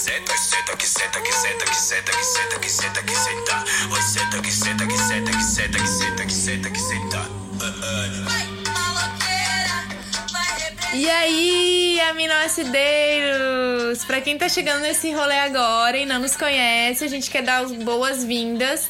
senta, 0.00 0.34
senta, 0.34 0.76
que 0.78 0.86
senta, 0.86 1.20
que 1.20 1.32
senta, 1.32 1.64
que 1.66 1.74
senta, 1.74 2.12
que 2.12 2.24
senta, 2.24 2.58
que 2.58 2.70
senta, 2.70 3.02
que 3.02 3.14
senta. 3.14 3.64
Oi, 3.92 4.02
senta, 4.02 4.40
que 4.40 4.50
senta, 4.50 4.86
que 4.86 4.96
senta, 4.96 5.30
que 5.30 5.42
senta, 5.42 5.78
que 5.78 5.88
senta, 5.88 6.24
que 6.24 6.32
senta, 6.32 6.70
que 6.70 6.80
senta. 6.80 7.40
E 10.94 11.10
aí, 11.10 12.00
aminoacideiros? 12.08 14.02
Pra 14.06 14.22
quem 14.22 14.38
tá 14.38 14.48
chegando 14.48 14.80
nesse 14.80 15.12
rolê 15.12 15.38
agora 15.38 15.98
e 15.98 16.06
não 16.06 16.18
nos 16.18 16.34
conhece, 16.34 17.04
a 17.04 17.08
gente 17.08 17.30
quer 17.30 17.42
dar 17.42 17.58
as 17.64 17.70
boas-vindas. 17.72 18.88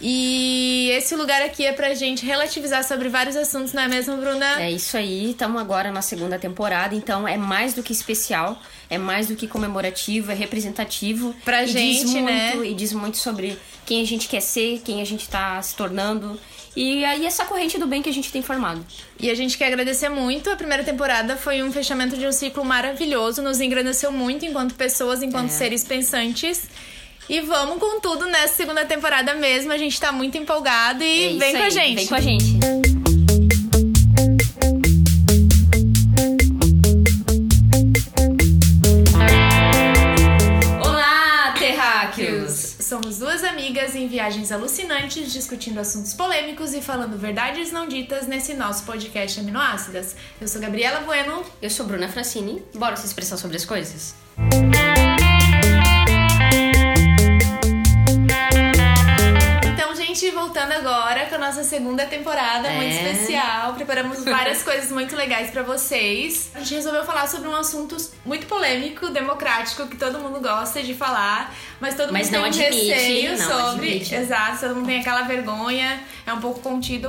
E 0.00 0.90
esse 0.92 1.14
lugar 1.14 1.42
aqui 1.42 1.66
é 1.66 1.72
pra 1.72 1.92
gente 1.94 2.24
relativizar 2.24 2.82
sobre 2.84 3.08
vários 3.08 3.36
assuntos, 3.36 3.72
não 3.72 3.82
é 3.82 3.88
mesmo, 3.88 4.16
Bruna? 4.16 4.62
É 4.62 4.70
isso 4.70 4.96
aí, 4.96 5.32
estamos 5.32 5.60
agora 5.60 5.92
na 5.92 6.00
segunda 6.00 6.38
temporada, 6.38 6.94
então 6.94 7.28
é 7.28 7.36
mais 7.36 7.74
do 7.74 7.82
que 7.82 7.92
especial, 7.92 8.58
é 8.88 8.96
mais 8.96 9.26
do 9.28 9.36
que 9.36 9.46
comemorativo, 9.46 10.32
é 10.32 10.34
representativo. 10.34 11.34
Pra 11.44 11.66
gente, 11.66 12.04
diz 12.04 12.14
muito, 12.14 12.24
né? 12.24 12.56
E 12.64 12.74
diz 12.74 12.92
muito 12.92 13.18
sobre 13.18 13.58
quem 13.84 14.00
a 14.02 14.06
gente 14.06 14.26
quer 14.26 14.40
ser, 14.40 14.80
quem 14.82 15.02
a 15.02 15.04
gente 15.04 15.28
tá 15.28 15.60
se 15.60 15.74
tornando. 15.76 16.40
E 16.74 17.04
aí 17.04 17.26
essa 17.26 17.44
corrente 17.44 17.76
do 17.78 17.86
bem 17.86 18.00
que 18.00 18.08
a 18.08 18.12
gente 18.12 18.30
tem 18.32 18.40
formado. 18.42 18.86
E 19.18 19.28
a 19.28 19.34
gente 19.34 19.58
quer 19.58 19.66
agradecer 19.66 20.08
muito. 20.08 20.48
A 20.50 20.56
primeira 20.56 20.84
temporada 20.84 21.36
foi 21.36 21.62
um 21.62 21.72
fechamento 21.72 22.16
de 22.16 22.26
um 22.26 22.32
ciclo 22.32 22.64
maravilhoso, 22.64 23.42
nos 23.42 23.60
engrandeceu 23.60 24.10
muito 24.12 24.46
enquanto 24.46 24.74
pessoas, 24.74 25.22
enquanto 25.22 25.48
É. 25.50 25.52
seres 25.52 25.84
pensantes. 25.84 26.68
E 27.30 27.40
vamos 27.42 27.78
com 27.78 28.00
tudo 28.00 28.26
nessa 28.26 28.56
segunda 28.56 28.84
temporada 28.84 29.34
mesmo. 29.34 29.70
A 29.70 29.78
gente 29.78 30.00
tá 30.00 30.10
muito 30.10 30.36
empolgado 30.36 31.04
É 31.04 31.06
e 31.06 31.28
isso 31.28 31.38
vem 31.38 31.52
com 31.52 31.62
a 31.62 31.70
gente. 31.70 31.94
Vem 31.94 32.06
com 32.08 32.14
a 32.16 32.20
gente. 32.20 32.58
Olá, 40.84 41.54
terráqueos! 41.56 42.78
Somos 42.80 43.20
duas 43.20 43.44
amigas 43.44 43.94
em 43.94 44.08
viagens 44.08 44.50
alucinantes, 44.50 45.32
discutindo 45.32 45.78
assuntos 45.78 46.12
polêmicos 46.12 46.74
e 46.74 46.82
falando 46.82 47.16
verdades 47.16 47.70
não 47.70 47.86
ditas 47.86 48.26
nesse 48.26 48.54
nosso 48.54 48.82
podcast 48.82 49.38
Aminoácidas. 49.38 50.16
Eu 50.40 50.48
sou 50.48 50.60
Gabriela 50.60 50.98
Bueno. 51.02 51.44
Eu 51.62 51.70
sou 51.70 51.86
Bruna 51.86 52.08
Francini. 52.08 52.60
Bora 52.74 52.96
se 52.96 53.06
expressar 53.06 53.36
sobre 53.36 53.56
as 53.56 53.64
coisas? 53.64 54.16
Então, 54.36 55.29
gente, 60.20 60.30
voltando 60.34 60.72
agora 60.72 61.26
com 61.26 61.36
a 61.36 61.38
nossa 61.38 61.64
segunda 61.64 62.04
temporada, 62.04 62.68
É. 62.68 62.76
muito 62.76 62.94
especial. 62.94 63.72
Preparamos 63.72 64.22
várias 64.24 64.62
coisas 64.62 64.90
muito 64.90 65.16
legais 65.16 65.50
pra 65.50 65.62
vocês. 65.62 66.50
A 66.54 66.58
gente 66.58 66.74
resolveu 66.74 67.04
falar 67.04 67.26
sobre 67.26 67.48
um 67.48 67.56
assunto 67.56 67.96
muito 68.24 68.46
polêmico, 68.46 69.08
democrático, 69.08 69.86
que 69.86 69.96
todo 69.96 70.18
mundo 70.18 70.40
gosta 70.40 70.82
de 70.82 70.94
falar, 70.94 71.54
mas 71.80 71.94
todo 71.94 72.12
Mas 72.12 72.30
mundo 72.30 72.42
não 72.42 72.50
tem 72.50 72.62
um 72.62 72.66
admite, 72.66 72.90
receio 72.92 73.38
não 73.38 73.48
sobre. 73.48 73.88
admite. 73.88 74.14
Exato, 74.14 74.60
todo 74.60 74.76
mundo 74.76 74.86
tem 74.86 75.00
aquela 75.00 75.22
vergonha, 75.22 76.02
é 76.26 76.32
um 76.32 76.40
pouco 76.40 76.60
contido. 76.60 77.08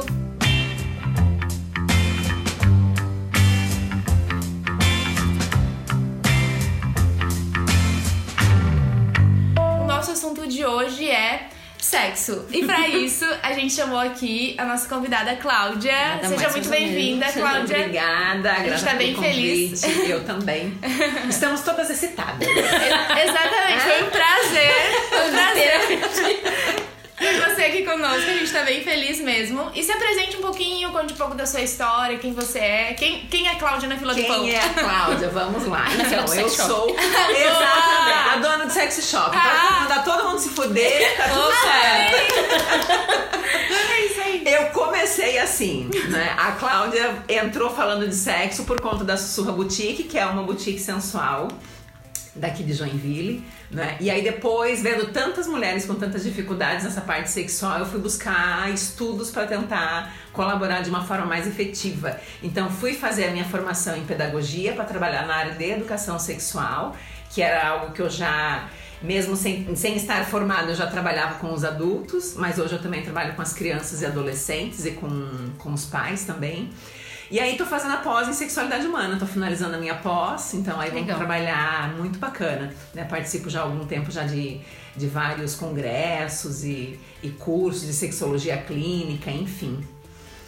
O 9.57 9.85
nosso 9.85 10.11
assunto 10.11 10.47
de 10.47 10.65
hoje 10.65 11.09
é 11.09 11.49
sexo. 11.81 12.45
E 12.51 12.65
pra 12.65 12.87
isso, 12.87 13.25
a 13.41 13.53
gente 13.53 13.73
chamou 13.73 13.99
aqui 13.99 14.55
a 14.57 14.65
nossa 14.65 14.87
convidada 14.87 15.35
Cláudia. 15.35 15.91
Nada 15.91 16.27
Seja 16.27 16.49
muito 16.49 16.69
bem-vinda. 16.69 17.25
Cláudia. 17.33 17.77
Obrigada, 17.77 18.51
A 18.51 18.63
gente 18.63 18.83
tá 18.83 18.93
bem 18.93 19.15
feliz. 19.15 19.83
Eu 20.07 20.23
também. 20.23 20.77
Estamos 21.29 21.61
todas 21.61 21.89
excitadas. 21.89 22.47
Exatamente, 22.47 23.81
foi 23.81 24.03
um 24.03 24.09
prazer. 24.09 24.71
Foi 25.09 25.27
um 25.27 25.31
prazer. 25.31 26.60
Ter 27.31 27.49
você 27.49 27.61
aqui 27.63 27.83
conosco, 27.83 28.29
a 28.29 28.33
gente 28.33 28.51
tá 28.51 28.63
bem 28.63 28.83
feliz 28.83 29.19
mesmo. 29.19 29.71
E 29.73 29.83
se 29.83 29.91
apresente 29.91 30.37
um 30.37 30.41
pouquinho, 30.41 30.91
conte 30.91 31.13
um 31.13 31.17
pouco 31.17 31.35
da 31.35 31.45
sua 31.45 31.61
história, 31.61 32.17
quem 32.17 32.33
você 32.33 32.59
é. 32.59 32.93
Quem, 32.93 33.21
quem 33.27 33.47
é 33.47 33.55
Cláudia 33.55 33.87
na 33.87 33.97
fila 33.97 34.13
do 34.13 34.23
pão? 34.23 34.41
Quem 34.41 34.55
é 34.55 34.59
a 34.59 34.69
Cláudia? 34.69 35.29
Vamos 35.29 35.65
lá. 35.67 35.85
Então, 36.11 36.35
eu 36.35 36.49
sou 36.49 36.89
exatamente 36.97 38.29
a 38.33 38.37
dona 38.37 38.65
do 38.65 38.73
sex 38.73 39.07
shop. 39.09 39.35
Ah. 39.35 39.39
Então, 39.39 39.81
mandar 39.81 40.03
todo 40.03 40.29
mundo 40.29 40.39
se 40.39 40.49
fuder, 40.49 41.15
tá 41.15 41.29
tudo 41.29 41.51
certo. 41.61 43.31
É 43.71 44.05
isso 44.05 44.21
aí. 44.21 44.43
Eu 44.45 44.65
comecei 44.67 45.37
assim, 45.37 45.89
né? 46.09 46.35
A 46.37 46.51
Cláudia 46.53 47.23
entrou 47.29 47.69
falando 47.69 48.07
de 48.07 48.15
sexo 48.15 48.63
por 48.63 48.81
conta 48.81 49.03
da 49.03 49.15
Sussurra 49.15 49.51
Boutique, 49.51 50.03
que 50.03 50.17
é 50.17 50.25
uma 50.25 50.43
boutique 50.43 50.79
sensual 50.79 51.47
daqui 52.35 52.63
de 52.63 52.73
Joinville, 52.73 53.43
né? 53.69 53.97
E 53.99 54.09
aí 54.09 54.23
depois, 54.23 54.81
vendo 54.81 55.11
tantas 55.11 55.47
mulheres 55.47 55.85
com 55.85 55.95
tantas 55.95 56.23
dificuldades 56.23 56.85
nessa 56.85 57.01
parte 57.01 57.29
sexual, 57.29 57.79
eu 57.79 57.85
fui 57.85 57.99
buscar 57.99 58.71
estudos 58.73 59.29
para 59.31 59.45
tentar 59.45 60.13
colaborar 60.31 60.81
de 60.81 60.89
uma 60.89 61.03
forma 61.03 61.25
mais 61.25 61.45
efetiva. 61.45 62.19
Então 62.41 62.69
fui 62.69 62.93
fazer 62.93 63.25
a 63.25 63.31
minha 63.31 63.45
formação 63.45 63.95
em 63.97 64.05
pedagogia 64.05 64.73
para 64.73 64.85
trabalhar 64.85 65.25
na 65.25 65.35
área 65.35 65.53
de 65.53 65.69
educação 65.69 66.17
sexual, 66.17 66.95
que 67.29 67.41
era 67.41 67.67
algo 67.67 67.93
que 67.93 68.01
eu 68.01 68.09
já 68.09 68.69
mesmo 69.01 69.35
sem, 69.35 69.75
sem 69.75 69.95
estar 69.95 70.23
formada, 70.25 70.71
eu 70.71 70.75
já 70.75 70.85
trabalhava 70.85 71.39
com 71.39 71.51
os 71.51 71.63
adultos, 71.63 72.35
mas 72.35 72.59
hoje 72.59 72.73
eu 72.73 72.81
também 72.81 73.01
trabalho 73.01 73.33
com 73.33 73.41
as 73.41 73.51
crianças 73.51 74.01
e 74.01 74.05
adolescentes 74.05 74.85
e 74.85 74.91
com, 74.91 75.49
com 75.57 75.73
os 75.73 75.85
pais 75.85 76.23
também. 76.23 76.69
E 77.31 77.39
aí 77.39 77.55
tô 77.55 77.65
fazendo 77.65 77.93
a 77.93 77.97
pós 77.97 78.27
em 78.27 78.33
sexualidade 78.33 78.85
humana, 78.85 79.17
tô 79.17 79.25
finalizando 79.25 79.75
a 79.75 79.79
minha 79.79 79.95
pós, 79.95 80.53
então 80.53 80.77
aí 80.79 80.89
vamos 80.89 81.03
Legal. 81.03 81.17
trabalhar 81.17 81.93
muito 81.97 82.19
bacana. 82.19 82.73
Né? 82.93 83.05
Participo 83.05 83.49
já 83.49 83.61
há 83.61 83.63
algum 83.63 83.85
tempo 83.85 84.11
já 84.11 84.23
de, 84.23 84.59
de 84.97 85.07
vários 85.07 85.55
congressos 85.55 86.63
e, 86.65 86.99
e 87.23 87.29
cursos 87.29 87.87
de 87.87 87.93
sexologia 87.93 88.57
clínica, 88.57 89.31
enfim. 89.31 89.79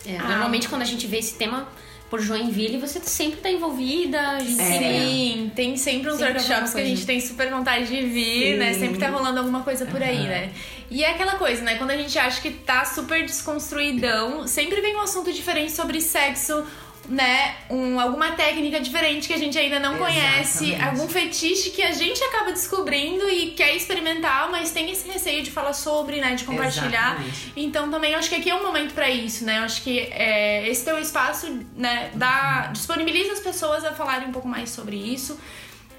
É, 0.05 0.17
Ah. 0.17 0.27
Normalmente 0.27 0.67
quando 0.67 0.81
a 0.81 0.85
gente 0.85 1.07
vê 1.07 1.19
esse 1.19 1.35
tema 1.35 1.67
por 2.09 2.19
Joinville, 2.19 2.77
você 2.77 2.99
sempre 2.99 3.39
tá 3.39 3.49
envolvida, 3.49 4.19
a 4.19 4.39
gente 4.39 4.61
É. 4.61 4.65
sempre... 4.65 4.99
Sim, 4.99 5.51
tem 5.55 5.77
sempre 5.77 6.11
uns 6.11 6.17
Sempre 6.17 6.33
workshops 6.33 6.73
que 6.73 6.81
a 6.81 6.85
gente 6.85 7.05
tem 7.05 7.19
super 7.21 7.49
vontade 7.49 7.87
de 7.87 8.01
vir, 8.05 8.51
Sim. 8.53 8.57
né? 8.57 8.73
Sempre 8.73 8.99
tá 8.99 9.07
rolando 9.09 9.39
alguma 9.39 9.61
coisa 9.63 9.85
por 9.85 10.03
aí, 10.03 10.17
Aham. 10.17 10.27
né? 10.27 10.51
E 10.93 11.03
é 11.03 11.09
aquela 11.09 11.37
coisa, 11.37 11.63
né? 11.63 11.73
Quando 11.75 11.89
a 11.89 11.97
gente 11.97 12.17
acha 12.19 12.39
que 12.39 12.51
tá 12.51 12.85
super 12.85 13.25
desconstruidão, 13.25 14.45
sempre 14.45 14.79
vem 14.79 14.95
um 14.95 15.01
assunto 15.01 15.33
diferente 15.33 15.71
sobre 15.71 15.99
sexo, 15.99 16.63
né? 17.09 17.55
Um, 17.67 17.99
alguma 17.99 18.33
técnica 18.33 18.79
diferente 18.79 19.27
que 19.27 19.33
a 19.33 19.37
gente 19.39 19.57
ainda 19.57 19.79
não 19.79 19.97
conhece, 19.97 20.69
Exatamente. 20.69 20.99
algum 20.99 21.11
fetiche 21.11 21.71
que 21.71 21.81
a 21.81 21.91
gente 21.91 22.23
acaba 22.23 22.51
descobrindo 22.51 23.27
e 23.27 23.53
quer 23.53 23.75
experimentar, 23.75 24.51
mas 24.51 24.69
tem 24.69 24.91
esse 24.91 25.09
receio 25.09 25.41
de 25.41 25.49
falar 25.49 25.73
sobre, 25.73 26.21
né? 26.21 26.35
De 26.35 26.43
compartilhar. 26.43 27.13
Exatamente. 27.13 27.53
Então 27.55 27.89
também 27.89 28.13
acho 28.13 28.29
que 28.29 28.35
aqui 28.35 28.51
é 28.51 28.55
um 28.55 28.61
momento 28.61 28.93
pra 28.93 29.09
isso, 29.09 29.43
né? 29.45 29.57
Eu 29.57 29.63
acho 29.63 29.81
que 29.81 29.97
é, 29.99 30.69
esse 30.69 30.85
teu 30.85 30.99
espaço, 30.99 31.47
né, 31.75 32.11
dá, 32.13 32.69
disponibiliza 32.71 33.33
as 33.33 33.39
pessoas 33.39 33.83
a 33.83 33.93
falarem 33.93 34.27
um 34.27 34.31
pouco 34.31 34.47
mais 34.47 34.69
sobre 34.69 34.95
isso. 34.95 35.39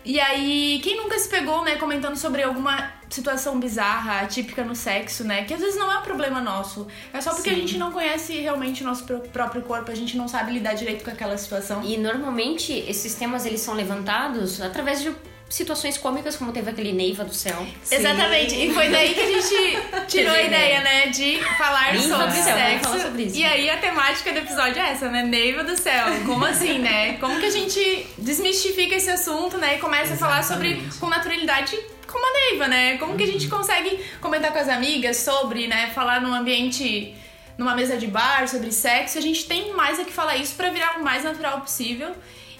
E 0.04 0.20
aí, 0.20 0.80
quem 0.82 0.96
nunca 0.98 1.18
se 1.18 1.28
pegou, 1.28 1.64
né, 1.64 1.76
comentando 1.76 2.16
sobre 2.16 2.42
alguma 2.42 2.92
situação 3.08 3.58
bizarra, 3.58 4.20
atípica 4.20 4.62
no 4.62 4.74
sexo, 4.74 5.24
né? 5.24 5.44
Que 5.44 5.54
às 5.54 5.60
vezes 5.60 5.76
não 5.76 5.90
é 5.90 5.98
um 5.98 6.02
problema 6.02 6.40
nosso. 6.40 6.86
É 7.12 7.20
só 7.20 7.32
porque 7.32 7.48
a 7.48 7.54
Sim. 7.54 7.60
gente 7.60 7.78
não 7.78 7.90
conhece 7.90 8.34
realmente 8.40 8.82
o 8.82 8.86
nosso 8.86 9.04
pró- 9.04 9.20
próprio 9.20 9.62
corpo, 9.62 9.90
a 9.90 9.94
gente 9.94 10.16
não 10.16 10.28
sabe 10.28 10.52
lidar 10.52 10.74
direito 10.74 11.04
com 11.04 11.10
aquela 11.10 11.38
situação. 11.38 11.82
E 11.82 11.96
normalmente 11.96 12.72
esses 12.72 13.14
temas 13.14 13.46
eles 13.46 13.60
são 13.60 13.72
levantados 13.74 14.60
através 14.60 15.00
de 15.00 15.14
situações 15.48 15.96
cômicas, 15.96 16.36
como 16.36 16.52
teve 16.52 16.70
aquele 16.70 16.92
Neiva 16.92 17.24
do 17.24 17.34
céu. 17.34 17.66
Exatamente. 17.90 18.54
E 18.54 18.72
foi 18.72 18.88
daí 18.88 19.14
que 19.14 19.20
a 19.20 19.26
gente 19.26 20.06
tirou 20.08 20.32
a 20.32 20.42
ideia, 20.42 20.80
né, 20.80 21.06
de 21.08 21.38
falar 21.56 21.92
Neiva 21.92 22.18
sobre 22.18 22.42
céu, 22.42 22.56
sexo. 22.56 22.84
falar 22.84 23.00
sobre 23.00 23.22
isso. 23.24 23.36
E 23.36 23.44
aí 23.44 23.70
a 23.70 23.76
temática 23.76 24.32
do 24.32 24.38
episódio 24.38 24.80
é 24.80 24.90
essa, 24.90 25.08
né? 25.08 25.22
Neiva 25.22 25.62
do 25.62 25.76
céu. 25.76 26.06
Como 26.26 26.44
assim, 26.44 26.78
né? 26.78 27.18
Como 27.18 27.38
que 27.38 27.46
a 27.46 27.50
gente 27.50 28.06
desmistifica 28.18 28.96
esse 28.96 29.10
assunto, 29.10 29.58
né? 29.58 29.76
E 29.76 29.78
começa 29.78 30.14
a 30.14 30.16
falar 30.16 30.42
sobre 30.42 30.68
Exatamente. 30.68 30.98
com 30.98 31.08
naturalidade 31.08 31.78
como 32.06 32.24
a 32.24 32.32
Neiva, 32.32 32.68
né? 32.68 32.98
Como 32.98 33.16
que 33.16 33.24
a 33.24 33.26
gente 33.26 33.48
consegue 33.48 33.98
comentar 34.20 34.52
com 34.52 34.58
as 34.58 34.68
amigas 34.68 35.16
sobre, 35.18 35.66
né, 35.66 35.90
falar 35.94 36.20
num 36.20 36.32
ambiente 36.32 37.14
numa 37.56 37.74
mesa 37.74 37.96
de 37.96 38.06
bar 38.06 38.48
sobre 38.48 38.72
sexo, 38.72 39.18
a 39.18 39.20
gente 39.20 39.46
tem 39.46 39.72
mais 39.74 39.98
a 40.00 40.04
que 40.04 40.12
falar 40.12 40.36
isso 40.36 40.54
pra 40.56 40.70
virar 40.70 40.98
o 40.98 41.04
mais 41.04 41.24
natural 41.24 41.60
possível. 41.60 42.14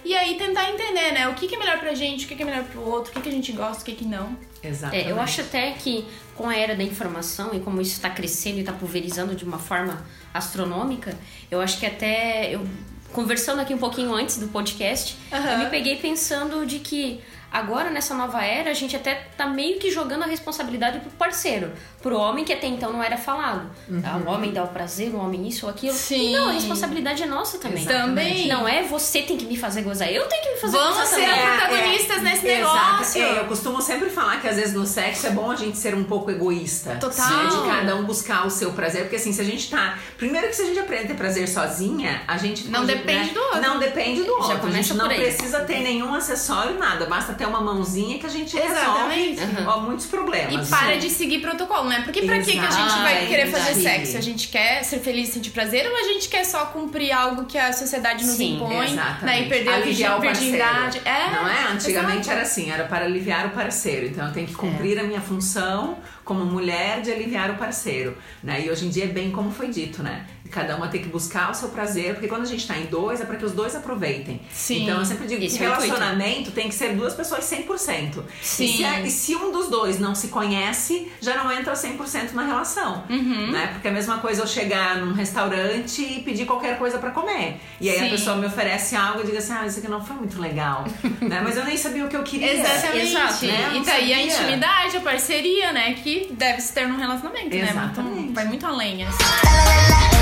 E 0.04 0.14
aí 0.14 0.36
tentar 0.36 0.70
entender, 0.70 1.12
né, 1.12 1.28
o 1.28 1.34
que 1.34 1.48
que 1.48 1.54
é 1.54 1.58
melhor 1.58 1.78
pra 1.78 1.94
gente, 1.94 2.26
o 2.26 2.28
que 2.28 2.34
que 2.34 2.42
é 2.42 2.46
melhor 2.46 2.64
pro 2.64 2.82
outro, 2.82 3.10
o 3.10 3.14
que 3.14 3.22
que 3.22 3.28
a 3.28 3.32
gente 3.32 3.52
gosta, 3.52 3.82
o 3.82 3.84
que 3.84 3.92
que 3.92 4.04
não. 4.04 4.36
Exatamente. 4.62 5.08
É, 5.08 5.10
eu 5.10 5.20
acho 5.20 5.40
até 5.40 5.72
que 5.72 6.06
com 6.34 6.48
a 6.48 6.56
era 6.56 6.74
da 6.74 6.82
informação 6.82 7.54
e 7.54 7.60
como 7.60 7.80
isso 7.80 7.92
está 7.92 8.10
crescendo 8.10 8.58
e 8.58 8.60
está 8.60 8.72
pulverizando 8.72 9.34
de 9.34 9.44
uma 9.44 9.58
forma 9.58 10.04
astronômica, 10.32 11.16
eu 11.50 11.60
acho 11.60 11.78
que 11.78 11.86
até 11.86 12.54
eu 12.54 12.66
conversando 13.12 13.60
aqui 13.60 13.72
um 13.72 13.78
pouquinho 13.78 14.12
antes 14.12 14.38
do 14.38 14.48
podcast, 14.48 15.16
Aham. 15.32 15.52
eu 15.52 15.58
me 15.60 15.70
peguei 15.70 15.96
pensando 15.96 16.66
de 16.66 16.80
que 16.80 17.22
Agora, 17.54 17.88
nessa 17.88 18.16
nova 18.16 18.44
era, 18.44 18.72
a 18.72 18.74
gente 18.74 18.96
até 18.96 19.14
tá 19.36 19.46
meio 19.46 19.78
que 19.78 19.88
jogando 19.88 20.24
a 20.24 20.26
responsabilidade 20.26 20.98
pro 20.98 21.10
parceiro. 21.12 21.70
Pro 22.04 22.18
homem 22.18 22.44
que 22.44 22.52
até 22.52 22.66
então 22.66 22.92
não 22.92 23.02
era 23.02 23.16
falado. 23.16 23.66
Tá? 24.02 24.18
O 24.18 24.28
homem 24.30 24.52
dá 24.52 24.62
o 24.62 24.68
prazer, 24.68 25.14
o 25.14 25.16
homem 25.16 25.48
isso 25.48 25.64
ou 25.64 25.72
aquilo. 25.72 25.94
Sim. 25.94 26.32
E 26.32 26.36
não, 26.36 26.50
a 26.50 26.52
responsabilidade 26.52 27.22
é 27.22 27.26
nossa 27.26 27.56
também. 27.56 27.82
Também. 27.82 28.46
Não 28.46 28.68
é 28.68 28.82
você 28.82 29.22
tem 29.22 29.38
que 29.38 29.46
me 29.46 29.56
fazer 29.56 29.80
gozar, 29.80 30.12
eu 30.12 30.28
tenho 30.28 30.42
que 30.42 30.50
me 30.50 30.56
fazer 30.60 30.76
Vamos 30.76 30.98
gozar 30.98 31.06
ser 31.06 31.26
também. 31.26 31.46
protagonistas 31.46 32.22
nesse 32.22 32.46
Exato. 32.46 32.74
negócio. 32.74 33.22
É, 33.22 33.38
eu 33.38 33.44
costumo 33.46 33.80
sempre 33.80 34.10
falar 34.10 34.38
que 34.38 34.46
às 34.46 34.56
vezes 34.56 34.74
no 34.74 34.84
sexo 34.84 35.28
é 35.28 35.30
bom 35.30 35.50
a 35.50 35.56
gente 35.56 35.78
ser 35.78 35.94
um 35.94 36.04
pouco 36.04 36.30
egoísta. 36.30 36.96
Total. 36.96 37.26
Né? 37.26 37.48
De 37.48 37.68
cada 37.70 37.96
um 37.96 38.04
buscar 38.04 38.46
o 38.46 38.50
seu 38.50 38.72
prazer. 38.72 39.04
Porque 39.04 39.16
assim, 39.16 39.32
se 39.32 39.40
a 39.40 39.44
gente 39.44 39.70
tá. 39.70 39.98
Primeiro 40.18 40.48
que 40.48 40.56
se 40.56 40.60
a 40.60 40.66
gente 40.66 40.78
aprende 40.78 41.04
a 41.04 41.06
ter 41.08 41.14
prazer 41.14 41.48
sozinha, 41.48 42.20
a 42.28 42.36
gente. 42.36 42.68
Não 42.68 42.80
pode, 42.80 42.96
depende 42.96 43.30
do 43.30 43.40
outro. 43.40 43.60
Não 43.62 43.78
depende 43.78 44.22
do 44.24 44.26
Já 44.26 44.32
outro. 44.34 44.52
A 44.52 44.58
começa 44.58 44.82
gente 44.82 44.96
não 44.98 45.06
por 45.06 45.14
aí. 45.14 45.20
precisa 45.22 45.60
ter 45.60 45.80
nenhum 45.80 46.14
acessório, 46.14 46.78
nada. 46.78 47.06
Basta 47.06 47.32
ter 47.32 47.46
uma 47.46 47.62
mãozinha 47.62 48.18
que 48.18 48.26
a 48.26 48.28
gente 48.28 48.54
Exatamente. 48.54 49.40
resolve 49.40 49.66
ó, 49.66 49.80
muitos 49.80 50.04
problemas. 50.04 50.68
E 50.68 50.70
para 50.70 50.98
de 50.98 51.08
seguir 51.08 51.40
protocolo, 51.40 51.88
né? 51.88 51.94
Porque 52.02 52.23
pra 52.23 52.38
que 52.38 52.52
que 52.52 52.58
a 52.58 52.70
gente 52.70 52.99
vai 52.99 53.26
querer 53.26 53.46
fazer 53.50 53.75
sexo? 53.75 54.17
A 54.17 54.20
gente 54.20 54.49
quer 54.49 54.82
ser 54.82 54.99
feliz 54.99 55.31
e 55.31 55.32
sentir 55.32 55.50
prazer 55.50 55.87
ou 55.87 55.96
a 55.96 56.02
gente 56.05 56.29
quer 56.29 56.44
só 56.44 56.67
cumprir 56.67 57.12
algo 57.12 57.44
que 57.44 57.56
a 57.58 57.73
sociedade 57.73 58.25
nos 58.25 58.37
Sim, 58.37 58.56
impõe, 58.56 58.93
Exatamente. 58.93 59.25
né? 59.25 59.43
E 59.43 59.49
perder 59.49 59.70
a 59.70 59.76
Aliviar 59.76 60.19
o 60.19 60.20
virgindade. 60.20 61.00
É, 61.05 61.31
Não 61.31 61.49
é? 61.49 61.73
Antigamente 61.73 62.31
era 62.31 62.43
assim, 62.43 62.70
era 62.70 62.85
para 62.85 63.05
aliviar 63.05 63.46
o 63.46 63.50
parceiro. 63.50 64.06
Então 64.06 64.26
eu 64.26 64.32
tenho 64.32 64.46
que 64.46 64.55
cumprir 64.55 64.99
a 64.99 65.02
minha 65.02 65.20
função 65.20 65.99
como 66.25 66.44
mulher 66.44 67.00
de 67.02 67.12
aliviar 67.12 67.50
o 67.50 67.55
parceiro. 67.56 68.17
Né? 68.43 68.64
E 68.64 68.70
hoje 68.70 68.87
em 68.87 68.90
dia 68.90 69.05
é 69.05 69.08
bem 69.08 69.31
como 69.31 69.50
foi 69.50 69.69
dito, 69.69 70.02
né? 70.02 70.25
Cada 70.54 70.76
uma 70.76 70.86
tem 70.86 71.02
que 71.02 71.08
buscar 71.08 71.50
o 71.50 71.54
seu 71.54 71.68
prazer, 71.70 72.12
porque 72.14 72.28
quando 72.28 72.42
a 72.42 72.46
gente 72.46 72.64
tá 72.64 72.76
em 72.78 72.86
dois, 72.86 73.20
é 73.20 73.24
para 73.24 73.34
que 73.36 73.44
os 73.44 73.50
dois 73.50 73.74
aproveitem. 73.74 74.40
Sim. 74.52 74.84
Então 74.84 74.98
eu 75.00 75.04
sempre 75.04 75.26
digo 75.26 75.42
Esse 75.44 75.58
que 75.58 75.64
é 75.64 75.66
relacionamento 75.68 76.52
tem 76.52 76.68
que 76.68 76.74
ser 76.76 76.94
duas 76.94 77.12
pessoas 77.12 77.42
100%. 77.44 78.22
Sim. 78.40 78.64
E 78.64 78.76
se, 78.76 78.84
a- 78.84 79.00
e 79.00 79.10
se 79.10 79.34
um 79.34 79.50
dos 79.50 79.68
dois 79.68 79.98
não 79.98 80.14
se 80.14 80.28
conhece, 80.28 81.10
já 81.20 81.34
não 81.42 81.50
entra 81.50 81.74
100% 81.74 82.32
na 82.34 82.44
relação. 82.44 83.02
Uhum. 83.10 83.50
Né? 83.50 83.66
Porque 83.72 83.88
é 83.88 83.90
a 83.90 83.94
mesma 83.94 84.18
coisa 84.18 84.42
eu 84.42 84.46
chegar 84.46 84.98
num 84.98 85.12
restaurante 85.12 86.00
e 86.02 86.20
pedir 86.22 86.46
qualquer 86.46 86.78
coisa 86.78 86.98
pra 86.98 87.10
comer. 87.10 87.56
E 87.80 87.90
aí 87.90 87.98
Sim. 87.98 88.06
a 88.06 88.10
pessoa 88.10 88.36
me 88.36 88.46
oferece 88.46 88.94
algo 88.94 89.22
e 89.22 89.26
diga 89.26 89.38
assim: 89.38 89.52
ah, 89.54 89.66
isso 89.66 89.80
aqui 89.80 89.88
não 89.88 90.04
foi 90.04 90.14
muito 90.16 90.40
legal. 90.40 90.84
né? 91.20 91.40
Mas 91.42 91.56
eu 91.56 91.64
nem 91.64 91.76
sabia 91.76 92.04
o 92.04 92.08
que 92.08 92.16
eu 92.16 92.22
queria. 92.22 92.52
Exatamente. 92.54 93.06
Exato, 93.08 93.46
né? 93.46 93.70
E 93.72 93.74
não 93.78 93.84
tá 93.84 93.92
aí 93.94 94.12
a 94.12 94.16
sabia. 94.16 94.32
intimidade, 94.32 94.96
a 94.96 95.00
parceria, 95.00 95.72
né? 95.72 95.94
Que 95.94 96.28
deve 96.32 96.60
se 96.60 96.72
ter 96.72 96.86
num 96.86 96.96
relacionamento, 96.96 97.48
né? 97.56 97.68
Exatamente. 97.70 98.14
Muito, 98.14 98.34
vai 98.34 98.44
muito 98.44 98.64
além, 98.66 99.04
assim. 99.04 99.18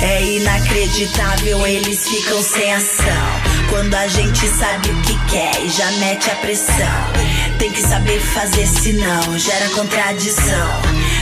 É 0.00 0.22
inacreditável, 0.24 1.66
eles 1.66 2.08
ficam 2.08 2.42
sem 2.42 2.72
ação. 2.72 3.04
Quando 3.70 3.94
a 3.94 4.06
gente 4.08 4.46
sabe 4.48 4.90
o 4.90 5.02
que 5.02 5.30
quer 5.30 5.60
e 5.60 5.68
já 5.68 5.90
mete 5.92 6.30
a 6.30 6.34
pressão. 6.36 6.74
Tem 7.58 7.72
que 7.72 7.82
saber 7.82 8.20
fazer, 8.20 8.66
senão 8.66 9.38
gera 9.38 9.68
contradição. 9.70 10.68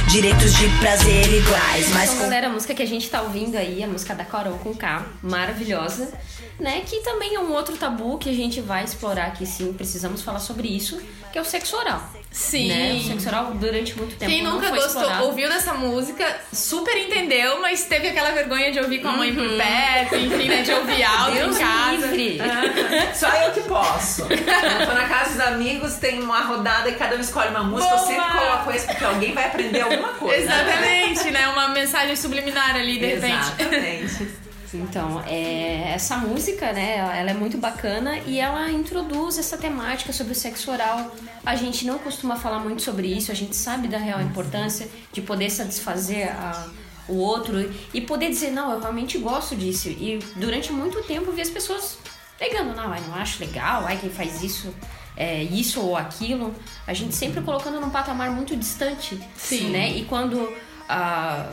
Direitos 0.09 0.55
de 0.55 0.69
prazer 0.79 1.33
iguais, 1.33 1.89
mas 1.93 2.11
Então, 2.11 2.23
galera, 2.23 2.47
a 2.47 2.51
música 2.51 2.75
que 2.75 2.83
a 2.83 2.87
gente 2.87 3.09
tá 3.11 3.23
ouvindo 3.23 3.57
aí, 3.57 3.83
a 3.83 3.87
música 3.87 4.15
da 4.15 4.25
Carol 4.25 4.59
com 4.59 4.75
K, 4.75 5.05
maravilhosa, 5.23 6.13
né? 6.61 6.83
Que 6.87 7.01
também 7.01 7.35
é 7.35 7.41
um 7.41 7.53
outro 7.53 7.77
tabu 7.77 8.17
que 8.19 8.31
a 8.31 8.35
gente 8.35 8.61
vai 8.61 8.85
explorar 8.85 9.27
aqui 9.27 9.45
sim, 9.45 9.73
precisamos 9.73 10.23
falar 10.23 10.39
sobre 10.41 10.69
isso, 10.69 11.01
que 11.33 11.39
é 11.39 11.41
o 11.43 11.45
sexo 11.45 11.77
oral. 11.77 12.03
Sim. 12.37 12.69
Né? 12.69 13.17
Oral 13.27 13.55
durante 13.55 13.97
muito 13.97 14.15
tempo 14.15 14.31
Quem 14.31 14.43
não 14.43 14.53
nunca 14.53 14.69
gostou, 14.69 14.87
explorado. 15.03 15.25
ouviu 15.25 15.49
dessa 15.49 15.73
música, 15.73 16.39
super 16.53 16.95
entendeu, 16.97 17.61
mas 17.63 17.85
teve 17.85 18.09
aquela 18.09 18.31
vergonha 18.31 18.71
de 18.71 18.79
ouvir 18.79 19.01
com 19.01 19.09
a 19.09 19.13
mãe 19.13 19.35
por 19.35 19.49
perto, 19.57 20.17
enfim, 20.17 20.47
né? 20.47 20.63
De 20.63 20.71
ouvir 20.71 21.03
alto 21.03 21.33
Deus 21.33 21.57
em 21.57 21.59
casa. 21.59 22.07
livre! 22.09 22.39
Só 23.17 23.29
eu 23.29 23.53
que 23.53 23.63
posso. 23.63 24.23
Eu 24.23 24.87
tô 24.87 24.93
na 24.93 25.09
casa 25.09 25.31
dos 25.31 25.41
amigos, 25.41 25.95
tem 25.95 26.23
uma 26.23 26.43
rodada 26.43 26.91
e 26.91 26.95
cada 26.95 27.17
um 27.17 27.21
escolhe 27.21 27.49
uma 27.49 27.65
música. 27.65 27.91
Eu 27.91 27.97
Boa! 27.97 28.07
sempre 28.07 28.39
coloco 28.39 28.71
esse 28.71 28.87
porque 28.87 29.05
alguém 29.05 29.33
vai 29.33 29.47
aprender 29.47 29.81
alguma 29.81 30.11
coisa. 30.11 30.37
Exatamente, 30.37 31.31
né? 31.31 31.49
Uma 31.49 31.69
mensagem 31.69 32.15
subliminar 32.15 32.77
ali, 32.77 32.99
de 32.99 33.07
repente. 33.07 33.35
Exatamente. 33.59 34.46
Então, 34.83 35.23
é, 35.27 35.93
essa 35.95 36.17
música, 36.17 36.73
né, 36.73 36.97
ela 36.97 37.31
é 37.31 37.35
muito 37.35 37.59
bacana 37.59 38.19
e 38.27 38.39
ela 38.39 38.71
introduz 38.71 39.39
essa 39.39 39.57
temática 39.57 40.13
sobre 40.13 40.33
o 40.33 40.37
sexo 40.37 40.71
oral. 40.71 41.15
A 41.45 41.57
gente 41.57 41.87
não 41.87 41.99
costuma 41.99 42.37
falar 42.37 42.59
muito 42.61 42.83
sobre 42.83 43.09
isso, 43.09 43.31
a 43.33 43.35
gente 43.35 43.55
sabe 43.57 43.89
da 43.89 43.99
real 43.99 44.21
importância 44.21 44.89
de 45.13 45.21
poder 45.23 45.51
satisfazer 45.51 46.31
a- 46.31 46.69
o 47.09 47.15
outro 47.17 47.73
e 47.95 48.01
poder 48.01 48.29
dizer, 48.31 48.51
não, 48.51 48.73
eu 48.73 48.81
realmente 48.81 49.17
gosto 49.19 49.55
disso. 49.55 49.89
E 49.89 50.19
durante 50.37 50.73
muito 50.73 51.03
tempo 51.05 51.31
vi 51.33 51.41
as 51.41 51.51
pessoas 51.51 51.99
negando, 52.41 52.75
não, 52.75 52.95
eu 52.95 53.03
não 53.03 53.15
acho 53.15 53.41
legal, 53.41 53.85
ai, 53.87 53.97
quem 53.97 54.11
faz 54.11 54.43
isso 54.43 54.75
é 55.17 55.43
isso 55.43 55.81
ou 55.81 55.97
aquilo. 55.97 56.55
A 56.87 56.93
gente 56.93 57.15
sempre 57.15 57.41
colocando 57.43 57.81
num 57.81 57.91
patamar 57.91 58.31
muito 58.31 58.55
distante, 58.57 59.19
Sim. 59.37 59.71
né? 59.71 59.91
E 59.97 60.05
quando 60.05 60.53
a, 60.89 61.47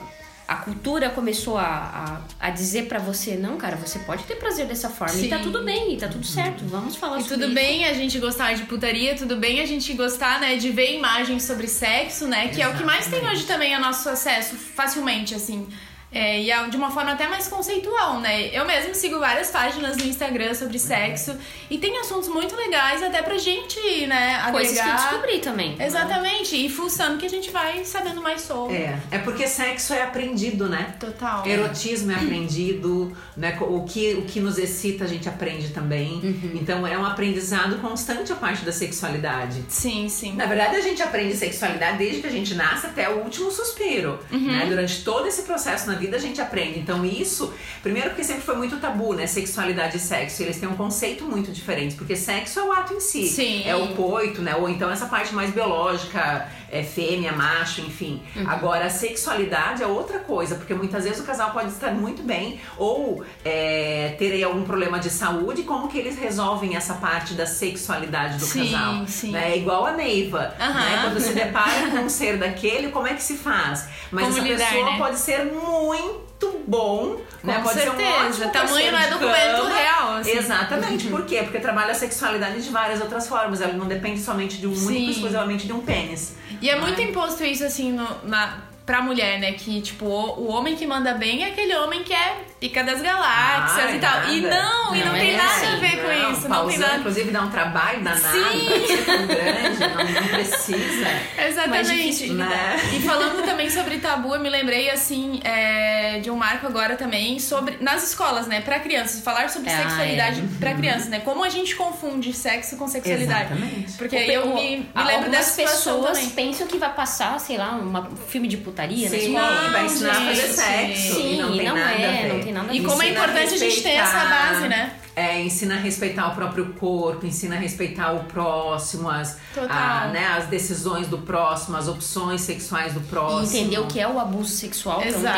a 0.48 0.56
cultura 0.56 1.10
começou 1.10 1.58
a, 1.58 2.22
a, 2.40 2.48
a 2.48 2.50
dizer 2.50 2.88
pra 2.88 3.00
você, 3.00 3.36
não, 3.36 3.58
cara, 3.58 3.76
você 3.78 4.00
pode 4.00 4.24
ter 4.24 4.36
prazer 4.36 4.66
dessa 4.66 4.90
forma. 4.90 5.16
E 5.16 5.28
tá 5.30 5.38
Sim. 5.38 5.44
tudo 5.44 5.64
bem, 5.64 5.94
e 5.94 5.98
tá 5.98 6.08
tudo 6.08 6.26
certo. 6.26 6.64
Vamos 6.66 6.96
falar 6.96 7.20
E 7.20 7.22
sobre 7.24 7.36
tudo 7.36 7.46
isso. 7.46 7.56
bem 7.56 7.86
a 7.86 7.94
gente 7.94 8.20
gostar 8.20 8.54
de 8.54 8.64
putaria, 8.64 9.16
tudo 9.16 9.38
bem 9.38 9.62
a 9.62 9.66
gente 9.66 9.94
gostar, 9.94 10.40
né, 10.40 10.56
de 10.58 10.70
ver 10.70 10.96
imagens 10.98 11.44
sobre 11.44 11.68
sexo, 11.68 12.28
né, 12.28 12.50
que 12.50 12.62
é 12.62 12.68
o 12.68 12.76
que 12.76 12.84
mais 12.84 13.08
tem 13.08 13.26
hoje 13.28 13.44
também 13.46 13.74
a 13.74 13.80
nosso 13.80 14.10
acesso 14.10 14.56
facilmente, 14.56 15.34
assim. 15.34 15.68
É, 16.14 16.42
e 16.42 16.52
é 16.52 16.68
de 16.68 16.78
uma 16.78 16.92
forma 16.92 17.12
até 17.12 17.28
mais 17.28 17.48
conceitual, 17.48 18.20
né? 18.20 18.50
Eu 18.56 18.66
mesmo 18.66 18.94
sigo 18.94 19.20
várias 19.20 19.50
páginas 19.50 19.98
no 19.98 20.06
Instagram 20.06 20.54
sobre 20.54 20.78
sexo 20.78 21.36
e 21.70 21.78
tem 21.78 21.98
assuntos 22.00 22.30
muito 22.30 22.56
legais 22.56 23.02
até 23.02 23.22
pra 23.22 23.38
gente, 23.38 24.06
né, 24.06 24.42
Coisas 24.52 24.74
que 24.74 24.80
eu 24.80 24.84
agregar. 24.84 25.10
descobri 25.10 25.40
também. 25.40 25.76
Exatamente, 25.80 26.56
e 26.56 26.70
fuçando 26.70 27.18
que 27.18 27.26
a 27.26 27.30
gente 27.30 27.50
vai 27.52 27.84
sabendo 27.84 28.22
mais 28.22 28.42
sobre. 28.42 28.76
É, 28.76 28.98
é 29.12 29.18
porque 29.18 29.48
sexo 29.48 29.94
é 29.94 30.04
aprendido, 30.04 30.70
né? 30.70 30.96
Total. 31.00 31.46
Erotismo 31.48 32.12
é 32.12 32.16
aprendido, 32.16 33.16
né? 33.36 33.58
O 33.62 33.84
que, 33.84 34.14
o 34.16 34.22
que 34.24 34.40
nos 34.40 34.58
excita 34.58 35.06
a 35.06 35.08
gente 35.08 35.28
aprende 35.28 35.70
também. 35.70 36.22
Então 36.54 36.86
é 36.86 36.98
um 36.98 37.06
aprendizado 37.06 37.78
constante 37.80 38.32
a 38.32 38.36
parte 38.36 38.64
da 38.64 38.72
sexualidade. 38.72 39.64
Sim, 39.70 40.08
sim. 40.10 40.34
Na 40.36 40.46
verdade, 40.46 40.76
a 40.76 40.82
gente 40.82 41.02
aprende 41.02 41.36
sexualidade 41.36 41.98
desde 41.98 42.22
que 42.22 42.28
a 42.28 42.32
gente 42.32 42.54
nasce 42.54 42.88
até 42.88 43.10
o 43.10 43.24
último 43.24 43.50
suspiro. 43.52 44.20
Né? 44.32 44.66
Durante 44.68 45.04
todo 45.04 45.28
esse 45.28 45.44
processo 45.44 45.88
na 45.88 45.96
vida, 45.96 46.03
a 46.12 46.20
gente 46.20 46.42
aprende. 46.42 46.80
Então, 46.80 47.06
isso, 47.06 47.54
primeiro, 47.82 48.10
porque 48.10 48.24
sempre 48.24 48.42
foi 48.44 48.56
muito 48.56 48.78
tabu, 48.78 49.14
né? 49.14 49.28
Sexualidade 49.28 49.98
e 49.98 50.00
sexo. 50.00 50.44
Eles 50.44 50.60
têm 50.60 50.68
um 50.68 50.76
conceito 50.76 51.26
muito 51.26 51.52
diferente, 51.52 51.96
porque 51.96 52.16
sexo 52.16 52.60
é 52.60 52.64
o 52.64 52.72
ato 52.72 52.94
em 52.94 53.00
si. 53.00 53.28
Sim. 53.28 53.64
É 53.66 53.76
o 53.76 53.90
coito, 53.90 54.42
né? 54.42 54.56
Ou 54.56 54.68
então 54.68 54.90
essa 54.92 55.06
parte 55.06 55.34
mais 55.34 55.52
biológica, 55.52 56.50
é 56.74 56.84
fêmea, 56.84 57.32
macho, 57.32 57.82
enfim. 57.82 58.22
Agora, 58.48 58.86
a 58.86 58.90
sexualidade 58.90 59.84
é 59.84 59.88
outra 59.88 60.20
coisa, 60.20 60.56
porque 60.56 60.74
muitas 60.74 61.04
vezes 61.04 61.20
o 61.20 61.24
casal 61.24 61.52
pode 61.52 61.70
estar 61.70 61.92
muito 61.92 62.24
bem 62.24 62.60
ou 62.78 63.24
é, 63.46 64.16
ter 64.18 64.32
aí 64.34 64.44
algum 64.44 64.64
problema 64.64 65.00
de 65.00 65.10
saúde, 65.10 65.64
como 65.64 65.88
que 65.88 65.98
eles 65.98 66.18
resolvem 66.18 66.76
essa 66.76 66.96
parte 66.96 67.36
da 67.36 67.46
sexualidade 67.46 68.38
do 68.40 68.46
Sim, 68.46 68.72
casal. 68.72 69.08
sim. 69.08 69.32
Né? 69.32 69.54
É 69.54 69.58
igual 69.58 69.86
a 69.86 69.92
Neiva, 69.94 70.54
Aham. 70.60 70.74
né? 70.74 71.02
Quando 71.04 71.20
se 71.20 71.34
depara 71.34 71.92
com 71.92 71.98
um 71.98 72.10
ser 72.10 72.38
daquele, 72.38 72.90
como 72.90 73.08
é 73.08 73.14
que 73.14 73.22
se 73.24 73.38
faz? 73.38 73.88
Mas 74.12 74.26
Como 74.26 74.38
essa 74.38 74.48
lidar, 74.48 74.70
pessoa 74.70 74.92
né? 74.92 74.98
pode 74.98 75.20
ser 75.20 75.46
muito 75.46 76.33
bom, 76.68 77.18
né? 77.44 77.56
Com 77.56 77.64
Pode 77.64 77.80
ser 77.80 77.90
um 77.90 77.96
certeza. 77.98 78.46
ótimo 78.46 78.52
Tamanho 78.52 78.92
não 78.92 79.00
é 79.00 79.08
documento 79.10 79.64
real, 79.66 80.14
assim. 80.16 80.38
Exatamente. 80.38 81.08
Por 81.10 81.26
quê? 81.26 81.44
Porque 81.44 81.60
trabalha 81.60 81.92
a 81.92 81.96
sexualidade 81.96 82.62
de 82.62 82.70
várias 82.70 83.02
outras 83.02 83.28
formas. 83.28 83.62
Ela 83.62 83.74
não 83.74 83.88
depende 83.88 84.20
somente 84.20 84.58
de 84.58 84.68
um 84.68 84.72
único, 84.72 84.88
Sim. 84.88 85.10
exclusivamente 85.10 85.66
de 85.66 85.74
um 85.74 85.80
pênis. 85.80 86.36
E 86.62 86.70
é 86.70 86.80
muito 86.80 87.02
imposto 87.02 87.44
isso, 87.44 87.64
assim, 87.64 87.92
no, 87.92 88.08
na, 88.24 88.60
pra 88.86 89.02
mulher, 89.02 89.40
né? 89.40 89.54
Que, 89.54 89.82
tipo, 89.82 90.06
o, 90.06 90.46
o 90.46 90.48
homem 90.48 90.76
que 90.76 90.86
manda 90.88 91.14
bem 91.14 91.44
é 91.44 91.50
aquele 91.50 91.76
homem 91.76 92.04
que 92.04 92.14
é 92.14 92.38
pica 92.64 92.82
das 92.82 93.02
galáxias 93.02 93.88
Ai, 93.88 93.96
e 93.98 94.00
tal. 94.00 94.30
E 94.30 94.42
nada. 94.42 94.56
não, 94.56 94.96
e 94.96 95.00
não 95.00 95.06
Não 95.08 95.14
tem 95.16 95.34
é 95.34 95.38
nada 95.38 95.50
assim. 95.50 95.66
a 95.66 95.76
ver 95.76 95.98
com 95.98 96.08
Não, 96.08 96.14
isso. 96.14 96.32
Não 96.32 96.40
tem 96.42 96.50
pausando, 96.50 96.80
nada. 96.82 96.98
inclusive, 97.00 97.32
dá 97.32 97.42
um 97.42 97.50
trabalho 97.50 98.02
danado 98.02 98.22
Sim. 98.22 98.96
tão 99.06 99.28
grande, 99.28 99.80
não, 99.80 100.22
não 100.22 100.28
precisa. 100.30 101.10
Exatamente. 101.46 101.92
difícil 101.92 102.34
Né? 102.36 102.80
E 102.94 103.00
falando 103.06 103.44
também 103.46 103.70
sobre 103.70 103.98
tabu, 103.98 104.34
eu 104.34 104.40
me 104.40 104.50
lembrei, 104.50 104.90
assim, 104.90 105.42
é, 105.44 106.20
de 106.20 106.32
um 106.32 106.38
marco 106.38 106.66
agora 106.66 106.96
também 106.96 107.38
sobre. 107.40 107.78
Nas 107.82 108.02
escolas, 108.08 108.48
né? 108.48 108.62
Pra 108.62 108.80
crianças. 108.80 109.20
Falar 109.22 109.50
sobre 109.50 109.70
Ah, 109.70 109.78
sexualidade 109.78 110.40
é. 110.40 110.60
pra 110.60 110.74
crianças, 110.74 111.08
né? 111.10 111.20
Como 111.20 111.44
a 111.44 111.50
gente 111.50 111.76
confunde 111.76 112.32
sexo 112.32 112.78
com 112.78 112.88
sexualidade. 112.88 113.52
Exatamente. 113.54 113.92
Porque 113.98 114.16
aí 114.16 114.34
eu 114.34 114.48
me, 114.56 114.88
me 114.96 115.04
lembro 115.04 115.34
situação 115.44 115.96
pessoas 116.02 116.18
também. 116.20 116.30
pensam 116.30 116.66
que 116.68 116.78
vai 116.78 116.94
passar, 116.94 117.38
sei 117.42 117.58
lá, 117.58 117.72
uma- 117.72 118.08
um 118.08 118.16
filme 118.16 118.48
de 118.48 118.56
putaria 118.58 119.10
na 119.10 119.18
Sim, 119.18 119.28
escola. 119.36 119.70
vai 119.70 119.86
ensinar 119.86 120.12
a 120.12 120.16
fazer 120.28 120.48
sexo. 120.48 121.14
Sim, 121.16 121.34
e 121.34 121.42
não 121.42 121.58
tem 121.58 121.68
não 121.68 121.76
nada 121.76 121.92
é, 121.92 122.08
a 122.20 122.22
ver. 122.24 122.34
não 122.34 122.40
tem 122.44 122.53
nada 122.54 122.74
E 122.74 122.84
como 122.84 123.02
é 123.02 123.10
importante 123.10 123.54
a 123.54 123.58
gente 123.58 123.82
ter 123.82 123.92
essa 123.92 124.26
base, 124.26 124.68
né? 124.68 124.92
É, 125.16 125.42
ensina 125.42 125.76
a 125.76 125.78
respeitar 125.78 126.28
o 126.32 126.36
próprio 126.36 126.74
corpo, 126.74 127.26
ensina 127.26 127.56
a 127.56 127.60
respeitar 127.60 128.14
o 128.14 128.24
próximo, 128.24 129.10
as, 129.10 129.38
a- 129.70 130.08
né, 130.12 130.26
as 130.38 130.48
decisões 130.48 131.08
do 131.08 131.20
próximo, 131.20 131.78
as 131.78 131.88
opções 131.88 132.42
sexuais 132.42 132.94
do 132.94 133.00
E 133.00 133.04
próximo. 133.04 133.44
entender 133.60 133.80
o 133.80 133.86
que 133.88 134.00
é 134.00 134.08
o 134.08 134.20
abuso 134.20 134.50
sexual. 134.52 135.00
que 135.00 135.06
é 135.06 135.08
Exato. 135.10 135.38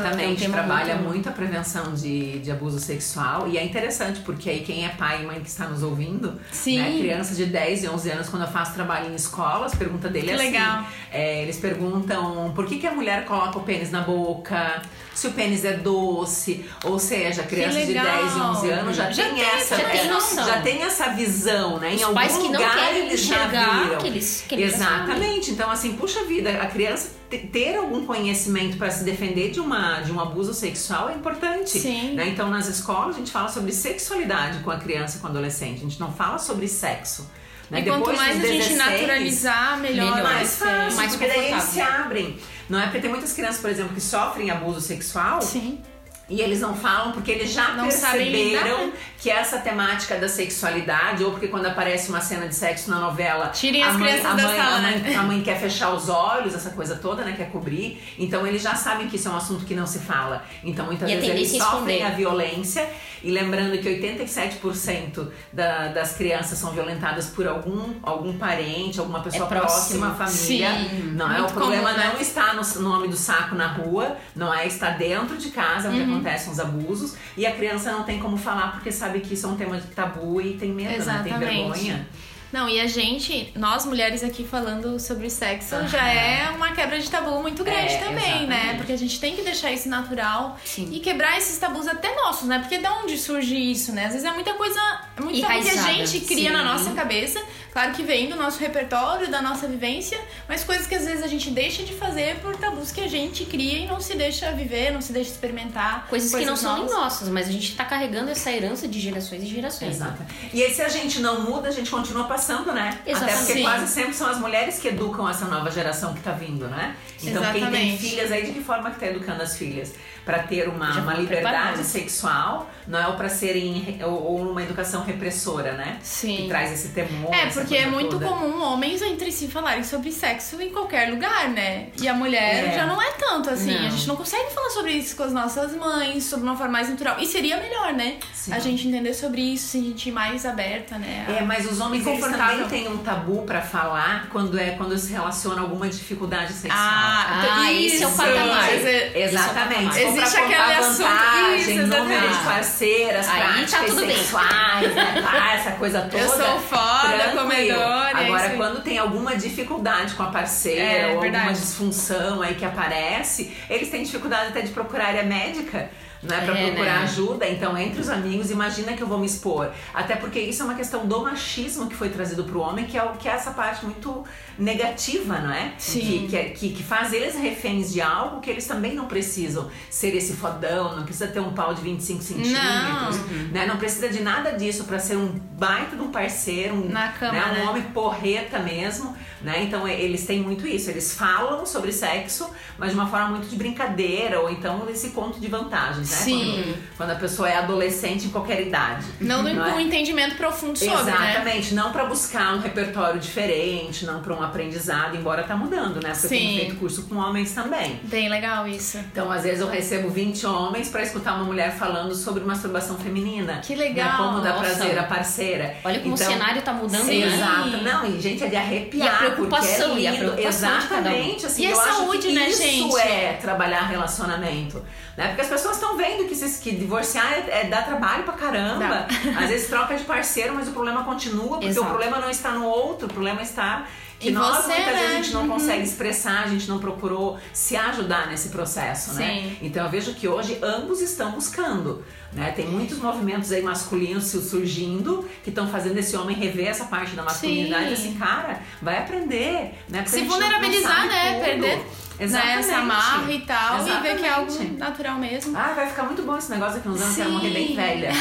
Exatamente, 0.00 0.46
um 0.48 0.52
trabalha 0.52 0.94
muito- 0.94 1.08
muito... 1.10 1.28
a 1.28 1.32
prevenção 1.32 1.92
de, 1.94 2.38
de 2.38 2.50
abuso 2.50 2.78
sexual 2.80 3.46
e 3.48 3.58
é 3.58 3.64
interessante 3.64 4.20
porque 4.20 4.48
aí 4.48 4.60
quem 4.60 4.84
é 4.86 4.88
pai 4.90 5.22
e 5.22 5.26
mãe 5.26 5.40
que 5.40 5.48
está 5.48 5.66
nos 5.66 5.82
ouvindo, 5.82 6.40
Sim. 6.50 6.78
né, 6.78 6.98
crianças 6.98 7.36
de 7.36 7.44
10 7.46 7.84
e 7.84 7.88
11 7.88 8.10
anos, 8.10 8.28
quando 8.28 8.42
eu 8.42 8.48
faço 8.48 8.72
trabalho 8.74 9.10
em 9.10 9.14
escolas, 9.14 9.74
pergunta 9.74 10.08
dele 10.08 10.26
Que 10.28 10.32
é 10.32 10.34
assim, 10.36 10.44
legal. 10.44 10.84
é, 11.12 11.42
eles 11.42 11.58
perguntam 11.58 12.52
por 12.54 12.64
que, 12.66 12.78
que 12.78 12.86
a 12.86 12.92
mulher 12.92 13.24
coloca 13.26 13.58
o 13.58 13.62
pênis 13.62 13.90
na 13.90 14.00
boca, 14.00 14.82
se 15.14 15.26
o 15.26 15.32
pênis 15.32 15.64
é 15.64 15.74
doce, 15.74 16.64
ou 16.84 16.98
seja, 16.98 17.42
crianças 17.42 17.86
de 17.86 17.92
legal. 17.92 18.04
10 18.22 18.36
e 18.36 18.40
11 18.40 18.70
anos 18.70 18.96
já, 18.96 19.09
Já 19.12 19.24
tem, 19.24 19.34
tem 19.34 19.44
essa, 19.44 19.76
já 19.76 19.84
tem 19.88 20.00
é, 20.00 20.04
noção. 20.04 20.44
já 20.46 20.60
tem 20.62 20.82
essa 20.82 21.08
visão, 21.10 21.78
né? 21.78 21.92
Em 21.92 21.96
Os 21.96 22.02
algum 22.02 22.14
pais 22.14 22.32
que 22.36 22.42
não 22.44 22.52
lugar 22.52 22.74
querem 22.74 23.06
eles 23.06 23.20
já 23.20 23.34
enxergar 23.36 23.82
viram. 23.84 23.98
que 23.98 24.06
eles- 24.06 24.44
que 24.48 24.54
eles 24.54 24.70
já 24.70 24.76
Exatamente. 24.76 25.50
Então, 25.50 25.70
assim, 25.70 25.92
puxa 25.96 26.24
vida, 26.24 26.50
a 26.62 26.66
criança 26.66 27.10
te- 27.28 27.38
ter 27.38 27.76
algum 27.76 28.04
conhecimento 28.06 28.76
para 28.76 28.90
se 28.90 29.04
defender 29.04 29.50
de, 29.50 29.60
uma, 29.60 30.00
de 30.00 30.10
um 30.12 30.20
abuso 30.20 30.52
sexual 30.54 31.08
é 31.10 31.14
importante. 31.14 31.78
Sim. 31.78 32.14
né? 32.14 32.28
Então, 32.28 32.48
nas 32.50 32.66
escolas, 32.68 33.14
a 33.16 33.18
gente 33.18 33.30
fala 33.30 33.48
sobre 33.48 33.72
sexualidade 33.72 34.58
com 34.60 34.70
a 34.70 34.78
criança 34.78 35.18
e 35.18 35.20
com 35.20 35.26
o 35.26 35.30
adolescente. 35.30 35.78
A 35.78 35.82
gente 35.82 36.00
não 36.00 36.12
fala 36.12 36.38
sobre 36.38 36.66
sexo. 36.68 37.30
Né? 37.70 37.80
E 37.80 37.84
quanto 37.84 37.98
Depois 37.98 38.16
mais 38.16 38.30
a 38.42 38.46
gente 38.48 38.68
16, 38.68 38.76
naturalizar, 38.78 39.78
melhor, 39.78 40.06
melhor. 40.06 40.22
vai 40.24 40.34
mais 40.34 40.56
fácil, 40.58 40.96
mais 40.96 41.12
porque 41.14 41.26
daí 41.28 41.52
eles 41.52 41.62
se 41.64 41.80
abrem. 41.80 42.36
Não 42.68 42.80
é 42.80 42.84
porque 42.84 42.98
tem 42.98 43.10
muitas 43.10 43.32
crianças, 43.32 43.60
por 43.60 43.70
exemplo, 43.70 43.94
que 43.94 44.00
sofrem 44.00 44.50
abuso 44.50 44.80
sexual 44.80 45.40
Sim. 45.40 45.80
E 46.30 46.40
eles 46.40 46.60
não 46.60 46.74
falam 46.74 47.12
porque 47.12 47.30
eles 47.32 47.50
já 47.52 47.72
Não 47.72 47.90
sabem 47.90 48.30
perceberam 48.30 48.92
que 49.18 49.28
essa 49.28 49.58
temática 49.58 50.16
da 50.16 50.28
sexualidade, 50.28 51.22
ou 51.24 51.32
porque 51.32 51.48
quando 51.48 51.66
aparece 51.66 52.08
uma 52.08 52.20
cena 52.20 52.46
de 52.48 52.54
sexo 52.54 52.88
na 52.90 52.98
novela, 53.00 53.48
Tirem 53.48 53.82
a 53.82 53.88
as 53.90 53.96
mãe, 53.96 54.08
crianças 54.08 54.30
a 54.30 54.34
da 54.34 54.42
mãe, 54.44 54.56
sala, 54.56 54.76
a 54.76 54.80
mãe, 54.80 54.98
né? 54.98 55.14
a 55.16 55.22
mãe 55.24 55.40
quer 55.44 55.58
fechar 55.60 55.90
os 55.92 56.08
olhos, 56.08 56.54
essa 56.54 56.70
coisa 56.70 56.96
toda, 56.96 57.24
né? 57.24 57.34
Quer 57.36 57.50
cobrir. 57.50 58.00
Então 58.18 58.46
eles 58.46 58.62
já 58.62 58.74
sabem 58.74 59.08
que 59.08 59.16
isso 59.16 59.28
é 59.28 59.30
um 59.32 59.36
assunto 59.36 59.64
que 59.64 59.74
não 59.74 59.86
se 59.86 59.98
fala. 59.98 60.42
Então 60.64 60.86
muitas 60.86 61.10
E 61.10 61.14
vezes 61.16 61.28
eles 61.28 61.54
é 61.54 61.58
sofrem 61.58 61.96
esconder. 61.98 62.02
a 62.02 62.10
violência. 62.10 62.88
E 63.22 63.30
lembrando 63.30 63.76
que 63.78 63.86
87% 64.00 65.28
da, 65.52 65.88
das 65.88 66.14
crianças 66.14 66.58
são 66.58 66.70
violentadas 66.72 67.26
por 67.26 67.46
algum, 67.46 67.94
algum 68.02 68.38
parente, 68.38 68.98
alguma 68.98 69.20
pessoa 69.20 69.44
É 69.44 69.48
próxima 69.48 70.08
à 70.08 70.14
família. 70.14 70.70
Sim. 70.70 71.12
Não 71.14 71.30
é 71.30 71.42
o 71.42 71.46
problema 71.46 71.90
comum, 71.90 71.98
né? 71.98 72.10
não 72.14 72.20
está 72.20 72.54
no 72.54 72.60
no 72.80 72.88
nome 72.88 73.08
do 73.08 73.16
saco 73.16 73.54
na 73.54 73.66
rua, 73.66 74.16
não 74.34 74.52
é 74.54 74.66
estar 74.66 74.96
dentro 74.96 75.36
de 75.36 75.50
casa 75.50 75.90
Uhum. 75.90 76.19
Acontecem 76.20 76.52
os 76.52 76.60
abusos 76.60 77.16
e 77.36 77.46
a 77.46 77.52
criança 77.52 77.90
não 77.92 78.04
tem 78.04 78.18
como 78.18 78.36
falar 78.36 78.72
porque 78.72 78.92
sabe 78.92 79.20
que 79.20 79.34
isso 79.34 79.46
é 79.46 79.48
um 79.50 79.56
tema 79.56 79.80
de 79.80 79.86
tabu 79.88 80.40
e 80.40 80.56
tem 80.56 80.72
medo, 80.72 81.04
né? 81.04 81.20
Tem 81.24 81.38
vergonha. 81.38 82.06
Não, 82.52 82.68
e 82.68 82.80
a 82.80 82.86
gente, 82.86 83.52
nós 83.56 83.84
mulheres 83.84 84.24
aqui 84.24 84.44
falando 84.44 84.98
sobre 84.98 85.30
sexo, 85.30 85.74
Aham. 85.74 85.88
já 85.88 86.08
é 86.08 86.50
uma 86.50 86.72
quebra 86.72 86.98
de 86.98 87.08
tabu 87.08 87.40
muito 87.40 87.62
grande 87.62 87.94
É, 87.94 87.98
também, 87.98 88.46
né? 88.46 88.56
exatamente. 88.56 88.76
Porque 88.78 88.92
a 88.92 88.98
gente 88.98 89.20
tem 89.20 89.36
que 89.36 89.42
deixar 89.42 89.70
isso 89.70 89.88
natural 89.88 90.58
Sim. 90.64 90.88
e 90.92 91.00
quebrar 91.00 91.38
esses 91.38 91.58
tabus 91.58 91.86
até 91.86 92.14
nossos, 92.16 92.48
né? 92.48 92.58
Porque 92.58 92.78
de 92.78 92.88
onde 92.88 93.16
surge 93.16 93.54
isso, 93.56 93.92
né? 93.92 94.06
Às 94.06 94.12
vezes 94.12 94.26
é 94.26 94.32
muita 94.32 94.54
coisa, 94.54 94.80
é 95.16 95.20
muito 95.20 95.40
tabu 95.40 95.62
que 95.62 95.70
a 95.70 95.82
gente 96.04 96.20
cria 96.20 96.50
sim. 96.50 96.56
na 96.56 96.64
nossa 96.64 96.90
cabeça. 96.92 97.40
Claro 97.72 97.92
que 97.92 98.02
vem 98.02 98.28
do 98.28 98.34
nosso 98.34 98.58
repertório, 98.58 99.30
da 99.30 99.40
nossa 99.40 99.68
vivência, 99.68 100.20
mas 100.48 100.64
coisas 100.64 100.88
que 100.88 100.94
às 100.96 101.04
vezes 101.04 101.22
a 101.22 101.28
gente 101.28 101.50
deixa 101.50 101.84
de 101.84 101.94
fazer 101.94 102.36
por 102.40 102.56
tabus 102.56 102.90
que 102.90 103.00
a 103.00 103.06
gente 103.06 103.44
cria 103.44 103.78
e 103.78 103.86
não 103.86 104.00
se 104.00 104.16
deixa 104.16 104.50
viver, 104.50 104.90
não 104.90 105.00
se 105.00 105.12
deixa 105.12 105.30
experimentar. 105.30 106.08
Coisas, 106.08 106.34
que 106.34 106.44
não 106.44 106.56
são 106.56 106.78
nem 106.78 106.86
nossas, 106.92 107.28
mas 107.28 107.48
a 107.48 107.52
gente 107.52 107.76
tá 107.76 107.84
carregando 107.84 108.28
essa 108.30 108.50
herança 108.50 108.88
de 108.88 108.98
gerações 108.98 109.44
e 109.44 109.46
gerações. 109.46 109.96
Exato. 109.96 110.20
E 110.52 110.62
aí, 110.64 110.74
se 110.74 110.82
a 110.82 110.88
gente 110.88 111.20
não 111.20 111.42
muda, 111.42 111.68
a 111.68 111.70
gente 111.70 111.88
continua 111.90 112.24
passando, 112.24 112.39
né? 112.72 112.98
Até 113.00 113.10
Exatamente. 113.10 113.38
porque 113.38 113.52
Sim. 113.54 113.62
quase 113.62 113.86
sempre 113.88 114.14
são 114.14 114.28
as 114.28 114.38
mulheres 114.38 114.78
que 114.78 114.88
educam 114.88 115.28
essa 115.28 115.44
nova 115.46 115.70
geração 115.70 116.14
que 116.14 116.20
tá 116.20 116.32
vindo, 116.32 116.66
né? 116.68 116.96
Então, 117.22 117.42
quem 117.42 117.52
tem 117.52 117.62
Exatamente. 117.62 117.98
filhas 117.98 118.32
aí, 118.32 118.46
de 118.46 118.52
que 118.52 118.62
forma 118.62 118.90
que 118.90 119.00
tá 119.00 119.06
educando 119.06 119.42
as 119.42 119.56
filhas? 119.56 119.94
Pra 120.30 120.38
ter 120.44 120.68
uma, 120.68 120.92
uma 121.00 121.14
liberdade 121.14 121.82
sexual, 121.84 122.70
não 122.86 122.98
é? 122.98 123.06
Ou 123.08 123.14
pra 123.14 123.28
serem, 123.28 123.98
ou, 124.04 124.22
ou 124.22 124.50
uma 124.50 124.62
educação 124.62 125.02
repressora, 125.02 125.72
né? 125.72 125.98
Sim. 126.02 126.36
Que 126.36 126.48
traz 126.48 126.72
esse 126.72 126.88
temor. 126.90 127.34
É, 127.34 127.46
porque 127.46 127.76
é 127.76 127.86
muito 127.86 128.10
toda. 128.10 128.26
comum 128.26 128.62
homens 128.62 129.02
entre 129.02 129.32
si 129.32 129.48
falarem 129.48 129.82
sobre 129.82 130.12
sexo 130.12 130.60
em 130.62 130.70
qualquer 130.70 131.10
lugar, 131.10 131.48
né? 131.48 131.88
E 132.00 132.06
a 132.06 132.14
mulher 132.14 132.66
É. 132.68 132.74
já 132.76 132.86
não 132.86 133.00
é 133.02 133.10
tanto 133.12 133.50
assim. 133.50 133.74
Não. 133.74 133.86
A 133.86 133.90
gente 133.90 134.06
não 134.06 134.16
consegue 134.16 134.50
falar 134.54 134.70
sobre 134.70 134.92
isso 134.92 135.16
com 135.16 135.24
as 135.24 135.32
nossas 135.32 135.74
mães, 135.74 136.24
sobre 136.24 136.46
uma 136.46 136.56
forma 136.56 136.72
mais 136.72 136.88
natural. 136.88 137.16
E 137.18 137.26
seria 137.26 137.56
melhor, 137.56 137.92
né? 137.92 138.18
Sim. 138.32 138.52
A 138.52 138.58
gente 138.60 138.86
entender 138.86 139.14
sobre 139.14 139.40
isso, 139.40 139.66
se 139.68 139.80
sentir 139.82 140.12
mais 140.12 140.46
aberta, 140.46 140.96
né? 140.98 141.26
É, 141.38 141.42
mas 141.42 141.70
os 141.70 141.80
homens 141.80 142.06
eles 142.06 142.20
também 142.20 142.68
têm 142.68 142.88
um 142.88 142.98
tabu 142.98 143.42
pra 143.42 143.60
falar 143.60 144.28
quando 144.30 144.58
é 144.58 144.70
quando 144.70 144.96
se 144.96 145.10
relaciona 145.12 145.60
alguma 145.60 145.88
dificuldade 145.88 146.52
sexual. 146.52 146.80
Ah, 146.80 147.72
esse 147.72 148.02
é 148.02 148.06
o 148.06 148.10
patamar. 148.12 148.70
dizer, 148.70 149.16
Exatamente. 149.16 149.98
É 150.20 150.22
Existe 150.22 150.40
aquele 150.40 150.74
assunto- 150.74 151.70
isso, 151.70 151.86
número 151.86 152.28
de 152.28 152.38
parceiras, 152.44 153.28
Aí 153.28 153.40
tá 153.40 153.48
práticas 153.48 153.86
tudo 153.86 154.06
bem. 154.06 154.16
sexuais, 154.16 154.94
né? 154.94 155.22
pá, 155.22 155.52
essa 155.54 155.70
coisa 155.72 156.00
toda. 156.02 156.18
Eu 156.18 156.28
sou 156.28 156.60
foda, 156.60 157.32
comedora, 157.36 158.20
é 158.20 158.24
Agora, 158.26 158.42
aí. 158.44 158.56
quando 158.56 158.82
tem 158.82 158.98
alguma 158.98 159.36
dificuldade 159.36 160.14
com 160.14 160.22
a 160.22 160.26
parceira 160.26 160.80
É, 160.82 161.00
ou 161.06 161.10
alguma 161.16 161.22
verdade. 161.22 161.60
disfunção 161.60 162.42
aí 162.42 162.54
que 162.54 162.64
aparece, 162.64 163.56
eles 163.68 163.88
têm 163.90 164.02
dificuldade 164.02 164.48
até 164.48 164.60
de 164.60 164.70
procurar 164.72 165.06
área 165.06 165.22
médica. 165.22 165.90
Não 166.22 166.36
é 166.36 166.40
pra 166.44 166.58
É, 166.58 166.66
procurar 166.66 166.98
né? 166.98 167.02
ajuda, 167.04 167.48
então 167.48 167.76
entre 167.78 168.00
os 168.00 168.08
amigos, 168.10 168.50
imagina 168.50 168.92
que 168.92 169.02
eu 169.02 169.06
vou 169.06 169.18
me 169.18 169.24
expor. 169.26 169.70
Até 169.94 170.16
porque 170.16 170.38
isso 170.38 170.60
é 170.62 170.64
uma 170.66 170.74
questão 170.74 171.06
do 171.06 171.20
machismo 171.22 171.88
que 171.88 171.94
foi 171.96 172.10
trazido 172.10 172.44
pro 172.44 172.60
homem, 172.60 172.84
que 172.84 172.98
é, 172.98 173.02
o- 173.02 173.12
que 173.12 173.26
é 173.28 173.32
essa 173.32 173.52
parte 173.52 173.84
muito 173.86 174.22
negativa, 174.58 175.38
não 175.38 175.50
é? 175.52 175.72
Sim. 175.78 176.00
Que, 176.00 176.28
que, 176.28 176.36
é- 176.36 176.44
que, 176.50 176.70
que 176.74 176.82
faz 176.82 177.12
eles 177.12 177.34
reféns 177.34 177.92
de 177.92 178.00
algo 178.02 178.40
que 178.40 178.50
eles 178.50 178.66
também 178.66 178.94
não 178.94 179.06
precisam 179.06 179.70
ser 179.88 180.14
esse 180.14 180.34
fodão, 180.34 180.96
não 180.96 181.04
precisa 181.04 181.26
ter 181.28 181.40
um 181.40 181.52
pau 181.52 181.72
de 181.74 181.80
25 181.80 182.22
centímetros, 182.22 183.16
né? 183.50 183.64
Não 183.66 183.78
precisa 183.78 184.08
de 184.08 184.20
nada 184.22 184.52
disso 184.52 184.84
pra 184.84 184.98
ser 184.98 185.16
um 185.16 185.28
baita 185.58 185.96
de 185.96 186.02
um 186.02 186.10
parceiro, 186.10 186.74
um, 186.74 186.88
Na 186.88 187.08
cama, 187.08 187.32
né? 187.32 187.44
um 187.46 187.54
né? 187.64 187.70
homem 187.70 187.82
porreta 187.84 188.58
mesmo, 188.58 189.16
né? 189.40 189.62
Então 189.64 189.88
eles 189.88 190.26
têm 190.26 190.40
muito 190.42 190.66
isso, 190.66 190.90
eles 190.90 191.14
falam 191.14 191.64
sobre 191.64 191.92
sexo, 191.92 192.50
mas 192.78 192.90
de 192.90 192.94
uma 192.96 193.06
forma 193.08 193.28
muito 193.28 193.48
de 193.48 193.56
brincadeira, 193.56 194.40
ou 194.40 194.50
então 194.50 194.86
esse 194.90 195.10
conto 195.10 195.40
de 195.40 195.48
vantagens, 195.48 196.09
né? 196.09 196.09
Sim. 196.12 196.62
Quando, 196.64 196.96
quando 196.96 197.10
a 197.10 197.14
pessoa 197.16 197.48
é 197.48 197.56
adolescente 197.58 198.26
em 198.26 198.30
qualquer 198.30 198.60
idade. 198.66 199.06
Não, 199.20 199.42
Não 199.42 199.66
é? 199.66 199.74
um 199.74 199.80
entendimento 199.80 200.36
profundo 200.36 200.78
sobre, 200.78 200.94
né? 201.04 201.30
Exatamente, 201.30 201.74
não 201.74 201.92
pra 201.92 202.04
buscar 202.04 202.54
um 202.54 202.60
repertório 202.60 203.20
diferente, 203.20 204.04
não 204.04 204.20
pra 204.20 204.34
um 204.34 204.42
aprendizado, 204.42 205.16
embora 205.16 205.42
tá 205.42 205.56
mudando, 205.56 206.02
né? 206.02 206.10
Porque 206.12 206.26
eu 206.26 206.30
tenho 206.30 206.50
Sim. 206.50 206.56
feito 206.58 206.76
curso 206.76 207.02
com 207.04 207.16
homens 207.16 207.52
também. 207.52 208.00
Bem 208.04 208.28
legal 208.28 208.66
isso. 208.66 208.98
Então, 208.98 209.30
às 209.30 209.42
vezes 209.42 209.60
eu 209.60 209.68
recebo 209.68 210.08
20 210.10 210.46
homens 210.46 210.88
pra 210.88 211.02
escutar 211.02 211.34
uma 211.34 211.44
mulher 211.44 211.72
falando 211.76 212.14
sobre 212.14 212.42
masturbação 212.44 212.96
feminina. 212.98 213.60
Que 213.64 213.74
legal, 213.74 214.10
Né? 214.10 214.16
Como 214.16 214.40
dar 214.40 214.50
nossa. 214.54 214.64
prazer 214.76 214.98
à 214.98 215.04
parceira. 215.04 215.76
Olha 215.84 216.00
como 216.00 216.14
Então, 216.14 216.26
o 216.28 216.32
cenário 216.32 216.62
tá 216.62 216.72
mudando, 216.72 217.04
Sim. 217.04 217.24
né? 217.24 217.34
Exato, 217.34 217.76
não, 217.84 218.06
e 218.06 218.20
gente, 218.20 218.44
é 218.44 218.48
de 218.48 218.56
arrepiar. 218.56 219.06
E 219.06 219.08
a 219.10 219.16
preocupação, 219.30 219.88
porque 219.90 220.00
e 220.02 220.06
a 220.06 220.14
é 220.14 220.18
preocupação 220.18 220.70
cada 220.70 220.80
um. 221.10 221.12
Exatamente, 221.12 221.46
assim, 221.46 221.62
E 221.62 221.72
a 221.72 221.76
saúde, 221.76 222.32
né, 222.32 222.48
isso 222.48 222.62
gente? 222.62 222.98
é 222.98 223.38
trabalhar 223.40 223.82
relacionamento. 223.86 224.82
Né? 225.20 225.26
Porque 225.28 225.42
as 225.42 225.48
pessoas 225.48 225.74
estão 225.76 225.98
vendo 225.98 226.26
que, 226.26 226.34
se- 226.34 226.58
que 226.62 226.74
divorciar 226.74 227.30
é, 227.30 227.60
é 227.60 227.64
dar 227.64 227.84
trabalho 227.84 228.22
pra 228.24 228.32
caramba. 228.32 229.06
Às 229.38 229.50
vezes 229.50 229.68
troca 229.68 229.94
de 229.94 230.04
parceiro, 230.04 230.54
mas 230.54 230.66
o 230.66 230.70
problema 230.70 231.04
continua, 231.04 231.50
porque 231.58 231.66
Exato. 231.66 231.86
o 231.86 231.90
problema 231.90 232.18
não 232.18 232.30
está 232.30 232.52
no 232.52 232.64
outro, 232.64 233.06
o 233.06 233.12
problema 233.12 233.42
está 233.42 233.86
que 234.18 234.28
Em 234.30 234.32
nós 234.32 234.64
você, 234.64 234.72
muitas 234.74 234.84
vezes 234.94 235.04
a 235.04 235.08
né? 235.08 235.16
gente 235.22 235.32
não 235.34 235.42
Uhum. 235.42 235.48
consegue 235.50 235.82
expressar, 235.82 236.44
a 236.44 236.48
gente 236.48 236.66
não 236.68 236.78
procurou 236.78 237.38
se 237.52 237.76
ajudar 237.76 238.28
nesse 238.28 238.48
processo, 238.48 239.12
né? 239.14 239.26
Sim. 239.26 239.56
Então 239.60 239.84
eu 239.84 239.90
vejo 239.90 240.14
que 240.14 240.26
hoje 240.26 240.58
ambos 240.62 241.00
estão 241.02 241.32
buscando, 241.32 242.02
né? 242.32 242.50
Tem 242.52 242.66
muitos 242.66 242.98
movimentos 242.98 243.52
aí 243.52 243.60
masculinos 243.62 244.24
su- 244.24 244.40
surgindo 244.42 245.28
que 245.44 245.50
estão 245.50 245.68
fazendo 245.68 245.98
esse 245.98 246.16
homem 246.16 246.34
rever 246.34 246.68
essa 246.68 246.84
parte 246.86 247.14
da 247.14 247.22
masculinidade, 247.22 247.88
Sim. 247.88 248.08
assim, 248.08 248.14
cara, 248.18 248.60
vai 248.80 248.96
aprender, 248.98 249.74
né? 249.88 250.02
Porque 250.02 250.18
Se 250.18 250.22
vulnerabilizar, 250.24 251.06
né? 251.06 251.34
tudo. 251.34 251.44
Perder 251.44 251.86
né, 252.20 252.24
Exatamente. 252.26 252.58
essa 252.58 252.76
amarra 252.76 253.32
e 253.32 253.40
tal, 253.40 253.88
e 253.88 254.00
ver 254.00 254.18
que 254.18 254.24
é 254.26 254.28
algo 254.30 254.48
Exatamente. 254.50 254.76
natural 254.78 255.18
mesmo. 255.18 255.56
Ah, 255.56 255.72
vai 255.74 255.86
ficar 255.88 256.02
muito 256.04 256.22
bom 256.22 256.36
esse 256.36 256.50
negócio 256.50 256.74
daqui 256.74 256.88
uns 256.88 257.00
anos, 257.00 257.16
quero 257.16 257.32
morrer 257.32 257.50
bem 257.50 257.74
velha. 257.74 258.10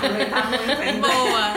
Muito 0.00 0.80
ainda. 0.82 1.08
Boa! 1.08 1.52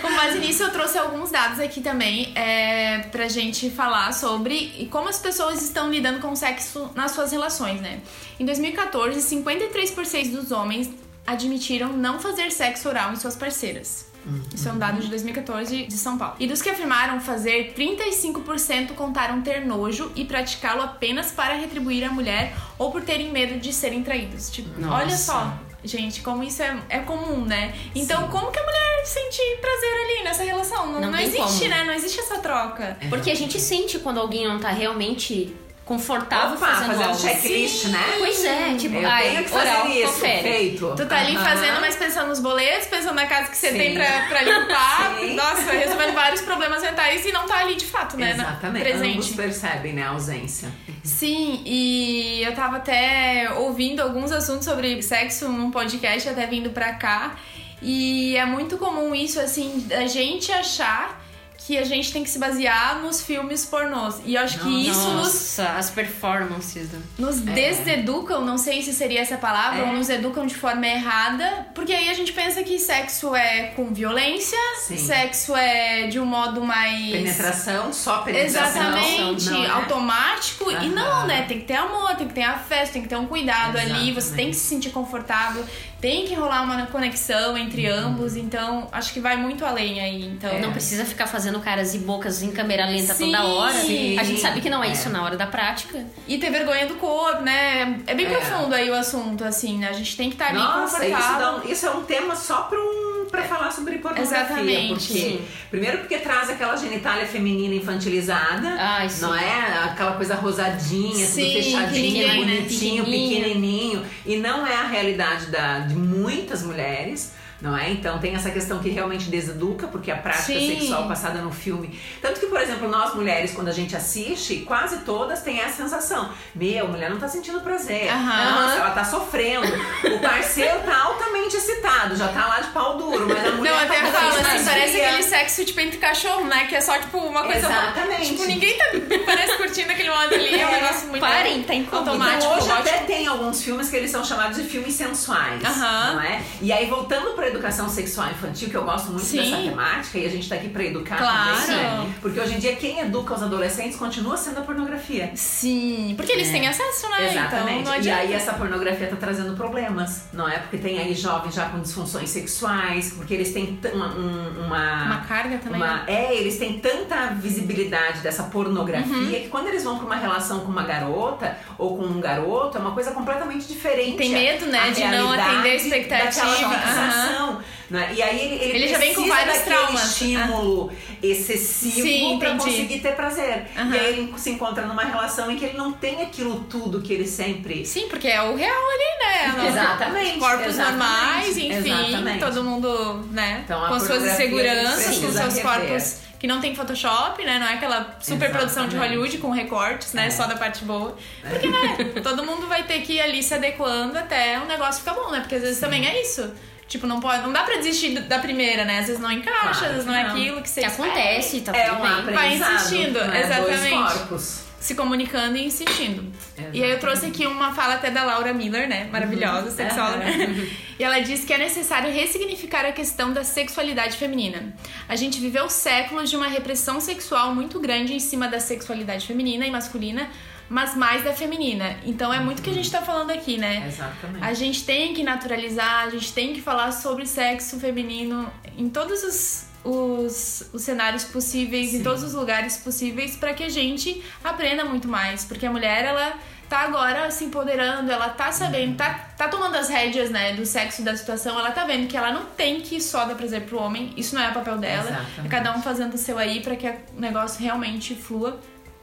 Com 0.00 0.16
base 0.16 0.38
nisso, 0.38 0.62
eu 0.62 0.70
trouxe 0.70 0.98
alguns 0.98 1.30
dados 1.30 1.60
aqui 1.60 1.80
também 1.80 2.32
é, 2.34 3.00
pra 3.10 3.28
gente 3.28 3.70
falar 3.70 4.12
sobre 4.12 4.72
e 4.78 4.86
como 4.86 5.08
as 5.08 5.18
pessoas 5.18 5.62
estão 5.62 5.90
lidando 5.90 6.20
com 6.20 6.32
o 6.32 6.36
sexo 6.36 6.90
nas 6.94 7.12
suas 7.12 7.32
relações, 7.32 7.80
né? 7.80 8.00
Em 8.40 8.44
2014, 8.44 9.20
53% 9.36 10.30
dos 10.32 10.50
homens 10.50 10.90
admitiram 11.26 11.92
não 11.92 12.18
fazer 12.18 12.50
sexo 12.50 12.88
oral 12.88 13.12
em 13.12 13.16
suas 13.16 13.36
parceiras. 13.36 14.11
Isso 14.54 14.68
é 14.68 14.72
um 14.72 14.78
dado 14.78 15.00
de 15.00 15.08
2014 15.08 15.84
de 15.86 15.96
São 15.96 16.16
Paulo. 16.18 16.36
E 16.38 16.46
dos 16.46 16.62
que 16.62 16.70
afirmaram 16.70 17.20
fazer, 17.20 17.74
35% 17.76 18.92
contaram 18.94 19.42
ter 19.42 19.64
nojo 19.64 20.10
e 20.14 20.24
praticá-lo 20.24 20.82
apenas 20.82 21.30
para 21.30 21.54
retribuir 21.54 22.04
a 22.04 22.10
mulher 22.12 22.54
ou 22.78 22.90
por 22.90 23.02
terem 23.02 23.30
medo 23.30 23.58
de 23.58 23.72
serem 23.72 24.02
traídos. 24.02 24.50
Tipo, 24.50 24.80
Nossa. 24.80 24.94
olha 24.94 25.16
só. 25.16 25.58
Gente, 25.84 26.20
como 26.22 26.44
isso 26.44 26.62
é, 26.62 26.78
é 26.88 26.98
comum, 27.00 27.44
né? 27.44 27.74
Então, 27.92 28.28
como 28.28 28.52
que 28.52 28.58
a 28.58 28.62
mulher 28.62 29.04
sente 29.04 29.40
prazer 29.60 29.92
ali 30.04 30.24
nessa 30.24 30.44
relação? 30.44 30.92
Não, 30.92 31.00
Não 31.00 31.10
não 31.10 31.18
existe, 31.18 31.58
como. 31.58 31.70
né? 31.70 31.84
Não 31.84 31.92
existe 31.92 32.20
essa 32.20 32.38
troca. 32.38 32.96
Porque 33.08 33.30
a 33.32 33.34
gente 33.34 33.58
sente 33.60 33.98
quando 33.98 34.20
alguém 34.20 34.46
não 34.46 34.60
tá 34.60 34.70
realmente 34.70 35.52
confortável 35.84 36.56
Opa, 36.56 36.66
fazendo, 36.66 36.86
fazendo 36.92 37.08
algo. 37.08 37.20
checklist, 37.20 37.84
né? 37.86 38.14
Pois 38.18 38.44
é, 38.44 38.74
tipo, 38.76 38.94
Eu 38.96 39.08
ai, 39.08 39.22
tenho 39.30 39.44
que 39.44 39.50
fazer 39.50 39.70
oral, 39.70 39.88
isso, 39.88 40.12
confere. 40.12 40.42
feito. 40.42 40.94
Tu 40.96 41.06
tá 41.06 41.18
ali 41.18 41.36
fazendo, 41.36 41.80
mas 41.80 41.96
pensando 41.96 42.28
nos 42.28 42.38
boletos, 42.40 42.86
pensando 42.88 43.14
na 43.14 43.26
casa 43.26 43.50
que 43.50 43.56
você 43.56 43.70
Sim. 43.72 43.78
tem 43.78 43.94
pra, 43.94 44.26
pra 44.28 44.42
limpar. 44.42 45.16
Sim. 45.20 45.34
Nossa, 45.34 45.72
resolvendo 45.72 46.12
vários 46.14 46.40
problemas 46.42 46.82
mentais 46.82 47.26
e 47.26 47.32
não 47.32 47.46
tá 47.46 47.58
ali 47.58 47.74
de 47.74 47.84
fato, 47.84 48.16
né? 48.16 48.32
na- 48.34 48.44
Exatamente. 48.44 48.82
Presente. 48.84 49.12
Ambos 49.14 49.30
percebem, 49.30 49.92
né, 49.92 50.02
a 50.04 50.10
ausência. 50.10 50.72
Sim, 51.02 51.62
e 51.66 52.42
eu 52.44 52.54
tava 52.54 52.76
até 52.76 53.50
ouvindo 53.56 54.00
alguns 54.00 54.30
assuntos 54.30 54.64
sobre 54.64 55.02
sexo 55.02 55.48
num 55.48 55.70
podcast, 55.70 56.28
até 56.28 56.46
vindo 56.46 56.70
pra 56.70 56.92
cá. 56.94 57.34
E 57.82 58.36
é 58.36 58.44
muito 58.46 58.78
comum 58.78 59.12
isso, 59.12 59.40
assim, 59.40 59.84
da 59.88 60.06
gente 60.06 60.52
achar 60.52 61.20
que 61.66 61.78
a 61.78 61.84
gente 61.84 62.12
tem 62.12 62.24
que 62.24 62.30
se 62.30 62.38
basear 62.40 63.00
nos 63.02 63.22
filmes 63.22 63.64
pornôs. 63.64 64.16
E 64.24 64.34
eu 64.34 64.42
acho 64.42 64.58
que 64.58 64.88
isso 64.88 65.08
nos, 65.10 65.26
Nossa, 65.32 65.68
as 65.78 65.90
performances. 65.90 66.88
nos 67.18 67.38
deseducam, 67.40 68.44
não 68.44 68.58
sei 68.58 68.82
se 68.82 68.92
seria 68.92 69.20
essa 69.20 69.36
palavra, 69.36 69.80
É. 69.80 69.82
ou 69.84 69.92
nos 69.92 70.08
educam 70.10 70.44
de 70.46 70.54
forma 70.54 70.86
errada, 70.86 71.68
porque 71.74 71.92
aí 71.92 72.08
a 72.10 72.14
gente 72.14 72.32
pensa 72.32 72.62
que 72.64 72.78
sexo 72.78 73.34
é 73.34 73.68
com 73.76 73.92
violência, 73.94 74.58
Sim. 74.80 74.96
sexo 74.96 75.54
é 75.54 76.08
de 76.08 76.18
um 76.18 76.26
modo 76.26 76.62
mais. 76.64 77.10
Penetração, 77.12 77.92
só 77.92 78.18
penetração. 78.22 78.82
Exatamente, 78.82 79.50
não, 79.50 79.62
né? 79.62 79.70
automático. 79.70 80.70
E 80.70 80.88
não, 80.88 81.06
Aham. 81.06 81.26
né? 81.26 81.42
Tem 81.42 81.60
que 81.60 81.64
ter 81.66 81.74
amor, 81.76 82.14
tem 82.16 82.26
que 82.28 82.34
ter 82.34 82.42
afeto, 82.42 82.92
tem 82.92 83.02
que 83.02 83.08
ter 83.08 83.16
um 83.16 83.26
cuidado 83.26 83.78
ali, 83.78 84.10
você 84.12 84.18
Exatamente. 84.18 84.34
tem 84.36 84.50
que 84.50 84.56
se 84.56 84.66
sentir 84.66 84.90
confortável, 84.90 85.64
tem 86.02 86.26
que 86.26 86.34
rolar 86.34 86.62
uma 86.62 86.84
conexão 86.86 87.56
entre 87.56 87.88
Uhum. 87.90 87.98
ambos. 88.08 88.36
Então, 88.36 88.88
acho 88.92 89.12
que 89.12 89.20
vai 89.20 89.36
muito 89.36 89.64
além 89.64 90.00
aí. 90.00 90.24
Então, 90.26 90.50
É. 90.50 90.60
Não 90.60 90.72
precisa 90.72 91.04
ficar 91.04 91.26
fazendo 91.28 91.60
caras 91.60 91.94
e 91.94 91.98
bocas 92.00 92.42
em 92.42 92.50
câmera 92.50 92.84
lenta 92.86 93.14
Sim, 93.14 93.26
toda 93.26 93.44
hora. 93.44 93.72
sim. 93.72 94.18
A 94.18 94.24
gente 94.24 94.40
sabe 94.40 94.60
que 94.60 94.68
não 94.68 94.82
é, 94.82 94.88
É. 94.88 94.92
isso 94.92 95.08
na 95.08 95.22
hora 95.24 95.36
da 95.36 95.46
prática. 95.46 96.04
E 96.26 96.36
ter 96.38 96.50
vergonha 96.50 96.86
do 96.86 96.96
corpo, 96.96 97.40
né? 97.42 98.00
É 98.06 98.14
bem 98.14 98.26
É. 98.26 98.30
profundo 98.30 98.74
aí 98.74 98.90
o 98.90 98.94
assunto, 98.94 99.44
assim, 99.44 99.78
né? 99.78 99.88
A 99.88 99.92
gente 99.92 100.16
tem 100.16 100.28
que 100.28 100.34
estar 100.34 100.48
ali 100.48 100.58
Nossa, 100.58 101.04
isso, 101.06 101.12
confortável. 101.14 101.38
dá 101.38 101.56
um- 101.56 101.70
isso 101.72 101.86
é 101.86 101.90
um 101.92 102.02
tema 102.02 102.34
só 102.34 102.62
pra, 102.62 102.78
um, 102.78 103.11
pra 103.32 103.42
falar 103.42 103.72
sobre 103.72 103.98
pornografia. 103.98 104.38
Exatamente. 104.44 104.88
Porque, 105.08 105.18
Sim. 105.20 105.40
primeiro 105.70 105.98
porque 105.98 106.18
traz 106.18 106.48
aquela 106.50 106.76
genitália 106.76 107.26
feminina 107.26 107.74
infantilizada. 107.74 108.68
Ai. 108.78 109.08
Não 109.20 109.34
é 109.34 109.84
aquela 109.84 110.12
coisa 110.12 110.34
rosadinha, 110.36 111.26
Sim, 111.26 111.42
tudo 111.42 111.52
fechadinho, 111.54 112.02
ninguém, 112.02 112.28
né? 112.46 112.56
bonitinho, 112.56 113.04
Pequenininho. 113.04 113.40
pequenininho. 113.42 114.02
E 114.26 114.36
não 114.36 114.64
é 114.66 114.74
a 114.76 114.84
realidade 114.86 115.46
da, 115.46 115.80
de 115.80 115.94
muitas 115.94 116.62
mulheres. 116.62 117.32
Não 117.62 117.76
é? 117.78 117.90
Então 117.90 118.18
tem 118.18 118.34
essa 118.34 118.50
questão 118.50 118.80
que 118.80 118.88
realmente 118.90 119.30
deseduca, 119.30 119.86
porque 119.86 120.10
a 120.10 120.16
prática 120.16 120.42
Sim. 120.44 120.80
sexual 120.80 121.06
passada 121.06 121.40
no 121.40 121.52
filme. 121.52 121.96
Tanto 122.20 122.40
que, 122.40 122.46
por 122.46 122.60
exemplo, 122.60 122.88
nós 122.88 123.14
mulheres, 123.14 123.52
quando 123.52 123.68
a 123.68 123.72
gente 123.72 123.94
assiste, 123.94 124.56
quase 124.66 124.98
todas 124.98 125.42
têm 125.42 125.60
essa 125.60 125.82
sensação. 125.84 126.30
Meu, 126.54 126.86
a 126.86 126.88
mulher 126.88 127.08
não 127.08 127.18
tá 127.20 127.28
sentindo 127.28 127.60
prazer. 127.60 128.08
Aham. 128.10 128.50
Nossa, 128.62 128.76
ela 128.78 128.90
tá 128.90 129.04
sofrendo. 129.04 129.66
O 129.66 130.18
parceiro 130.18 130.80
tá 130.80 131.02
altamente 131.04 131.56
excitado, 131.56 132.16
já 132.16 132.28
tá 132.28 132.46
lá 132.48 132.60
de 132.60 132.68
pau 132.70 132.96
duro, 132.98 133.28
mas 133.28 133.46
a 133.46 133.50
mulher 133.52 133.70
Não, 133.70 133.78
tá 133.78 133.84
até 133.84 134.00
com 134.00 134.12
fala 134.12 134.28
assim, 134.28 134.64
parece 134.64 135.00
aquele 135.00 135.22
sexo 135.22 135.64
tipo 135.64 135.80
entre 135.80 135.98
cachorro, 135.98 136.44
né? 136.44 136.66
Que 136.66 136.74
é 136.74 136.80
só 136.80 136.98
tipo 136.98 137.18
uma 137.18 137.44
coisa. 137.44 137.58
Exatamente. 137.60 138.26
Tipo, 138.30 138.44
ninguém 138.44 138.76
tá 138.76 138.84
parece 139.24 139.56
curtindo 139.56 139.92
aquele 139.92 140.10
modo 140.10 140.34
ali, 140.34 140.60
é 140.60 140.66
um 140.66 140.72
negócio 140.72 141.08
muito 141.08 141.20
Parem, 141.20 141.62
tá 141.62 141.74
incômodo. 141.74 142.10
automático. 142.10 142.52
Então, 142.54 142.58
hoje 142.58 142.70
até 142.72 142.98
tem 143.04 143.26
alguns 143.28 143.62
filmes 143.62 143.88
que 143.88 143.94
eles 143.96 144.10
são 144.10 144.24
chamados 144.24 144.56
de 144.56 144.64
filmes 144.64 144.94
sensuais, 144.94 145.62
Aham. 145.64 146.14
não 146.14 146.22
é? 146.22 146.42
E 146.60 146.72
aí, 146.72 146.86
voltando 146.86 147.30
pra 147.34 147.51
educação 147.52 147.88
sexual 147.88 148.30
infantil, 148.30 148.68
que 148.68 148.76
eu 148.76 148.84
gosto 148.84 149.10
muito 149.10 149.24
Sim. 149.24 149.38
dessa 149.38 149.56
temática, 149.62 150.18
e 150.18 150.26
a 150.26 150.28
gente 150.30 150.48
tá 150.48 150.54
aqui 150.56 150.68
pra 150.68 150.84
educar 150.84 151.16
Claro. 151.18 151.60
também, 151.60 151.76
né? 151.76 152.14
Porque 152.20 152.40
hoje 152.40 152.54
em 152.54 152.58
dia, 152.58 152.74
quem 152.76 153.00
educa 153.00 153.34
os 153.34 153.42
adolescentes 153.42 153.96
continua 153.96 154.36
sendo 154.36 154.58
a 154.58 154.62
pornografia. 154.62 155.30
Sim, 155.34 156.14
porque 156.16 156.32
eles 156.32 156.48
É. 156.48 156.52
têm 156.52 156.68
acesso, 156.68 157.08
né? 157.10 157.30
Exatamente. 157.30 157.80
Então 157.80 158.00
e 158.00 158.10
aí 158.10 158.32
essa 158.32 158.52
pornografia 158.54 159.06
tá 159.08 159.16
trazendo 159.16 159.54
problemas, 159.54 160.24
não 160.32 160.48
é? 160.48 160.58
Porque 160.58 160.78
tem 160.78 160.98
aí 160.98 161.14
jovens 161.14 161.54
já 161.54 161.66
com 161.68 161.80
disfunções 161.80 162.30
sexuais, 162.30 163.12
porque 163.16 163.34
eles 163.34 163.52
têm 163.52 163.78
uma, 163.94 164.08
um- 164.14 164.64
uma, 164.66 165.04
Uma 165.04 165.20
carga 165.26 165.58
também. 165.58 165.80
né? 165.80 165.86
uma- 165.86 166.04
é, 166.10 166.34
eles 166.34 166.58
têm 166.58 166.78
tanta 166.78 167.28
visibilidade 167.34 168.20
dessa 168.20 168.44
pornografia 168.44 169.12
Uhum. 169.16 169.26
que 169.30 169.48
quando 169.48 169.68
eles 169.68 169.84
vão 169.84 169.96
pra 169.98 170.06
uma 170.06 170.16
relação 170.16 170.60
com 170.60 170.70
uma 170.70 170.82
garota 170.82 171.56
ou 171.78 171.96
com 171.98 172.04
um 172.04 172.20
garoto, 172.20 172.78
é 172.78 172.80
uma 172.80 172.92
coisa 172.92 173.12
completamente 173.12 173.66
diferente. 173.66 174.16
Tem 174.16 174.30
medo, 174.30 174.66
né, 174.66 174.90
de 174.90 175.04
não 175.04 175.32
atender 175.32 175.70
a 175.70 175.74
expectativa. 175.74 176.22
daquela 176.46 176.56
fixação, 176.80 177.41
né? 177.90 178.12
E 178.16 178.22
aí 178.22 178.38
ele, 178.40 178.54
ele, 178.64 178.76
Ele 178.78 178.88
já 178.88 178.98
vem 178.98 179.14
com 179.14 179.26
vários 179.26 179.58
traumas. 179.58 180.02
estímulo 180.10 180.92
excessivo 181.22 182.02
Sim, 182.02 182.36
pra 182.38 182.50
entendi. 182.50 182.70
conseguir 182.70 183.00
ter 183.00 183.14
prazer. 183.14 183.66
Aham. 183.76 183.94
E 183.94 183.98
aí 183.98 184.06
ele 184.18 184.34
se 184.38 184.50
encontra 184.50 184.86
numa 184.86 185.02
relação 185.04 185.50
em 185.50 185.56
que 185.56 185.64
ele 185.64 185.76
não 185.78 185.92
tem 185.92 186.22
aquilo 186.22 186.60
tudo 186.70 187.00
que 187.00 187.12
ele 187.12 187.26
sempre 187.26 187.84
Sim, 187.86 188.08
porque 188.08 188.28
é 188.28 188.42
o 188.42 188.54
real 188.56 188.82
ali, 188.90 189.18
né? 189.24 189.46
Nossa, 189.56 189.68
Exatamente, 189.68 190.38
Corpos 190.38 190.66
exatamente, 190.66 190.98
normais, 190.98 191.56
enfim. 191.58 191.72
exatamente. 192.08 192.38
Todo 192.40 192.64
mundo, 192.64 193.28
né? 193.30 193.62
Então, 193.64 193.88
com 193.88 194.00
suas 194.00 194.24
inseguranças, 194.24 195.18
com 195.18 195.32
seus 195.32 195.54
rever. 195.56 195.62
corpos 195.62 196.16
que 196.38 196.46
não 196.48 196.60
tem 196.60 196.74
Photoshop, 196.74 197.44
né? 197.44 197.56
Não 197.60 197.68
é 197.68 197.74
aquela 197.74 198.16
super 198.20 198.50
produção 198.50 198.88
de. 198.88 198.96
Hollywood 198.96 199.38
com 199.38 199.50
recortes, 199.50 200.12
né? 200.12 200.26
É. 200.26 200.30
Só 200.30 200.46
da 200.46 200.56
parte 200.56 200.84
boa. 200.84 201.16
Porque, 201.48 201.68
né? 201.68 201.96
todo 202.22 202.44
mundo 202.44 202.66
vai 202.66 202.82
ter 202.82 203.00
que 203.02 203.12
ir 203.14 203.20
ali 203.20 203.42
se 203.42 203.54
adequando 203.54 204.18
até 204.18 204.58
o 204.58 204.64
negócio 204.66 205.00
ficar 205.04 205.14
bom, 205.14 205.30
né? 205.30 205.38
Porque 205.40 205.54
às 205.54 205.62
vezes 205.62 205.78
também 205.78 206.04
é 206.04 206.20
isso. 206.20 206.52
Tipo, 206.92 207.06
não 207.06 207.20
pode, 207.20 207.40
não 207.42 207.50
dá 207.50 207.62
pra 207.62 207.76
desistir 207.76 208.10
da 208.20 208.38
primeira, 208.38 208.84
né? 208.84 208.98
Às 208.98 209.06
vezes 209.06 209.18
não 209.22 209.32
encaixa, 209.32 209.60
Claro 209.60 209.84
às 209.86 209.90
vezes 209.92 210.04
não 210.06 210.14
é 210.14 210.22
aquilo 210.24 210.60
que 210.60 210.68
você 210.68 210.82
Que 210.82 210.86
espera. 210.88 211.08
acontece, 211.08 211.60
tá 211.62 211.74
é 211.74 211.88
tudo 211.88 211.98
um 211.98 212.02
bem. 212.02 212.34
aprendizado. 212.34 212.74
insistindo, 212.74 213.24
né? 213.24 213.40
exatamente. 213.40 213.88
Dois 213.94 214.12
corpos. 214.12 214.60
se 214.78 214.94
comunicando 214.94 215.56
e 215.56 215.64
insistindo. 215.64 216.30
Exatamente. 216.54 216.78
E 216.78 216.84
aí 216.84 216.90
eu 216.90 217.00
trouxe 217.00 217.24
aqui 217.24 217.46
uma 217.46 217.72
fala 217.72 217.94
até 217.94 218.10
da 218.10 218.24
Laura 218.24 218.52
Miller, 218.52 218.86
né? 218.86 219.08
Maravilhosa, 219.10 219.70
sexóloga. 219.70 220.22
e 220.98 221.02
ela 221.02 221.18
diz 221.20 221.46
que 221.46 221.54
é 221.54 221.56
necessário 221.56 222.12
ressignificar 222.12 222.84
a 222.84 222.92
questão 222.92 223.32
da 223.32 223.42
sexualidade 223.42 224.18
feminina. 224.18 224.74
A 225.08 225.16
gente 225.16 225.40
viveu 225.40 225.70
séculos 225.70 226.28
de 226.28 226.36
uma 226.36 226.46
repressão 226.46 227.00
sexual 227.00 227.54
muito 227.54 227.80
grande 227.80 228.12
em 228.12 228.20
cima 228.20 228.48
da 228.48 228.60
sexualidade 228.60 229.26
feminina 229.26 229.66
e 229.66 229.70
masculina, 229.70 230.28
mas 230.68 230.96
mais 230.96 231.24
da 231.24 231.32
feminina. 231.32 231.96
Então 232.04 232.32
é 232.32 232.40
muito 232.40 232.60
o 232.60 232.62
que 232.62 232.70
a 232.70 232.74
gente 232.74 232.90
tá 232.90 233.02
falando 233.02 233.30
aqui, 233.30 233.58
né? 233.58 233.86
Exatamente. 233.86 234.44
A 234.44 234.54
gente 234.54 234.84
tem 234.84 235.14
que 235.14 235.22
naturalizar, 235.22 236.04
a 236.06 236.10
gente 236.10 236.32
tem 236.32 236.52
que 236.52 236.60
falar 236.60 236.92
sobre 236.92 237.26
sexo 237.26 237.78
feminino 237.78 238.50
em 238.76 238.88
todos 238.88 239.22
os, 239.22 239.66
os, 239.84 240.70
os 240.72 240.82
cenários 240.82 241.24
possíveis, 241.24 241.94
em 241.94 241.98
Sim. 241.98 242.02
todos 242.02 242.22
os 242.22 242.34
lugares 242.34 242.76
possíveis, 242.78 243.36
para 243.36 243.52
que 243.54 243.64
a 243.64 243.68
gente 243.68 244.22
aprenda 244.42 244.84
muito 244.84 245.08
mais. 245.08 245.44
Porque 245.44 245.66
a 245.66 245.70
mulher, 245.70 246.04
ela 246.04 246.38
tá 246.72 246.80
agora 246.80 247.30
se 247.30 247.44
empoderando, 247.44 248.10
ela 248.10 248.30
tá 248.30 248.50
sabendo, 248.50 248.96
tá, 248.96 249.12
tá 249.36 249.46
tomando 249.46 249.76
as 249.76 249.90
rédeas, 249.90 250.30
né, 250.30 250.54
do 250.54 250.64
sexo 250.64 251.02
da 251.02 251.14
situação, 251.14 251.58
ela 251.58 251.70
tá 251.70 251.84
vendo 251.84 252.08
que 252.08 252.16
ela 252.16 252.32
não 252.32 252.46
tem 252.46 252.80
que 252.80 252.98
só 252.98 253.26
dar 253.26 253.34
prazer 253.34 253.66
pro 253.66 253.78
homem, 253.78 254.14
isso 254.16 254.34
não 254.34 254.40
é 254.40 254.48
o 254.48 254.54
papel 254.54 254.78
dela. 254.78 255.10
Exatamente. 255.10 255.40
É 255.44 255.48
cada 255.50 255.76
um 255.76 255.82
fazendo 255.82 256.14
o 256.14 256.18
seu 256.18 256.38
aí 256.38 256.60
para 256.62 256.74
que 256.74 256.88
o 256.88 257.20
negócio 257.20 257.60
realmente 257.62 258.14
flua. 258.14 258.58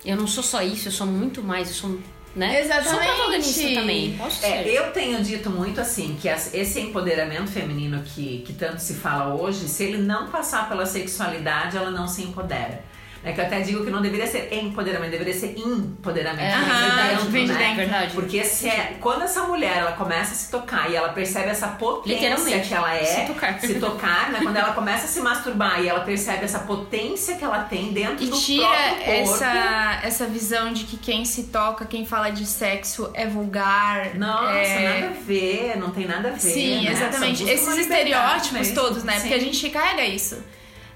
Eu 0.05 0.15
não 0.15 0.27
sou 0.27 0.43
só 0.43 0.61
isso, 0.61 0.87
eu 0.87 0.91
sou 0.91 1.05
muito 1.07 1.41
mais, 1.43 1.67
eu 1.69 1.73
sou, 1.73 1.99
né? 2.35 2.61
Exatamente. 2.61 2.89
Sou 2.89 2.99
protagonista 3.15 3.73
também, 3.73 4.15
posso 4.17 4.45
É, 4.45 4.63
ser. 4.63 4.69
eu 4.69 4.91
tenho 4.91 5.21
dito 5.23 5.49
muito 5.49 5.81
assim 5.81 6.17
que 6.21 6.27
esse 6.27 6.79
empoderamento 6.79 7.51
feminino 7.51 8.01
que, 8.03 8.43
que 8.45 8.53
tanto 8.53 8.79
se 8.79 8.93
fala 8.95 9.33
hoje, 9.35 9.67
se 9.67 9.83
ele 9.83 9.97
não 9.97 10.29
passar 10.29 10.69
pela 10.69 10.85
sexualidade, 10.85 11.75
ela 11.75 11.91
não 11.91 12.07
se 12.07 12.23
empodera. 12.23 12.83
É 13.23 13.33
que 13.33 13.41
eu 13.41 13.45
até 13.45 13.59
digo 13.59 13.83
que 13.83 13.91
não 13.91 14.01
deveria 14.01 14.25
ser 14.25 14.53
empoderamento, 14.53 15.11
deveria 15.11 15.33
ser 15.33 15.57
empoderamento. 15.57 16.41
É, 16.41 16.53
aham, 16.53 17.09
dentro, 17.09 17.25
vem 17.25 17.45
de 17.45 17.51
né? 17.51 17.59
dentro. 17.59 17.75
Verdade. 17.75 18.13
Porque 18.13 18.43
se 18.45 18.69
é, 18.69 18.97
quando 18.99 19.23
essa 19.23 19.43
mulher 19.43 19.77
ela 19.77 19.91
começa 19.91 20.31
a 20.31 20.35
se 20.35 20.49
tocar 20.49 20.89
e 20.89 20.95
ela 20.95 21.09
percebe 21.09 21.49
essa 21.49 21.67
potência 21.67 22.59
que 22.59 22.73
ela 22.73 22.95
é, 22.95 23.03
se 23.03 23.25
tocar. 23.25 23.59
se 23.59 23.79
tocar, 23.79 24.31
né? 24.31 24.39
Quando 24.41 24.55
ela 24.55 24.73
começa 24.73 25.05
a 25.05 25.07
se 25.07 25.19
masturbar 25.19 25.81
e 25.83 25.89
ela 25.89 25.99
percebe 26.01 26.45
essa 26.45 26.59
potência 26.59 27.35
que 27.35 27.43
ela 27.43 27.63
tem 27.63 27.91
dentro 27.91 28.23
E 28.23 28.27
do 28.27 28.37
tira 28.37 28.65
próprio 28.65 29.05
corpo. 29.05 29.33
essa, 29.33 29.99
essa 30.03 30.25
visão 30.25 30.71
de 30.71 30.85
que 30.85 30.97
quem 30.97 31.25
se 31.25 31.43
toca, 31.43 31.85
quem 31.85 32.05
fala 32.05 32.29
de 32.29 32.45
sexo 32.45 33.09
é 33.13 33.27
vulgar. 33.27 34.15
Nossa, 34.15 34.53
é... 34.53 35.01
nada 35.01 35.07
a 35.07 35.23
ver, 35.23 35.77
não 35.77 35.91
tem 35.91 36.07
nada 36.07 36.29
a 36.29 36.31
ver. 36.31 36.39
Sim, 36.39 36.85
né? 36.85 36.91
exatamente. 36.91 37.43
Esses 37.43 37.77
estereótipos 37.77 38.51
mesmo. 38.51 38.75
todos, 38.75 39.03
né? 39.03 39.13
Sim. 39.15 39.21
Porque 39.21 39.33
a 39.33 39.39
gente 39.39 39.69
carrega 39.69 40.05
isso. 40.05 40.37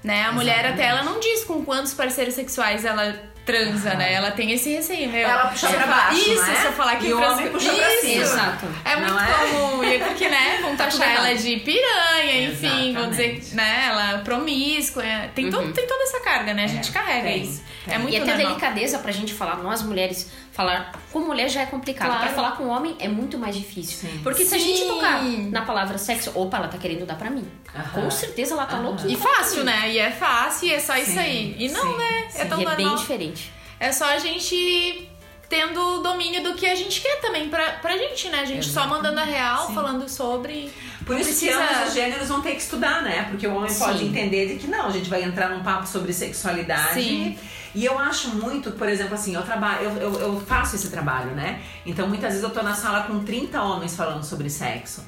Né? 0.04 0.22
A 0.24 0.32
mulher 0.32 0.58
Exatamente. 0.66 0.80
até 0.82 0.90
ela 0.90 1.02
não 1.02 1.18
diz 1.18 1.44
com 1.44 1.64
quantos 1.64 1.94
parceiros 1.94 2.34
sexuais 2.34 2.84
ela 2.84 3.16
transa, 3.46 3.94
né? 3.94 4.12
Ela 4.12 4.30
tem 4.32 4.52
esse 4.52 4.70
receio, 4.70 5.08
meu. 5.10 5.26
Ela 5.26 5.46
puxa 5.48 5.66
pra 5.68 5.86
baixo, 5.86 6.18
Isso, 6.18 6.42
né? 6.46 6.54
se 6.60 6.66
eu 6.66 6.72
falar 6.72 6.96
que 6.96 7.06
E 7.06 7.12
o 7.14 7.16
trans- 7.18 7.32
homem 7.32 7.48
puxa 7.50 7.72
pra 7.72 7.88
Isso. 7.94 8.00
cima. 8.06 8.22
Exato. 8.22 8.66
É 8.84 8.96
muito 8.96 9.12
Não 9.12 9.20
é? 9.20 9.32
comum, 9.32 9.84
e 9.84 9.98
porque, 10.00 10.28
né, 10.28 10.58
vão 10.62 10.76
taxar 10.76 11.08
ela 11.10 11.34
de 11.34 11.56
piranha, 11.58 12.42
enfim, 12.50 12.92
vão 12.94 13.08
dizer, 13.10 13.42
né, 13.52 13.86
ela 13.88 14.18
promíscua, 14.18 15.02
é, 15.04 15.30
tem, 15.34 15.50
todo, 15.50 15.72
tem 15.72 15.86
toda 15.86 16.02
essa 16.04 16.20
carga, 16.20 16.52
né, 16.54 16.64
a 16.64 16.68
gente 16.68 16.90
É, 16.90 16.92
carrega 16.92 17.28
tem, 17.28 17.42
isso. 17.42 17.62
tem. 17.86 17.94
É 17.94 17.98
muito 17.98 18.14
E 18.14 18.18
até 18.20 18.32
a 18.32 18.36
delicadeza 18.36 18.98
pra 18.98 19.12
gente 19.12 19.32
falar, 19.34 19.56
nós 19.56 19.82
mulheres, 19.82 20.30
falar 20.54 20.92
com 21.12 21.18
mulher 21.18 21.48
já 21.50 21.62
é 21.62 21.66
complicado. 21.66 22.06
Claro. 22.06 22.22
Pra 22.22 22.32
falar 22.32 22.52
com 22.52 22.68
homem 22.68 22.96
é 23.00 23.08
muito 23.08 23.36
mais 23.36 23.56
difícil. 23.56 24.08
Sim. 24.08 24.20
Porque 24.22 24.44
se 24.44 24.54
a 24.54 24.58
gente 24.58 24.78
Sim. 24.78 24.88
tocar 24.88 25.22
na 25.24 25.62
palavra 25.62 25.98
sexo, 25.98 26.30
opa, 26.34 26.58
ela 26.58 26.68
tá 26.68 26.78
querendo 26.78 27.04
dar 27.04 27.16
pra 27.16 27.28
mim. 27.28 27.46
Aham. 27.74 28.02
Com 28.02 28.10
certeza 28.10 28.54
ela 28.54 28.64
tá 28.64 28.76
Aham. 28.76 28.84
louquinha. 28.84 29.12
E 29.12 29.16
fácil, 29.16 29.64
né, 29.64 29.90
e 29.90 29.98
é 29.98 30.12
fácil, 30.12 30.68
e 30.68 30.72
é 30.72 30.78
só 30.78 30.96
isso 30.96 31.10
Sim, 31.10 31.18
aí. 31.18 31.56
E 31.58 31.68
não, 31.68 31.82
sim, 31.82 31.98
né, 31.98 32.18
é 32.36 32.42
sim. 32.42 32.48
tão 32.48 32.60
E 32.60 32.66
é 32.66 32.76
bem 32.76 32.94
diferente. 32.94 33.52
É 33.80 33.90
só 33.90 34.04
a 34.04 34.18
gente 34.18 35.08
tendo 35.54 36.00
domínio 36.02 36.42
do 36.42 36.54
que 36.54 36.66
a 36.66 36.74
gente 36.74 37.00
quer 37.00 37.20
também 37.20 37.48
pra, 37.48 37.74
pra 37.74 37.96
gente, 37.96 38.28
né? 38.28 38.40
A 38.40 38.44
gente 38.44 38.66
só 38.68 38.88
mandando 38.88 39.20
a 39.20 39.24
real, 39.24 39.68
Sim. 39.68 39.74
falando 39.74 40.08
sobre. 40.08 40.72
Por 41.06 41.16
isso 41.16 41.30
que 41.38 41.46
precisa- 41.46 41.62
ambos 41.62 41.88
os 41.88 41.94
gêneros 41.94 42.28
vão 42.28 42.40
ter 42.40 42.52
que 42.56 42.60
estudar, 42.62 43.02
né? 43.02 43.26
Porque 43.30 43.46
o 43.46 43.54
homem 43.54 43.72
pode 43.72 43.98
Sim. 44.00 44.08
entender 44.08 44.48
de 44.48 44.56
que 44.56 44.66
não, 44.66 44.86
a 44.86 44.90
gente 44.90 45.08
vai 45.08 45.22
entrar 45.22 45.50
num 45.50 45.62
papo 45.62 45.86
sobre 45.86 46.12
sexualidade. 46.12 46.94
Sim. 46.94 47.38
E 47.72 47.84
eu 47.84 47.96
acho 47.98 48.28
muito, 48.30 48.72
por 48.72 48.88
exemplo, 48.88 49.14
assim, 49.14 49.34
eu 49.34 49.42
trabalho, 49.42 49.84
eu, 49.84 49.96
eu, 49.98 50.20
eu 50.20 50.40
faço 50.40 50.74
esse 50.76 50.90
trabalho, 50.90 51.30
né? 51.32 51.60
Então 51.86 52.08
muitas 52.08 52.30
vezes 52.30 52.42
eu 52.42 52.50
tô 52.50 52.62
na 52.62 52.74
sala 52.74 53.02
com 53.04 53.20
30 53.24 53.62
homens 53.62 53.94
falando 53.96 54.24
sobre 54.24 54.50
sexo. 54.50 55.04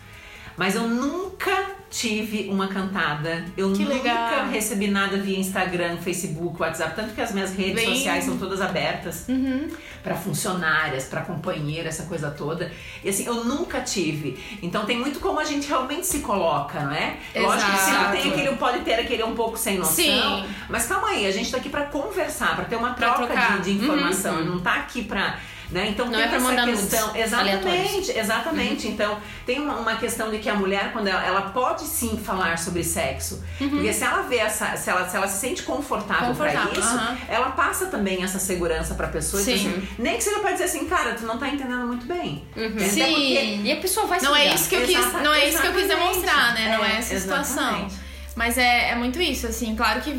Mas 0.57 0.75
eu 0.75 0.88
nunca 0.88 1.77
tive 1.90 2.49
uma 2.51 2.66
cantada. 2.69 3.45
Eu 3.57 3.73
Que 3.73 3.85
nunca 3.85 3.95
legal. 3.95 4.47
recebi 4.51 4.88
nada 4.88 5.16
via 5.19 5.38
Instagram, 5.38 5.97
Facebook, 5.99 6.61
WhatsApp, 6.61 6.95
tanto 6.97 7.14
que 7.14 7.21
as 7.21 7.33
minhas 7.33 7.55
redes 7.55 7.75
Bem- 7.75 7.95
sociais 7.95 8.25
são 8.25 8.37
todas 8.37 8.61
abertas 8.61 9.27
Uhum. 9.29 9.69
Pra 10.03 10.14
funcionárias, 10.14 11.05
pra 11.05 11.23
companheira, 11.23 11.88
essa 11.88 12.05
coisa 12.05 12.31
toda. 12.31 12.71
E 13.03 13.09
assim, 13.09 13.27
eu 13.27 13.45
nunca 13.45 13.81
tive. 13.81 14.38
Então 14.62 14.85
tem 14.87 14.97
muito 14.99 15.19
como 15.21 15.40
a 15.40 15.45
gente 15.45 15.66
realmente 15.69 16.07
se 16.07 16.21
coloca, 16.21 16.81
não 16.81 16.92
é? 16.92 17.16
Lógico 17.35 17.71
que 17.73 17.79
sempre 17.79 17.92
Exato. 18.01 18.12
tem 18.23 18.31
aquele, 18.33 18.57
pode 18.57 18.79
ter 18.81 18.95
aquele 18.95 19.23
um 19.25 19.35
pouco 19.35 19.57
sem 19.59 19.79
noção. 19.79 19.95
Sim. 19.95 20.47
Mas 20.69 20.87
calma 20.87 21.09
aí, 21.09 21.27
a 21.27 21.33
gente 21.33 21.51
tá 21.51 21.57
aqui 21.57 21.69
pra 21.69 21.87
conversar, 21.87 22.55
pra 22.55 22.64
ter 22.66 22.77
uma 22.77 22.95
troca 22.95 23.35
de, 23.59 23.62
de 23.62 23.73
informação. 23.85 24.37
Uhum. 24.37 24.45
Não 24.45 24.61
tá 24.61 24.75
aqui 24.77 25.03
pra. 25.03 25.38
Né? 25.71 25.89
Então 25.89 26.07
Não 26.07 26.13
tem 26.13 26.23
é 26.23 26.29
pra 26.29 26.37
essa 26.37 26.47
mandar 26.49 26.67
nudes 26.67 26.81
questão. 26.89 27.17
Exatamente, 27.17 27.65
aleatórios. 27.67 28.09
exatamente. 28.17 28.89
Então 28.89 29.19
tem 29.45 29.61
uma, 29.61 29.75
uma 29.79 29.97
questão 29.97 30.31
de 30.31 30.39
que 30.39 30.49
a 30.49 30.55
mulher, 30.55 30.93
quando 30.93 31.09
ela, 31.09 31.25
ela 31.27 31.43
pode 31.51 31.83
sim 31.83 32.17
falar 32.25 32.57
sobre 32.59 32.85
sexo. 32.85 33.43
Porque 33.59 33.93
se 33.93 34.05
ela 34.05 34.23
vê 34.23 34.37
essa. 34.37 34.77
Se 34.77 34.89
ela, 34.91 35.09
se 35.09 35.17
ela 35.17 35.27
se 35.27 35.41
sente 35.41 35.63
confortável, 35.65 36.35
pra 36.35 36.51
Confortável, 36.53 36.73
isso, 36.81 36.89
aham. 36.97 37.19
ela 37.29 37.51
passa 37.51 37.87
também 37.87 38.23
essa 38.23 38.39
segurança 38.39 38.95
pra 38.95 39.09
pessoa. 39.09 39.43
e 39.43 39.45
diz 39.45 39.61
Sim. 39.61 39.69
assim, 39.69 39.89
nem 39.99 40.17
que 40.17 40.23
seja 40.25 40.39
pra 40.39 40.53
dizer 40.53 40.65
assim, 40.65 40.85
cara, 40.87 41.15
tu 41.15 41.25
não 41.27 41.37
tá 41.39 41.49
entendendo 41.49 41.87
muito 41.87 42.07
bem. 42.07 42.45
Até 42.53 42.85
Sim. 42.89 43.01
porque- 43.05 43.61
E 43.65 43.73
a 43.73 43.77
pessoa 43.77 44.07
vai 44.07 44.21
se 44.21 44.25
Não 44.27 44.37
é 44.37 44.43
ligar. 44.45 44.55
isso 44.55 44.69
que 44.69 44.75
eu 44.77 44.83
quis, 44.87 45.13
não 45.15 45.35
é 45.35 45.49
isso 45.49 45.61
que 45.61 45.67
eu 45.67 45.73
quis 45.73 45.85
exatamente. 45.85 46.11
demonstrar, 46.13 46.55
né? 46.55 46.77
Não 46.77 46.85
é 46.85 46.93
É, 46.93 46.97
essa 46.99 47.19
situação. 47.19 47.89
Mas 48.37 48.59
é, 48.59 48.90
é 48.90 48.94
muito 48.94 49.20
isso, 49.20 49.46
assim. 49.46 49.75
Claro 49.75 50.03
que 50.03 50.12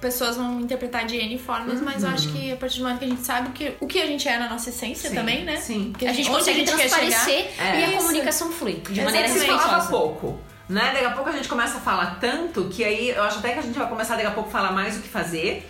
pessoas 0.00 0.36
vão 0.36 0.60
interpretar 0.60 1.04
de 1.04 1.16
N 1.16 1.38
formas, 1.38 1.80
mas 1.82 2.02
eu 2.02 2.08
acho 2.08 2.32
que 2.32 2.50
a 2.50 2.56
partir 2.56 2.78
do 2.78 2.84
momento 2.84 3.00
que 3.00 3.04
a 3.04 3.08
gente 3.08 3.22
sabe 3.22 3.48
o 3.50 3.52
que, 3.52 3.74
o 3.78 3.86
que 3.86 4.00
a 4.00 4.06
gente 4.06 4.26
é 4.26 4.38
na 4.38 4.48
nossa 4.48 4.70
essência 4.70 5.10
Sim, 5.10 5.14
também, 5.14 5.44
né? 5.44 5.56
sim. 5.58 5.92
Que 5.96 6.06
A 6.06 6.12
gente 6.12 6.30
consegue 6.30 6.64
transparecer 6.64 7.50
É. 7.58 7.80
e 7.80 7.84
a 7.84 7.88
Isso. 7.90 7.98
comunicação 7.98 8.50
flui 8.50 8.82
de 8.88 9.02
maneira 9.02 9.28
Exatamente. 9.28 9.62
falava 9.62 9.88
pouco. 9.88 10.40
Né? 10.70 10.90
Daqui 10.94 11.04
a 11.04 11.10
pouco 11.10 11.28
a 11.28 11.32
gente 11.32 11.48
começa 11.48 11.76
a 11.78 11.80
falar 11.80 12.18
tanto 12.18 12.64
que 12.68 12.82
aí 12.82 13.10
eu 13.10 13.22
acho 13.24 13.40
até 13.40 13.52
que 13.52 13.58
a 13.58 13.62
gente 13.62 13.76
vai 13.78 13.88
começar 13.88 14.14
daqui 14.14 14.28
a 14.28 14.30
pouco 14.30 14.48
a 14.48 14.52
falar 14.52 14.72
mais 14.72 14.96
o 14.96 15.00
que 15.00 15.08
fazer. 15.08 15.68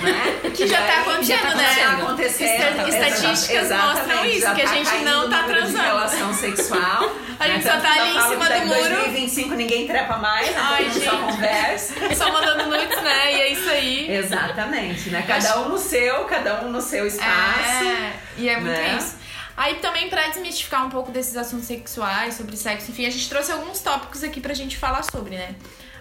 Né? 0.00 0.50
Que 0.54 0.66
já 0.66 0.80
E 0.80 0.86
tá 0.86 0.92
aí- 0.92 1.00
acontecendo, 1.00 1.42
já 1.42 1.48
tá 1.50 1.54
né? 1.56 1.84
acontecendo. 2.02 2.50
Esta- 2.50 2.88
estatísticas 2.88 3.70
mostram 3.70 4.24
isso, 4.26 4.40
já 4.40 4.54
que 4.54 4.62
a 4.62 4.64
tá 4.64 4.74
gente 4.74 4.96
não 5.04 5.30
tá 5.30 5.42
de 5.42 5.48
transando. 5.48 5.82
relação 5.82 6.34
sexual. 6.34 7.10
A 7.42 7.48
gente 7.48 7.64
né? 7.64 7.72
só 7.72 7.80
tá 7.80 7.92
que 7.92 7.98
ali 7.98 8.16
em 8.16 8.20
cima 8.20 8.48
do 8.50 8.66
muro. 8.66 8.80
2025 8.88 9.54
ninguém 9.56 9.86
trepa 9.88 10.16
mais, 10.18 10.46
né? 10.48 10.54
Ai, 10.58 10.84
Todo 10.84 10.92
mundo 10.94 11.04
só 11.04 11.10
gente. 11.10 11.24
conversa. 11.32 11.94
Só 12.14 12.32
mandando 12.32 12.66
nudes, 12.70 13.02
né? 13.02 13.32
E 13.34 13.40
é 13.40 13.48
isso 13.52 13.68
aí. 13.68 14.14
Exatamente, 14.14 15.10
né? 15.10 15.24
Cada 15.26 15.58
um 15.60 15.68
no 15.70 15.78
seu, 15.78 16.24
cada 16.26 16.62
um 16.62 16.70
no 16.70 16.80
seu 16.80 17.04
espaço. 17.04 17.84
É, 17.84 18.12
e 18.38 18.48
é 18.48 18.54
muito 18.60 18.70
né? 18.70 18.96
isso. 18.96 19.16
Aí 19.56 19.74
também 19.76 20.08
pra 20.08 20.28
desmistificar 20.28 20.86
um 20.86 20.90
pouco 20.90 21.10
desses 21.10 21.36
assuntos 21.36 21.66
sexuais, 21.66 22.34
sobre 22.34 22.56
sexo, 22.56 22.90
enfim, 22.92 23.06
a 23.06 23.10
gente 23.10 23.28
trouxe 23.28 23.50
alguns 23.50 23.80
tópicos 23.80 24.22
aqui 24.22 24.40
pra 24.40 24.54
gente 24.54 24.76
falar 24.78 25.02
sobre, 25.02 25.36
né? 25.36 25.54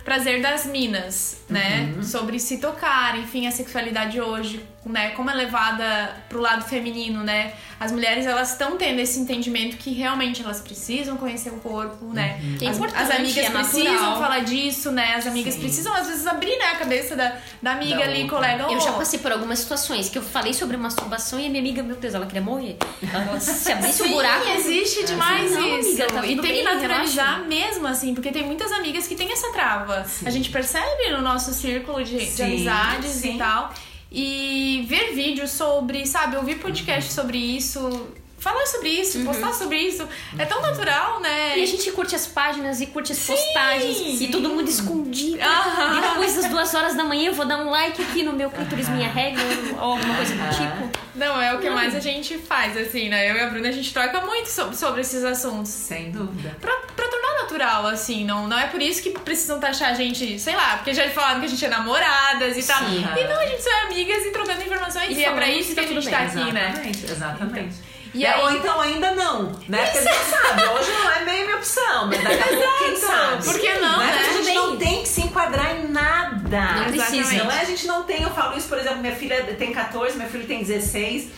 Prazer 0.03 0.41
das 0.41 0.65
minas, 0.65 1.41
né? 1.49 1.93
Uhum. 1.95 2.03
Sobre 2.03 2.39
se 2.39 2.57
tocar, 2.57 3.17
enfim, 3.19 3.47
a 3.47 3.51
sexualidade 3.51 4.19
hoje, 4.19 4.65
né? 4.85 5.11
Como 5.11 5.29
é 5.29 5.33
levada 5.35 6.15
pro 6.27 6.39
lado 6.39 6.63
feminino, 6.63 7.23
né? 7.23 7.53
As 7.79 7.91
mulheres, 7.91 8.25
elas 8.25 8.51
estão 8.51 8.77
tendo 8.77 8.99
esse 8.99 9.19
entendimento 9.19 9.77
que 9.77 9.91
realmente 9.93 10.41
elas 10.41 10.59
precisam 10.61 11.17
conhecer 11.17 11.49
o 11.49 11.57
corpo, 11.57 12.05
né? 12.13 12.39
Que 12.57 12.65
é 12.65 12.69
As, 12.69 12.75
importante, 12.77 13.01
as 13.01 13.11
amigas 13.11 13.45
é 13.45 13.49
precisam 13.49 14.19
falar 14.19 14.39
disso, 14.39 14.91
né? 14.91 15.15
As 15.15 15.25
amigas 15.27 15.53
Sim. 15.55 15.59
precisam, 15.61 15.93
às 15.93 16.07
vezes, 16.07 16.25
abrir 16.27 16.57
né, 16.57 16.65
a 16.65 16.75
cabeça 16.75 17.15
da, 17.15 17.35
da 17.61 17.73
amiga 17.73 17.97
Da 17.97 18.03
ali, 18.03 18.21
outra. 18.23 18.35
colega. 18.37 18.63
Eu 18.63 18.77
"Ô, 18.77 18.79
já 18.79 18.91
passei 18.93 19.19
por 19.19 19.31
algumas 19.31 19.59
situações 19.59 20.09
que 20.09 20.17
eu 20.17 20.21
falei 20.23 20.53
sobre 20.53 20.77
masturbação 20.77 21.39
e 21.39 21.45
a 21.45 21.49
minha 21.49 21.61
amiga, 21.61 21.81
meu 21.83 21.95
Deus, 21.95 22.13
ela 22.13 22.25
queria 22.25 22.41
morrer. 22.41 22.77
Ela, 23.13 23.39
se 23.39 23.71
abrisse 23.71 24.01
um 24.03 24.05
Sim, 24.07 24.11
buraco. 24.13 24.47
existe 24.49 25.05
demais 25.05 25.51
Não, 25.51 25.79
isso. 25.79 25.89
amiga, 25.89 26.07
tá 26.07 26.25
e 26.25 26.37
tem 26.39 26.53
que 26.55 26.63
naturalizar 26.63 27.43
mesmo, 27.47 27.87
assim, 27.87 28.13
porque 28.13 28.31
tem 28.31 28.43
muitas 28.45 28.71
amigas 28.71 29.07
que 29.07 29.15
têm 29.15 29.31
essa 29.31 29.51
trava. 29.51 30.05
A 30.25 30.29
gente 30.29 30.49
percebe 30.49 31.09
no 31.11 31.21
nosso 31.21 31.53
círculo 31.53 32.03
de, 32.03 32.17
de 32.17 32.25
Sim, 32.25 32.43
amizades 32.43 33.09
sim. 33.11 33.35
e 33.35 33.37
tal. 33.37 33.73
E 34.11 34.85
ver 34.89 35.13
vídeos 35.13 35.51
sobre, 35.51 36.05
sabe, 36.05 36.35
ouvir 36.35 36.59
podcast 36.59 37.13
sobre 37.13 37.37
isso, 37.37 38.07
falar 38.41 38.65
sobre 38.65 38.89
isso, 38.89 39.23
postar 39.23 39.53
sobre 39.53 39.77
isso. 39.77 40.07
É 40.37 40.45
tão 40.45 40.61
natural, 40.61 41.19
né? 41.19 41.57
E 41.59 41.63
a 41.63 41.65
gente 41.65 41.89
curte 41.91 42.15
as 42.15 42.25
páginas 42.25 42.81
e 42.81 42.87
curte 42.87 43.11
as 43.11 43.19
postagens 43.19 44.19
e 44.19 44.27
todo 44.27 44.49
mundo 44.49 44.67
escondido. 44.67 45.41
Aham. 45.41 46.01
Depois 46.01 46.35
das 46.35 46.49
duas 46.49 46.73
horas 46.73 46.95
da 46.95 47.03
manhã 47.03 47.27
eu 47.27 47.33
vou 47.33 47.45
dar 47.45 47.59
um 47.59 47.69
like 47.69 48.01
aqui 48.01 48.23
no 48.23 48.33
meu 48.33 48.49
clitoris 48.49 48.89
minha 48.89 49.07
regra 49.07 49.43
ou 49.79 49.91
alguma 49.93 50.15
coisa 50.15 50.33
do 50.33 50.49
tipo. 50.49 51.01
Não, 51.13 51.39
é 51.39 51.53
o 51.53 51.59
que 51.59 51.69
mais 51.69 51.93
a 51.95 51.99
gente 51.99 52.37
faz, 52.39 52.75
assim, 52.75 53.09
né? 53.09 53.29
Eu 53.29 53.35
e 53.35 53.41
a 53.41 53.47
Bruna, 53.47 53.69
a 53.69 53.71
gente 53.71 53.93
troca 53.93 54.21
muito 54.21 54.47
sobre, 54.49 54.75
sobre 54.75 55.01
esses 55.01 55.23
assuntos. 55.23 55.69
Sem 55.71 56.09
dúvida. 56.09 56.57
Pra, 56.59 56.75
pra 56.95 57.07
tornar 57.07 57.41
natural, 57.43 57.85
assim, 57.87 58.25
não, 58.25 58.47
não 58.47 58.57
é 58.57 58.67
por 58.67 58.81
isso 58.81 59.03
que 59.03 59.11
precisam 59.11 59.59
taxar 59.59 59.91
a 59.91 59.93
gente, 59.93 60.39
sei 60.39 60.55
lá, 60.55 60.77
porque 60.77 60.93
já 60.93 61.07
falaram 61.11 61.41
que 61.41 61.45
a 61.45 61.49
gente 61.49 61.63
é 61.63 61.67
namoradas 61.69 62.57
e 62.57 62.63
tal. 62.65 62.79
Sim. 62.79 63.05
E 63.17 63.23
não, 63.27 63.39
a 63.39 63.45
gente 63.45 63.61
só 63.61 63.69
é 63.69 63.81
amigas 63.83 64.25
e 64.25 64.31
trocando 64.31 64.63
informações 64.63 65.11
e, 65.11 65.19
E 65.19 65.25
é 65.25 65.31
pra 65.31 65.47
isso 65.47 65.69
que 65.69 65.73
que 65.75 65.79
a 65.79 65.83
tá 65.83 65.89
gente 65.89 66.03
tudo 66.03 66.11
tá 66.11 66.19
bem, 66.19 66.43
aqui, 66.43 66.51
né? 66.53 66.67
Exatamente, 66.69 67.05
exatamente. 67.11 67.90
E 68.13 68.25
É, 68.25 68.33
aí- 68.33 68.41
Ou 68.41 68.51
então 68.51 68.81
ainda 68.81 69.11
não, 69.15 69.43
né? 69.69 69.85
Porque 69.85 69.97
a 69.99 70.01
gente 70.13 70.25
sabe, 70.29 70.63
hoje 70.63 70.91
não 70.91 71.11
é 71.11 71.23
meio 71.25 71.45
minha 71.45 71.55
opção, 71.57 72.07
mas 72.07 72.21
daqui 72.23 72.41
a 72.41 72.47
pouco 72.47 72.77
quem 72.85 72.95
sabe. 72.97 73.43
Por 73.45 73.59
que 73.59 73.73
não, 73.79 73.97
né? 73.99 74.19
A 74.19 74.33
gente 74.33 74.53
não 74.53 74.77
tem 74.77 75.01
que 75.03 75.07
se 75.07 75.21
enquadrar 75.21 75.75
em 75.77 75.87
nada. 75.87 76.61
Não 76.73 76.85
precisa. 76.91 77.43
Não 77.43 77.51
é? 77.51 77.61
A 77.61 77.63
gente 77.63 77.87
não 77.87 78.03
tem, 78.03 78.21
eu 78.21 78.31
falo 78.31 78.57
isso, 78.57 78.67
por 78.67 78.77
exemplo, 78.77 78.97
minha 78.99 79.15
filha 79.15 79.41
tem 79.57 79.71
14, 79.71 80.17
meu 80.17 80.27
filho 80.29 80.45
tem 80.45 80.61
16. 80.63 81.29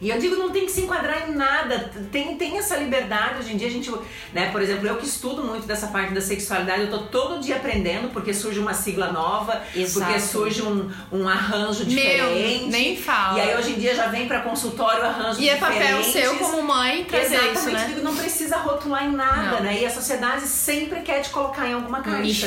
E 0.00 0.10
eu 0.10 0.18
digo, 0.18 0.36
não 0.36 0.50
tem 0.50 0.64
que 0.64 0.70
se 0.70 0.82
enquadrar 0.82 1.28
em 1.28 1.34
nada. 1.34 1.90
Tem, 2.12 2.36
tem 2.36 2.56
essa 2.56 2.76
liberdade. 2.76 3.40
Hoje 3.40 3.52
em 3.52 3.56
dia 3.56 3.66
a 3.66 3.70
gente, 3.70 3.90
né, 4.32 4.48
por 4.52 4.62
exemplo, 4.62 4.86
eu 4.86 4.96
que 4.96 5.04
estudo 5.04 5.42
muito 5.42 5.66
dessa 5.66 5.88
parte 5.88 6.14
da 6.14 6.20
sexualidade, 6.20 6.82
eu 6.82 6.90
tô 6.90 6.98
todo 6.98 7.40
dia 7.40 7.56
aprendendo, 7.56 8.08
porque 8.12 8.32
surge 8.32 8.60
uma 8.60 8.72
sigla 8.74 9.10
nova, 9.10 9.60
Exato. 9.74 10.06
porque 10.06 10.20
surge 10.20 10.62
um, 10.62 10.88
um 11.10 11.28
arranjo 11.28 11.84
Meu, 11.84 11.94
diferente. 11.96 12.66
nem 12.66 12.96
fala. 12.96 13.38
E 13.38 13.40
aí 13.40 13.56
hoje 13.56 13.72
em 13.72 13.74
dia 13.78 13.92
já 13.94 14.06
vem 14.06 14.28
pra 14.28 14.40
consultório 14.42 15.04
arranjos 15.04 15.38
E 15.40 15.48
é 15.48 15.56
papel 15.56 16.02
seu 16.04 16.36
como 16.36 16.62
mãe 16.62 17.04
trazer 17.04 17.34
Exatamente, 17.34 17.58
isso, 17.58 17.70
né? 17.70 17.84
digo, 17.88 18.02
não 18.02 18.14
precisa 18.14 18.56
rotular 18.58 19.04
em 19.04 19.12
nada, 19.12 19.56
Não. 19.56 19.60
né? 19.62 19.80
E 19.80 19.84
a 19.86 19.90
sociedade 19.90 20.42
sempre 20.46 21.00
quer 21.00 21.22
te 21.22 21.30
colocar 21.30 21.66
em 21.66 21.72
alguma 21.74 22.02
caixa. 22.02 22.22
nicho, 22.22 22.46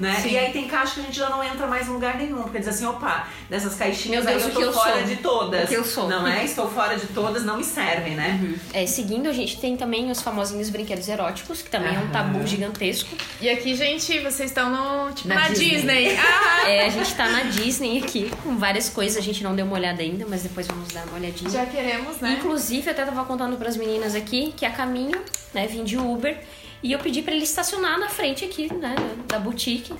né? 0.00 0.18
Sim. 0.22 0.30
E 0.30 0.38
aí 0.38 0.50
tem 0.50 0.66
caixa 0.66 0.94
que 0.94 1.00
a 1.00 1.02
gente 1.04 1.16
já 1.18 1.28
não 1.28 1.44
entra 1.44 1.66
mais 1.66 1.88
em 1.88 1.90
lugar 1.90 2.16
nenhum, 2.16 2.42
porque 2.44 2.58
diz 2.58 2.68
assim, 2.68 2.86
opa, 2.86 3.26
dessas 3.50 3.74
caixinhas 3.74 4.24
Meu 4.24 4.32
aí 4.34 4.40
Deus, 4.40 4.54
eu 4.54 4.60
o 4.60 4.62
tô 4.64 4.66
eu 4.68 4.72
fora 4.72 4.98
sou? 4.98 5.02
de 5.04 5.16
todas. 5.16 5.64
O 5.64 5.66
que 5.66 5.74
eu 5.74 5.84
sou? 5.84 6.08
Não 6.08 6.26
é? 6.26 6.44
Estou 6.44 6.70
fora 6.70 6.85
de 6.94 7.06
todas, 7.08 7.44
não 7.44 7.56
me 7.56 7.64
servem, 7.64 8.14
né? 8.14 8.56
É, 8.72 8.86
seguindo, 8.86 9.28
a 9.28 9.32
gente 9.32 9.58
tem 9.60 9.76
também 9.76 10.10
os 10.10 10.22
famosinhos 10.22 10.70
brinquedos 10.70 11.08
eróticos, 11.08 11.62
que 11.62 11.70
também 11.70 11.94
é 11.94 11.98
um 11.98 12.08
tabu 12.08 12.46
gigantesco. 12.46 13.16
E 13.40 13.48
aqui, 13.48 13.74
gente, 13.74 14.18
vocês 14.20 14.50
estão 14.50 14.70
no, 14.70 15.12
tipo, 15.12 15.28
Na 15.28 15.34
na, 15.34 15.48
Disney. 15.48 15.70
Disney. 15.70 16.16
Ah, 16.26 16.68
É, 16.70 16.86
a 16.86 16.88
gente 16.88 17.14
tá 17.14 17.28
na 17.28 17.42
Disney 17.44 17.98
aqui, 18.02 18.30
com 18.42 18.56
várias 18.56 18.88
coisas, 18.88 19.16
a 19.16 19.20
gente 19.20 19.42
não 19.42 19.54
deu 19.54 19.64
uma 19.66 19.74
olhada 19.74 20.02
ainda, 20.02 20.24
mas 20.28 20.42
depois 20.42 20.66
vamos 20.66 20.88
dar 20.92 21.04
uma 21.06 21.16
olhadinha. 21.16 21.50
já 21.50 21.66
queremos, 21.66 22.18
né? 22.18 22.36
Inclusive, 22.38 22.86
eu 22.86 22.92
até 22.92 23.04
tava 23.04 23.24
contando 23.24 23.56
pras 23.56 23.76
meninas 23.76 24.14
aqui 24.14 24.52
que 24.56 24.64
a 24.64 24.70
caminho, 24.70 25.20
né, 25.54 25.66
vim 25.66 25.84
de 25.84 25.96
Uber 25.96 26.36
e 26.82 26.92
eu 26.92 26.98
pedi 26.98 27.22
pra 27.22 27.32
ele 27.34 27.44
estacionar 27.44 27.98
na 27.98 28.08
frente 28.08 28.44
aqui, 28.44 28.72
né, 28.74 28.94
da 29.26 29.38
boutique. 29.38 29.92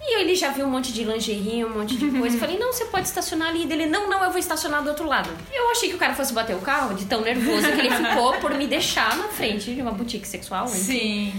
E 0.00 0.20
ele 0.20 0.34
já 0.34 0.50
viu 0.50 0.66
um 0.66 0.70
monte 0.70 0.92
de 0.92 1.04
lingerie, 1.04 1.64
um 1.64 1.70
monte 1.70 1.96
de 1.96 2.10
coisa. 2.10 2.36
Eu 2.36 2.40
falei, 2.40 2.58
não, 2.58 2.72
você 2.72 2.84
pode 2.86 3.06
estacionar 3.06 3.48
ali. 3.48 3.66
Dele, 3.66 3.86
não, 3.86 4.08
não, 4.08 4.22
eu 4.24 4.30
vou 4.30 4.38
estacionar 4.38 4.82
do 4.82 4.88
outro 4.88 5.06
lado. 5.06 5.28
Eu 5.52 5.70
achei 5.70 5.88
que 5.90 5.94
o 5.96 5.98
cara 5.98 6.14
fosse 6.14 6.32
bater 6.32 6.56
o 6.56 6.60
carro 6.60 6.94
de 6.94 7.04
tão 7.04 7.20
nervoso 7.20 7.66
que 7.72 7.80
ele 7.80 7.90
ficou 7.90 8.34
por 8.34 8.54
me 8.54 8.66
deixar 8.66 9.16
na 9.16 9.28
frente 9.28 9.74
de 9.74 9.82
uma 9.82 9.92
boutique 9.92 10.26
sexual. 10.26 10.64
né? 10.64 10.70
Sim. 10.74 11.32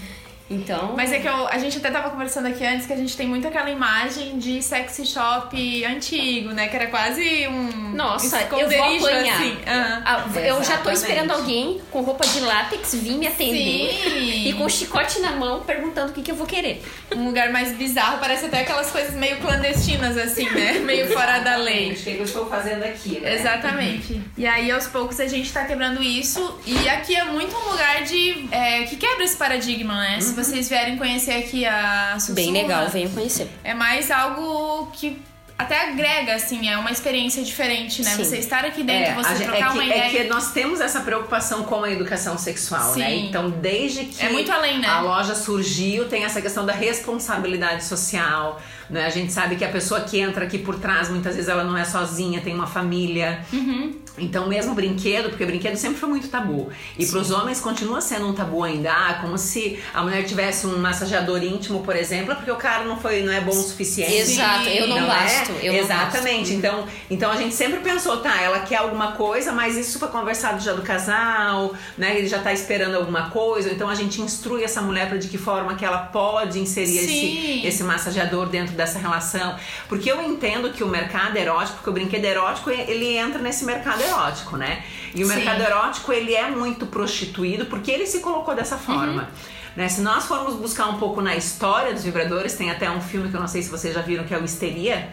Então. 0.49 0.93
Mas 0.95 1.11
é 1.11 1.19
que 1.19 1.27
eu- 1.27 1.47
a 1.47 1.57
gente 1.59 1.77
até 1.77 1.91
tava 1.91 2.09
conversando 2.09 2.47
aqui 2.47 2.65
antes 2.65 2.87
que 2.87 2.93
a 2.93 2.95
gente 2.95 3.15
tem 3.15 3.27
muito 3.27 3.47
aquela 3.47 3.69
imagem 3.69 4.39
de 4.39 4.61
sexy 4.63 5.05
shop 5.05 5.85
antigo, 5.85 6.49
né? 6.49 6.67
Que 6.67 6.75
era 6.75 6.87
quase 6.87 7.47
um. 7.47 7.91
Nossa, 7.93 8.41
eu 8.57 8.67
vou 8.69 8.83
apanhar. 9.07 9.35
assim. 9.35 9.57
Ah, 9.65 10.25
eu 10.43 10.63
já 10.63 10.77
tô 10.77 10.89
esperando 10.89 11.31
alguém 11.31 11.79
com 11.91 12.01
roupa 12.01 12.25
de 12.25 12.39
látex 12.39 12.95
vir 12.95 13.17
me 13.17 13.27
atender. 13.27 13.93
Sim. 14.03 14.47
E 14.47 14.53
com 14.53 14.65
um 14.65 14.69
chicote 14.69 15.19
na 15.19 15.31
mão 15.33 15.61
perguntando 15.61 16.11
o 16.11 16.15
que, 16.15 16.21
que 16.23 16.31
eu 16.31 16.35
vou 16.35 16.47
querer. 16.47 16.81
Um 17.15 17.25
lugar 17.25 17.49
mais 17.51 17.73
bizarro, 17.75 18.17
parece 18.19 18.45
até 18.45 18.61
aquelas 18.61 18.89
coisas 18.91 19.13
meio 19.13 19.37
clandestinas, 19.37 20.17
assim, 20.17 20.49
né? 20.49 20.79
Meio 20.89 21.07
fora 21.13 21.39
da 21.39 21.55
lei. 21.57 21.91
O 21.91 21.95
que 21.95 22.09
eu 22.17 22.23
estou 22.23 22.47
fazendo 22.49 22.83
aqui, 22.83 23.19
né? 23.19 23.35
Exatamente. 23.35 24.19
E 24.37 24.47
aí, 24.47 24.71
aos 24.71 24.87
poucos, 24.87 25.19
a 25.19 25.27
gente 25.27 25.51
tá 25.51 25.65
quebrando 25.65 26.01
isso. 26.01 26.59
E 26.65 26.89
aqui 26.89 27.15
é 27.15 27.25
muito 27.25 27.55
um 27.55 27.71
lugar 27.71 28.03
de. 28.03 28.47
é, 28.51 28.83
que 28.83 28.95
quebra 28.95 29.23
esse 29.23 29.37
paradigma, 29.37 29.93
né? 29.95 30.19
Se 30.19 30.33
vocês 30.43 30.69
vierem 30.69 30.97
conhecer 30.97 31.33
aqui 31.33 31.65
a 31.65 32.15
Sussurra, 32.19 32.35
Bem 32.35 32.51
legal, 32.51 32.87
venham 32.89 33.11
conhecer. 33.11 33.49
É 33.63 33.73
mais 33.73 34.09
algo 34.11 34.87
que 34.93 35.21
até 35.57 35.89
agrega, 35.89 36.35
assim, 36.35 36.69
é 36.69 36.77
uma 36.77 36.89
experiência 36.89 37.43
diferente, 37.43 38.01
né? 38.01 38.11
Sim. 38.11 38.23
Você 38.23 38.37
estar 38.37 38.63
aqui 38.63 38.81
dentro, 38.81 39.11
É, 39.11 39.13
você 39.15 39.35
gente- 39.35 39.43
trocar 39.49 39.59
é, 39.59 39.69
uma 39.69 39.81
que, 39.81 39.87
ideia. 39.89 40.01
é 40.03 40.09
que 40.09 40.23
nós 40.29 40.51
temos 40.53 40.79
essa 40.79 41.01
preocupação 41.01 41.63
com 41.63 41.83
a 41.83 41.91
educação 41.91 42.37
sexual, 42.37 42.95
né? 42.95 43.09
Sim. 43.09 43.27
Então, 43.27 43.49
desde 43.49 44.05
que 44.05 44.25
É 44.25 44.29
muito 44.29 44.49
além, 44.53 44.79
né? 44.79 44.87
a 44.87 45.01
loja 45.01 45.35
surgiu, 45.35 46.07
tem 46.07 46.23
essa 46.23 46.41
questão 46.41 46.65
da 46.65 46.71
responsabilidade 46.71 47.83
social, 47.83 48.61
né? 48.89 49.05
A 49.05 49.09
gente 49.09 49.31
sabe 49.31 49.55
que 49.55 49.63
a 49.63 49.69
pessoa 49.69 50.01
que 50.01 50.19
entra 50.19 50.45
aqui 50.45 50.57
por 50.57 50.75
trás, 50.79 51.09
muitas 51.09 51.35
vezes 51.35 51.49
ela 51.49 51.63
não 51.63 51.77
é 51.77 51.85
sozinha, 51.85 52.41
tem 52.41 52.53
uma 52.53 52.67
família. 52.67 53.41
Uhum. 53.53 53.95
Então, 54.17 54.47
mesmo 54.47 54.73
brinquedo, 54.73 55.29
porque 55.29 55.45
brinquedo 55.45 55.75
sempre 55.75 55.97
foi 55.97 56.09
muito 56.09 56.27
tabu. 56.27 56.69
E 56.97 57.05
para 57.05 57.19
os 57.19 57.31
homens 57.31 57.59
continua 57.61 58.01
sendo 58.01 58.27
um 58.27 58.33
tabu 58.33 58.63
ainda. 58.63 58.91
Ah, 58.91 59.19
como 59.21 59.37
se 59.37 59.79
a 59.93 60.01
mulher 60.01 60.23
tivesse 60.23 60.67
um 60.67 60.77
massageador 60.77 61.41
íntimo, 61.41 61.81
por 61.81 61.95
exemplo, 61.95 62.35
porque 62.35 62.51
o 62.51 62.55
cara 62.55 62.83
não 62.83 62.97
foi, 62.97 63.21
não 63.23 63.31
é 63.31 63.39
bom 63.39 63.51
o 63.51 63.63
suficiente. 63.63 64.13
Exato, 64.13 64.67
eu 64.67 64.87
não, 64.87 64.99
Não 65.01 65.07
basto. 65.07 65.51
é? 65.53 65.67
Eu 65.69 65.73
não 65.73 65.79
Exatamente. 65.79 66.53
Então, 66.53 66.85
então 67.09 67.31
a 67.31 67.35
gente 67.37 67.55
sempre 67.55 67.79
pensou, 67.79 68.17
tá, 68.17 68.41
ela 68.41 68.59
quer 68.59 68.77
alguma 68.77 69.13
coisa, 69.13 69.51
mas 69.51 69.77
isso 69.77 69.97
foi 69.99 70.09
conversado 70.09 70.61
já 70.61 70.73
do 70.73 70.81
casal, 70.81 71.73
né? 71.97 72.17
Ele 72.17 72.27
já 72.27 72.39
tá 72.39 72.51
esperando 72.51 72.95
alguma 72.95 73.29
coisa. 73.29 73.71
Então 73.71 73.87
a 73.87 73.95
gente 73.95 74.21
instrui 74.21 74.63
essa 74.63 74.81
mulher 74.81 75.07
para 75.07 75.17
de 75.17 75.27
que 75.27 75.37
forma 75.37 75.75
que 75.75 75.85
ela 75.85 75.99
pode 75.99 76.59
inserir 76.59 76.87
Sim. 76.99 77.59
esse, 77.59 77.67
esse 77.67 77.83
massageador 77.83 78.47
dentro 78.47 78.75
dessa 78.79 78.97
relação. 78.97 79.55
Porque 79.87 80.11
eu 80.11 80.21
entendo 80.21 80.71
que 80.71 80.83
o 80.83 80.87
mercado 80.87 81.37
erótico, 81.37 81.75
porque 81.77 81.89
o 81.89 81.93
brinquedo 81.93 82.25
erótico, 82.25 82.69
ele 82.71 83.15
entra 83.17 83.39
nesse 83.39 83.63
mercado 83.65 84.01
erótico, 84.01 84.57
né? 84.57 84.83
E 85.13 85.23
o 85.23 85.27
Sim. 85.27 85.35
mercado 85.35 85.61
erótico, 85.61 86.11
ele 86.11 86.33
é 86.33 86.49
muito 86.49 86.85
prostituído 86.87 87.65
porque 87.67 87.91
ele 87.91 88.05
se 88.07 88.19
colocou 88.19 88.55
dessa 88.55 88.77
forma. 88.77 89.29
Né? 89.75 89.87
Se 89.87 90.01
nós 90.01 90.25
formos 90.25 90.55
buscar 90.55 90.87
um 90.87 90.97
pouco 90.97 91.21
na 91.21 91.35
história 91.35 91.93
dos 91.93 92.03
vibradores, 92.03 92.53
tem 92.55 92.71
até 92.71 92.89
um 92.89 93.01
filme 93.01 93.29
que 93.29 93.35
eu 93.35 93.39
não 93.39 93.47
sei 93.47 93.61
se 93.61 93.69
vocês 93.69 93.93
já 93.93 94.01
viram, 94.01 94.23
que 94.23 94.33
é 94.33 94.37
o 94.37 94.43
Histeria. 94.43 95.09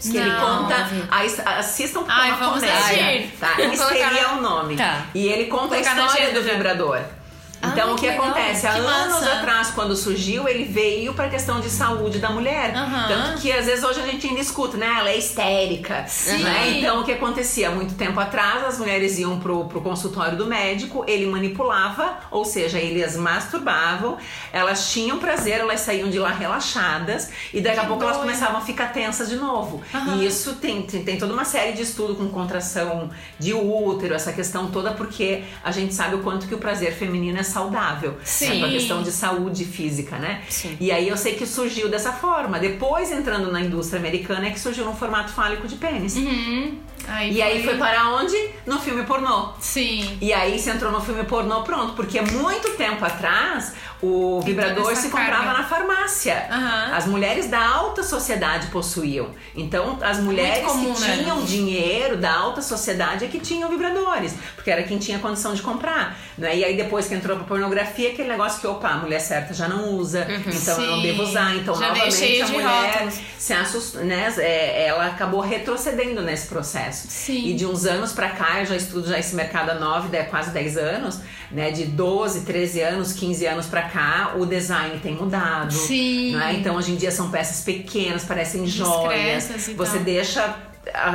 Que 0.00 0.16
ele 0.16 0.28
Não, 0.30 0.64
conta. 0.64 0.78
não 0.78 0.88
vi. 0.88 1.02
a 1.44 1.58
assistam 1.58 2.00
porque 2.00 2.12
Ai, 2.20 2.30
é 2.30 2.32
uma 2.34 2.44
vamos 2.44 2.60
comédia. 2.60 2.78
assistir. 2.78 3.32
Tá? 3.40 3.62
Histeria 3.62 4.20
é 4.20 4.26
o 4.34 4.40
nome. 4.42 4.76
Tá. 4.76 5.06
E 5.14 5.26
ele 5.28 5.46
conta 5.46 5.76
a 5.76 5.80
história 5.80 6.32
do 6.34 6.42
vibrador. 6.42 7.00
Então 7.72 7.88
Ai, 7.88 7.92
o 7.92 7.96
que, 7.96 8.00
que 8.02 8.08
legal. 8.08 8.26
acontece? 8.26 8.66
Há 8.66 8.72
Que 8.72 8.78
anos 8.80 9.14
massa. 9.14 9.32
atrás, 9.32 9.70
quando 9.70 9.96
surgiu, 9.96 10.48
ele 10.48 10.64
veio 10.64 11.14
pra 11.14 11.28
questão 11.28 11.60
de 11.60 11.70
saúde 11.70 12.18
da 12.18 12.30
mulher. 12.30 12.74
Aham. 12.74 13.06
Tanto 13.08 13.40
que 13.40 13.52
às 13.52 13.66
vezes 13.66 13.84
hoje 13.84 14.00
a 14.00 14.06
gente 14.06 14.26
ainda 14.26 14.40
escuta, 14.40 14.76
né? 14.76 14.86
Ela 14.98 15.10
é 15.10 15.16
histérica. 15.16 16.04
Sim. 16.06 16.42
Né? 16.42 16.78
Então 16.78 17.00
o 17.00 17.04
que 17.04 17.12
acontecia? 17.12 17.70
Muito 17.70 17.94
tempo 17.94 18.18
atrás, 18.20 18.64
as 18.64 18.78
mulheres 18.78 19.18
iam 19.18 19.38
pro, 19.40 19.64
pro 19.66 19.80
consultório 19.80 20.36
do 20.36 20.46
médico, 20.46 21.04
ele 21.06 21.26
manipulava, 21.26 22.18
ou 22.30 22.44
seja, 22.44 22.78
ele 22.78 23.02
as 23.02 23.16
masturbavam, 23.16 24.16
elas 24.52 24.90
tinham 24.92 25.18
prazer, 25.18 25.60
elas 25.60 25.80
saíam 25.80 26.08
de 26.10 26.18
lá 26.18 26.30
relaxadas, 26.30 27.30
e 27.52 27.60
daqui 27.60 27.78
a 27.78 27.82
Que 27.82 27.88
pouco 27.88 28.02
elas 28.02 28.16
começavam 28.16 28.58
a 28.58 28.60
ficar 28.60 28.92
tensas 28.92 29.28
de 29.28 29.36
novo. 29.36 29.82
Aham. 29.94 30.16
E 30.16 30.26
isso 30.26 30.54
tem, 30.56 30.82
tem, 30.82 31.04
tem 31.04 31.18
toda 31.18 31.32
uma 31.32 31.44
série 31.44 31.72
de 31.72 31.82
estudo 31.82 32.14
com 32.14 32.28
contração 32.28 33.10
de 33.38 33.52
útero, 33.54 34.14
essa 34.14 34.32
questão 34.32 34.70
toda, 34.70 34.92
porque 34.92 35.42
a 35.62 35.70
gente 35.70 35.94
sabe 35.94 36.14
o 36.16 36.20
quanto 36.20 36.46
que 36.46 36.54
o 36.54 36.58
prazer 36.58 36.92
feminino 36.94 37.38
é 37.38 37.42
saudável. 37.54 38.18
Sim. 38.24 38.60
Né? 38.60 38.66
A 38.66 38.70
questão 38.70 39.02
de 39.02 39.12
saúde 39.12 39.64
física, 39.64 40.18
né? 40.18 40.42
Sim. 40.48 40.76
E 40.80 40.90
aí 40.90 41.08
eu 41.08 41.16
sei 41.16 41.34
que 41.34 41.46
surgiu 41.46 41.88
dessa 41.88 42.12
forma. 42.12 42.58
Depois, 42.58 43.12
entrando 43.12 43.50
na 43.52 43.60
indústria 43.60 44.00
americana, 44.00 44.48
é 44.48 44.50
que 44.50 44.58
surgiu 44.58 44.84
no 44.84 44.94
formato 44.94 45.32
fálico 45.32 45.68
de 45.68 45.76
pênis. 45.76 46.16
Uhum. 46.16 46.78
Aí 47.06 47.34
E 47.34 47.42
aí 47.42 47.62
foi 47.62 47.76
para 47.76 48.10
onde? 48.14 48.36
No 48.66 48.80
filme 48.80 49.04
pornô. 49.04 49.50
Sim. 49.60 50.18
E 50.20 50.32
aí 50.32 50.58
você 50.58 50.70
entrou 50.70 50.90
no 50.90 51.00
filme 51.00 51.24
pornô, 51.24 51.62
pronto. 51.62 51.92
Porque 51.94 52.20
muito 52.20 52.70
tempo 52.76 53.04
atrás, 53.04 53.74
o 54.04 54.40
vibrador 54.42 54.94
se 54.96 55.08
comprava 55.08 55.52
na 55.52 55.64
farmácia. 55.64 56.46
Aham. 56.50 56.94
As 56.94 57.06
mulheres 57.06 57.46
da 57.48 57.64
alta 57.66 58.02
sociedade 58.02 58.66
possuíam. 58.68 59.30
Então, 59.54 59.98
as 60.02 60.18
mulheres 60.18 60.64
comum, 60.64 60.94
que 60.94 61.00
né? 61.00 61.16
tinham 61.18 61.42
dinheiro 61.44 62.16
da 62.16 62.32
alta 62.32 62.60
sociedade 62.62 63.24
é 63.24 63.28
que 63.28 63.38
tinham 63.40 63.68
vibradores. 63.70 64.34
Porque 64.54 64.70
era 64.70 64.82
quem 64.82 64.98
tinha 64.98 65.18
condição 65.18 65.54
de 65.54 65.62
comprar. 65.62 66.16
Né? 66.36 66.56
E 66.58 66.64
aí, 66.64 66.76
depois 66.76 67.06
que 67.08 67.14
entrou 67.14 67.36
pra 67.36 67.46
pornografia, 67.46 68.10
aquele 68.10 68.28
negócio 68.28 68.60
que, 68.60 68.66
opa, 68.66 68.88
a 68.88 68.96
mulher 68.98 69.20
certa 69.20 69.54
já 69.54 69.68
não 69.68 69.90
usa. 69.94 70.26
Então, 70.46 70.80
eu 70.82 70.90
não 70.90 70.96
Sim. 70.96 71.02
devo 71.02 71.22
usar. 71.22 71.54
Então, 71.56 71.74
Já 71.74 71.88
novamente, 71.88 72.42
a 72.42 72.48
mulher 72.48 72.92
rótulos. 72.92 73.14
se 73.38 73.52
assustou, 73.52 74.04
né? 74.04 74.32
É, 74.38 74.86
ela 74.86 75.06
acabou 75.06 75.40
retrocedendo 75.40 76.20
nesse 76.22 76.46
processo. 76.48 77.06
Sim. 77.08 77.46
E 77.48 77.54
de 77.54 77.64
uns 77.66 77.86
anos 77.86 78.12
pra 78.12 78.30
cá, 78.30 78.60
eu 78.60 78.66
já 78.66 78.76
estudo 78.76 79.08
já 79.08 79.18
esse 79.18 79.34
mercado 79.34 79.70
há 79.70 79.74
9, 79.74 80.08
dez- 80.08 80.28
quase 80.28 80.50
10 80.50 80.76
anos, 80.76 81.20
né? 81.50 81.70
De 81.70 81.84
12, 81.86 82.40
13 82.42 82.80
anos, 82.80 83.12
15 83.12 83.46
anos 83.46 83.66
pra 83.66 83.82
cá, 83.82 83.93
o 84.36 84.46
design 84.46 84.98
tem 85.00 85.14
mudado. 85.14 85.72
Sim. 85.72 86.36
né? 86.36 86.54
Então 86.54 86.76
hoje 86.76 86.92
em 86.92 86.96
dia 86.96 87.10
são 87.10 87.30
peças 87.30 87.64
pequenas, 87.64 88.24
parecem 88.24 88.66
joias. 88.66 89.44
Você 89.76 89.96
tal. 89.96 90.04
deixa 90.04 90.56
a, 90.92 91.10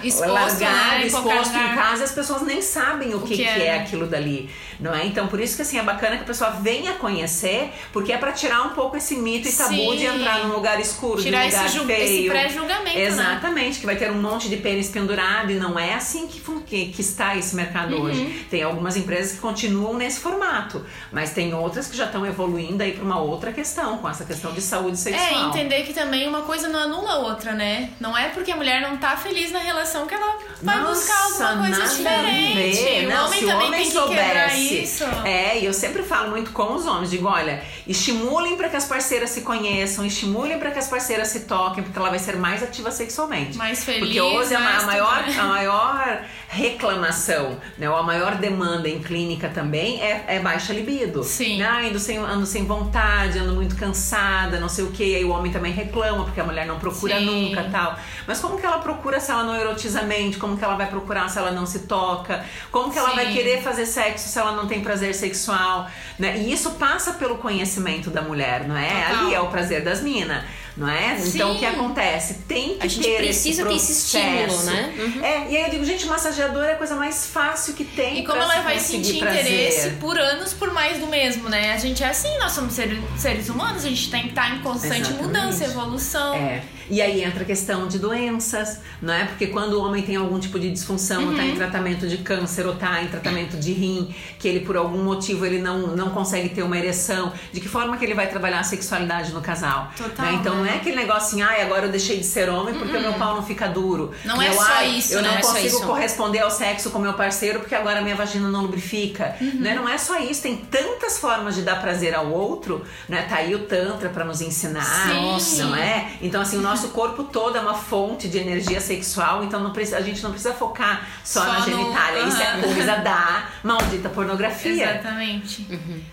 a, 0.00 0.06
Exposto, 0.06 0.32
largado, 0.32 0.98
né, 0.98 1.06
exposto 1.06 1.56
em 1.56 1.74
casa 1.74 2.04
as 2.04 2.12
pessoas 2.12 2.42
nem 2.42 2.62
sabem 2.62 3.14
o, 3.14 3.20
que, 3.20 3.28
que 3.28 3.36
que 3.36 3.44
é, 3.44 3.66
é, 3.66 3.72
né? 3.72 3.78
aquilo 3.80 4.06
dali, 4.06 4.48
não 4.80 4.94
é? 4.94 5.04
Então 5.06 5.26
por 5.26 5.40
isso 5.40 5.56
que 5.56 5.62
assim 5.62 5.78
é 5.78 5.82
bacana 5.82 6.16
que 6.16 6.22
a 6.22 6.26
pessoa 6.26 6.50
venha 6.50 6.94
conhecer, 6.94 7.72
porque 7.92 8.12
é 8.12 8.16
pra 8.18 8.32
tirar 8.32 8.62
um 8.62 8.70
pouco 8.70 8.96
esse 8.96 9.16
mito 9.16 9.48
e 9.48 9.52
tabu 9.52 9.74
Sim. 9.74 9.96
de 9.96 10.04
entrar 10.06 10.38
num 10.46 10.54
lugar 10.54 10.80
escuro, 10.80 11.20
Tirar 11.22 11.46
de 11.48 11.54
um 11.54 11.82
lugar 11.82 11.98
esse, 12.00 12.06
feio. 12.06 12.20
esse 12.20 12.28
pré-julgamento, 12.28 12.96
né? 12.98 13.04
Exatamente, 13.04 13.80
que 13.80 13.86
vai 13.86 13.96
ter 13.96 14.10
um 14.10 14.20
monte 14.20 14.48
de 14.48 14.56
pênis 14.56 14.88
pendurado 14.88 15.50
e 15.50 15.54
não 15.54 15.78
é 15.78 15.94
assim 15.94 16.26
que, 16.26 16.40
que, 16.66 16.86
que 16.86 17.00
está 17.00 17.36
esse 17.36 17.54
mercado 17.54 17.94
Uhum. 17.94 18.02
hoje. 18.02 18.46
Tem 18.50 18.62
algumas 18.62 18.96
empresas 18.96 19.32
que 19.32 19.38
continuam 19.38 19.94
nesse 19.94 20.20
formato, 20.20 20.84
mas 21.12 21.30
tem 21.32 21.52
outras 21.54 21.86
que 21.88 21.96
já 21.96 22.06
estão 22.06 22.24
evoluindo 22.26 22.82
aí 22.82 22.92
para 22.92 23.04
uma 23.04 23.20
outra 23.20 23.52
questão, 23.52 23.98
com 23.98 24.08
essa 24.08 24.24
questão 24.24 24.52
de 24.52 24.60
saúde 24.62 24.92
É, 24.94 24.96
sexual. 24.96 25.48
entender 25.50 25.82
que 25.82 25.92
também 25.92 26.26
uma 26.28 26.42
coisa 26.42 26.68
não 26.68 26.80
anula 26.80 27.12
a 27.12 27.18
outra, 27.18 27.52
né? 27.52 27.90
Não 28.00 28.16
é 28.16 28.28
porque 28.28 28.50
a 28.50 28.56
mulher 28.56 28.80
não 28.80 28.93
tá 28.96 29.16
feliz 29.16 29.50
na 29.52 29.58
relação 29.60 30.06
que 30.06 30.14
ela 30.14 30.38
vai 30.62 30.78
Nossa, 30.80 31.00
buscar 31.00 31.46
alguma 31.50 31.66
coisa 31.66 31.82
a 31.84 31.86
diferente. 31.86 32.82
ver. 32.82 33.06
O 33.06 33.10
Não, 33.10 33.26
homem 33.26 33.38
se 33.38 33.44
o 33.44 33.48
também 33.48 33.66
homem 33.66 33.80
tem 33.80 33.88
que 33.90 33.96
soubesse. 33.96 34.82
isso. 34.82 35.04
É, 35.24 35.58
e 35.60 35.64
eu 35.64 35.72
sempre 35.72 36.02
falo 36.02 36.30
muito 36.30 36.50
com 36.52 36.74
os 36.74 36.86
homens, 36.86 37.10
digo, 37.10 37.28
olha, 37.28 37.62
estimulem 37.86 38.56
para 38.56 38.68
que 38.68 38.76
as 38.76 38.84
parceiras 38.86 39.30
se 39.30 39.42
conheçam, 39.42 40.04
estimulem 40.04 40.58
para 40.58 40.70
que 40.70 40.78
as 40.78 40.88
parceiras 40.88 41.28
se 41.28 41.40
toquem, 41.40 41.82
porque 41.84 41.98
ela 41.98 42.10
vai 42.10 42.18
ser 42.18 42.36
mais 42.36 42.62
ativa 42.62 42.90
sexualmente. 42.90 43.56
Mais 43.56 43.84
feliz, 43.84 44.00
Porque 44.04 44.20
hoje 44.20 44.54
a, 44.54 44.60
ma- 44.60 44.64
mais 44.70 44.82
a 44.82 44.86
maior, 44.86 45.26
né? 45.26 45.36
a 45.38 45.44
maior 45.44 46.24
reclamação, 46.48 47.58
né, 47.78 47.88
ou 47.88 47.96
a 47.96 48.02
maior 48.02 48.34
demanda 48.36 48.88
em 48.88 48.98
clínica 49.00 49.48
também 49.48 50.00
é, 50.02 50.24
é 50.28 50.38
baixa 50.40 50.72
libido. 50.72 51.22
Sim. 51.24 51.62
Ah, 51.62 51.80
ando 51.80 51.98
sem, 51.98 52.18
ando 52.18 52.46
sem 52.46 52.64
vontade, 52.66 53.38
ando 53.38 53.54
muito 53.54 53.76
cansada, 53.76 54.58
não 54.60 54.68
sei 54.68 54.84
o 54.84 54.90
que. 54.90 55.14
Aí 55.16 55.24
o 55.24 55.30
homem 55.30 55.50
também 55.52 55.72
reclama, 55.72 56.24
porque 56.24 56.40
a 56.40 56.44
mulher 56.44 56.66
não 56.66 56.78
procura 56.78 57.18
Sim. 57.18 57.24
nunca 57.48 57.64
tal. 57.70 57.98
Mas 58.26 58.40
como 58.40 58.58
que 58.58 58.66
ela 58.66 58.78
procura 58.84 59.18
se 59.18 59.32
ela 59.32 59.42
não 59.42 59.56
erotiza 59.56 60.00
a 60.00 60.02
mente? 60.04 60.36
Como 60.36 60.56
que 60.56 60.62
ela 60.62 60.76
vai 60.76 60.86
procurar 60.86 61.28
se 61.28 61.38
ela 61.38 61.50
não 61.50 61.66
se 61.66 61.80
toca? 61.80 62.44
Como 62.70 62.92
que 62.92 62.98
ela 62.98 63.10
Sim. 63.10 63.16
vai 63.16 63.32
querer 63.32 63.62
fazer 63.62 63.86
sexo 63.86 64.28
se 64.28 64.38
ela 64.38 64.52
não 64.52 64.68
tem 64.68 64.80
prazer 64.80 65.14
sexual? 65.14 65.90
Né? 66.18 66.38
E 66.38 66.52
isso 66.52 66.72
passa 66.72 67.14
pelo 67.14 67.38
conhecimento 67.38 68.10
da 68.10 68.22
mulher, 68.22 68.68
não 68.68 68.76
é? 68.76 69.08
Total. 69.08 69.24
Ali 69.24 69.34
é 69.34 69.40
o 69.40 69.48
prazer 69.48 69.82
das 69.82 70.02
minas, 70.02 70.44
não 70.76 70.88
é? 70.88 71.16
Então 71.26 71.52
o 71.52 71.54
que 71.54 71.66
Sim. 71.66 71.74
acontece? 71.74 72.34
Tem 72.46 72.78
que 72.78 72.86
A 72.86 72.88
gente 72.88 73.02
ter 73.02 73.16
precisa 73.16 73.62
esse 73.62 73.70
ter 73.70 73.76
esse 73.76 73.92
estímulo, 73.92 74.62
né? 74.64 74.94
Uhum. 74.96 75.24
É, 75.24 75.50
e 75.50 75.56
aí 75.56 75.62
eu 75.64 75.70
digo, 75.70 75.84
gente, 75.84 76.06
massageador 76.06 76.64
é 76.64 76.72
a 76.74 76.76
coisa 76.76 76.94
mais 76.94 77.26
fácil 77.26 77.74
que 77.74 77.84
tem. 77.84 78.20
E 78.20 78.24
como 78.24 78.40
ela 78.40 78.60
vai 78.60 78.78
sentir 78.78 79.18
prazer. 79.18 79.40
interesse 79.40 79.90
por 80.00 80.18
anos 80.18 80.52
por 80.52 80.72
mais 80.72 80.98
do 80.98 81.06
mesmo, 81.06 81.48
né? 81.48 81.72
A 81.72 81.78
gente 81.78 82.04
é 82.04 82.08
assim, 82.08 82.38
nós 82.38 82.52
somos 82.52 82.74
seres, 82.74 82.98
seres 83.16 83.48
humanos, 83.48 83.84
a 83.84 83.88
gente 83.88 84.10
tem 84.10 84.22
que 84.22 84.28
estar 84.28 84.54
em 84.54 84.60
constante 84.60 85.00
Exatamente. 85.00 85.22
mudança, 85.22 85.64
evolução. 85.64 86.34
É. 86.34 86.62
E 86.90 87.00
aí 87.00 87.22
entra 87.24 87.42
a 87.42 87.46
questão 87.46 87.88
de 87.88 87.98
doenças, 87.98 88.80
não 89.00 89.12
é? 89.12 89.24
Porque 89.24 89.46
quando 89.48 89.74
o 89.74 89.84
homem 89.84 90.02
tem 90.02 90.16
algum 90.16 90.38
tipo 90.38 90.58
de 90.58 90.70
disfunção, 90.70 91.26
ou 91.28 91.34
tá 91.34 91.42
Uhum. 91.42 91.48
em 91.50 91.54
tratamento 91.56 92.06
de 92.06 92.18
câncer, 92.18 92.66
ou 92.66 92.74
tá 92.74 93.02
em 93.02 93.08
tratamento 93.08 93.56
de 93.56 93.72
rim, 93.72 94.14
que 94.38 94.46
ele 94.48 94.60
por 94.60 94.76
algum 94.76 95.02
motivo 95.02 95.44
ele 95.46 95.58
não, 95.60 95.88
não 95.88 96.10
consegue 96.10 96.48
ter 96.50 96.62
uma 96.62 96.76
ereção, 96.78 97.32
de 97.52 97.60
que 97.60 97.68
forma 97.68 97.96
que 97.96 98.04
ele 98.04 98.14
vai 98.14 98.26
trabalhar 98.28 98.60
a 98.60 98.64
sexualidade 98.64 99.32
no 99.32 99.40
casal? 99.40 99.90
Total, 99.96 100.26
né? 100.26 100.32
Então 100.34 100.54
né? 100.56 100.60
Não 100.64 100.66
é 100.66 100.76
aquele 100.76 100.96
negócio 100.96 101.28
assim, 101.28 101.42
ai, 101.42 101.62
agora 101.62 101.86
eu 101.86 101.90
deixei 101.90 102.18
de 102.18 102.24
ser 102.24 102.48
homem 102.48 102.74
porque 102.74 102.96
o 102.96 103.00
meu 103.00 103.14
pau 103.14 103.34
não 103.34 103.42
fica 103.42 103.66
duro. 103.68 104.12
Não 104.24 104.40
é 104.40 104.48
Meu, 104.48 104.58
só 104.58 104.64
ai, 104.64 104.90
isso, 104.98 105.14
Eu 105.14 105.22
né? 105.22 105.28
não 105.28 105.34
Não 105.34 105.38
é 105.40 105.42
consigo 105.42 105.80
corresponder 105.86 106.40
ao 106.40 106.50
sexo 106.50 106.90
com 106.90 106.98
meu 106.98 107.14
parceiro 107.14 107.60
porque 107.60 107.74
agora 107.74 108.00
minha 108.02 108.14
vagina 108.16 108.48
não 108.48 108.62
lubrifica. 108.62 109.36
Né? 109.40 109.74
Não 109.74 109.88
é 109.88 109.98
só 109.98 110.18
isso, 110.18 110.42
tem 110.42 110.56
tantas 110.56 111.18
formas 111.18 111.54
de 111.54 111.62
dar 111.62 111.80
prazer 111.80 112.14
ao 112.14 112.30
outro, 112.30 112.84
né? 113.08 113.22
Tá 113.28 113.36
aí 113.36 113.54
o 113.54 113.60
Tantra 113.60 114.08
pra 114.08 114.24
nos 114.24 114.40
ensinar, 114.40 115.38
Sim. 115.40 115.62
não 115.62 115.74
é? 115.76 116.12
Então, 116.20 116.40
assim, 116.40 116.56
o 116.58 116.60
nosso 116.60 116.73
corpo 116.90 117.24
todo 117.24 117.56
é 117.56 117.60
uma 117.60 117.74
fonte 117.74 118.28
de 118.28 118.38
energia 118.38 118.80
sexual, 118.80 119.42
então 119.44 119.60
não 119.60 119.72
precisa, 119.72 119.98
a 119.98 120.00
gente 120.00 120.22
não 120.22 120.30
precisa 120.30 120.52
focar 120.54 121.06
só, 121.24 121.40
Só 121.40 121.52
na 121.52 121.58
no- 121.60 121.64
genitália. 121.64 122.22
Isso 122.24 122.42
é 122.42 122.62
coisa 122.74 122.96
da 122.96 123.48
maldita 123.62 124.08
pornografia. 124.08 124.90
Exatamente. 124.92 125.66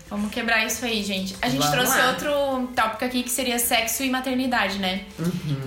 Vamos 0.08 0.30
quebrar 0.32 0.64
isso 0.64 0.84
aí, 0.84 1.02
gente. 1.02 1.36
A 1.42 1.48
gente 1.48 1.60
Vamos 1.66 1.74
trouxe 1.74 1.98
lá. 1.98 2.08
outro 2.10 2.68
tópico 2.74 3.04
aqui 3.04 3.22
que 3.22 3.30
seria 3.30 3.58
sexo 3.58 4.02
e 4.02 4.10
maternidade, 4.10 4.78
né? 4.78 5.04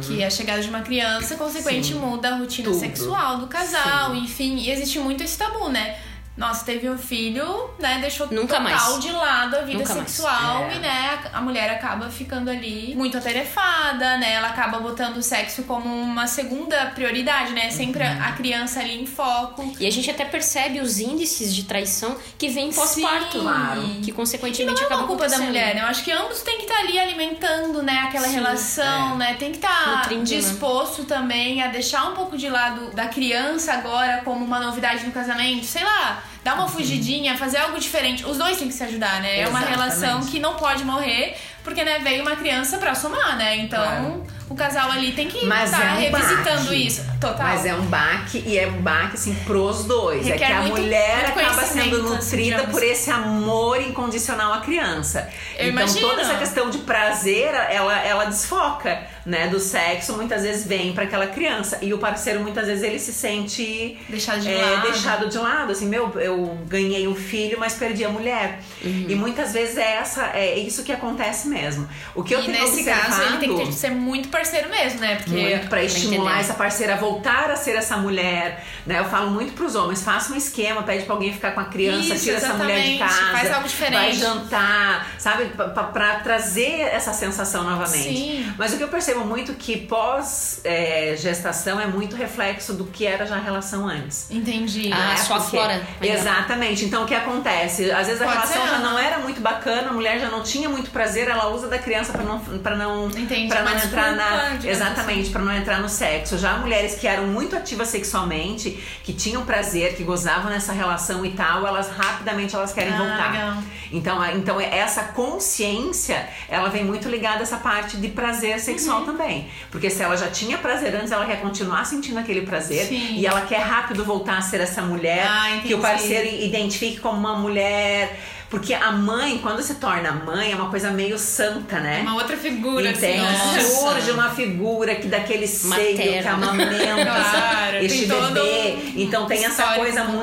Que 0.01 0.23
a 0.23 0.29
chegada 0.29 0.61
de 0.61 0.69
uma 0.69 0.81
criança, 0.81 1.35
consequente, 1.35 1.93
Sim. 1.93 1.99
muda 1.99 2.29
a 2.29 2.37
rotina 2.37 2.69
Tudo. 2.69 2.79
sexual 2.79 3.37
do 3.37 3.47
casal, 3.47 4.15
enfim. 4.15 4.57
E 4.57 4.71
existe 4.71 4.99
muito 4.99 5.23
esse 5.23 5.37
tabu, 5.37 5.69
né? 5.69 5.97
Nossa, 6.37 6.65
teve 6.65 6.89
um 6.89 6.97
filho, 6.97 7.69
né? 7.79 7.99
Deixou 8.01 8.27
Nunca 8.27 8.57
total 8.57 8.61
mais. 8.63 8.99
de 8.99 9.11
lado 9.11 9.55
a 9.55 9.61
vida 9.61 9.79
Nunca 9.79 9.93
sexual 9.93 10.65
É. 10.65 10.75
e, 10.75 10.79
né, 10.79 11.19
a 11.33 11.37
a 11.37 11.41
mulher 11.41 11.69
acaba 11.69 12.09
ficando 12.09 12.49
ali 12.49 12.93
muito 12.95 13.17
atarefada, 13.17 14.17
né? 14.17 14.33
Ela 14.33 14.47
acaba 14.49 14.79
botando 14.79 15.17
o 15.17 15.23
sexo 15.23 15.63
como 15.63 15.87
uma 15.87 16.27
segunda 16.27 16.87
prioridade, 16.87 17.51
né? 17.53 17.69
Sempre 17.69 18.03
Uhum. 18.03 18.23
a 18.23 18.31
criança 18.33 18.79
ali 18.79 19.01
em 19.01 19.05
foco. 19.05 19.73
E 19.79 19.85
a 19.85 19.91
gente 19.91 20.09
até 20.09 20.25
percebe 20.25 20.79
os 20.81 20.99
índices 20.99 21.53
de 21.55 21.63
traição 21.63 22.17
que 22.37 22.49
vem 22.49 22.71
pós-parto. 22.71 23.39
Claro. 23.39 23.81
Que 24.01 24.07
E 24.07 24.07
não 24.09 24.15
consequentemente 24.15 24.81
é 24.81 24.85
acaba 24.85 25.01
uma 25.01 25.07
culpa 25.07 25.27
da 25.27 25.37
mulher, 25.39 25.75
né? 25.75 25.81
Eu 25.81 25.85
acho 25.87 26.03
que 26.03 26.11
ambos 26.11 26.41
têm 26.41 26.57
que 26.57 26.63
estar 26.63 26.79
ali 26.79 26.99
alimentando, 26.99 27.81
né, 27.83 27.99
aquela 28.07 28.27
Sim, 28.27 28.35
relação, 28.35 29.13
é. 29.13 29.17
né? 29.17 29.33
Tem 29.35 29.51
que 29.51 29.57
estar 29.57 29.97
Nutrindo, 29.97 30.19
né? 30.21 30.25
disposto 30.25 31.03
também 31.05 31.61
a 31.61 31.67
deixar 31.67 32.09
um 32.11 32.13
pouco 32.15 32.37
de 32.37 32.49
lado 32.49 32.91
da 32.95 33.07
criança 33.07 33.73
agora 33.73 34.21
como 34.23 34.43
uma 34.43 34.59
novidade 34.59 35.05
no 35.05 35.11
casamento, 35.11 35.65
sei 35.65 35.83
lá, 35.83 36.23
dar 36.45 36.53
uma 36.53 36.67
fugidinha, 36.67 37.35
fazer 37.35 37.57
algo 37.57 37.79
diferente. 37.79 38.23
Os 38.23 38.37
dois 38.37 38.55
têm 38.59 38.67
que 38.67 38.73
se 38.75 38.83
ajudar, 38.83 39.19
né? 39.19 39.39
É 39.39 39.47
uma 39.47 39.57
Exatamente. 39.61 39.71
relação 39.71 40.25
que 40.27 40.39
não 40.39 40.53
pode 40.53 40.83
morrer, 40.85 41.35
porque 41.63 41.83
né, 41.83 41.97
veio 41.97 42.21
uma 42.21 42.35
criança 42.35 42.77
pra 42.77 42.93
somar, 42.93 43.35
né? 43.35 43.57
Então, 43.57 43.81
Claro. 43.83 44.27
O 44.49 44.55
casal 44.55 44.91
ali 44.91 45.11
tem 45.13 45.27
que 45.27 45.45
Mas 45.45 45.71
estar 45.71 45.85
é 45.85 45.91
um 45.93 45.97
revisitando 46.11 46.63
baque. 46.65 46.87
isso. 46.87 47.01
Total. 47.19 47.47
Mas 47.47 47.65
é 47.65 47.73
um 47.73 47.81
baque 47.87 48.43
e 48.45 48.59
é 48.59 48.67
um 48.67 48.81
baque 48.81 49.15
assim 49.15 49.33
pros 49.45 49.85
dois. 49.85 50.27
é 50.27 50.31
Requer 50.33 50.45
que 50.47 50.51
a 50.53 50.61
muito- 50.61 50.81
mulher 50.81 51.23
muito 51.33 51.39
acaba 51.39 51.63
sendo 51.63 51.95
assim, 51.95 52.15
nutrida 52.35 52.63
por 52.67 52.83
esse 52.83 53.09
amor 53.09 53.81
incondicional 53.81 54.53
à 54.53 54.61
criança. 54.61 55.27
Eu 55.57 55.69
então 55.69 55.81
imagino. 55.83 56.07
toda 56.09 56.21
essa 56.21 56.35
questão 56.35 56.69
de 56.69 56.77
prazer, 56.79 57.53
ela, 57.69 57.99
ela 58.05 58.25
desfoca, 58.25 59.01
né, 59.25 59.47
do 59.47 59.59
sexo, 59.59 60.13
muitas 60.13 60.43
vezes 60.43 60.67
vem 60.67 60.93
para 60.93 61.05
aquela 61.05 61.25
criança 61.25 61.79
e 61.81 61.91
o 61.93 61.97
parceiro 61.97 62.41
muitas 62.41 62.67
vezes 62.67 62.83
ele 62.83 62.99
se 62.99 63.11
sente 63.11 63.97
Deixado 64.07 64.41
de 64.41 64.51
é, 64.53 64.61
lado. 64.63 64.81
deixado 64.83 65.27
de 65.29 65.37
lado, 65.39 65.71
assim, 65.71 65.87
meu, 65.87 66.11
eu 66.19 66.55
ganhei 66.67 67.07
um 67.07 67.15
filho, 67.15 67.57
mas 67.59 67.73
perdi 67.73 68.05
a 68.05 68.09
mulher. 68.09 68.59
Uhum. 68.83 69.05
E 69.09 69.15
muitas 69.15 69.51
vezes 69.53 69.77
é 69.77 69.95
essa, 69.95 70.27
é 70.35 70.59
isso 70.59 70.83
que 70.83 70.91
acontece 70.91 71.47
mesmo. 71.47 71.87
O 72.13 72.21
que 72.23 72.35
eu 72.35 72.41
e 72.41 72.45
tenho 72.45 72.59
nesse 72.59 72.81
observado, 72.81 73.07
caso, 73.07 73.21
ele 73.23 73.37
tem 73.39 73.65
que 73.65 73.73
ser 73.73 73.89
muito 73.89 74.29
parceiro 74.35 74.69
mesmo, 74.69 74.99
né? 74.99 75.15
Porque 75.15 75.31
muito 75.31 75.67
para 75.67 75.83
estimular 75.83 76.31
entender. 76.31 76.43
essa 76.43 76.53
parceira 76.55 76.93
a 76.93 76.97
voltar 76.97 77.49
a 77.51 77.55
ser 77.55 77.75
essa 77.75 77.95
mulher, 77.97 78.63
né? 78.85 78.99
Eu 78.99 79.05
falo 79.05 79.29
muito 79.31 79.53
pros 79.53 79.75
homens, 79.75 80.03
faça 80.03 80.33
um 80.33 80.35
esquema, 80.35 80.83
pede 80.83 81.05
pra 81.05 81.13
alguém 81.15 81.31
ficar 81.33 81.51
com 81.51 81.59
a 81.61 81.65
criança, 81.65 82.13
Isso, 82.15 82.23
tira 82.25 82.37
essa 82.37 82.53
mulher 82.53 82.81
de 82.81 82.95
exatamente. 82.95 82.99
casa, 83.21 83.31
Faz 83.31 83.53
algo 83.53 83.67
diferente. 83.67 84.01
vai 84.01 84.13
jantar, 84.13 85.07
sabe? 85.17 85.45
Pra, 85.45 85.69
pra- 85.69 85.83
pra 85.85 86.15
trazer 86.19 86.81
essa 86.81 87.13
sensação 87.13 87.63
novamente. 87.63 88.17
Sim. 88.17 88.53
Mas 88.57 88.73
o 88.73 88.77
que 88.77 88.83
eu 88.83 88.87
percebo 88.89 89.23
muito 89.25 89.53
que 89.53 89.77
pós 89.77 90.59
é, 90.63 91.15
gestação 91.17 91.79
é 91.79 91.87
muito 91.87 92.15
reflexo 92.15 92.73
do 92.73 92.85
que 92.85 93.05
era 93.05 93.25
já 93.25 93.35
a 93.35 93.39
relação 93.39 93.87
antes. 93.87 94.29
Entendi. 94.29 94.91
Ah, 94.91 95.09
né? 95.11 95.17
só 95.17 95.35
aflora 95.35 95.73
ainda. 95.73 95.85
Exatamente. 96.19 96.85
Então 96.85 97.03
o 97.03 97.05
que 97.07 97.15
acontece? 97.15 97.89
Às 97.91 98.07
vezes 98.07 98.21
a 98.21 98.25
Pode 98.25 98.37
relação 98.37 98.67
já 98.67 98.79
não. 98.79 98.91
não 98.91 98.99
era 98.99 99.19
muito 99.19 99.39
bacana, 99.41 99.89
a 99.89 99.93
mulher 99.93 100.19
já 100.19 100.29
não 100.29 100.43
tinha 100.43 100.67
muito 100.69 100.89
prazer, 100.91 101.27
ela 101.29 101.47
usa 101.49 101.67
da 101.67 101.77
criança 101.77 102.11
pra 102.11 102.23
não 102.23 102.39
para 102.39 102.75
não 102.75 103.09
para 103.09 103.63
não 103.63 103.71
uma 103.71 103.83
entrar 103.83 104.11
na 104.15 104.24
digamos 104.57 104.65
exatamente 104.65 105.29
para 105.29 105.41
não 105.41 105.53
entrar 105.53 105.79
no 105.79 105.89
sexo. 105.89 106.37
Já 106.37 106.57
mulheres 106.57 106.95
que 106.95 107.07
eram 107.07 107.27
muito 107.27 107.55
ativas 107.55 107.87
sexualmente, 107.89 108.71
que 109.03 109.13
tinham 109.13 109.45
prazer, 109.45 109.95
que 109.95 110.03
gozavam 110.03 110.49
nessa 110.51 110.73
relação 110.73 111.25
e 111.25 111.31
tal, 111.31 111.65
elas 111.65 111.89
rapidamente 111.89 112.55
elas 112.55 112.71
querem 112.73 112.93
Ah, 112.93 112.97
voltar. 112.97 113.31
legal. 113.31 113.63
Então, 113.91 114.25
então 114.35 114.59
essa 114.59 115.03
consciência, 115.03 116.27
ela 116.49 116.69
vem 116.69 116.83
muito 116.83 117.07
ligada 117.07 117.39
a 117.39 117.41
essa 117.43 117.57
parte 117.57 117.97
de 117.97 118.07
prazer 118.09 118.59
sexual 118.59 118.99
Uhum. 119.01 119.05
também. 119.05 119.47
Porque 119.71 119.89
se 119.89 120.01
ela 120.01 120.15
já 120.17 120.27
tinha 120.27 120.57
prazer 120.57 120.95
antes, 120.95 121.11
ela 121.11 121.25
quer 121.25 121.39
continuar 121.41 121.85
sentindo 121.85 122.19
aquele 122.19 122.41
prazer 122.41 122.85
Sim. 122.87 123.15
e 123.17 123.25
ela 123.25 123.41
quer 123.41 123.59
rápido 123.61 124.03
voltar 124.03 124.37
a 124.37 124.41
ser 124.41 124.59
essa 124.61 124.81
mulher 124.81 125.25
Ah, 125.27 125.59
que 125.61 125.73
o 125.73 125.79
parceiro 125.79 126.27
identifique 126.43 126.99
como 126.99 127.17
uma 127.17 127.37
mulher. 127.37 128.19
Porque 128.49 128.73
a 128.73 128.91
mãe, 128.91 129.39
quando 129.39 129.61
se 129.61 129.75
torna 129.75 130.11
mãe, 130.11 130.51
é 130.51 130.55
uma 130.55 130.69
coisa 130.69 130.91
meio 130.91 131.17
santa, 131.17 131.79
né? 131.79 131.99
É 131.99 132.01
uma 132.03 132.15
outra 132.15 132.37
figura, 132.37 132.89
Entende? 132.91 133.19
assim. 133.25 133.55
Nossa. 133.55 133.61
Surge 133.61 134.11
uma 134.11 134.29
figura 134.29 134.95
que 134.95 135.07
daquele 135.07 135.47
seio 135.47 135.95
que 135.97 136.05
Materna. 136.05 136.31
amamenta 136.31 136.95
Claro, 137.05 137.77
todo 138.07 138.33
bebê. 138.33 138.77
um 138.95 138.99
Então 139.01 139.25
tem 139.25 139.43
essa 139.45 139.63
coisa 139.73 140.03
um 140.03 140.21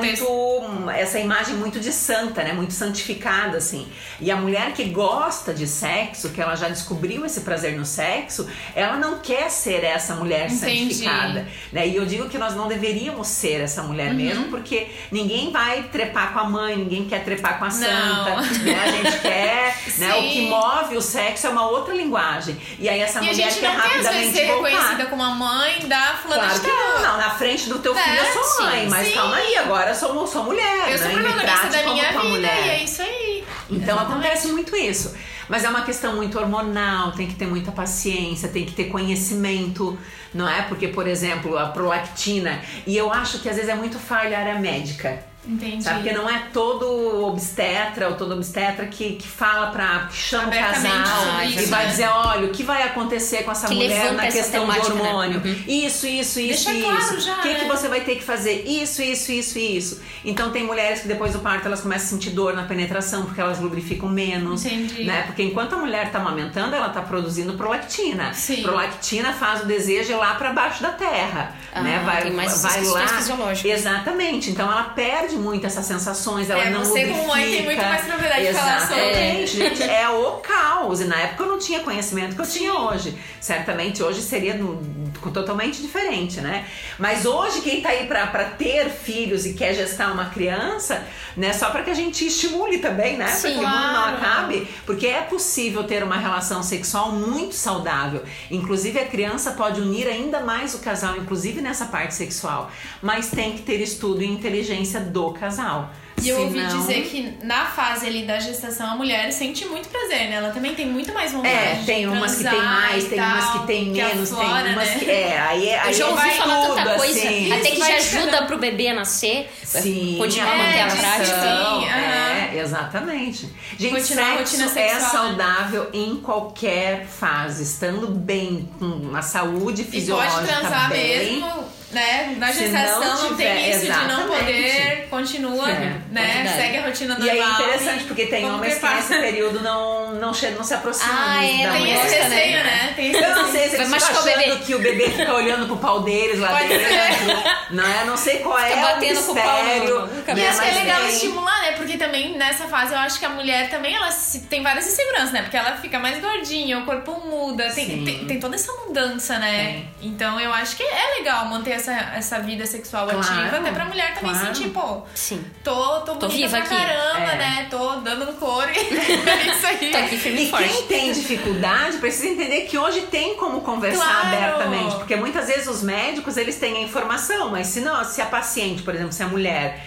Essa 0.89 1.19
imagem 1.19 1.55
muito 1.55 1.79
de 1.79 1.91
santa, 1.91 2.43
né? 2.43 2.53
Muito 2.53 2.73
santificada, 2.73 3.57
assim. 3.57 3.87
E 4.19 4.29
a 4.31 4.35
mulher 4.35 4.71
que 4.73 4.83
gosta 4.85 5.53
de 5.53 5.67
sexo, 5.67 6.29
que 6.29 6.41
ela 6.41 6.55
já 6.55 6.69
descobriu 6.69 7.25
esse 7.25 7.41
prazer 7.41 7.77
no 7.77 7.85
sexo, 7.85 8.47
ela 8.75 8.97
não 8.97 9.19
quer 9.19 9.49
ser 9.49 9.83
essa 9.83 10.15
mulher 10.15 10.49
Entendi. 10.51 10.93
santificada. 10.93 11.47
Né? 11.71 11.87
E 11.87 11.95
eu 11.95 12.05
digo 12.05 12.29
que 12.29 12.37
nós 12.37 12.55
não 12.55 12.67
deveríamos 12.67 13.27
ser 13.27 13.61
essa 13.61 13.81
mulher 13.83 14.09
Uhum. 14.11 14.15
mesmo, 14.15 14.43
porque 14.49 14.87
ninguém 15.11 15.51
vai 15.51 15.83
trepar 15.83 16.33
com 16.33 16.39
a 16.39 16.43
mãe, 16.45 16.75
ninguém 16.75 17.05
quer 17.05 17.23
trepar 17.23 17.59
com 17.59 17.65
a 17.65 17.71
santa. 17.71 18.33
Né? 18.63 18.79
A 18.83 18.91
gente 18.91 19.19
quer, 19.19 19.77
né? 19.97 20.15
O 20.15 20.21
que 20.23 20.33
Sim. 20.33 20.49
move 20.49 20.97
o 20.97 21.01
sexo 21.01 21.47
é 21.47 21.49
uma 21.49 21.67
outra 21.67 21.93
linguagem. 21.93 22.57
E 22.79 22.87
aí 22.87 22.99
essa 22.99 23.19
E 23.19 23.27
a 23.29 23.31
mulher 23.31 23.49
gente 23.51 23.59
quer 23.59 23.73
não 23.73 23.81
quer, 23.81 23.87
rapidamente 23.89 24.33
ser 24.37 24.47
voltar. 24.47 24.69
reconhecida 24.69 25.05
como 25.07 25.23
a 25.23 25.29
mãe 25.29 25.79
da 25.87 26.13
fulana 26.21 26.43
Claro 26.43 26.55
de 26.55 26.61
que 26.61 26.71
não, 26.71 27.01
não. 27.01 27.17
Na 27.17 27.29
frente 27.31 27.67
do 27.69 27.79
teu 27.79 27.97
É, 27.97 28.01
filho 28.03 28.17
eu 28.17 28.33
sou 28.33 28.43
sim, 28.43 28.63
mãe, 28.63 28.89
mas 28.89 29.07
sim. 29.07 29.13
calma 29.13 29.35
aí, 29.35 29.57
agora 29.57 29.91
eu 29.91 29.95
sou, 29.95 30.27
sou 30.27 30.43
mulher, 30.43 30.72
Eu 30.89 30.97
sou 30.97 31.07
né? 31.07 31.21
Protagonista 31.21 31.67
da 31.69 31.83
minha 31.83 32.11
vida 32.11 32.23
mulher. 32.23 32.65
e 32.65 32.69
é 32.69 32.83
isso 32.83 33.01
aí. 33.01 33.43
Então 33.69 33.95
Exatamente. 33.95 34.11
acontece 34.11 34.47
muito 34.49 34.75
isso. 34.75 35.15
Mas 35.49 35.63
é 35.63 35.69
uma 35.69 35.83
questão 35.83 36.15
muito 36.15 36.39
hormonal, 36.39 37.11
tem 37.11 37.27
que 37.27 37.35
ter 37.35 37.45
muita 37.45 37.71
paciência, 37.71 38.47
tem 38.47 38.65
que 38.65 38.73
ter 38.73 38.85
conhecimento, 38.85 39.97
não 40.33 40.47
é? 40.47 40.61
Porque, 40.63 40.87
por 40.87 41.07
exemplo, 41.07 41.57
a 41.57 41.67
prolactina, 41.67 42.61
e 42.87 42.95
eu 42.95 43.11
acho 43.11 43.39
que 43.39 43.49
às 43.49 43.55
vezes 43.55 43.69
é 43.69 43.75
muito 43.75 43.99
falha 43.99 44.37
a 44.37 44.39
área 44.39 44.59
médica. 44.59 45.23
Entendi. 45.45 45.83
Sabe? 45.83 46.01
Porque 46.01 46.13
não 46.15 46.29
é 46.29 46.43
todo 46.53 47.25
obstetra 47.25 48.07
ou 48.07 48.15
todo 48.15 48.33
obstetra 48.33 48.85
que, 48.85 49.15
que 49.15 49.27
fala 49.27 49.67
pra. 49.71 50.07
que 50.09 50.15
chama 50.15 50.47
o 50.47 50.51
casal 50.51 51.43
e 51.43 51.55
isso, 51.55 51.69
vai 51.69 51.83
né? 51.85 51.91
dizer: 51.91 52.07
olha, 52.07 52.45
o 52.47 52.49
que 52.49 52.63
vai 52.63 52.83
acontecer 52.83 53.43
com 53.43 53.51
essa 53.51 53.67
Que 53.67 53.75
mulher 53.75 54.13
na 54.13 54.27
questão 54.27 54.65
do 54.65 54.71
né? 54.71 54.79
hormônio? 54.79 55.41
Uhum. 55.43 55.63
Isso, 55.67 56.07
isso, 56.07 56.39
isso, 56.39 56.65
Deixa 56.65 56.73
isso. 56.73 56.87
claro 56.87 57.19
já, 57.19 57.33
o 57.33 57.41
que, 57.41 57.55
que 57.55 57.61
né? 57.65 57.67
você 57.67 57.87
vai 57.89 58.01
ter 58.01 58.15
que 58.15 58.23
fazer? 58.23 58.63
Isso, 58.65 59.01
isso, 59.01 59.31
isso, 59.31 59.59
isso. 59.59 60.01
Então 60.23 60.51
tem 60.51 60.63
mulheres 60.63 61.01
que 61.01 61.07
depois 61.07 61.33
do 61.33 61.39
parto 61.39 61.67
elas 61.67 61.81
começam 61.81 62.07
a 62.07 62.09
sentir 62.11 62.29
dor 62.29 62.53
na 62.53 62.63
penetração 62.63 63.25
porque 63.25 63.41
elas 63.41 63.59
lubrificam 63.59 64.07
menos. 64.07 64.65
Entendi. 64.65 65.03
Né? 65.03 65.23
Porque 65.23 65.43
enquanto 65.43 65.73
a 65.73 65.77
mulher 65.77 66.09
tá 66.11 66.19
amamentando, 66.19 66.75
ela 66.75 66.89
tá 66.89 67.01
produzindo 67.01 67.53
prolactina. 67.53 68.33
Sim. 68.33 68.61
Prolactina 68.61 69.33
faz 69.33 69.61
o 69.61 69.65
desejo 69.65 70.11
ir 70.13 70.15
lá 70.15 70.35
para 70.35 70.53
baixo 70.53 70.81
da 70.81 70.91
terra. 70.91 71.53
Ah, 71.73 71.81
né? 71.81 72.01
Vai, 72.05 72.23
tem 72.23 72.31
mais 72.33 72.53
essas 72.53 72.61
vai 72.61 72.83
lá. 72.85 73.07
fisiológicas. 73.07 73.79
Exatamente. 73.79 74.49
Então 74.49 74.71
ela 74.71 74.83
perde 74.83 75.32
muito 75.37 75.65
essas 75.65 75.85
sensações, 75.85 76.49
ela 76.49 76.63
É, 76.63 76.69
não 76.69 76.83
você 76.83 77.05
como 77.07 77.27
mãe 77.27 77.43
tem 77.43 77.51
muito 77.51 77.59
lubrifica. 77.61 77.87
mais 77.89 78.05
propriedade 78.05 78.47
de 78.47 78.53
falar 78.53 78.79
sobre. 78.87 79.03
Exatamente, 79.03 79.57
gente. 79.57 79.83
É 79.83 80.09
o 80.09 80.31
caos. 80.37 81.01
E 81.01 81.05
na 81.05 81.19
época 81.19 81.43
eu 81.43 81.47
não 81.47 81.59
tinha 81.59 81.79
conhecimento 81.81 82.35
que 82.35 82.41
eu 82.41 82.47
tinha 82.47 82.73
hoje. 82.73 83.17
Certamente 83.39 84.01
hoje 84.03 84.21
seria 84.21 84.53
no- 84.55 84.81
totalmente 85.31 85.81
diferente, 85.81 86.41
né? 86.41 86.65
Mas 86.97 87.25
hoje 87.25 87.61
quem 87.61 87.81
tá 87.81 87.89
aí 87.89 88.07
pra, 88.07 88.27
pra 88.27 88.45
ter 88.45 88.89
filhos 88.89 89.45
e 89.45 89.53
quer 89.53 89.73
gestar 89.73 90.11
uma 90.11 90.25
criança, 90.25 91.05
né? 91.35 91.53
Só 91.53 91.69
pra 91.69 91.83
que 91.83 91.89
a 91.89 91.93
gente 91.93 92.25
estimule 92.25 92.79
também, 92.79 93.17
né? 93.17 93.27
Sim, 93.27 93.41
pra 93.41 93.51
que 93.51 93.59
o 93.59 93.67
mundo 93.67 93.93
não 93.93 94.05
acabe. 94.05 94.67
Porque 94.85 95.07
é 95.07 95.21
possível 95.21 95.83
ter 95.83 96.03
uma 96.03 96.17
relação 96.17 96.63
sexual 96.63 97.11
muito 97.11 97.55
saudável. 97.55 98.23
Inclusive 98.49 98.99
a 98.99 99.05
criança 99.05 99.51
pode 99.51 99.81
unir 99.81 100.07
ainda 100.07 100.41
mais 100.41 100.73
o 100.73 100.79
casal, 100.79 101.17
inclusive 101.17 101.61
nessa 101.61 101.85
parte 101.85 102.13
sexual. 102.13 102.71
Mas 103.01 103.29
tem 103.29 103.53
que 103.53 103.61
ter 103.61 103.81
estudo 103.81 104.21
e 104.21 104.27
inteligência 104.27 104.99
do 104.99 105.31
casal. 105.31 105.91
E 106.23 106.29
eu 106.29 106.41
ouvi 106.41 106.59
Senão- 106.59 106.79
dizer 106.79 107.01
que 107.09 107.37
na 107.45 107.65
fase 107.65 108.07
ali 108.07 108.23
da 108.23 108.39
gestação 108.39 108.91
a 108.91 108.95
mulher 108.95 109.31
sente 109.31 109.65
muito 109.65 109.89
prazer, 109.89 110.29
né? 110.29 110.35
Ela 110.35 110.51
também 110.51 110.73
tem 110.75 110.85
muito 110.87 111.13
mais 111.13 111.31
vontade. 111.31 111.53
É, 111.53 111.75
de 111.75 111.85
tem 111.85 112.07
umas 112.07 112.35
que 112.35 112.43
tem 112.43 112.51
transar 112.51 112.73
mais, 112.81 113.03
e 113.03 113.07
tem 113.09 113.17
tal, 113.19 113.27
umas 113.29 113.49
que 113.51 113.67
tem 113.67 113.85
menos, 113.91 114.31
aflora, 114.33 114.63
tem 114.63 114.73
umas 114.73 114.87
né? 114.89 114.95
que. 114.99 115.09
É, 115.11 115.39
aí, 115.39 115.67
é- 115.69 115.79
aí 115.79 115.91
Eu 115.91 115.97
já 115.97 116.05
é 116.05 116.07
ouvi 116.09 116.21
vai 116.21 116.37
falar 116.37 116.61
tudo, 116.61 116.75
tanta 116.75 116.95
coisa, 116.95 117.19
assim. 117.19 117.51
até 117.53 117.71
que 117.71 117.77
já 117.79 117.95
ajuda 117.95 118.45
pro 118.45 118.57
bebê 118.57 118.87
a 118.89 118.93
nascer, 118.93 119.51
Sim, 119.63 120.15
continuar 120.17 120.51
a 120.51 120.53
a 120.53 120.57
manter 120.57 120.79
a 120.81 120.87
prática. 120.87 121.41
Sim, 121.41 121.85
É, 121.89 122.59
exatamente. 122.59 123.49
Gente, 123.77 123.93
Continuar 123.93 124.23
a 124.33 124.37
sexo 124.37 124.57
rotina 124.57 124.65
é 124.65 124.67
sexual, 124.89 125.01
né? 125.01 125.09
saudável 125.09 125.89
em 125.93 126.15
qualquer 126.17 127.05
fase, 127.07 127.63
estando 127.63 128.07
bem, 128.07 128.69
com 128.79 128.85
uma 128.85 129.21
saúde 129.21 129.81
E 129.81 129.85
fisiológica 129.85 130.35
pode 130.35 130.47
transar 130.47 130.89
bem. 130.89 131.33
mesmo, 131.41 131.63
né? 131.93 132.35
Na 132.37 132.51
gestação 132.51 132.99
não 132.99 133.21
não, 133.23 133.29
tiver- 133.29 133.53
tem 133.55 133.69
isso 133.71 133.79
de 133.81 133.87
não 133.89 133.97
exatamente. 133.97 134.37
poder, 134.39 135.07
continua, 135.09 135.69
É, 135.71 135.93
né? 136.11 136.53
Segue 136.55 136.77
a 136.77 136.81
rotina 136.85 137.15
normal. 137.17 137.35
E 137.35 137.39
é 137.39 137.43
interessante, 137.49 138.03
porque 138.05 138.25
tem 138.27 138.49
homens 138.49 138.77
que 138.79 138.85
nesse 138.87 139.13
período 139.15 139.61
não, 139.61 140.13
não, 140.15 140.33
che- 140.33 140.49
não 140.51 140.63
se 140.63 140.73
aproximam 140.73 141.15
Ah, 141.15 141.43
é, 141.45 141.57
da 141.57 141.63
não 141.65 141.71
Tem 141.73 141.81
mulher. 141.81 142.05
esse 142.05 142.15
né? 142.15 142.23
receio, 142.23 142.63
né? 142.63 142.93
Tem 142.95 143.11
esse 143.11 143.23
Eu 143.23 143.35
não 143.35 143.51
sei 143.51 143.69
se 143.69 143.75
eles 143.75 143.93
ficam 143.93 144.09
achando 144.09 144.23
bebê. 144.23 144.55
que 144.57 144.75
o 144.75 144.79
bebê 144.79 145.09
fica 145.09 145.33
olhando 145.33 145.65
pro 145.67 145.77
pau 145.77 146.01
deles 146.01 146.39
lá 146.39 146.49
Pode 146.49 146.67
dentro. 146.67 146.87
ser. 146.87 147.43
Não 147.71 147.83
é? 147.85 148.05
Não 148.05 148.17
sei 148.17 148.39
qual 148.39 148.57
Fica 148.57 148.69
é 148.69 148.75
o 148.77 148.81
batendo 148.81 149.23
com 149.23 149.31
o 149.31 149.35
pau 149.35 149.63
mistério. 149.63 150.09
E 150.19 150.21
cabelo. 150.23 150.37
né? 150.37 150.47
acho 150.49 150.61
que 150.61 150.67
é 150.67 150.73
legal 150.83 150.99
tem- 151.01 151.09
estimular, 151.09 151.61
né? 151.61 151.71
Porque 151.73 151.97
também 151.97 152.37
nessa 152.37 152.65
fase 152.67 152.93
eu 152.93 152.99
acho 152.99 153.19
que 153.19 153.25
a 153.25 153.29
mulher 153.29 153.69
também 153.69 153.95
ela 153.95 154.11
se- 154.11 154.41
tem 154.41 154.61
várias 154.61 154.87
inseguranças, 154.87 155.31
né? 155.31 155.41
Porque 155.41 155.57
ela 155.57 155.75
fica 155.77 155.99
mais 155.99 156.19
gordinha, 156.19 156.79
o 156.79 156.85
corpo 156.85 157.11
muda, 157.25 157.69
tem, 157.71 158.03
tem, 158.03 158.25
tem 158.25 158.39
toda 158.39 158.55
essa 158.55 158.71
mudança, 158.85 159.37
né? 159.39 159.83
Então 160.01 160.39
eu 160.39 160.53
acho 160.53 160.75
que 160.75 160.83
é 160.83 161.15
legal 161.17 161.45
manter 161.45 161.71
essa, 161.71 161.82
essa 161.91 162.39
vida 162.39 162.65
sexual 162.65 163.05
Claro, 163.07 163.19
ativa, 163.19 163.57
até 163.57 163.71
pra 163.71 163.85
mulher 163.85 164.13
também 164.15 164.31
claro. 164.31 164.55
sentir, 164.55 164.69
pô, 164.69 165.01
Sim. 165.13 165.43
tô, 165.63 166.01
tô, 166.01 166.13
bonita 166.15 166.27
viva 166.29 166.49
pra 166.49 166.59
aqui. 166.59 166.69
caramba, 166.75 167.31
É. 167.31 167.37
né? 167.37 167.67
Tô 167.69 167.95
dando 167.97 168.25
no 168.25 168.33
couro 168.33 168.69
e 168.71 168.77
é 168.77 169.47
isso 169.55 169.65
aí. 169.67 169.91
Tô 169.91 169.97
aqui 169.97 170.17
firme 170.17 170.43
e 170.45 170.49
forte. 170.49 170.69
quem 170.69 170.87
tem 170.87 171.11
dificuldade 171.11 171.97
precisa 171.97 172.27
entender 172.27 172.61
que 172.61 172.77
hoje 172.77 173.01
tem 173.01 173.35
como 173.35 173.61
conversar 173.61 174.03
Claro. 174.21 174.27
abertamente, 174.37 174.95
porque 174.95 175.15
muitas 175.15 175.47
vezes 175.47 175.67
os 175.67 175.81
médicos 175.83 176.37
eles 176.37 176.55
têm 176.57 176.77
a 176.77 176.81
informação, 176.81 177.49
mas 177.49 177.67
se 177.67 177.81
não, 177.81 178.03
se 178.03 178.21
a 178.21 178.25
paciente, 178.25 178.83
por 178.83 178.93
exemplo, 178.95 179.11
se 179.13 179.23
a 179.23 179.27
mulher 179.27 179.83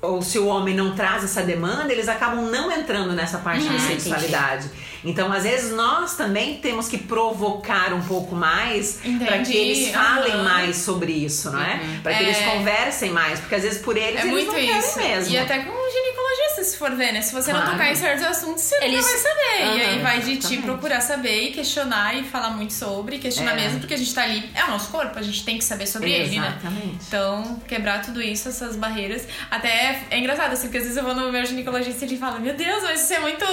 ou 0.00 0.20
se 0.20 0.38
o 0.38 0.46
homem 0.46 0.74
não 0.74 0.94
traz 0.94 1.24
essa 1.24 1.42
demanda, 1.42 1.90
eles 1.92 2.08
acabam 2.08 2.42
não 2.50 2.70
entrando 2.70 3.12
nessa 3.14 3.38
parte 3.38 3.66
da 3.66 3.78
sexualidade. 3.78 4.68
Então, 5.04 5.30
às 5.32 5.42
vezes 5.42 5.72
nós 5.72 6.16
também 6.16 6.56
temos 6.56 6.88
que 6.88 6.96
provocar 6.98 7.92
um 7.92 8.02
pouco 8.02 8.34
mais 8.34 9.00
para 9.24 9.38
que 9.42 9.54
eles 9.56 9.92
falem 9.92 10.32
Aham. 10.32 10.42
mais 10.44 10.76
sobre 10.76 11.12
isso, 11.12 11.50
não 11.50 11.60
é? 11.60 11.80
Para 12.02 12.14
que 12.14 12.24
É. 12.24 12.26
eles 12.28 12.38
conversem 12.38 13.10
mais, 13.10 13.38
porque 13.40 13.54
às 13.54 13.62
vezes 13.62 13.82
por 13.82 13.96
eles 13.96 14.20
É 14.20 14.22
eles 14.22 14.30
muito 14.32 14.46
não 14.46 14.54
querem 14.54 14.78
isso. 14.78 14.98
mesmo. 14.98 15.34
E 15.34 15.38
até 15.38 15.58
com 15.58 15.70
o 15.70 15.90
ginecologista, 15.90 16.64
se 16.64 16.76
for 16.78 16.90
ver, 16.92 17.12
né? 17.12 17.20
Se 17.22 17.32
você 17.34 17.52
não 17.52 17.60
Claro. 17.60 17.76
tocar 17.76 17.92
em 17.92 17.94
certos 17.94 18.24
assuntos, 18.24 18.62
você 18.62 18.76
Eles- 18.84 18.96
nunca 19.04 19.08
vai 19.08 19.18
saber. 19.18 19.76
E 19.78 19.82
aí 19.82 19.98
vai 20.02 20.18
de 20.20 20.24
ti 20.24 20.30
exatamente. 20.38 20.62
procurar 20.62 21.00
saber 21.00 21.48
e 21.48 21.52
questionar 21.52 22.14
e 22.16 22.24
falar 22.24 22.50
muito 22.50 22.72
sobre, 22.72 23.18
questionar 23.18 23.52
É. 23.52 23.56
mesmo, 23.56 23.80
porque 23.80 23.94
a 23.94 23.98
gente 23.98 24.14
tá 24.14 24.22
ali, 24.22 24.48
é 24.54 24.64
o 24.64 24.70
nosso 24.70 24.90
corpo, 24.90 25.18
a 25.18 25.22
gente 25.22 25.44
tem 25.44 25.58
que 25.58 25.64
saber 25.64 25.86
sobre 25.86 26.10
ele, 26.10 26.38
né? 26.40 26.56
Exatamente. 26.60 26.98
Então, 27.06 27.60
quebrar 27.68 28.00
tudo 28.02 28.22
isso, 28.22 28.48
essas 28.48 28.74
barreiras. 28.76 29.26
Até 29.50 30.02
é 30.10 30.18
engraçado, 30.18 30.52
assim, 30.52 30.62
porque 30.68 30.78
às 30.78 30.84
vezes 30.84 30.96
eu 30.96 31.04
vou 31.04 31.14
no 31.14 31.30
meu 31.30 31.44
ginecologista 31.44 32.04
e 32.04 32.08
ele 32.08 32.16
fala: 32.16 32.38
Meu 32.38 32.54
Deus, 32.54 32.82
mas 32.82 33.00
você 33.00 33.14
é 33.14 33.20
muito. 33.20 33.44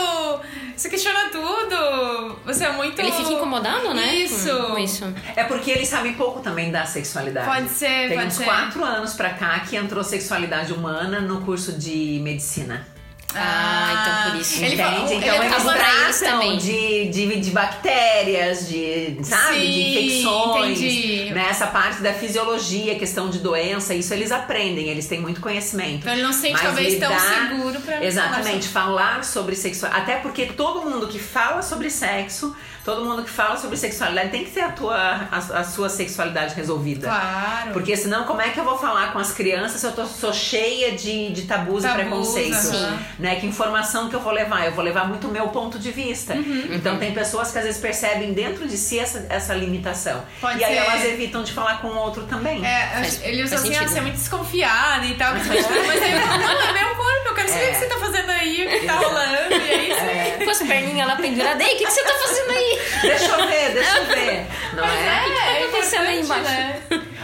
Você 0.76 0.90
questiona 0.90 1.30
tudo. 1.30 1.41
Você 2.46 2.66
é 2.66 2.72
muito. 2.72 3.00
Ele 3.00 3.12
fica 3.12 3.32
incomodado, 3.32 3.94
né? 3.94 4.16
Isso. 4.16 4.50
Com, 4.50 4.72
com 4.72 4.78
isso. 4.78 5.14
É 5.36 5.44
porque 5.44 5.72
eles 5.72 5.88
sabem 5.88 6.14
pouco 6.14 6.40
também 6.40 6.72
da 6.72 6.86
sexualidade. 6.86 7.48
Pode 7.48 7.70
ser, 7.70 8.10
Tem 8.10 8.18
pode 8.18 8.28
uns 8.28 8.34
ser. 8.34 8.44
quatro 8.46 8.84
anos 8.84 9.14
pra 9.14 9.30
cá 9.32 9.60
que 9.60 9.76
entrou 9.76 10.04
sexualidade 10.04 10.74
humana 10.74 11.22
no 11.22 11.42
curso 11.42 11.74
de 11.74 12.20
medicina. 12.24 12.86
Ah, 13.36 14.22
então 14.24 14.32
por 14.32 14.42
isso. 14.42 14.56
Ele 14.58 14.66
Entende? 14.76 14.82
falou- 14.84 15.14
então 15.14 15.36
ele 15.36 15.46
eles 15.46 15.66
eles 15.66 16.20
tratam 16.20 16.40
também. 16.40 16.58
de, 16.58 17.10
de, 17.10 17.40
de 17.40 17.52
bactérias, 17.52 18.68
de, 18.68 19.18
sabe, 19.24 19.60
de 19.60 19.66
Sim, 19.66 19.90
infecções, 19.92 20.78
entendi. 20.80 21.34
né? 21.34 21.48
Essa 21.50 21.68
parte 21.68 22.02
da 22.02 22.14
fisiologia, 22.14 22.96
questão 22.96 23.30
de 23.30 23.40
doença, 23.40 23.94
isso 23.94 24.14
eles 24.14 24.32
aprendem, 24.32 24.88
eles 24.90 25.08
têm 25.08 25.20
muito 25.22 25.42
conhecimento. 25.42 26.00
Então 26.02 26.14
ele 26.14 26.22
não 26.24 26.34
se 26.34 26.42
sente 26.42 26.54
Mas 26.54 26.62
talvez 26.64 27.00
tão 27.00 27.10
lidar- 27.12 27.50
seguro 27.50 27.80
pra 27.82 28.04
Exatamente, 28.06 28.68
falar 28.68 28.82
falar 28.92 29.24
sobre 29.24 29.56
sexualidade. 29.56 30.04
Até 30.12 30.20
porque 30.22 30.48
todo 30.48 30.82
mundo 30.90 31.08
que 31.08 31.20
fala 31.20 31.62
sobre 31.62 31.90
sexo, 31.90 32.56
todo 32.84 33.06
mundo 33.06 33.24
que 33.24 33.30
fala 33.30 33.58
sobre 33.58 33.78
sexualidade 33.78 34.30
tem 34.30 34.44
que 34.44 34.52
ter 34.52 34.62
a, 34.62 34.70
tua, 34.72 34.96
a, 35.32 35.38
a 35.38 35.64
sua 35.64 35.90
sexualidade 35.90 36.56
resolvida. 36.56 37.08
Claro. 37.08 37.72
Porque 37.74 37.96
senão, 37.96 38.24
como 38.26 38.42
é 38.42 38.50
que 38.50 38.60
eu 38.60 38.64
vou 38.64 38.78
falar 38.78 39.12
com 39.14 39.20
as 39.20 39.32
crianças 39.32 39.80
se 39.82 39.86
eu 39.88 39.92
tô, 39.92 40.06
sou 40.06 40.34
cheia 40.34 40.92
de, 40.94 41.32
de 41.32 41.44
tabus, 41.44 41.84
Tabus, 41.84 42.00
e 42.00 42.02
preconceitos? 42.04 42.70
aham. 42.72 43.00
Né? 43.20 43.36
Que 43.36 43.46
informação 43.48 44.10
que 44.10 44.16
eu 44.16 44.20
vou 44.20 44.32
levar? 44.34 44.66
Eu 44.66 44.72
vou 44.74 44.84
levar 44.84 45.08
muito 45.08 45.28
o 45.28 45.32
meu 45.32 45.48
ponto 45.50 45.78
de 45.80 45.92
vista. 45.92 46.34
Uhum. 46.34 46.70
Então, 46.72 46.98
tem 46.98 47.14
pessoas 47.14 47.52
que 47.52 47.58
às 47.58 47.64
vezes 47.66 47.80
percebem 47.82 48.34
dentro 48.34 48.68
de 48.68 48.78
si 48.78 48.98
essa, 49.00 49.26
essa 49.30 49.54
limitação. 49.54 50.24
Pode 50.40 50.60
e 50.60 50.64
aí 50.64 50.74
ser. 50.76 50.80
elas 50.80 51.06
evitam 51.06 51.44
de 51.44 51.54
falar 51.54 51.82
com 51.82 51.88
o 51.88 51.96
outro 51.98 52.24
também. 52.24 52.66
É, 52.66 52.88
Faz- 52.94 53.22
ele 53.24 53.44
usa 53.44 53.56
assim, 53.56 53.76
ah, 53.76 53.88
você 53.88 54.00
é 54.00 54.02
muito 54.02 54.16
desconfiada 54.16 55.06
e 55.06 55.14
tal. 55.16 55.34
Mas 55.34 55.50
aí 55.52 55.58
eu 56.14 56.22
falo, 56.22 56.38
não, 56.42 56.62
é 56.62 56.74
meu 56.74 56.96
corpo, 56.96 57.28
eu 57.28 57.34
quero 57.36 57.50
saber 57.50 57.64
É. 57.66 57.70
o 57.70 57.74
que 57.74 57.80
você 57.80 57.86
tá 57.88 57.98
fazendo 57.98 58.30
aí, 58.32 58.66
o 58.66 58.70
que 58.80 58.86
tá 58.88 58.94
rolando. 58.94 59.54
E 59.56 59.72
aí 59.72 59.90
você. 59.94 60.46
Com 60.46 60.50
as 60.52 60.58
perninhas 60.60 61.08
lá 61.08 61.16
penduradas. 61.16 61.66
Ei, 61.68 61.76
o 61.76 61.78
que, 61.78 61.86
que 61.86 61.92
você 61.92 62.04
tá 62.04 62.14
fazendo 62.28 62.50
aí? 62.52 62.71
Deixa 63.02 63.26
eu 63.26 63.48
ver, 63.48 63.74
deixa 63.74 63.98
eu 63.98 64.06
ver. 64.06 64.48
Não 64.74 64.86
é? 64.86 65.24
que 65.24 65.36
tá 65.36 65.66
acontecendo 65.66 66.06
aí 66.06 66.22
embaixo? 66.22 66.44
Né? 66.44 66.82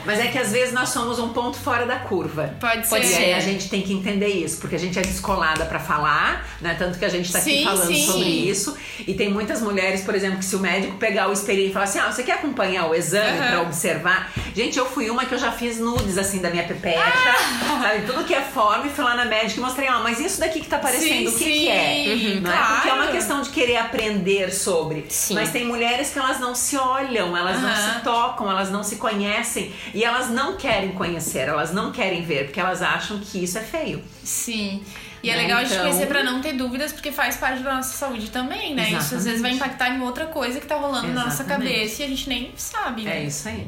Mas 0.08 0.20
é 0.20 0.28
que 0.28 0.38
às 0.40 0.52
vezes 0.52 0.74
nós 0.74 0.90
somos 0.90 1.20
um 1.20 1.30
ponto 1.30 1.58
fora 1.58 1.86
da 1.86 1.98
curva. 1.98 2.56
Pode, 2.60 2.88
Pode 2.88 3.06
E 3.06 3.10
ser. 3.10 3.16
aí 3.18 3.26
ser. 3.26 3.34
a 3.34 3.40
gente 3.42 3.70
tem 3.70 3.82
que 3.82 3.94
entender 3.94 4.28
isso, 4.30 4.58
porque 4.60 4.76
a 4.76 4.80
gente 4.80 4.98
é 4.98 5.02
descolada 5.02 5.66
pra 5.66 5.80
falar, 5.80 6.48
né? 6.62 6.76
Tanto 6.80 6.98
que 6.98 7.06
a 7.06 7.10
gente 7.10 7.32
tá 7.32 7.38
aqui 7.40 7.58
Sim, 7.60 7.64
falando 7.66 7.88
sim. 7.94 8.06
sobre 8.06 8.24
isso. 8.30 8.76
E 9.06 9.14
tem 9.14 9.30
muitas 9.32 9.62
mulheres, 9.62 10.02
por 10.02 10.16
exemplo, 10.16 10.40
que 10.40 10.46
se 10.46 10.56
o 10.56 10.60
médico 10.60 10.96
pegar 10.98 11.28
o 11.30 11.34
espelho 11.34 11.62
e 11.62 11.72
falar 11.74 11.86
assim: 11.86 12.00
ah, 12.00 12.12
você 12.12 12.24
quer 12.24 12.34
acompanhar 12.34 12.88
o 12.90 12.96
exame 12.96 13.38
Aham. 13.38 13.48
pra 13.50 13.62
observar? 13.62 14.32
Gente, 14.56 14.80
eu 14.80 14.86
fui 14.86 15.10
uma 15.10 15.26
que 15.26 15.34
eu 15.36 15.40
já 15.40 15.52
fiz 15.52 15.78
nudes 15.80 16.18
assim 16.18 16.40
da 16.40 16.50
minha 16.50 16.64
pepeca, 16.64 17.00
Ah! 17.00 17.82
sabe? 17.84 18.06
Tudo 18.08 18.24
que 18.24 18.34
é 18.34 18.42
forma 18.42 18.88
e 18.88 18.90
fui 18.90 19.04
lá 19.04 19.14
na 19.16 19.26
médica 19.26 19.60
e 19.60 19.64
mostrei, 19.64 19.90
ó, 19.90 20.00
mas 20.02 20.20
isso 20.20 20.40
daqui 20.40 20.62
que 20.62 20.68
tá 20.68 20.78
aparecendo, 20.78 21.30
Sim, 21.30 21.36
o 21.36 21.38
que, 21.38 21.44
que 21.52 21.70
é? 21.70 22.06
Uhum, 22.08 22.42
Não 22.42 22.52
é? 22.52 22.58
Porque 22.76 22.88
é 22.90 22.94
uma 22.94 23.04
claro. 23.04 23.12
questão 23.12 23.42
de 23.42 23.50
querer 23.50 23.78
aprender 23.78 24.54
sobre. 24.54 25.06
Mas 25.32 25.52
tem 25.52 25.66
mulheres 25.66 26.10
que 26.12 26.18
elas 26.20 26.40
não 26.40 26.56
se 26.56 26.78
olham, 26.78 27.36
elas 27.36 27.62
não 27.62 27.70
Aham. 27.70 27.94
se 27.94 28.00
tocam, 28.04 28.50
elas 28.50 28.72
não 28.72 28.84
se 28.84 28.96
conhecem 28.96 29.72
e 29.98 30.04
elas 30.04 30.30
não 30.30 30.56
querem 30.58 30.92
conhecer, 30.92 31.48
elas 31.48 31.74
não 31.74 31.92
querem 31.92 32.22
ver, 32.24 32.46
porque 32.46 32.60
elas 32.60 32.84
acham 32.84 33.18
que 33.20 33.44
isso 33.44 33.58
é 33.58 33.62
feio. 33.62 34.04
Sim. 34.24 34.84
E 35.24 35.32
é 35.32 35.36
Né, 35.36 35.42
legal 35.42 35.58
a 35.58 35.64
gente 35.64 35.74
então- 35.74 35.86
conhecer 35.88 36.06
pra 36.06 36.24
não 36.24 36.40
ter 36.40 36.54
dúvidas, 36.54 36.94
porque 36.94 37.12
faz 37.12 37.36
parte 37.38 37.64
da 37.64 37.74
nossa 37.74 37.98
saúde 37.98 38.30
também, 38.30 38.76
né? 38.76 38.92
Isso 38.92 39.16
às 39.16 39.26
vezes 39.26 39.42
vai 39.42 39.52
Exatamente. 39.52 39.56
impactar 39.56 39.90
em 39.90 40.02
outra 40.04 40.28
coisa 40.28 40.60
que 40.60 40.68
tá 40.68 40.76
rolando 40.76 41.08
na 41.08 41.24
nossa 41.26 41.42
Exatamente. 41.42 41.74
cabeça 41.74 42.04
e 42.04 42.06
a 42.06 42.10
gente 42.10 42.30
nem 42.30 42.52
sabe, 42.56 43.02
né? 43.02 43.18
É 43.18 43.24
isso 43.24 43.50
aí. 43.50 43.68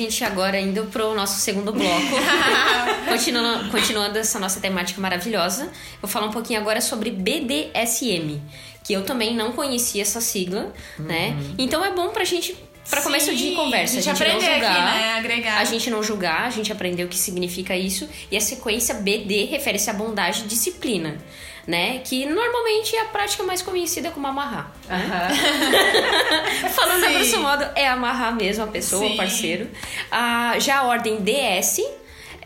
Gente, 0.00 0.24
agora 0.24 0.58
indo 0.58 0.84
pro 0.86 1.14
nosso 1.14 1.38
segundo 1.40 1.72
bloco. 1.72 2.16
continuando, 3.08 3.70
continuando 3.70 4.18
essa 4.18 4.38
nossa 4.38 4.58
temática 4.60 5.00
maravilhosa, 5.00 5.70
vou 6.00 6.10
falar 6.10 6.26
um 6.26 6.30
pouquinho 6.30 6.58
agora 6.58 6.80
sobre 6.80 7.10
BDSM, 7.10 8.40
que 8.82 8.94
eu 8.94 9.04
também 9.04 9.34
não 9.34 9.52
conhecia 9.52 10.02
essa 10.02 10.20
sigla, 10.20 10.72
né? 10.98 11.36
Então 11.58 11.84
é 11.84 11.92
bom 11.92 12.08
pra 12.10 12.24
gente, 12.24 12.56
pra 12.88 13.02
começo 13.02 13.34
de 13.34 13.52
conversa, 13.52 13.98
a 13.98 14.00
gente, 14.00 14.06
não 14.06 14.12
aprender 14.14 14.52
julgar. 14.52 14.72
aqui, 14.72 14.98
né? 14.98 15.14
Agregar. 15.18 15.58
A 15.58 15.64
gente 15.64 15.90
não 15.90 16.02
julgar, 16.02 16.46
a 16.46 16.50
gente 16.50 16.72
aprender 16.72 17.04
o 17.04 17.08
que 17.08 17.18
significa 17.18 17.76
isso. 17.76 18.08
E 18.30 18.36
a 18.36 18.40
sequência 18.40 18.94
BD 18.94 19.44
refere-se 19.44 19.90
à 19.90 19.92
bondade 19.92 20.44
e 20.44 20.46
disciplina, 20.46 21.18
né? 21.66 22.00
Que 22.04 22.26
normalmente 22.26 22.96
é 22.96 23.02
a 23.02 23.04
prática 23.06 23.42
mais 23.42 23.62
conhecida 23.62 24.10
como 24.10 24.26
amarrar. 24.26 24.72
Falando 26.74 27.04
a 27.04 27.08
Sim. 27.08 27.14
grosso 27.14 27.40
modo, 27.40 27.66
é 27.74 27.88
amarrar 27.88 28.34
mesmo 28.34 28.64
a 28.64 28.66
pessoa, 28.66 29.06
Sim. 29.06 29.14
o 29.14 29.16
parceiro. 29.16 29.68
Ah, 30.10 30.54
já 30.58 30.78
a 30.78 30.84
ordem 30.84 31.20
DS 31.20 31.80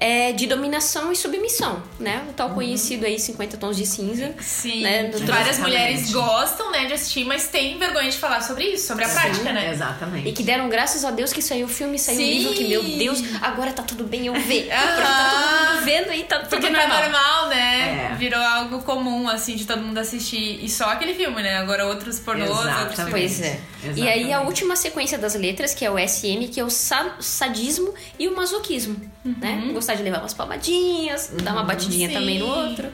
é 0.07 0.33
de 0.33 0.47
dominação 0.47 1.11
e 1.11 1.17
submissão, 1.17 1.83
né? 1.99 2.23
O 2.29 2.33
tal 2.35 2.51
conhecido 2.51 3.07
aí 3.07 3.19
50 3.19 3.57
tons 3.57 3.75
de 3.77 3.87
cinza. 3.87 4.35
Sim, 4.41 4.83
né? 4.83 5.05
Do 5.05 5.19
várias 5.25 5.59
mulheres 5.59 6.13
gostam, 6.13 6.71
né, 6.71 6.85
de 6.85 6.93
assistir, 6.93 7.25
mas 7.25 7.49
têm 7.49 7.79
vergonha 7.79 8.11
de 8.11 8.19
falar 8.19 8.43
sobre 8.43 8.65
isso, 8.65 8.87
sobre 8.87 9.05
a 9.05 9.09
prática, 9.09 9.51
né? 9.53 9.71
Exatamente. 9.73 10.29
E 10.29 10.33
que 10.33 10.43
deram 10.43 10.69
graças 10.69 11.05
a 11.07 11.11
Deus 11.11 11.33
que 11.33 11.41
saiu 11.41 11.65
o 11.65 11.69
filme, 11.69 11.99
saiu 11.99 12.19
o 12.19 12.21
Sim. 12.23 12.33
livro, 12.39 12.53
que 12.55 12.65
meu 12.69 12.83
Deus, 12.83 13.23
agora 13.41 13.73
tá 13.73 13.83
tudo 13.83 14.05
bem 14.05 14.27
eu 14.27 14.35
ver. 14.35 14.69
Aham. 14.75 14.85
Porque 14.95 15.03
tá 15.03 15.31
todo 15.31 15.75
mundo 15.75 15.85
vendo 15.87 16.13
e 16.13 16.23
tá 16.25 16.39
tudo 16.41 16.49
Porque 16.51 16.71
tá 16.71 16.79
normal. 16.87 17.03
normal, 17.03 17.49
né? 17.49 18.11
É. 18.13 18.15
Virou 18.17 18.41
algo 18.43 18.83
comum, 18.83 19.27
assim, 19.29 19.57
de 19.57 19.65
todo 19.65 19.81
mundo 19.81 19.97
assistir. 19.99 20.63
E 20.63 20.69
só 20.69 20.85
aquele 20.85 21.15
filme, 21.15 21.43
né? 21.43 21.57
Agora 21.57 21.87
outros 21.87 22.21
pornôs, 22.21 22.51
outros 22.51 22.95
filmes. 22.97 23.11
Pois 23.11 23.41
é. 23.41 23.61
Exatamente. 23.85 24.01
E 24.01 24.09
aí 24.09 24.33
a 24.33 24.41
última 24.43 24.77
sequência 24.77 25.17
das 25.19 25.35
letras, 25.35 25.73
que 25.75 25.85
é 25.85 25.91
o 25.91 25.99
SM, 25.99 26.49
que 26.53 26.59
é 26.61 26.65
o 26.65 26.71
sa- 26.71 27.17
sadismo 27.21 27.95
e 28.19 28.29
o 28.29 28.35
masoquismo, 28.37 28.97
né? 29.25 29.71
Gostar 29.73 29.94
de 29.97 30.03
levar 30.03 30.19
umas 30.21 30.35
palmadinhas, 30.35 31.31
dar 31.43 31.53
uma 31.53 31.65
batidinha 31.65 32.09
Sim. 32.09 32.15
também 32.15 32.39
no 32.39 32.47
outro. 32.47 32.89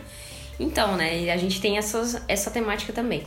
Então, 0.58 0.96
né, 0.96 1.18
e 1.20 1.30
a 1.30 1.36
gente 1.36 1.60
tem 1.60 1.78
essas, 1.78 2.20
essa 2.28 2.50
temática 2.50 2.92
também. 2.92 3.24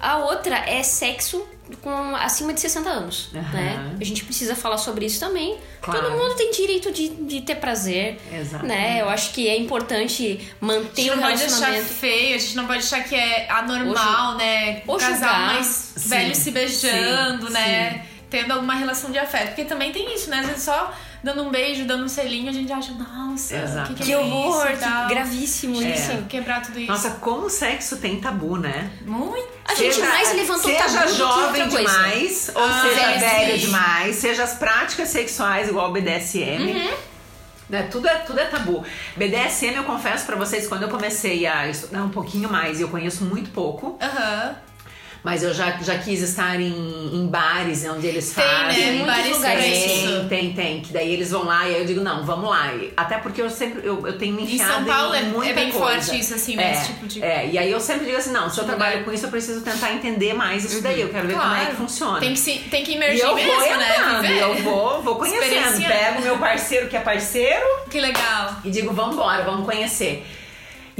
A 0.00 0.16
outra 0.18 0.56
é 0.56 0.82
sexo 0.82 1.46
com 1.82 2.16
acima 2.16 2.54
de 2.54 2.60
60 2.62 2.88
anos, 2.88 3.28
Aham. 3.34 3.52
né? 3.52 3.96
A 4.00 4.04
gente 4.04 4.24
precisa 4.24 4.56
falar 4.56 4.78
sobre 4.78 5.04
isso 5.04 5.20
também. 5.20 5.58
Claro. 5.82 6.00
Todo 6.00 6.16
mundo 6.16 6.34
tem 6.36 6.50
direito 6.52 6.90
de, 6.90 7.08
de 7.08 7.42
ter 7.42 7.56
prazer, 7.56 8.18
Exatamente. 8.32 8.66
né? 8.66 9.02
Eu 9.02 9.10
acho 9.10 9.30
que 9.32 9.46
é 9.46 9.58
importante 9.58 10.40
A 10.60 10.64
manter 10.64 11.02
gente 11.02 11.10
o 11.10 11.16
não 11.16 11.22
pode 11.22 11.34
achar 11.34 11.46
relacionamento. 11.48 11.88
feio, 11.92 12.34
a 12.34 12.38
gente 12.38 12.56
não 12.56 12.66
pode 12.66 12.78
achar 12.78 13.04
que 13.04 13.14
é 13.14 13.50
anormal, 13.50 14.36
né? 14.36 14.82
ou 14.86 14.96
Casal 14.96 15.14
julgar. 15.16 15.40
mais 15.54 15.66
Sim, 15.66 16.08
velho 16.08 16.34
se 16.34 16.50
beijando, 16.50 17.46
sim, 17.48 17.52
né? 17.52 18.06
Tendo 18.30 18.52
alguma 18.52 18.74
relação 18.74 19.10
de 19.10 19.18
afeto. 19.18 19.48
Porque 19.48 19.64
também 19.64 19.92
tem 19.92 20.14
isso, 20.14 20.30
né? 20.30 20.38
Às 20.38 20.46
vezes 20.46 20.62
só 20.62 20.94
dando 21.22 21.42
um 21.42 21.50
beijo, 21.50 21.84
dando 21.84 22.04
um 22.04 22.08
selinho, 22.08 22.48
a 22.48 22.52
gente 22.52 22.72
acha, 22.72 22.92
nossa, 22.92 23.56
Exato. 23.56 23.88
que, 23.88 23.94
que, 23.94 24.04
Que 24.04 24.12
é 24.12 24.18
horror, 24.18 24.70
isso, 24.70 24.78
que 24.80 25.08
gravíssimo 25.14 25.82
É. 25.82 25.94
isso. 25.94 26.22
Quebrar 26.28 26.62
tudo 26.62 26.78
isso. 26.78 26.90
Nossa, 26.90 27.10
como 27.12 27.46
o 27.46 27.50
sexo 27.50 27.96
tem 27.98 28.20
tabu, 28.20 28.56
né? 28.56 28.90
Muito. 29.06 29.48
A 29.66 29.74
gente 29.74 29.94
Seja- 29.94 30.06
mais 30.08 30.34
levantou 30.34 30.70
seja 30.70 30.84
tabu 30.84 31.06
que 31.10 31.14
jovem 31.16 31.62
outra 31.62 31.68
coisa. 31.68 31.92
demais, 31.92 32.50
ou 32.54 32.62
Ah, 32.64 32.82
seja 32.82 33.00
é, 33.02 33.18
velho 33.18 33.52
sim. 33.60 33.66
demais, 33.66 34.16
seja 34.16 34.42
as 34.44 34.54
práticas 34.54 35.08
sexuais 35.08 35.68
igual 35.68 35.90
o 35.90 35.92
BDSM. 35.92 36.72
Uhum. 36.72 36.94
Né, 37.68 37.84
tudo, 37.84 38.08
é, 38.08 38.14
tudo 38.16 38.40
é 38.40 38.46
tabu. 38.46 38.84
BDSM, 39.16 39.76
eu 39.76 39.84
confesso 39.84 40.26
pra 40.26 40.34
vocês, 40.34 40.66
quando 40.66 40.82
eu 40.82 40.88
comecei 40.88 41.46
a 41.46 41.68
estudar 41.68 42.02
um 42.02 42.08
pouquinho 42.08 42.50
mais, 42.50 42.80
e 42.80 42.82
eu 42.82 42.88
conheço 42.88 43.22
muito 43.24 43.50
pouco, 43.50 43.96
Aham. 44.02 44.56
Mas 45.22 45.42
eu 45.42 45.52
já, 45.52 45.70
já 45.82 45.98
quis 45.98 46.20
estar 46.22 46.58
em, 46.60 46.70
em 47.14 47.26
bares 47.26 47.84
onde 47.84 48.06
eles 48.06 48.32
Tem, 48.32 48.44
fazem. 48.44 48.86
né? 48.86 48.92
muitos 48.92 49.06
Bares 49.06 49.36
lugares 49.36 49.64
Tem, 49.84 50.28
tem, 50.28 50.52
tem. 50.52 50.80
Que 50.80 50.92
daí 50.92 51.12
eles 51.12 51.30
vão 51.30 51.44
lá 51.44 51.68
e 51.68 51.74
aí 51.74 51.80
eu 51.80 51.86
digo, 51.86 52.00
não, 52.00 52.24
vamos 52.24 52.48
lá. 52.48 52.72
E 52.74 52.92
Até 52.96 53.18
porque 53.18 53.42
eu 53.42 53.50
sempre, 53.50 53.86
eu, 53.86 54.06
eu 54.06 54.16
tenho 54.18 54.34
me 54.34 54.42
Em 54.42 54.54
enfiado 54.54 54.72
São 54.72 54.84
Paulo 54.84 55.14
é- 55.14 55.22
muita 55.22 55.50
é 55.50 55.52
bem 55.52 55.70
coisa. 55.70 55.86
forte 56.02 56.18
isso, 56.18 56.34
assim, 56.34 56.58
é, 56.58 56.70
nesse 56.70 56.86
tipo 56.86 57.06
de- 57.06 57.22
É, 57.22 57.48
e 57.50 57.58
aí 57.58 57.70
eu 57.70 57.80
sempre 57.80 58.06
digo 58.06 58.16
assim, 58.16 58.32
não, 58.32 58.48
se 58.48 58.58
eu 58.58 58.64
lugar. 58.64 58.76
trabalho 58.78 59.04
com 59.04 59.12
isso, 59.12 59.26
eu 59.26 59.30
preciso 59.30 59.60
tentar 59.62 59.92
entender 59.92 60.32
mais 60.34 60.64
isso 60.64 60.82
daí. 60.82 61.00
Eu 61.00 61.08
quero 61.10 61.26
ver 61.28 61.34
como 61.36 61.54
é 61.54 61.66
que 61.66 61.76
funciona. 61.76 62.18
Tem 62.20 62.32
que, 62.32 62.38
se, 62.38 62.52
tem 62.70 62.82
que 62.84 62.92
E 62.92 62.94
emergir 62.96 63.20
eu 63.22 63.34
mesmo, 63.34 63.52
vou 63.52 63.60
né? 63.76 63.94
entrando, 63.96 64.24
e 64.26 64.38
eu 64.38 64.54
vou, 64.62 65.02
vou 65.02 65.16
conhecendo. 65.16 65.86
Pego 65.86 66.22
meu 66.22 66.38
parceiro 66.38 66.88
que 66.88 66.96
é 66.96 67.00
parceiro 67.00 67.64
Que 67.90 68.00
legal. 68.00 68.56
e 68.64 68.70
digo, 68.70 68.92
vamos 68.92 69.14
embora, 69.16 69.44
vamos 69.44 69.64
conhecer. 69.66 70.26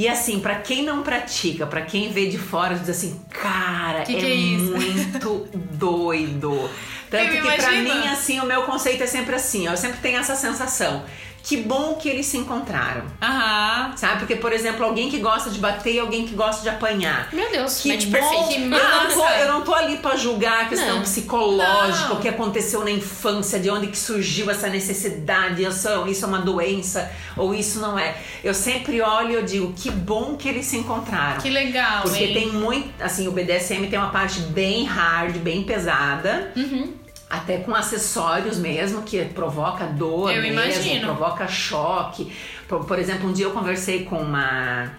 E 0.01 0.09
assim, 0.09 0.41
pra 0.41 0.55
quem 0.55 0.83
não 0.83 1.03
pratica, 1.03 1.67
pra 1.67 1.83
quem 1.83 2.11
vê 2.11 2.27
de 2.27 2.39
fora, 2.39 2.75
diz 2.75 2.89
assim, 2.89 3.21
cara, 3.29 4.01
Que 4.01 4.17
é, 4.17 4.19
que 4.19 4.27
é 4.27 4.57
muito 4.57 5.47
doido. 5.77 6.71
Tanto 7.11 7.31
que 7.33 7.41
pra 7.43 7.55
imagino. 7.57 7.95
mim, 8.01 8.09
assim, 8.09 8.41
o 8.41 8.47
meu 8.47 8.63
conceito 8.63 9.03
é 9.03 9.07
sempre 9.07 9.35
assim, 9.35 9.69
ó, 9.69 9.73
eu 9.73 9.77
sempre 9.77 9.99
tenho 10.01 10.17
essa 10.19 10.35
sensação. 10.35 11.05
Que 11.43 11.57
bom 11.57 11.95
que 11.95 12.09
eles 12.09 12.27
se 12.27 12.37
encontraram. 12.37 13.03
Aham. 13.21 13.97
Sabe? 13.97 14.19
Porque, 14.21 14.37
por 14.37 14.53
exemplo, 14.53 14.85
alguém 14.85 15.11
que 15.11 15.19
gosta 15.19 15.51
de 15.51 15.59
bater 15.59 15.95
e 15.95 15.99
alguém 15.99 16.27
que 16.27 16.35
gosta 16.35 16.63
de 16.63 16.69
apanhar. 16.69 17.29
Meu 17.33 17.51
Deus, 17.51 17.81
Que 17.81 17.89
match 17.93 18.05
bom. 18.07 18.13
perfeito. 18.13 18.49
Que 18.49 18.63
Eu 18.63 18.69
não, 18.69 19.09
tô, 19.15 19.27
eu 19.29 19.49
não 19.53 19.61
tô 19.63 19.75
ali 19.75 19.97
pra 19.99 20.17
julgar 20.17 20.63
a 20.63 20.69
questão 20.69 20.97
Não. 20.97 21.03
psicológica, 21.03 22.09
Não. 22.09 22.17
o 22.17 22.21
que 22.21 22.29
aconteceu 22.29 22.85
na 22.85 22.91
infância, 22.91 23.59
de 23.59 23.71
onde 23.71 23.87
que 23.89 23.99
surgiu 23.99 24.51
essa 24.51 24.69
necessidade, 24.69 25.63
isso, 25.63 25.89
isso 26.07 26.25
é 26.25 26.29
uma 26.29 26.41
doença 26.41 27.11
ou 27.37 27.55
isso 27.55 27.81
não 27.81 27.99
é. 27.99 28.17
Eu 28.45 28.55
sempre 28.55 29.01
olho 29.01 29.31
e 29.31 29.35
eu 29.35 29.43
digo, 29.43 29.73
que 29.73 29.91
bom 29.91 30.37
que 30.37 30.49
eles 30.49 30.67
se 30.67 30.77
encontraram. 30.77 31.41
Que 31.41 31.49
legal, 31.51 32.03
Porque 32.03 32.23
hein? 32.25 32.35
tem 32.35 32.53
muito, 32.53 32.89
assim, 33.03 33.27
o 33.29 33.33
BDSM 33.33 33.87
tem 33.89 33.99
uma 33.99 34.11
parte 34.11 34.41
bem 34.41 34.85
hard, 34.85 35.37
bem 35.39 35.63
pesada. 35.65 36.53
Uhum. 36.57 36.93
Até 37.31 37.59
com 37.59 37.73
acessórios 37.73 38.59
mesmo, 38.59 39.03
que 39.03 39.25
provoca 39.27 39.87
dor 39.87 40.33
Eu 40.33 40.43
mesmo, 40.43 40.61
imagino. 40.61 41.07
provoca 41.07 41.47
choque. 41.47 42.37
Por, 42.69 42.85
por 42.85 42.99
exemplo, 42.99 43.29
um 43.29 43.33
dia 43.33 43.47
eu 43.47 43.53
conversei 43.53 44.05
com 44.05 44.17
uma, 44.21 44.91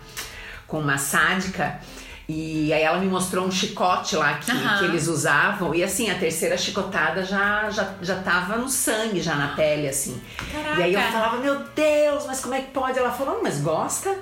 com 0.66 0.80
uma 0.80 0.98
sádica 0.98 1.78
e 2.30 2.72
aí 2.72 2.82
ela 2.84 3.00
me 3.00 3.08
mostrou 3.08 3.46
um 3.46 3.52
chicote 3.52 4.16
lá 4.16 4.36
que, 4.36 4.50
Aham. 4.50 4.80
que 4.80 4.86
eles 4.86 5.08
usavam. 5.10 5.76
E 5.76 5.84
assim, 5.84 6.10
a 6.10 6.16
terceira 6.18 6.58
chicotada 6.58 7.26
já, 7.26 7.70
já, 7.70 7.96
já 8.02 8.16
tava 8.22 8.56
no 8.56 8.70
sangue, 8.70 9.20
já 9.22 9.36
na 9.36 9.50
pele, 9.50 9.90
assim. 9.90 10.22
Caraca. 10.54 10.80
E 10.80 10.84
aí 10.84 10.94
eu 10.94 11.02
falava, 11.02 11.36
meu 11.38 11.60
Deus, 11.76 12.26
mas 12.26 12.40
como 12.40 12.54
é 12.56 12.62
que 12.62 12.72
pode? 12.72 12.98
Ela 12.98 13.12
falou, 13.12 13.42
mas 13.44 13.60
gosta? 13.60 14.18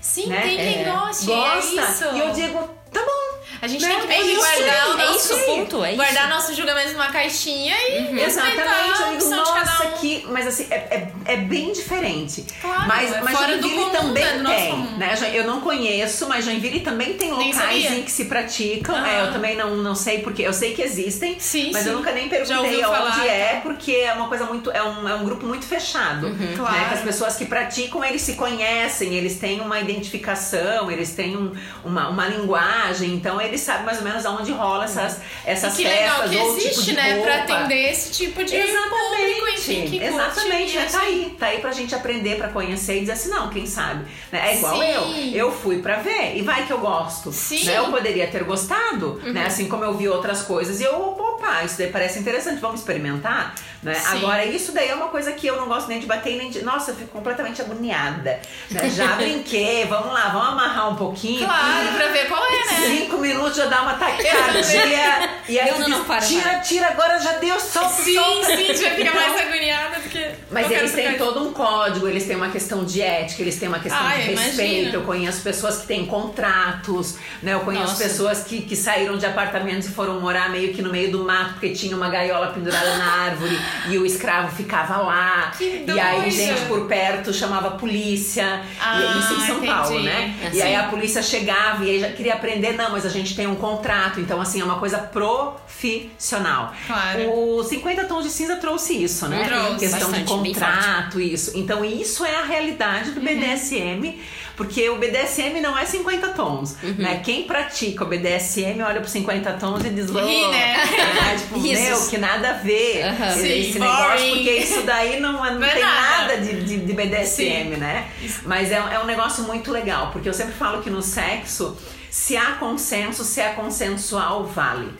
Sim, 0.00 0.28
né? 0.28 0.40
tem 0.40 0.56
quem 0.56 0.82
É. 0.84 0.90
goste. 0.90 1.26
Gosta. 1.26 2.06
É. 2.06 2.14
E 2.14 2.18
eu 2.20 2.32
digo, 2.32 2.58
tá 2.90 3.00
bom. 3.00 3.31
A 3.62 3.68
gente 3.68 3.82
Né? 3.86 3.90
tem 3.92 4.00
que 4.00 4.06
meio 4.08 4.22
É 4.22 4.26
isso, 4.32 4.40
guardar 4.40 4.88
o 4.88 4.92
é 5.00 5.04
nosso. 5.06 5.32
isso, 5.34 5.46
ponto, 5.46 5.84
é 5.84 5.94
guardar 5.94 6.24
isso. 6.24 6.34
nosso 6.34 6.54
julgamento 6.56 6.92
numa 6.94 7.06
caixinha 7.12 7.76
e 7.90 8.00
respeitar 8.12 8.26
Exatamente, 8.26 8.68
a 8.68 8.82
eu 8.82 8.96
digo, 8.96 9.14
opção 9.14 9.44
de 9.44 9.50
cada 9.52 9.64
nossa, 9.70 9.84
um. 9.86 9.92
que. 9.92 10.26
Mas 10.28 10.46
assim, 10.48 10.66
é, 10.68 10.74
é, 10.74 11.12
é 11.26 11.36
bem 11.36 11.72
diferente. 11.72 12.44
Claro, 12.60 12.88
mas 12.88 13.12
é 13.12 13.20
mas 13.22 13.38
fora 13.38 13.56
do 13.56 13.62
Joinville 13.62 13.84
comum, 13.84 13.90
também 13.92 14.38
nosso 14.40 14.56
tem. 14.56 14.76
Né? 14.98 15.30
Eu 15.32 15.44
não 15.46 15.60
conheço, 15.60 16.28
mas 16.28 16.44
Joinville 16.44 16.80
também 16.80 17.14
tem 17.14 17.30
locais 17.30 17.84
em 17.92 18.02
que 18.02 18.10
se 18.10 18.24
praticam. 18.24 18.96
É, 19.06 19.20
eu 19.22 19.32
também 19.32 19.56
não, 19.56 19.76
não 19.76 19.94
sei 19.94 20.18
porque. 20.18 20.42
Eu 20.42 20.52
sei 20.52 20.74
que 20.74 20.82
existem, 20.82 21.38
Sim, 21.38 21.70
mas 21.72 21.86
eu 21.86 21.92
sim. 21.92 21.98
nunca 21.98 22.10
nem 22.10 22.28
perguntei 22.28 22.56
onde 22.56 22.82
falar, 22.82 23.24
é, 23.26 23.60
porque 23.62 23.92
é 23.92 24.12
uma 24.12 24.26
coisa 24.26 24.44
muito. 24.44 24.72
É 24.72 24.82
um, 24.82 25.08
é 25.08 25.14
um 25.14 25.24
grupo 25.24 25.46
muito 25.46 25.64
fechado. 25.66 26.30
Né? 26.30 26.54
Claro. 26.56 26.88
Que 26.88 26.94
as 26.94 27.00
pessoas 27.00 27.36
que 27.36 27.44
praticam, 27.44 28.04
eles 28.04 28.22
se 28.22 28.34
conhecem, 28.34 29.14
eles 29.14 29.38
têm 29.38 29.60
uma 29.60 29.78
identificação, 29.78 30.90
eles 30.90 31.10
têm 31.12 31.36
um- 31.36 31.52
uma, 31.84 32.08
uma 32.08 32.26
linguagem, 32.26 33.14
então 33.14 33.40
eles 33.40 33.51
sabem 33.60 33.84
mais 33.84 33.98
ou 33.98 34.04
menos 34.04 34.24
aonde 34.24 34.52
rola 34.52 34.84
essas, 34.84 35.20
essas 35.44 35.74
E 35.74 35.76
que 35.82 35.88
legal 35.88 36.20
festas 36.20 36.30
que 36.30 36.36
ou 36.38 36.56
existe, 36.56 36.70
tipo 36.70 36.82
de 36.82 36.92
né? 36.94 37.12
roupa. 37.14 37.22
Pra 37.22 37.42
atender 37.42 37.90
esse 37.90 38.10
tipo 38.12 38.44
de 38.44 38.56
público, 38.56 39.48
enfim, 39.48 39.86
que 39.88 40.02
Exatamente, 40.02 40.76
né? 40.76 40.88
Tá 40.90 41.00
aí, 41.00 41.36
tá 41.38 41.46
aí 41.46 41.58
pra 41.60 41.72
gente 41.72 41.94
aprender, 41.94 42.36
pra 42.36 42.48
conhecer 42.48 42.96
e 42.96 43.00
dizer 43.00 43.12
assim, 43.12 43.30
não, 43.30 43.48
quem 43.48 43.66
sabe. 43.66 44.04
Né? 44.30 44.50
É 44.52 44.56
igual 44.56 44.76
Sim. 44.76 45.34
eu. 45.34 45.46
Eu 45.46 45.52
fui 45.52 45.80
pra 45.80 45.96
ver 45.96 46.36
e 46.36 46.42
vai 46.42 46.66
que 46.66 46.72
eu 46.72 46.78
gosto. 46.78 47.32
Sim. 47.32 47.58
Uhum. 47.58 47.64
Né? 47.64 47.78
Eu 47.78 47.84
poderia 47.90 48.26
ter 48.26 48.44
gostado, 48.44 49.20
né? 49.24 49.46
Assim 49.46 49.68
como 49.68 49.84
eu 49.84 49.94
vi 49.94 50.08
outras 50.08 50.42
coisas 50.42 50.80
e 50.80 50.84
eu, 50.84 50.94
opa, 50.94 51.64
isso 51.64 51.78
daí 51.78 51.90
parece 51.90 52.18
interessante, 52.18 52.60
vamos 52.60 52.80
experimentar. 52.80 53.54
Né? 53.82 53.94
Sim. 53.94 54.18
Agora, 54.18 54.44
isso 54.44 54.70
daí 54.72 54.88
é 54.88 54.94
uma 54.94 55.08
coisa 55.08 55.32
que 55.32 55.46
eu 55.46 55.56
não 55.56 55.66
gosto 55.66 55.88
nem 55.88 55.98
de 55.98 56.06
bater 56.06 56.36
nem 56.36 56.50
de. 56.50 56.62
Nossa, 56.62 56.92
eu 56.92 56.94
fico 56.94 57.10
completamente 57.10 57.60
agoniada. 57.60 58.40
Né? 58.70 58.90
Já 58.90 59.16
brinquei, 59.16 59.84
vamos 59.86 60.12
lá, 60.12 60.28
vamos 60.28 60.48
amarrar 60.48 60.92
um 60.92 60.96
pouquinho. 60.96 61.44
Claro, 61.44 61.88
pra 61.96 62.06
ver 62.08 62.28
qual 62.28 62.44
é, 62.44 62.50
né? 62.50 62.96
Cinco 62.96 63.18
minutos 63.18 63.31
já 63.54 63.66
dá 63.66 63.82
uma 63.82 63.94
taquicardia. 63.94 65.30
e 65.48 65.58
aí 65.58 65.70
Não, 65.72 65.78
não, 65.80 65.88
não, 65.88 66.04
para, 66.04 66.20
tira, 66.20 66.42
para. 66.42 66.58
tira, 66.60 66.86
agora 66.88 67.18
já 67.18 67.32
deu, 67.32 67.58
solta, 67.60 68.02
Sim, 68.02 68.14
solta. 68.14 68.46
sim, 68.56 68.74
fica 68.74 69.12
mais 69.14 69.40
agoniada 69.40 69.96
do 70.00 70.08
que. 70.08 70.30
Mas 70.50 70.70
eles 70.70 70.92
têm 70.92 71.16
todo 71.18 71.42
um 71.48 71.52
código, 71.52 72.08
eles 72.08 72.24
têm 72.26 72.36
uma 72.36 72.48
questão 72.50 72.84
de 72.84 73.00
ética, 73.02 73.42
eles 73.42 73.58
têm 73.58 73.68
uma 73.68 73.78
questão 73.78 74.00
Ah, 74.06 74.14
de 74.16 74.30
eu 74.32 74.36
respeito. 74.38 74.62
imagino. 74.72 74.94
Eu 74.94 75.02
conheço 75.02 75.42
pessoas 75.42 75.78
que 75.78 75.86
têm 75.86 76.06
contratos, 76.06 77.16
né? 77.42 77.54
Eu 77.54 77.60
conheço 77.60 77.86
Nossa. 77.92 78.02
pessoas 78.04 78.44
que, 78.44 78.62
que 78.62 78.76
saíram 78.76 79.16
de 79.16 79.26
apartamentos 79.26 79.88
e 79.88 79.92
foram 79.92 80.20
morar 80.20 80.50
meio 80.50 80.72
que 80.74 80.82
no 80.82 80.90
meio 80.90 81.10
do 81.10 81.24
mato, 81.24 81.52
porque 81.54 81.70
tinha 81.70 81.96
uma 81.96 82.08
gaiola 82.08 82.48
pendurada 82.48 82.96
na 82.96 83.12
árvore 83.24 83.58
e 83.88 83.98
o 83.98 84.04
escravo 84.06 84.54
ficava 84.54 84.98
lá. 84.98 85.52
Que 85.56 85.84
e 85.86 86.00
aí 86.00 86.30
gente 86.30 86.62
por 86.66 86.86
perto 86.86 87.32
chamava 87.32 87.68
a 87.68 87.70
polícia. 87.72 88.62
Ah, 88.80 88.98
e 89.00 89.18
isso 89.18 89.34
em 89.34 89.40
São 89.46 89.56
entendi. 89.58 89.66
Paulo, 89.72 90.00
né? 90.02 90.34
É, 90.44 90.48
E 90.48 90.52
sim. 90.52 90.62
aí 90.62 90.74
a 90.74 90.84
polícia 90.84 91.22
chegava 91.22 91.84
e 91.84 91.90
aí 91.90 92.00
já 92.00 92.10
queria 92.10 92.34
aprender, 92.34 92.72
não, 92.72 92.90
mas 92.92 93.06
a 93.06 93.08
gente 93.08 93.21
tem 93.30 93.46
um 93.46 93.54
contrato. 93.54 94.20
Então, 94.20 94.40
assim, 94.40 94.60
é 94.60 94.64
uma 94.64 94.78
coisa 94.78 94.98
profissional. 94.98 96.72
Claro. 96.86 97.30
O 97.32 97.62
50 97.62 98.04
Tons 98.04 98.24
de 98.24 98.30
Cinza 98.30 98.56
trouxe 98.56 99.02
isso, 99.02 99.26
né? 99.28 99.44
Trouxe. 99.46 99.78
Questão 99.78 99.98
de 100.12 100.20
Bastante, 100.20 100.42
bem 100.42 100.52
contrato, 100.52 101.20
isso. 101.20 101.52
Então, 101.56 101.84
isso 101.84 102.24
é 102.24 102.36
a 102.36 102.44
realidade 102.44 103.08
Uhum. 103.10 103.14
do 103.14 103.20
BDSM, 103.20 104.20
porque 104.56 104.88
o 104.90 104.96
BDSM 104.98 105.60
não 105.60 105.76
é 105.78 105.84
50 105.84 106.28
tons, 106.28 106.76
Uhum. 106.82 106.94
né? 106.98 107.20
Quem 107.24 107.44
pratica 107.44 108.04
o 108.04 108.06
BDSM 108.06 108.82
olha 108.82 109.00
pro 109.00 109.08
50 109.08 109.52
tons 109.54 109.84
e 109.84 109.90
diz, 109.90 110.10
"Oh", 110.10 110.18
Ri, 110.18 110.48
né? 110.48 110.76
né? 110.76 111.36
Tipo, 111.38 111.58
meu, 111.60 112.08
que 112.08 112.18
nada 112.18 112.50
a 112.50 112.52
ver 112.54 112.98
esse, 113.30 113.40
Sim, 113.40 113.60
esse 113.70 113.78
negócio, 113.78 114.04
boring. 114.18 114.30
porque 114.34 114.50
isso 114.52 114.82
daí 114.82 115.20
não, 115.20 115.44
é- 115.44 115.50
não 115.54 115.60
tem 115.60 115.80
nada. 115.82 116.10
nada 116.28 116.36
de, 116.38 116.60
de, 116.64 116.76
de 116.78 116.92
BDSM, 116.92 117.74
Sim. 117.74 117.76
né? 117.80 118.08
Mas 118.44 118.70
é, 118.70 118.76
é 118.76 118.98
um 119.00 119.06
negócio 119.06 119.42
muito 119.44 119.70
legal, 119.72 120.10
porque 120.12 120.28
eu 120.28 120.34
sempre 120.34 120.52
falo 120.52 120.82
que 120.82 120.90
no 120.90 121.00
sexo, 121.02 121.76
se 122.12 122.36
há 122.36 122.52
consenso, 122.56 123.24
se 123.24 123.40
é 123.40 123.48
consensual, 123.54 124.44
vale. 124.44 124.92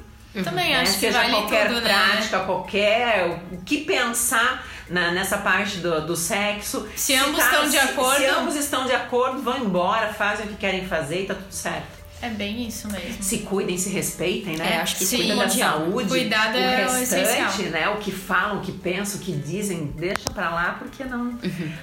Também 0.43 0.71
Né? 0.71 0.81
acho 0.81 0.95
que 0.95 1.01
Seja 1.01 1.19
vale 1.19 1.31
qualquer 1.33 1.69
tudo, 1.69 1.81
né? 1.83 1.89
prática, 1.93 2.41
qualquer. 2.41 3.39
O 3.53 3.59
que 3.63 3.85
pensar 3.85 4.67
na- 4.89 5.11
nessa 5.11 5.37
parte 5.37 5.77
do, 5.77 6.07
do 6.07 6.17
sexo. 6.17 6.89
Se 6.97 7.15
ambos 7.15 7.39
estão 7.45 7.65
de 7.65 7.71
se- 7.73 7.79
acordo. 7.79 8.17
Se 8.17 8.27
ambos 8.27 8.57
estão 8.57 8.87
de 8.87 8.93
acordo, 8.95 9.43
vão 9.43 9.59
embora, 9.59 10.11
fazem 10.15 10.47
o 10.47 10.49
que 10.49 10.57
querem 10.57 10.87
fazer 10.87 11.25
e 11.25 11.27
tá 11.27 11.35
tudo 11.35 11.53
certo. 11.53 12.01
É 12.23 12.31
bem 12.31 12.67
isso 12.67 12.89
mesmo. 12.91 13.21
Se 13.23 13.39
cuidem, 13.41 13.77
se 13.77 13.91
respeitem, 13.91 14.57
né? 14.57 14.75
É, 14.75 14.81
acho 14.81 14.97
que 14.97 15.05
Sim. 15.05 15.17
Cuidem 15.19 15.37
da 15.37 15.49
saúde. 15.51 16.09
Cuidado 16.09 16.55
o 16.55 16.59
é 16.59 16.77
restante, 16.87 17.63
né? 17.65 17.89
O 17.91 17.97
que 17.97 18.13
falam, 18.13 18.59
o 18.59 18.61
que 18.61 18.71
pensam, 18.73 19.21
o 19.21 19.25
que 19.25 19.33
dizem, 19.33 19.93
deixa 19.97 20.31
pra 20.33 20.49
lá 20.51 20.77
porque 20.79 21.03
não, 21.05 21.37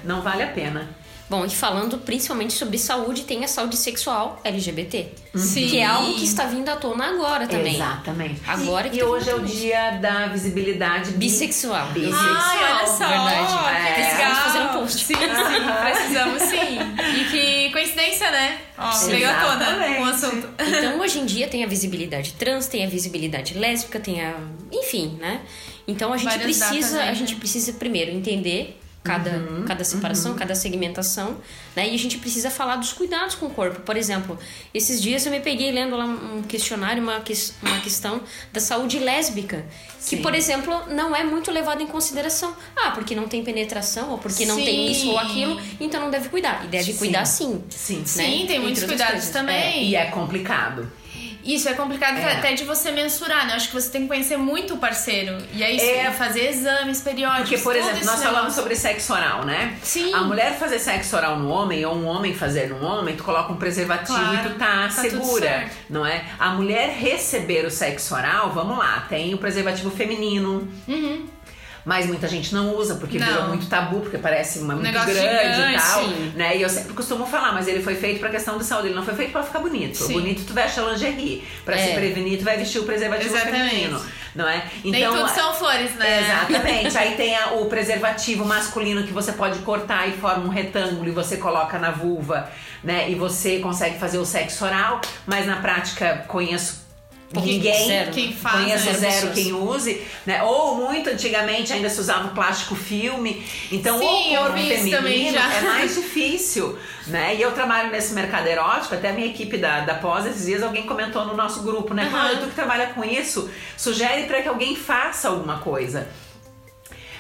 não 0.04 0.22
vale 0.22 0.42
a 0.42 0.48
pena. 0.48 0.90
Bom, 1.30 1.46
e 1.46 1.50
falando 1.50 2.00
principalmente 2.00 2.54
sobre 2.54 2.78
saúde, 2.80 3.22
tem 3.22 3.44
a 3.46 3.48
saúde 3.48 3.78
sexual 3.78 4.42
LGBT. 4.44 5.08
Sim. 5.36 5.68
Que 5.70 5.78
é 5.78 5.86
algo 5.86 6.16
que 6.16 6.26
está 6.26 6.46
vindo 6.46 6.68
à 6.70 6.76
tona 6.76 7.06
agora 7.10 7.48
também. 7.48 7.76
Exatamente. 7.76 8.42
Agora 8.48 8.88
e, 8.88 8.90
que 8.90 8.98
e 8.98 9.04
hoje 9.04 9.30
é 9.30 9.36
o 9.36 9.42
dia 9.42 9.92
da 10.02 10.26
visibilidade 10.28 11.12
bi- 11.12 11.18
Bissexual. 11.30 11.88
Bissexual. 11.92 12.36
Ai, 12.36 12.74
olha 12.74 12.88
só. 12.88 13.08
Verdade. 13.08 13.76
É. 13.78 13.94
Precisamos 13.94 14.40
fazer 14.40 14.60
um 14.60 14.68
post. 14.70 15.06
Sim, 15.06 15.14
sim, 15.14 15.84
precisamos 15.84 16.42
sim. 16.42 16.80
E 17.22 17.26
que 17.30 17.70
coincidência, 17.74 18.32
né? 18.32 18.58
Ó, 18.76 18.90
veio 19.06 19.30
à 19.30 19.34
tona 19.36 20.00
o 20.00 20.06
assunto. 20.06 20.50
Então, 20.58 20.98
hoje 21.02 21.20
em 21.20 21.26
dia 21.28 21.48
tem 21.48 21.64
a 21.64 21.68
visibilidade 21.68 22.34
trans, 22.34 22.66
tem 22.68 22.84
a 22.84 22.90
visibilidade 22.90 23.54
lésbica, 23.54 24.00
tem 24.00 24.20
a. 24.26 24.34
Enfim, 24.72 25.18
né? 25.22 25.42
Então 25.88 26.12
a 26.12 26.18
gente 26.18 26.30
Várias 26.30 26.58
datas 26.58 26.76
precisa. 26.76 27.02
A 27.04 27.06
né? 27.06 27.14
gente 27.16 27.36
precisa 27.36 27.74
primeiro 27.74 28.10
entender 28.10 28.80
cada, 29.04 29.30
Uhum, 29.32 29.66
cada 29.66 29.84
separação, 29.84 30.36
cada 30.36 30.54
segmentação, 30.54 31.38
né? 31.76 31.88
E 31.90 31.96
a 31.96 31.98
gente 31.98 32.18
precisa 32.18 32.50
falar 32.52 32.76
dos 32.76 32.92
cuidados 32.94 33.34
com 33.36 33.46
o 33.48 33.50
corpo. 33.50 33.80
Por 33.82 33.96
exemplo, 33.96 34.38
esses 34.74 35.02
dias 35.02 35.26
eu 35.26 35.32
me 35.32 35.40
peguei 35.40 35.72
lendo 35.72 35.96
lá 35.96 36.06
um 36.06 36.44
questionário, 36.44 37.02
uma, 37.02 37.20
ques- 37.22 37.54
uma 37.64 37.80
questão 37.80 38.22
da 38.52 38.60
saúde 38.60 39.00
lésbica. 39.00 39.66
Que, 39.98 40.16
Sim. 40.18 40.22
por 40.22 40.36
exemplo, 40.36 40.74
não 40.94 41.16
é 41.16 41.24
muito 41.24 41.50
levado 41.52 41.82
em 41.82 41.88
consideração. 41.88 42.56
Ah, 42.76 42.92
porque 42.92 43.16
não 43.16 43.28
tem 43.28 43.44
penetração, 43.44 44.12
ou 44.12 44.18
porque 44.18 44.46
não 44.46 44.56
tem 44.56 44.92
isso 44.92 45.10
ou 45.10 45.20
Sim. 45.20 45.26
aquilo, 45.26 45.62
então 45.80 46.02
não 46.02 46.10
deve 46.12 46.30
cuidar. 46.30 46.66
E 46.66 46.68
deve 46.68 46.94
cuidar 46.94 47.26
sim. 47.26 47.64
Sim, 47.70 48.04
Sim, 48.06 48.42
né? 48.42 48.48
tem 48.48 48.60
muitos 48.60 48.84
Entre 48.84 48.92
outras 48.94 49.10
cuidados 49.10 49.14
coisas. 49.14 49.30
também. 49.30 49.90
E 49.90 49.96
é 49.96 50.06
complicado. 50.06 50.92
Isso 51.44 51.70
é 51.70 51.74
complicado 51.74 52.18
É. 52.18 52.34
até 52.34 52.54
de 52.54 52.64
você 52.64 52.92
mensurar, 52.92 53.46
né? 53.46 53.54
Eu 53.54 53.56
acho 53.58 53.68
que 53.70 53.74
você 53.74 53.90
tem 53.90 54.02
que 54.04 54.08
conhecer 54.08 54.38
muito 54.38 54.74
o 54.76 54.78
parceiro. 54.78 55.38
E 55.54 55.64
aí 55.64 55.80
É. 55.80 56.12
fazer 56.12 56.50
exames 56.50 57.02
periódicos. 57.02 57.50
Porque, 57.50 57.58
por 57.64 57.76
exemplo, 57.76 58.06
nós 58.06 58.22
falamos 58.24 58.54
sobre 58.54 58.76
sexo 58.76 59.14
oral, 59.14 59.46
né? 59.46 59.78
Sim. 59.82 60.14
A 60.14 60.22
mulher 60.22 60.58
fazer 60.58 60.80
sexo 60.80 61.16
oral 61.16 61.38
no 61.40 61.50
homem 61.50 61.86
ou 61.86 61.96
um 61.96 62.06
homem 62.06 62.34
fazer 62.34 62.70
no 62.70 62.84
homem, 62.86 63.16
tu 63.16 63.24
coloca 63.24 63.52
um 63.54 63.58
preservativo 63.58 64.18
Claro, 64.20 64.50
e 64.50 64.52
tu 64.52 64.58
tá, 64.60 64.84
tá 64.84 64.90
segura, 64.90 65.70
não 65.90 66.06
é? 66.06 66.26
A 66.38 66.50
mulher 66.50 66.90
receber 66.90 67.66
o 67.66 67.72
sexo 67.72 68.14
oral, 68.16 68.52
vamos 68.52 68.78
lá, 68.78 69.06
tem 69.08 69.34
o 69.34 69.38
preservativo 69.38 69.90
feminino. 69.92 70.68
Mas 71.90 72.06
muita 72.06 72.28
gente 72.28 72.54
não 72.54 72.76
usa 72.76 72.96
porque. 72.96 73.18
Não. 73.18 73.26
virou 73.26 73.48
muito 73.48 73.66
tabu, 73.66 74.02
porque 74.02 74.20
parece 74.20 74.60
uma 74.60 74.76
muito 74.76 74.86
Negócio 74.86 75.12
grande 75.12 75.28
e 75.28 75.54
gigante, 75.56 75.82
tal, 75.82 76.04
sim. 76.04 76.34
né? 76.36 76.56
E 76.56 76.62
eu 76.62 76.70
sempre 76.70 76.94
costumo 76.94 77.26
falar, 77.26 77.52
mas 77.52 77.68
ele 77.68 77.82
foi 77.82 77.96
feito 77.96 78.20
pra 78.20 78.30
questão 78.30 78.60
de 78.60 78.64
saúde, 78.64 78.90
ele 78.90 78.96
não 78.96 79.04
foi 79.04 79.16
feito 79.16 79.32
pra 79.32 79.42
ficar 79.42 79.58
bonito. 79.58 79.98
Sim. 79.98 80.14
Bonito 80.14 80.44
tu 80.46 80.54
veste 80.54 80.80
a 80.80 80.84
lingerie, 80.84 81.44
pra 81.66 81.76
se 81.76 81.90
É. 81.90 81.96
prevenir 81.96 82.38
tu 82.38 82.44
vai 82.46 82.58
vestir 82.58 82.78
o 82.80 82.84
preservativo 82.84 83.34
Exatamente. 83.36 83.70
feminino, 83.72 84.06
não 84.36 84.48
é? 84.48 84.64
Nem 84.86 85.04
tudo 85.04 85.28
são 85.30 85.52
flores, 85.52 85.96
né? 85.96 86.22
Exatamente. 86.22 86.96
Aí 87.00 87.16
tem 87.16 87.36
a- 87.36 87.54
o 87.54 87.66
preservativo 87.66 88.46
masculino 88.46 89.02
que 89.02 89.12
você 89.12 89.32
pode 89.32 89.58
cortar 89.60 90.08
e 90.08 90.12
forma 90.12 90.46
um 90.46 90.50
retângulo 90.50 91.08
e 91.08 91.12
você 91.12 91.38
coloca 91.38 91.80
na 91.80 91.90
vulva, 91.90 92.52
né? 92.84 93.10
E 93.10 93.16
você 93.16 93.58
consegue 93.58 93.98
fazer 93.98 94.20
o 94.20 94.26
sexo 94.26 94.64
oral, 94.64 95.02
mas 95.26 95.48
na 95.48 95.56
prática 95.56 96.24
conheço 96.28 96.88
ninguém. 97.34 97.88
zero. 97.88 98.12
Quem 98.12 98.34
faz, 98.34 98.56
Conheço 98.56 98.86
né, 98.86 98.94
zero 98.94 99.32
quem 99.34 99.54
use, 99.54 100.02
né? 100.26 100.42
Ou 100.44 100.76
muito 100.76 101.10
antigamente 101.10 101.72
ainda 101.72 101.90
se 101.90 102.00
usava 102.00 102.30
o 102.30 102.32
plástico 102.32 102.76
filme. 102.76 103.46
Então 103.72 104.00
Sim, 104.00 104.06
o 104.06 104.34
eu 104.34 104.54
vi 104.54 104.74
isso 104.74 104.90
também 104.90 105.26
feminino 105.26 105.38
já. 105.38 105.54
é 105.54 105.62
mais 105.62 105.94
difícil, 105.96 106.78
né? 107.08 107.36
E 107.36 107.42
eu 107.42 107.52
trabalho 107.52 107.92
nesse 107.92 108.14
mercado 108.14 108.48
erótico, 108.48 108.96
até 108.96 109.10
a 109.10 109.14
minha 109.14 109.28
equipe 109.28 109.58
da, 109.58 109.82
da 109.82 109.96
pós, 109.96 110.26
esses 110.26 110.46
dias 110.46 110.64
alguém 110.64 110.86
comentou 110.88 111.26
no 111.26 111.36
nosso 111.36 111.62
grupo, 111.62 111.94
né? 111.94 112.08
Claro, 112.10 112.38
tu 112.38 112.48
que 112.48 112.56
trabalha 112.56 112.88
com 112.88 113.04
isso, 113.04 113.50
sugere 113.78 114.24
para 114.24 114.42
que 114.42 114.48
alguém 114.48 114.76
faça 114.76 115.30
alguma 115.30 115.60
coisa. 115.60 116.08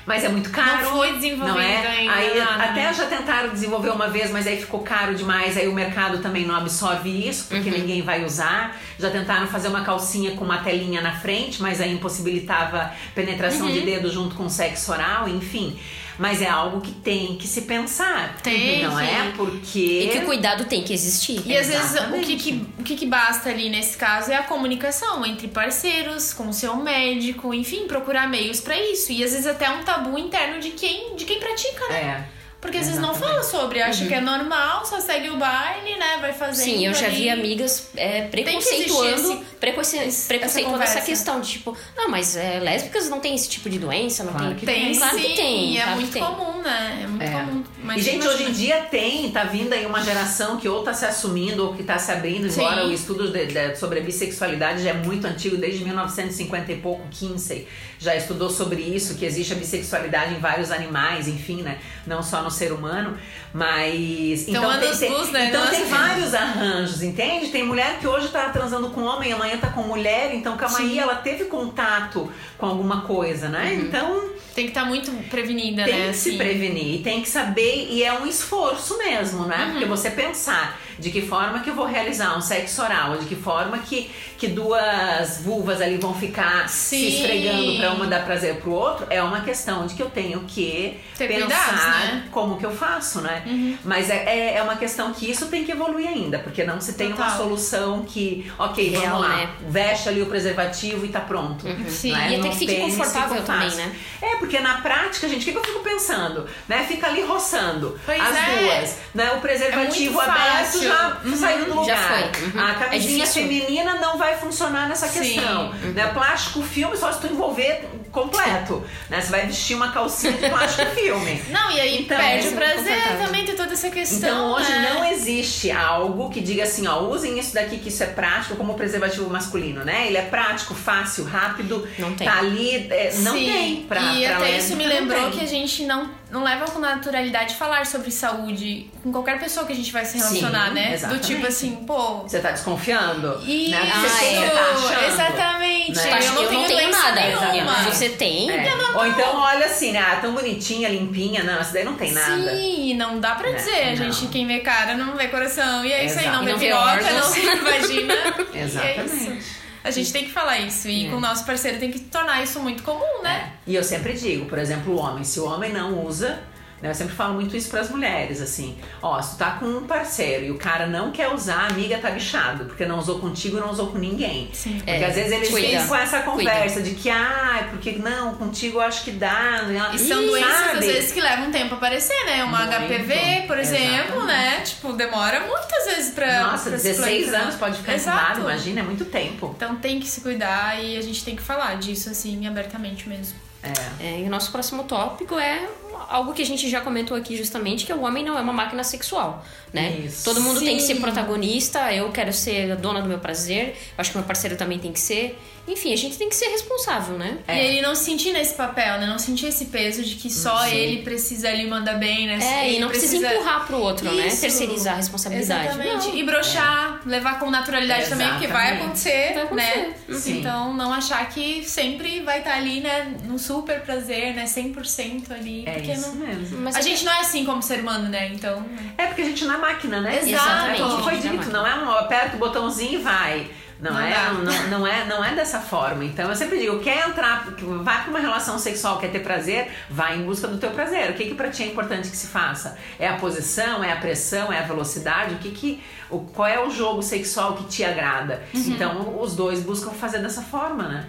Mas 0.09 0.23
é 0.23 0.29
muito 0.29 0.49
caro. 0.49 0.85
Não 0.85 0.91
foi 0.93 1.13
desenvolvido 1.13 1.53
não 1.53 1.61
é? 1.61 1.87
ainda 1.87 2.13
Aí 2.13 2.39
nada, 2.39 2.63
até 2.63 2.85
né? 2.85 2.93
já 2.95 3.05
tentaram 3.05 3.49
desenvolver 3.49 3.91
uma 3.91 4.07
vez, 4.07 4.31
mas 4.31 4.47
aí 4.47 4.59
ficou 4.59 4.79
caro 4.79 5.13
demais. 5.13 5.55
Aí 5.55 5.67
o 5.67 5.71
mercado 5.71 6.17
também 6.17 6.47
não 6.47 6.55
absorve 6.55 7.29
isso, 7.29 7.45
porque 7.47 7.69
ninguém 7.69 8.01
vai 8.01 8.25
usar. 8.25 8.75
Já 8.97 9.11
tentaram 9.11 9.45
fazer 9.45 9.67
uma 9.67 9.83
calcinha 9.83 10.31
com 10.31 10.43
uma 10.43 10.57
telinha 10.57 10.99
na 10.99 11.11
frente, 11.11 11.61
mas 11.61 11.79
aí 11.79 11.93
impossibilitava 11.93 12.91
penetração 13.13 13.71
de 13.71 13.81
dedo 13.81 14.11
junto 14.11 14.33
com 14.33 14.49
sexo 14.49 14.91
oral, 14.91 15.29
enfim. 15.29 15.77
Mas 16.19 16.41
é 16.41 16.49
algo 16.49 16.81
que 16.81 16.91
tem 16.91 17.37
que 17.37 17.47
se 17.47 17.61
pensar. 17.61 18.37
Tem 18.43 18.83
não 18.83 18.99
é? 18.99 19.31
Porque. 19.35 20.03
E 20.03 20.09
que 20.09 20.17
o 20.19 20.25
cuidado 20.25 20.65
tem 20.65 20.83
que 20.83 20.93
existir. 20.93 21.41
E 21.45 21.57
às 21.57 21.67
vezes 21.67 21.95
o 22.01 22.19
que, 22.19 22.35
que, 22.35 22.65
o 22.77 22.83
que, 22.83 22.95
que 22.97 23.05
basta 23.05 23.49
ali 23.49 23.69
nesse 23.69 23.97
caso 23.97 24.31
é 24.31 24.35
a 24.35 24.43
comunicação 24.43 25.25
entre 25.25 25.47
parceiros, 25.47 26.33
com 26.33 26.49
o 26.49 26.53
seu 26.53 26.75
médico, 26.75 27.53
enfim, 27.53 27.87
procurar 27.87 28.27
meios 28.27 28.59
pra 28.59 28.77
isso. 28.77 29.11
E 29.13 29.23
às 29.23 29.31
vezes 29.31 29.47
até 29.47 29.69
um 29.69 29.83
tabu 29.83 30.17
interno 30.17 30.59
de 30.59 30.71
quem, 30.71 31.15
de 31.15 31.23
quem 31.23 31.39
pratica, 31.39 31.87
né? 31.87 32.25
É. 32.35 32.38
Porque 32.61 32.77
às 32.77 32.85
vezes 32.87 32.99
não. 33.01 33.09
Uhum. 33.09 33.15
fala 33.15 33.41
sobre, 33.43 33.81
acha 33.81 34.05
que 34.05 34.13
é 34.13 34.19
normal, 34.21 34.85
só 34.85 34.99
segue 34.99 35.29
o 35.29 35.37
baile, 35.37 35.95
né? 35.97 36.17
Vai 36.19 36.33
fazendo. 36.33 36.65
Sim, 36.65 36.85
eu 36.85 36.93
já 36.93 37.05
ali. 37.07 37.15
vi 37.15 37.29
amigas 37.29 37.87
é, 37.95 38.23
preconceituando, 38.23 39.45
preconce- 39.59 39.97
essa 39.97 40.27
preconceituando 40.27 40.75
essa, 40.83 40.93
conversa. 40.95 41.01
questão 41.01 41.41
de 41.41 41.49
tipo, 41.51 41.75
não, 41.95 42.09
mas 42.09 42.35
é, 42.35 42.59
lésbicas 42.59 43.09
não 43.09 43.19
tem 43.19 43.33
esse 43.35 43.47
tipo 43.49 43.69
de 43.69 43.79
doença, 43.79 44.23
não 44.23 44.33
Claro 44.33 44.47
tem. 44.49 44.55
que 44.57 44.65
Tem 44.65 44.95
claro 44.95 45.17
sim, 45.17 45.23
que 45.23 45.35
tem, 45.35 45.71
e 45.73 45.77
é 45.77 45.81
claro 45.83 45.99
muito 45.99 46.11
tem. 46.13 46.21
comum, 46.23 46.61
né? 46.61 46.99
É 47.03 47.07
muito 47.07 47.23
É. 47.23 47.31
comum. 47.31 47.63
Mas 47.83 47.97
e, 47.97 48.01
gente, 48.01 48.15
imagina. 48.23 48.33
hoje 48.33 48.43
em 48.49 48.53
dia 48.53 48.77
tem, 48.91 49.31
tá 49.31 49.43
vindo 49.45 49.73
aí 49.73 49.85
uma 49.85 50.01
geração 50.03 50.57
que 50.57 50.67
ou 50.67 50.83
tá 50.83 50.93
se 50.93 51.05
assumindo 51.05 51.65
ou 51.65 51.73
que 51.73 51.83
tá 51.83 51.97
se 51.97 52.11
abrindo, 52.11 52.49
Sim. 52.49 52.59
embora 52.61 52.85
o 52.85 52.91
estudo 52.93 53.31
de- 53.31 53.45
de- 53.47 53.75
sobre 53.77 53.99
a 53.99 54.03
bissexualidade 54.03 54.83
já 54.83 54.91
é 54.91 54.93
muito 54.93 55.25
antigo, 55.25 55.57
desde 55.57 55.83
1950 55.83 56.71
e 56.71 56.77
pouco, 56.77 57.07
Kinsey 57.09 57.67
já 57.97 58.15
estudou 58.15 58.49
sobre 58.49 58.81
isso, 58.81 59.15
que 59.15 59.25
existe 59.25 59.51
a 59.53 59.55
bissexualidade 59.55 60.33
em 60.33 60.39
vários 60.39 60.71
animais, 60.71 61.27
enfim, 61.27 61.61
né? 61.63 61.79
Não 62.07 62.21
só 62.23 62.41
no 62.41 62.48
ser 62.49 62.71
humano, 62.71 63.17
mas... 63.53 64.47
Então, 64.47 64.61
tem, 64.61 64.71
anos 64.71 64.99
tem- 64.99 65.11
luz, 65.11 65.31
né? 65.31 65.45
então 65.47 65.61
Nossa. 65.61 65.75
tem 65.75 65.85
vários 65.85 66.33
arranjos, 66.33 67.01
entende? 67.01 67.47
Tem 67.49 67.63
mulher 67.63 67.99
que 67.99 68.07
hoje 68.07 68.27
tá 68.29 68.49
transando 68.49 68.89
com 68.89 69.01
homem, 69.03 69.33
amanhã 69.33 69.57
tá 69.57 69.69
com 69.69 69.81
mulher, 69.83 70.33
então 70.33 70.55
calma 70.57 70.79
aí, 70.79 70.99
ela 70.99 71.15
teve 71.15 71.45
contato 71.45 72.31
com 72.57 72.65
alguma 72.65 73.01
coisa, 73.01 73.49
né? 73.49 73.73
Então... 73.73 74.29
Tem 74.55 74.65
que 74.65 74.71
estar 74.71 74.83
muito 74.83 75.11
prevenida, 75.29 75.85
Tem 75.85 75.93
né? 75.93 76.07
que 76.09 76.15
se 76.15 76.29
assim. 76.29 76.37
prevenir, 76.37 77.01
tem 77.01 77.21
que 77.21 77.29
saber, 77.29 77.87
e 77.89 78.03
é 78.03 78.11
um 78.11 78.25
esforço 78.25 78.97
mesmo, 78.97 79.45
né? 79.45 79.65
Uhum. 79.65 79.71
Porque 79.71 79.85
você 79.85 80.09
pensar 80.09 80.77
de 80.97 81.11
que 81.11 81.21
forma 81.21 81.59
que 81.61 81.69
eu 81.69 81.75
vou 81.75 81.85
realizar 81.85 82.37
um 82.37 82.41
sexo 82.41 82.81
oral, 82.81 83.17
de 83.17 83.25
que 83.25 83.35
forma 83.35 83.77
que, 83.77 84.11
que 84.37 84.47
duas 84.47 85.41
vulvas 85.41 85.79
ali 85.81 85.97
vão 85.97 86.13
ficar 86.13 86.67
se 86.67 86.97
Sim. 86.97 87.07
esfregando 87.07 87.77
pra 87.77 87.91
uma 87.93 88.05
dar 88.05 88.25
prazer 88.25 88.55
pro 88.57 88.71
outro, 88.71 89.07
é 89.09 89.23
uma 89.23 89.41
questão 89.41 89.87
de 89.87 89.93
que 89.93 90.03
eu 90.03 90.09
tenho 90.09 90.41
que 90.41 90.99
Ter 91.17 91.27
pensar 91.27 91.45
cuidados, 91.45 91.85
né? 91.85 92.27
Uhum. 92.39 92.49
como 92.49 92.57
que 92.59 92.65
eu 92.65 92.75
faço, 92.75 93.21
né? 93.21 93.43
Mas 93.83 94.09
é, 94.09 94.23
é, 94.25 94.55
é 94.57 94.61
uma 94.63 94.75
questão 94.75 95.13
que 95.13 95.29
isso 95.29 95.47
tem 95.47 95.63
que 95.65 95.71
evoluir 95.71 96.07
ainda, 96.07 96.39
porque 96.39 96.63
não 96.63 96.79
se 96.81 96.93
tem 96.93 97.07
uma 97.07 97.17
Total. 97.17 97.37
solução 97.37 98.03
que, 98.07 98.51
ok, 98.57 98.89
Real, 98.89 99.03
vamos 99.03 99.21
lá, 99.21 99.35
né? 99.37 99.49
veste 99.67 100.09
ali 100.09 100.21
o 100.21 100.25
preservativo 100.27 101.05
e 101.05 101.09
tá 101.09 101.19
pronto. 101.19 101.65
Sim. 101.89 102.11
né? 102.13 102.31
E 102.31 102.35
até 102.39 102.49
que 102.49 102.55
fique 102.57 102.71
esse 102.73 102.97
confortável 102.97 103.43
também, 103.43 103.71
né? 103.71 103.95
É, 104.21 104.35
porque 104.37 104.59
na 104.59 104.75
prática, 104.81 105.27
gente, 105.27 105.41
o 105.41 105.45
que, 105.45 105.51
que 105.51 105.57
eu 105.57 105.63
fico 105.63 105.79
pensando? 105.79 106.45
Né? 106.67 106.85
Fica 106.87 107.07
ali 107.07 107.21
roçando 107.23 107.99
Pois 108.05 108.21
as 108.21 108.35
é. 108.35 108.57
duas. 108.59 108.97
Né? 109.13 109.31
O 109.33 109.41
preservativo 109.41 110.21
É 110.21 110.25
aberto 110.25 110.83
já 110.83 111.17
Uhum. 111.23 111.35
saiu 111.35 111.65
do 111.65 111.75
lugar. 111.75 112.31
Uhum. 112.53 112.61
A 112.61 112.71
É 112.71 112.73
camisinha 112.75 113.25
feminina 113.27 113.95
não 113.95 114.17
vai 114.17 114.37
funcionar 114.37 114.87
nessa 114.87 115.07
questão. 115.09 115.71
Né? 115.73 116.07
Plástico 116.13 116.61
filme 116.61 116.95
só 116.97 117.11
se 117.11 117.19
tu 117.21 117.27
envolver 117.27 117.87
completo. 118.11 118.83
Né? 119.09 119.21
Você 119.21 119.29
vai 119.31 119.45
vestir 119.45 119.75
uma 119.75 119.91
calcinha 119.91 120.33
de 120.33 120.49
plástico 120.49 120.85
filme. 120.91 121.41
Não, 121.49 121.71
e 121.71 121.79
aí 121.79 122.01
Então, 122.01 122.17
perde 122.17 122.47
o 122.47 122.51
é 122.51 122.51
muito 122.51 122.55
prazer 122.55 123.17
também, 123.25 123.45
tem 123.45 123.55
toda 123.55 123.73
essa 123.73 123.89
questão. 123.89 124.17
Então 124.17 124.51
hoje 124.53 124.71
né? 124.71 124.93
não 124.93 125.05
existe 125.05 125.71
algo 125.71 126.29
que 126.29 126.41
diga 126.41 126.63
assim, 126.63 126.87
ó, 126.87 126.99
usem 127.01 127.39
isso 127.39 127.53
daqui 127.53 127.77
que 127.77 127.89
isso 127.89 128.03
é 128.03 128.07
prático, 128.07 128.55
como 128.55 128.73
o 128.73 128.75
preservativo 128.75 129.29
masculino, 129.29 129.83
né? 129.83 130.07
Ele 130.07 130.17
é 130.17 130.21
prático, 130.23 130.73
fácil, 130.73 131.23
rápido, 131.25 131.87
Não 131.97 132.13
tem. 132.13 132.27
tá 132.27 132.39
ali, 132.39 132.87
é, 132.89 133.13
não 133.19 133.33
Sim, 133.33 133.45
tem 133.45 133.75
pra 133.83 134.01
E 134.13 134.25
pra 134.25 134.37
até 134.37 134.57
isso 134.57 134.75
me 134.75 134.85
lembrou 134.85 135.21
tem. 135.21 135.31
que 135.31 135.41
a 135.41 135.47
gente 135.47 135.83
não, 135.83 136.09
não 136.31 136.43
leva 136.43 136.65
com 136.65 136.79
naturalidade 136.79 137.55
falar 137.55 137.85
sobre 137.85 138.11
saúde 138.11 138.89
com 139.01 139.11
qualquer 139.11 139.39
pessoa 139.39 139.65
que 139.65 139.73
a 139.73 139.75
gente 139.75 139.91
vai 139.91 140.05
se 140.05 140.17
relacionar, 140.17 140.67
Sim, 140.69 140.73
né? 140.75 140.93
exatamente. 140.93 141.21
Do 141.21 141.27
tipo 141.27 141.47
assim, 141.47 141.75
pô. 141.87 142.19
Você 142.19 142.39
tá 142.39 142.51
desconfiando? 142.51 143.41
Isso, 143.47 143.71
né? 143.71 143.91
Ah, 143.93 143.99
Você 144.07 144.25
é. 144.25 144.49
tá 144.49 144.61
achando. 144.71 145.05
exatamente. 145.13 145.95
Né? 145.97 146.09
Eu, 146.09 146.13
acho 146.15 146.31
que 146.31 146.37
eu 146.37 146.51
não 146.51 146.63
tenho 146.65 146.67
doença 146.69 147.01
nada. 147.11 147.51
nenhuma. 147.51 147.73
Você 147.83 148.09
tem? 148.09 148.49
É. 148.51 148.73
Ou 148.95 149.07
então 149.07 149.37
olha 149.39 149.65
assim, 149.65 149.91
né? 149.91 149.99
Ah, 149.99 150.17
tão 150.17 150.33
bonitinha, 150.33 150.87
limpinha. 150.89 151.43
Não, 151.43 151.59
essa 151.59 151.73
daí 151.73 151.83
não 151.83 151.95
tem 151.95 152.11
nada. 152.11 152.55
Sim, 152.55 152.93
não 152.95 153.19
dá 153.19 153.35
pra 153.35 153.49
É, 153.49 153.53
dizer. 153.53 153.83
A 153.83 153.89
não. 153.89 153.95
gente, 154.11 154.27
quem 154.27 154.45
vê 154.45 154.59
cara, 154.59 154.95
não 154.95 155.15
vê 155.15 155.27
coração. 155.29 155.83
E 155.83 155.91
é 155.91 156.05
isso 156.05 156.19
aí, 156.19 156.25
Exato. 156.25 156.37
não 156.37 156.45
vê 156.45 156.53
piroca, 156.59 157.11
não 157.11 157.29
vê 157.31 157.55
vagina. 157.55 158.13
E 158.53 158.57
é 158.57 158.63
Exatamente. 158.63 159.59
A 159.83 159.91
gente 159.91 160.11
tem 160.11 160.25
que 160.25 160.31
falar 160.31 160.59
isso. 160.59 160.87
E 160.89 161.07
É. 161.07 161.09
com 161.09 161.15
o 161.17 161.19
nosso 161.21 161.45
parceiro 161.45 161.79
tem 161.79 161.89
que 161.91 161.99
tornar 161.99 162.43
isso 162.43 162.59
muito 162.59 162.83
comum, 162.83 163.21
né? 163.23 163.53
E 163.65 163.75
eu 163.75 163.83
sempre 163.83 164.13
digo, 164.13 164.45
por 164.45 164.57
exemplo, 164.57 164.93
o 164.93 164.97
homem, 164.97 165.23
se 165.23 165.39
o 165.39 165.45
homem 165.45 165.71
não 165.71 166.05
usa, 166.05 166.39
eu 166.81 166.95
sempre 166.95 167.13
falo 167.15 167.33
muito 167.33 167.55
isso 167.57 167.69
pras 167.69 167.89
mulheres, 167.89 168.41
assim, 168.41 168.77
ó, 169.01 169.21
se 169.21 169.35
tu 169.35 169.39
tá 169.39 169.51
com 169.59 169.65
um 169.65 169.85
parceiro 169.85 170.45
e 170.45 170.51
o 170.51 170.57
cara 170.57 170.87
não 170.87 171.11
quer 171.11 171.27
usar, 171.33 171.63
a 171.63 171.67
amiga 171.67 171.97
tá 171.97 172.09
bichado, 172.11 172.65
porque 172.65 172.85
não 172.85 172.97
usou 172.99 173.19
contigo, 173.19 173.59
não 173.59 173.69
usou 173.71 173.87
com 173.87 173.97
ninguém. 173.97 174.49
Sim. 174.53 174.75
Porque 174.77 174.89
É, 174.91 175.05
às 175.05 175.15
vezes 175.15 175.31
eles 175.31 175.49
cuida, 175.49 175.67
vêm 175.67 175.87
com 175.87 175.95
essa 175.95 176.19
cuida. 176.21 176.51
conversa 176.51 176.81
de 176.81 176.91
que, 176.91 177.09
ah, 177.09 177.67
porque 177.69 177.91
não, 177.93 178.35
contigo 178.35 178.77
eu 178.77 178.81
acho 178.81 179.03
que 179.03 179.11
dá. 179.11 179.63
né? 179.63 179.89
E 179.93 179.99
são 179.99 180.21
Ih, 180.21 180.27
doenças, 180.27 180.53
sabe? 180.53 180.77
às 180.79 180.85
vezes, 180.85 181.11
que 181.11 181.21
levam 181.21 181.51
tempo 181.51 181.73
a 181.73 181.77
aparecer, 181.77 182.25
né? 182.25 182.43
Uma 182.43 182.65
Muito, 182.65 182.71
HPV, 182.87 183.43
por 183.47 183.57
exemplo, 183.59 184.21
exatamente. 184.23 184.25
né? 184.27 184.61
Tipo, 184.61 184.93
demora 184.93 185.39
muitas 185.41 185.85
vezes 185.85 186.13
pra. 186.13 186.43
Nossa, 186.51 186.69
pra 186.69 186.79
se 186.79 186.87
16 186.89 187.23
plantar. 187.25 187.41
anos 187.43 187.55
pode 187.55 187.77
ficar 187.77 187.93
Exato. 187.93 188.39
imagina, 188.41 188.79
é 188.79 188.83
muito 188.83 189.05
tempo. 189.05 189.53
Então 189.55 189.75
tem 189.75 189.99
que 189.99 190.07
se 190.07 190.21
cuidar 190.21 190.81
e 190.81 190.97
a 190.97 191.01
gente 191.01 191.23
tem 191.25 191.35
que 191.35 191.41
falar 191.41 191.75
disso, 191.75 192.09
assim, 192.09 192.47
abertamente 192.47 193.07
mesmo. 193.09 193.37
É. 193.61 194.05
É, 194.05 194.19
e 194.21 194.23
o 194.23 194.29
nosso 194.29 194.51
próximo 194.51 194.83
tópico 194.85 195.37
é 195.37 195.67
algo 196.07 196.33
que 196.33 196.41
a 196.41 196.45
gente 196.45 196.69
já 196.69 196.81
comentou 196.81 197.17
aqui 197.17 197.35
justamente, 197.35 197.85
que 197.85 197.93
o 197.93 198.01
homem 198.01 198.23
não 198.23 198.37
é 198.37 198.41
uma 198.41 198.53
máquina 198.53 198.83
sexual, 198.83 199.43
né? 199.73 199.97
Isso. 200.05 200.23
Todo 200.23 200.41
mundo 200.41 200.59
tem 200.59 200.77
que 200.77 200.83
ser 200.83 200.95
Sim. 200.95 201.01
protagonista, 201.01 201.93
eu 201.93 202.11
quero 202.11 202.31
ser 202.31 202.71
a 202.71 202.75
dona 202.75 203.01
do 203.01 203.07
meu 203.07 203.19
prazer, 203.19 203.75
acho 203.97 204.11
que 204.11 204.17
meu 204.17 204.25
parceiro 204.25 204.55
também 204.55 204.79
tem 204.79 204.91
que 204.91 204.99
ser. 204.99 205.37
Enfim, 205.69 205.93
a 205.93 205.95
gente 205.95 206.17
tem 206.17 206.27
que 206.29 206.35
ser 206.35 206.47
responsável, 206.47 207.17
né? 207.17 207.37
E 207.47 207.51
ele 207.51 207.81
não 207.81 207.93
se 207.93 208.05
sentir 208.05 208.31
nesse 208.31 208.55
papel, 208.55 208.99
né? 208.99 209.05
Não 209.05 209.19
sentir 209.19 209.45
esse 209.47 209.65
peso 209.65 210.03
de 210.03 210.15
que 210.15 210.29
só 210.29 210.65
ele 210.67 211.03
precisa 211.03 211.49
ali 211.49 211.67
mandar 211.67 211.93
bem, 211.93 212.25
né? 212.27 212.39
É, 212.41 212.67
Ele 212.67 212.77
e 212.77 212.79
não 212.79 212.89
precisa, 212.89 213.17
empurrar 213.17 213.67
pro 213.67 213.77
outro, 213.77 214.11
né? 214.11 214.27
Isso. 214.27 214.41
Terceirizar 214.41 214.93
a 214.93 214.97
responsabilidade. 214.97 215.67
Exatamente. 215.67 216.07
Não. 216.07 216.17
E 216.17 216.23
broxar, 216.23 217.01
levar 217.05 217.39
com 217.39 217.49
naturalidade 217.51 218.09
também, 218.09 218.27
porque 218.29 218.47
vai 218.47 218.71
Exatamente. 218.71 218.83
acontecer, 218.83 219.33
Vai 219.33 219.43
acontecer. 219.43 219.77
né? 219.77 219.95
Sim. 220.17 220.39
Então 220.39 220.73
não 220.73 220.91
achar 220.93 221.29
que 221.29 221.63
sempre 221.63 222.21
vai 222.21 222.39
estar 222.39 222.55
ali, 222.55 222.81
né, 222.81 223.13
no 223.25 223.37
super 223.37 223.81
prazer, 223.81 224.33
né? 224.33 224.45
100% 224.45 225.31
ali. 225.31 225.63
É 225.67 225.73
porque 225.73 225.91
isso 225.91 226.09
não. 226.09 226.15
mesmo. 226.15 226.57
Mas 226.61 226.75
a 226.75 226.79
é 226.79 226.81
gente 226.81 227.05
não 227.05 227.13
é 227.13 227.19
assim 227.19 227.45
como 227.45 227.61
ser 227.61 227.79
humano, 227.81 228.09
né? 228.09 228.29
Então. 228.33 228.65
É 228.97 229.05
porque 229.05 229.21
a 229.21 229.25
gente 229.25 229.45
não 229.45 229.53
é 229.53 229.57
máquina, 229.57 230.01
né? 230.01 230.19
Exatamente. 230.23 230.81
Como 230.81 231.03
foi 231.03 231.13
é 231.15 231.17
dito, 231.17 231.49
não 231.51 231.65
é 231.65 231.75
um 231.75 231.91
aperta 231.91 232.35
o 232.35 232.39
botãozinho 232.39 232.99
e 232.99 233.03
vai. 233.03 233.49
Não, 233.79 233.93
Não 233.93 233.99
é, 233.99 234.33
não, 234.33 234.79
não 234.79 234.87
é, 234.87 235.05
não 235.05 235.23
é 235.23 235.33
dessa 235.33 235.59
forma. 235.59 236.03
Então 236.03 236.29
eu 236.29 236.35
sempre 236.35 236.59
digo, 236.59 236.79
quer 236.79 237.07
entrar, 237.07 237.47
vai 237.81 238.01
pra 238.01 238.09
uma 238.09 238.19
relação 238.19 238.59
sexual, 238.59 238.99
quer 238.99 239.09
ter 239.09 239.19
prazer, 239.19 239.71
vai 239.89 240.17
em 240.17 240.23
busca 240.23 240.47
do 240.47 240.57
teu 240.57 240.71
prazer. 240.71 241.09
O 241.09 241.13
que 241.13 241.25
que 241.25 241.33
pra 241.33 241.49
ti 241.49 241.63
é 241.63 241.67
importante 241.67 242.09
que 242.09 242.17
se 242.17 242.27
faça? 242.27 242.77
É 242.99 243.07
a 243.07 243.15
posição, 243.15 243.81
é 243.83 243.91
a 243.93 243.95
pressão, 243.95 244.51
é 244.51 244.59
a 244.59 244.63
velocidade? 244.63 245.35
O 245.35 245.37
que 245.37 245.51
que, 245.51 245.83
o, 246.09 246.19
qual 246.19 246.47
é 246.47 246.59
o 246.59 246.69
jogo 246.69 247.01
sexual 247.01 247.55
que 247.55 247.63
te 247.65 247.83
agrada? 247.85 248.43
Uhum. 248.53 248.63
Então 248.67 249.21
os 249.21 249.35
dois 249.35 249.61
buscam 249.61 249.91
fazer 249.91 250.19
dessa 250.19 250.41
forma, 250.41 250.83
né? 250.83 251.05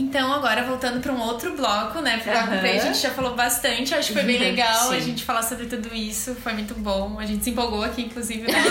Então, 0.00 0.32
agora 0.32 0.62
voltando 0.62 1.00
para 1.00 1.10
um 1.12 1.20
outro 1.20 1.56
bloco, 1.56 2.00
né? 2.00 2.18
Pro 2.18 2.30
bloco 2.30 2.48
Aham. 2.52 2.58
3, 2.60 2.82
a 2.82 2.86
gente 2.86 2.98
já 3.00 3.10
falou 3.10 3.34
bastante, 3.34 3.92
acho 3.94 4.08
que 4.08 4.14
foi 4.14 4.22
bem 4.22 4.38
legal 4.38 4.90
a 4.92 4.94
Sim. 4.94 5.00
gente 5.00 5.24
falar 5.24 5.42
sobre 5.42 5.66
tudo 5.66 5.92
isso, 5.94 6.36
foi 6.36 6.52
muito 6.52 6.72
bom. 6.74 7.18
A 7.18 7.26
gente 7.26 7.42
se 7.42 7.50
empolgou 7.50 7.82
aqui, 7.82 8.02
inclusive, 8.02 8.42
né? 8.50 8.62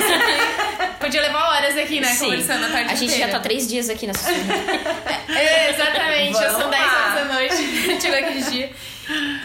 Podia 1.01 1.21
levar 1.21 1.49
horas 1.49 1.78
aqui, 1.78 1.99
né? 1.99 2.07
Sim. 2.07 2.25
Conversando 2.25 2.65
a 2.65 2.69
tarde 2.69 2.91
A 2.91 2.95
gente 2.95 3.09
já 3.09 3.15
inteira. 3.17 3.32
tá 3.34 3.39
três 3.41 3.67
dias 3.67 3.89
aqui 3.89 4.07
nessa 4.07 4.32
É, 4.32 5.69
exatamente, 5.71 6.34
já 6.34 6.49
são 6.49 6.59
Vamos 6.61 6.78
10 6.78 6.86
lá. 6.86 7.03
horas 7.11 7.28
da 7.28 7.34
noite, 7.34 8.01
chegou 8.01 8.17
aquele 8.19 8.41
dia. 8.43 8.71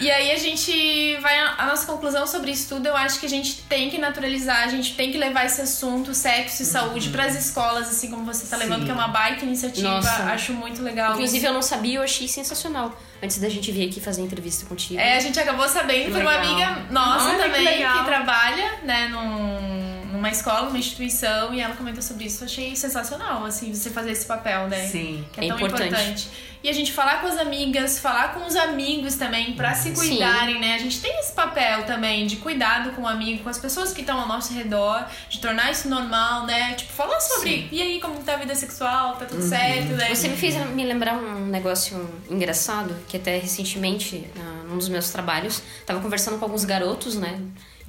E 0.01 0.11
aí 0.11 0.33
a 0.33 0.39
gente 0.39 1.17
vai. 1.21 1.39
A 1.39 1.67
nossa 1.67 1.87
conclusão 1.87 2.27
sobre 2.27 2.51
isso 2.51 2.69
tudo, 2.69 2.87
eu 2.87 2.97
acho 2.97 3.21
que 3.21 3.27
a 3.27 3.29
gente 3.29 3.63
tem 3.63 3.91
que 3.91 3.99
naturalizar, 3.99 4.65
a 4.65 4.69
gente 4.69 4.95
tem 4.95 5.13
que 5.13 5.19
levar 5.19 5.47
esse 5.47 5.61
assunto, 5.61 6.15
sexo 6.15 6.63
e 6.63 6.67
saúde, 6.67 7.11
pras 7.11 7.37
escolas, 7.37 7.89
assim 7.89 8.11
como 8.11 8.25
você 8.25 8.47
tá 8.47 8.57
levando, 8.57 8.85
que 8.85 8.91
é 8.91 8.95
uma 8.95 9.09
baita 9.09 9.45
iniciativa. 9.45 9.89
Nossa. 9.89 10.25
Acho 10.25 10.53
muito 10.53 10.83
legal. 10.83 11.13
Inclusive, 11.13 11.47
eu 11.47 11.53
não 11.53 11.63
sabia 11.63 11.99
eu 11.99 12.03
achei 12.03 12.27
sensacional. 12.27 12.99
Antes 13.23 13.39
da 13.39 13.49
gente 13.49 13.71
vir 13.71 13.89
aqui 13.89 14.01
fazer 14.01 14.23
entrevista 14.23 14.67
contigo. 14.67 14.99
É, 14.99 15.17
a 15.17 15.21
gente 15.21 15.39
acabou 15.39 15.69
sabendo 15.69 16.11
por 16.11 16.21
uma 16.21 16.35
amiga 16.35 16.87
nossa 16.91 17.31
que 17.31 17.37
também, 17.37 17.65
que, 17.65 17.73
legal. 17.79 18.05
trabalha, 18.05 18.73
né, 18.83 19.09
num, 19.09 20.13
numa 20.13 20.29
escola, 20.31 20.67
numa 20.67 20.79
instituição, 20.79 21.55
e 21.55 21.61
ela 21.61 21.77
comentou 21.77 22.03
sobre 22.03 22.25
isso. 22.25 22.43
Eu 22.43 22.47
achei 22.47 22.75
sensacional, 22.75 23.45
assim, 23.45 23.73
você 23.73 23.91
fazer 23.91 24.11
esse 24.11 24.27
papel, 24.27 24.67
né? 24.69 24.89
Sim. 24.89 25.25
Que 25.33 25.41
é, 25.41 25.45
É 25.45 25.49
tão 25.49 25.57
importante. 25.57 25.87
importante. 25.87 26.29
E 26.63 26.69
a 26.69 26.73
gente 26.73 26.93
falar 26.93 27.21
com 27.21 27.27
as 27.27 27.39
amigas, 27.39 27.99
falar 27.99 28.35
com 28.35 28.47
os 28.47 28.55
amigos 28.55 29.17
também, 29.17 29.55
pra 29.55 29.75
se 29.75 29.91
cuidarem, 30.09 30.61
né? 30.61 30.75
A 30.75 30.79
gente 30.79 31.01
tem 31.01 31.19
esse 31.19 31.33
papel 31.33 31.85
também 31.85 32.27
de 32.27 32.37
cuidado 32.37 32.93
com 32.93 33.03
o 33.03 33.09
amigo, 33.09 33.43
com 33.43 33.49
as 33.49 33.59
pessoas 33.59 33.93
que 33.93 34.01
estão 34.03 34.21
ao 34.21 34.29
nosso 34.29 34.53
redor, 34.55 35.05
de 35.29 35.41
tornar 35.41 35.71
isso 35.73 35.89
normal, 35.89 36.47
né? 36.47 36.75
Tipo, 36.75 36.93
falar 36.93 37.19
sobre, 37.21 37.69
e 37.73 37.83
aí, 37.83 38.01
como 38.01 38.15
tá 38.23 38.35
a 38.35 38.37
vida 38.37 38.55
sexual, 38.55 39.17
tá 39.17 39.25
tudo 39.25 39.43
certo, 39.43 39.89
né? 39.95 40.15
Você 40.15 40.29
me 40.29 40.37
fez 40.37 40.55
me 40.71 40.85
lembrar 40.85 41.15
um 41.15 41.47
negócio 41.47 42.09
engraçado, 42.31 42.95
que 43.09 43.17
até 43.17 43.39
recentemente, 43.39 44.25
na- 44.37 44.63
num 44.69 44.79
dos 44.79 44.89
meus 44.89 45.11
trabalhos, 45.11 45.63
tava 45.85 46.01
conversando 46.01 46.39
com 46.39 46.45
alguns 46.45 46.65
garotos, 46.65 47.17
né? 47.17 47.41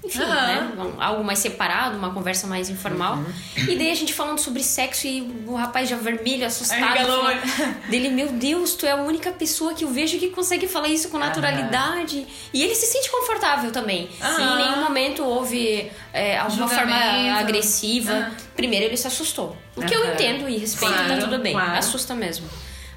Enfim, 0.03 0.19
né? 0.19 0.71
Algo 0.99 1.23
mais 1.23 1.39
separado, 1.39 1.97
uma 1.97 2.13
conversa 2.13 2.45
mais 2.45 2.69
informal. 2.69 3.19
E 3.55 3.75
daí 3.75 3.89
a 3.91 3.95
gente 3.95 4.13
falando 4.13 4.39
sobre 4.39 4.61
sexo 4.63 5.07
e 5.07 5.21
o 5.47 5.55
rapaz 5.55 5.87
já 5.89 5.95
vermelho, 5.95 6.45
assustado. 6.45 6.79
Falando- 6.97 7.41
Dele, 7.89 8.09
meu 8.09 8.27
Deus, 8.33 8.73
tu 8.73 8.85
é 8.85 8.91
a 8.91 8.97
única 8.97 9.31
pessoa 9.31 9.73
que 9.73 9.83
eu 9.85 9.89
vejo 9.89 10.17
que 10.19 10.29
consegue 10.29 10.67
falar 10.67 10.87
isso 10.89 11.09
com 11.09 11.17
naturalidade. 11.17 12.25
E 12.53 12.61
ele 12.61 12.75
se 12.75 12.85
sente 12.85 13.09
confortável 13.09 13.71
também. 13.71 14.09
Em 14.21 14.55
nenhum 14.57 14.81
momento 14.83 15.23
houve 15.23 15.89
é, 16.11 16.37
alguma 16.37 16.67
forma 16.67 16.95
agressiva. 17.39 18.31
Primeiro 18.55 18.85
ele 18.85 18.97
se 18.97 19.07
assustou. 19.07 19.55
O 19.75 19.81
que 19.81 19.93
eu 19.95 20.05
entendo 20.13 20.47
e 20.49 20.57
respeito, 20.57 20.93
Claro, 20.93 21.09
tá 21.15 21.17
tudo 21.17 21.39
bem. 21.39 21.53
claro. 21.53 21.77
Assusta 21.77 22.13
mesmo. 22.13 22.47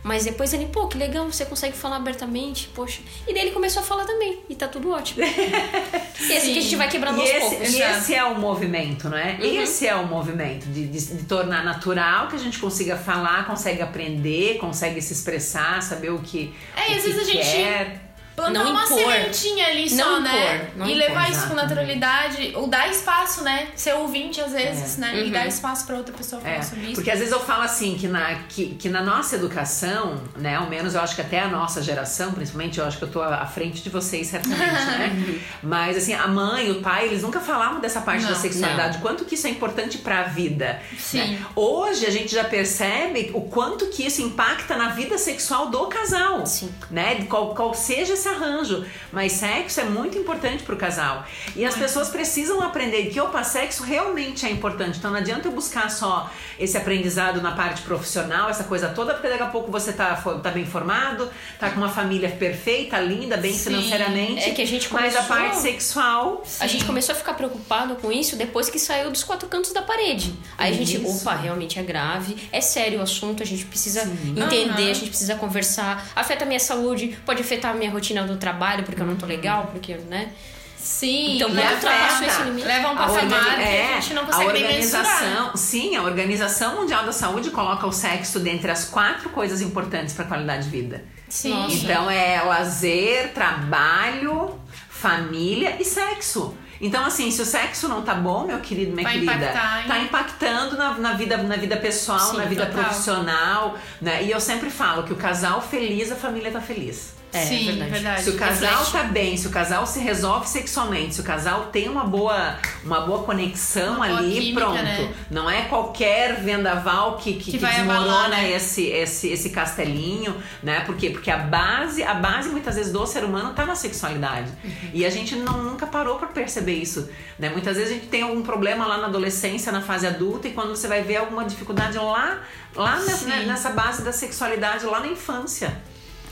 Mas 0.07 0.24
depois 0.24 0.54
ele, 0.54 0.66
pô, 0.66 0.86
que 0.86 0.96
legal, 0.96 1.26
você 1.26 1.44
consegue 1.44 1.76
falar 1.76 1.96
abertamente, 1.96 2.68
poxa. 2.72 3.00
E 3.26 3.34
daí 3.34 3.42
ele 3.42 3.50
começou 3.50 3.82
a 3.82 3.84
falar 3.84 4.04
também, 4.04 4.38
e 4.48 4.54
tá 4.54 4.68
tudo 4.68 4.92
ótimo. 4.92 5.24
e 5.26 6.32
é 6.32 6.36
assim 6.36 6.52
que 6.52 6.59
a 6.61 6.62
gente 6.62 6.76
vai 6.76 6.88
quebrando 6.88 7.18
E 7.18 7.22
aos 7.22 7.30
esse, 7.30 7.40
poucos. 7.40 7.74
e 7.74 7.82
esse 7.82 8.14
é 8.14 8.24
o 8.24 8.38
movimento, 8.38 9.09
não 9.09 9.18
é? 9.18 9.32
Uhum. 9.32 9.62
Esse 9.62 9.84
é 9.88 9.96
o 9.96 10.07
movimento 10.07 10.66
de, 10.66 10.86
de, 10.86 11.07
de 11.16 11.24
tornar 11.24 11.64
natural 11.64 12.28
que 12.28 12.36
a 12.36 12.38
gente 12.38 12.57
consiga 12.61 12.96
falar, 12.96 13.48
consegue 13.48 13.82
aprender, 13.82 14.59
consegue 14.59 15.02
se 15.02 15.12
expressar, 15.12 15.82
saber 15.82 16.11
o 16.11 16.20
que, 16.20 16.54
É, 16.76 16.92
e 16.92 16.94
o 16.94 16.96
às 16.98 17.02
que 17.02 17.09
vezes 17.11 17.28
a 17.28 17.32
gente 17.32 17.44
quer. 17.44 18.05
Plantar 18.37 18.53
Não 18.64 18.70
uma 18.70 18.84
impor. 18.84 18.99
sementinha 18.99 19.66
ali 19.68 19.89
só, 19.89 19.97
Não 19.97 20.20
né? 20.20 20.57
impor, 20.57 20.68
não 20.76 20.87
e 20.87 20.93
impor, 20.95 21.09
levar 21.09 21.30
isso 21.30 21.49
com 21.49 21.55
naturalidade, 21.55 22.53
ou 22.55 22.66
dar 22.68 22.89
espaço, 22.91 23.43
né? 23.43 23.68
Ser 23.74 23.95
ouvinte 23.95 24.41
às 24.41 24.53
vezes, 24.53 24.99
né? 24.99 25.16
E 25.16 25.24
Uhum. 25.24 25.30
dar 25.32 25.47
espaço 25.47 25.87
pra 25.87 25.97
outra 25.97 26.14
pessoa 26.14 26.41
falar 26.43 26.55
É, 26.55 26.62
sobre 26.62 26.84
isso. 26.87 26.95
porque 26.95 27.11
às 27.11 27.18
vezes 27.18 27.32
eu 27.32 27.41
falo 27.41 27.62
assim 27.62 27.97
que 27.97 28.07
na, 28.07 28.34
que, 28.49 28.74
que 28.74 28.89
na 28.89 29.03
nossa 29.03 29.37
educação, 29.37 30.20
né, 30.37 30.57
ao 30.57 30.66
menos 30.68 30.95
eu 30.95 31.01
acho 31.01 31.14
que 31.14 31.20
até 31.22 31.41
a 31.41 31.49
nossa 31.49 31.82
geração, 31.82 32.32
principalmente, 32.32 32.78
eu 32.78 32.84
acho 32.84 32.99
que 32.99 33.05
eu 33.05 33.09
tô 33.11 33.22
à 33.22 33.47
frente 33.47 33.82
de 33.82 33.89
vocês 33.91 34.26
certamente, 34.26 34.61
né? 34.61 35.41
Mas 35.62 35.97
assim, 35.97 36.12
a 36.12 36.28
mãe, 36.28 36.70
o 36.70 36.82
pai, 36.82 37.07
eles 37.07 37.22
nunca 37.22 37.41
falavam 37.41 37.80
dessa 37.80 38.01
parte 38.03 38.22
Não, 38.24 38.30
da 38.30 38.37
sexualidade, 38.37 38.99
quanto 38.99 39.24
que 39.24 39.34
isso 39.34 39.47
é 39.47 39.51
importante 39.51 39.99
pra 39.99 40.24
vida. 40.24 40.80
Sim. 40.99 41.18
né? 41.18 41.47
Hoje 41.57 42.05
a 42.07 42.11
gente 42.11 42.34
já 42.34 42.45
percebe 42.45 43.30
o 43.34 43.41
quanto 43.43 43.87
que 43.87 44.07
isso 44.07 44.20
impacta 44.22 44.76
na 44.76 44.89
vida 44.91 45.16
sexual 45.18 45.68
do 45.70 45.87
casal. 45.87 46.45
Sim. 46.47 46.70
Né? 46.91 47.24
Qual, 47.28 47.55
qual 47.55 47.72
seja 47.74 48.16
esse 48.27 48.35
arranjo. 48.35 48.85
Mas 49.12 49.33
sexo 49.33 49.81
é 49.81 49.85
muito 49.85 50.18
importante 50.18 50.62
pro 50.62 50.77
casal. 50.77 51.24
E 51.55 51.64
as 51.64 51.74
pessoas 51.77 52.09
precisam 52.09 52.61
aprender 52.62 53.07
que, 53.07 53.20
opa, 53.20 53.43
sexo 53.45 53.83
realmente 53.85 54.45
é 54.47 54.51
importante. 54.51 54.99
Então 54.99 55.11
não 55.11 55.18
adianta 55.18 55.49
eu 55.49 55.53
buscar 55.53 55.91
só 55.91 56.31
esse 56.59 56.77
aprendizado 56.77 57.41
na 57.41 57.53
parte 57.53 57.83
profissional, 57.83 58.49
essa 58.51 58.64
coisa 58.64 58.89
toda, 58.89 59.14
porque 59.14 59.29
daqui 59.29 59.43
a 59.43 59.47
pouco 59.47 59.70
você 59.70 59.93
tá, 59.93 60.14
tá 60.43 60.51
bem 60.51 60.64
formado, 60.66 61.29
tá 61.59 61.70
com 61.70 61.77
uma 61.77 61.89
família 61.89 62.29
perfeita, 62.31 62.99
linda, 62.99 63.37
bem 63.37 63.53
Sim, 63.53 63.70
financeiramente. 63.70 64.45
é 64.45 64.51
que 64.51 64.62
a 64.62 64.66
gente 64.66 64.93
Mas 64.93 65.14
a 65.14 65.22
começou- 65.22 65.37
parte 65.37 65.57
sexual. 65.59 66.45
A 66.61 66.66
gente 66.66 66.85
começou 66.85 67.14
a 67.14 67.16
ficar 67.18 67.35
preocupado 67.35 67.97
com 67.97 68.11
isso 68.11 68.37
depois 68.37 68.68
que 68.68 68.79
saiu 68.79 69.11
dos 69.11 69.22
quatro 69.24 69.49
cantos 69.49 69.72
da 69.72 69.83
parede. 69.83 70.35
Aí 70.59 70.72
a 70.72 70.77
gente, 70.77 71.05
opa, 71.07 71.35
realmente 71.35 71.79
é 71.79 71.83
grave, 71.83 72.37
é 72.53 72.61
sério 72.61 72.99
o 72.99 73.03
assunto, 73.03 73.43
a 73.43 73.47
gente 73.47 73.64
precisa 73.66 74.03
entender, 74.03 74.83
Aham. 74.83 74.91
a 74.91 74.95
gente 74.95 75.09
precisa 75.09 75.35
conversar. 75.37 76.07
Afeta 76.14 76.45
a 76.45 76.47
minha 76.47 76.61
saúde, 76.61 77.18
pode 77.24 77.41
afetar 77.43 77.72
a 77.72 77.74
minha 77.74 77.91
rotina 77.91 78.16
do 78.25 78.37
trabalho, 78.37 78.85
porque 78.85 79.03
eu 79.03 79.07
não 79.07 79.17
tô 79.17 79.27
legal, 79.27 79.69
porque, 79.73 79.95
né? 80.09 80.31
Sim. 80.79 81.35
Então, 81.37 81.49
quando 81.49 81.59
afeta. 81.59 81.75
ultrapassou 81.75 82.27
esse 82.29 82.43
limite- 82.45 82.67
Leva 82.69 82.89
um 82.89 82.93
A 82.93 82.95
patamar 82.97 83.25
organi- 83.25 83.57
que 83.57 83.62
é, 83.62 83.89
a 83.97 84.01
gente 84.01 84.14
não 84.14 84.23
a 84.23 84.27
consegue 84.27 84.53
nem 84.53 84.62
mensurar. 84.77 85.05
organização, 85.05 85.57
sim, 85.57 85.97
a 85.97 86.03
Organização 86.03 86.77
Mundial 86.77 87.05
da 87.05 87.11
Saúde 87.12 87.51
coloca 87.51 87.85
o 87.89 87.93
sexo 87.93 88.39
dentre 88.39 88.71
as 88.71 88.85
quatro 88.85 89.29
coisas 89.31 89.61
importantes 89.61 90.14
para 90.14 90.25
a 90.25 90.29
qualidade 90.29 90.64
de 90.64 90.71
vida. 90.71 91.05
Sim. 91.29 91.51
Nossa. 91.51 91.75
Então 91.75 92.09
é 92.09 92.41
lazer, 92.41 93.33
trabalho, 93.35 94.61
família 94.89 95.77
e 95.81 95.85
sexo. 95.85 96.55
Então, 96.81 97.05
assim, 97.07 97.31
se 97.31 97.41
o 97.41 97.45
sexo 97.45 97.89
não 97.89 98.03
tá 98.03 98.14
bom, 98.14 98.47
meu 98.47 98.61
querido, 98.61 98.93
minha 98.93 99.03
Vai 99.03 99.14
querida, 99.14 99.33
impactar 99.35 99.83
em- 99.85 99.89
tá 99.89 99.99
impactando 99.99 100.77
na, 100.77 100.93
na 100.99 101.12
vida, 101.14 101.37
na 101.39 101.57
vida 101.57 101.77
pessoal, 101.79 102.21
Sim, 102.21 102.37
na 102.37 102.45
vida 102.45 102.67
total. 102.67 102.85
profissional, 102.85 103.79
né? 104.01 104.23
E 104.23 104.31
eu 104.31 104.39
sempre 104.39 104.69
falo 104.71 105.03
que 105.03 105.12
o 105.12 105.17
casal 105.17 105.61
feliz, 105.62 106.12
a 106.12 106.17
família 106.17 106.53
tá 106.53 106.61
feliz. 106.61 107.16
É, 107.37 107.47
Sim, 107.47 107.66
verdade. 107.66 107.91
verdade. 107.91 108.22
Se 108.22 108.30
o 108.30 108.37
casal 108.37 108.78
Reflete. 108.78 108.93
tá 108.93 109.03
bem, 109.05 109.37
se 109.37 109.47
o 109.47 109.51
casal 109.51 109.87
se 109.87 110.01
resolve 110.01 110.49
sexualmente, 110.49 111.14
se 111.14 111.20
o 111.20 111.24
casal 111.24 111.66
tem 111.66 111.89
uma 111.89 112.05
boa, 112.05 112.57
uma 112.84 113.01
boa 113.03 113.22
conexão 113.24 113.97
Uma 113.97 114.07
boa 114.07 114.18
ali, 114.18 114.34
química, 114.41 114.61
pronto. 114.61 114.82
né? 114.82 115.14
Não 115.30 115.51
é 115.51 115.62
qualquer 115.62 116.41
vendaval 116.41 117.16
que, 117.16 117.34
que, 117.34 117.53
Que 117.53 117.59
que 117.59 117.59
desmorona 117.59 118.05
abalar, 118.07 118.30
né? 118.30 118.51
esse, 118.53 118.84
esse, 118.87 119.28
esse 119.28 119.51
castelinho, 119.51 120.34
né? 120.62 120.80
Por 120.80 120.97
quê? 120.97 121.11
Porque 121.11 121.30
a 121.30 121.37
base, 121.39 122.03
a 122.03 122.14
base 122.14 122.49
muitas 122.49 122.74
vezes 122.76 122.93
do 122.93 123.07
ser 123.07 123.24
humano 123.24 123.53
tá 123.53 123.64
na 123.66 123.74
sexualidade. 123.74 124.51
Uhum. 124.64 124.91
E 124.95 125.05
a 125.05 125.11
gente 125.11 125.34
não, 125.37 125.62
nunca 125.62 125.87
parou 125.87 126.16
pra 126.18 126.28
perceber 126.28 126.74
isso, 126.74 127.09
né? 127.39 127.49
Muitas 127.51 127.76
vezes 127.76 127.91
a 127.93 127.95
gente 127.95 128.07
tem 128.07 128.22
algum 128.22 128.43
problema 128.43 128.87
lá 128.87 128.99
na 128.99 129.07
adolescência, 129.07 129.70
na 129.72 129.80
fase 129.82 130.07
adulta, 130.07 130.49
e 130.49 130.53
quando 130.53 130.70
você 130.74 130.89
vai 130.89 131.03
ver 131.03 131.16
alguma 131.16 131.45
dificuldade 131.45 131.99
lá, 131.99 132.39
lá 132.74 132.99
Sim. 133.01 133.26
né, 133.26 133.45
nessa 133.47 133.70
base 133.70 134.03
da 134.03 134.12
sexualidade, 134.12 134.84
lá 134.87 135.01
na 135.01 135.09
infância. 135.09 135.76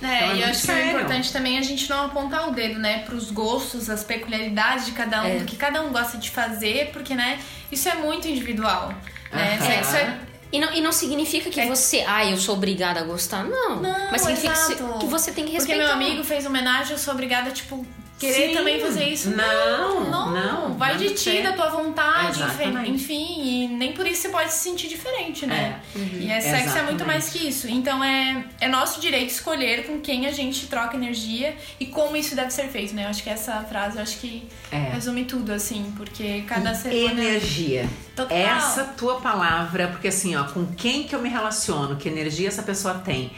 É, 0.02 0.06
Então 0.16 0.30
é 0.30 0.36
e 0.36 0.42
eu 0.42 0.48
acho 0.48 0.62
que 0.66 0.70
é 0.70 0.90
importante 0.90 1.32
também 1.32 1.58
a 1.58 1.62
gente 1.62 1.88
não 1.88 2.06
apontar 2.06 2.48
o 2.48 2.52
dedo, 2.52 2.78
né, 2.78 3.00
pros 3.00 3.30
gostos, 3.30 3.88
as 3.88 4.04
peculiaridades 4.04 4.86
de 4.86 4.92
cada 4.92 5.22
um, 5.22 5.26
É. 5.26 5.38
do 5.38 5.44
que 5.44 5.56
cada 5.56 5.82
um 5.82 5.90
gosta 5.92 6.18
de 6.18 6.30
fazer, 6.30 6.90
porque, 6.92 7.14
né, 7.14 7.38
isso 7.72 7.88
é 7.88 7.94
muito 7.94 8.28
individual. 8.28 8.92
Né? 9.32 9.56
Aham. 9.60 9.66
Sexo 9.66 9.96
é 9.96 10.18
E 10.52 10.60
não, 10.60 10.72
e 10.72 10.80
não 10.80 10.92
significa 10.92 11.50
que 11.50 11.64
você, 11.66 12.04
ah, 12.06 12.24
eu 12.24 12.36
sou 12.36 12.54
obrigada 12.54 13.00
a 13.00 13.02
gostar. 13.02 13.42
Não. 13.44 13.80
Não, 13.82 14.10
mas 14.12 14.22
significa 14.22 14.54
que 14.54 14.98
que 15.00 15.06
você 15.06 15.32
tem 15.32 15.44
que 15.44 15.50
Porque 15.56 15.72
respeitar. 15.72 15.96
meu 15.96 16.06
amigo 16.06 16.22
fez 16.22 16.46
homenagem, 16.46 16.92
eu 16.92 16.98
sou 16.98 17.12
obrigada, 17.12 17.50
tipo, 17.50 17.84
querer 18.32 18.48
Sim. 18.48 18.54
também 18.54 18.80
fazer 18.80 19.04
isso. 19.04 19.30
Não, 19.30 20.04
não. 20.10 20.30
não, 20.32 20.74
vai 20.74 20.92
não 20.92 20.98
de 20.98 21.10
tem 21.10 21.14
ti, 21.14 21.42
da 21.42 21.52
tua 21.52 21.68
vontade, 21.70 22.42
Exatamente. 22.42 22.90
enfim, 22.90 23.42
e 23.42 23.68
nem 23.68 23.92
por 23.92 24.06
isso 24.06 24.22
você 24.22 24.28
pode 24.28 24.52
se 24.52 24.58
sentir 24.58 24.88
diferente, 24.88 25.46
né? 25.46 25.80
É. 25.94 25.98
E 25.98 26.30
é 26.30 26.40
sexo 26.40 26.54
é 26.78 26.82
muito 26.82 27.02
Exatamente. 27.02 27.04
mais 27.04 27.28
que 27.30 27.46
isso. 27.48 27.68
Então 27.68 28.02
é, 28.02 28.44
é 28.60 28.68
nosso 28.68 29.00
direito 29.00 29.30
escolher 29.30 29.86
com 29.86 30.00
quem 30.00 30.26
a 30.26 30.32
gente 30.32 30.66
troca 30.66 30.96
energia 30.96 31.54
e 31.78 31.86
como 31.86 32.16
isso 32.16 32.34
deve 32.34 32.50
ser 32.50 32.68
feito, 32.68 32.94
né? 32.94 33.04
Eu 33.04 33.08
acho 33.08 33.22
que 33.22 33.30
essa 33.30 33.60
frase, 33.62 33.96
eu 33.96 34.02
acho 34.02 34.18
que 34.18 34.48
É. 34.70 34.90
resume 34.92 35.24
tudo, 35.24 35.52
assim, 35.52 35.92
porque 35.96 36.42
cada 36.46 36.74
ser 36.74 36.88
humano... 36.88 37.20
é 37.20 37.24
Energia. 37.24 37.88
Total. 38.16 38.36
Essa 38.36 38.84
tua 38.84 39.20
palavra, 39.20 39.88
porque 39.88 40.08
assim, 40.08 40.36
ó, 40.36 40.44
com 40.44 40.66
quem 40.66 41.04
que 41.04 41.14
eu 41.14 41.20
me 41.20 41.28
relaciono, 41.28 41.96
que 41.96 42.08
energia 42.08 42.48
essa 42.48 42.62
pessoa 42.62 42.94
tem. 42.94 43.30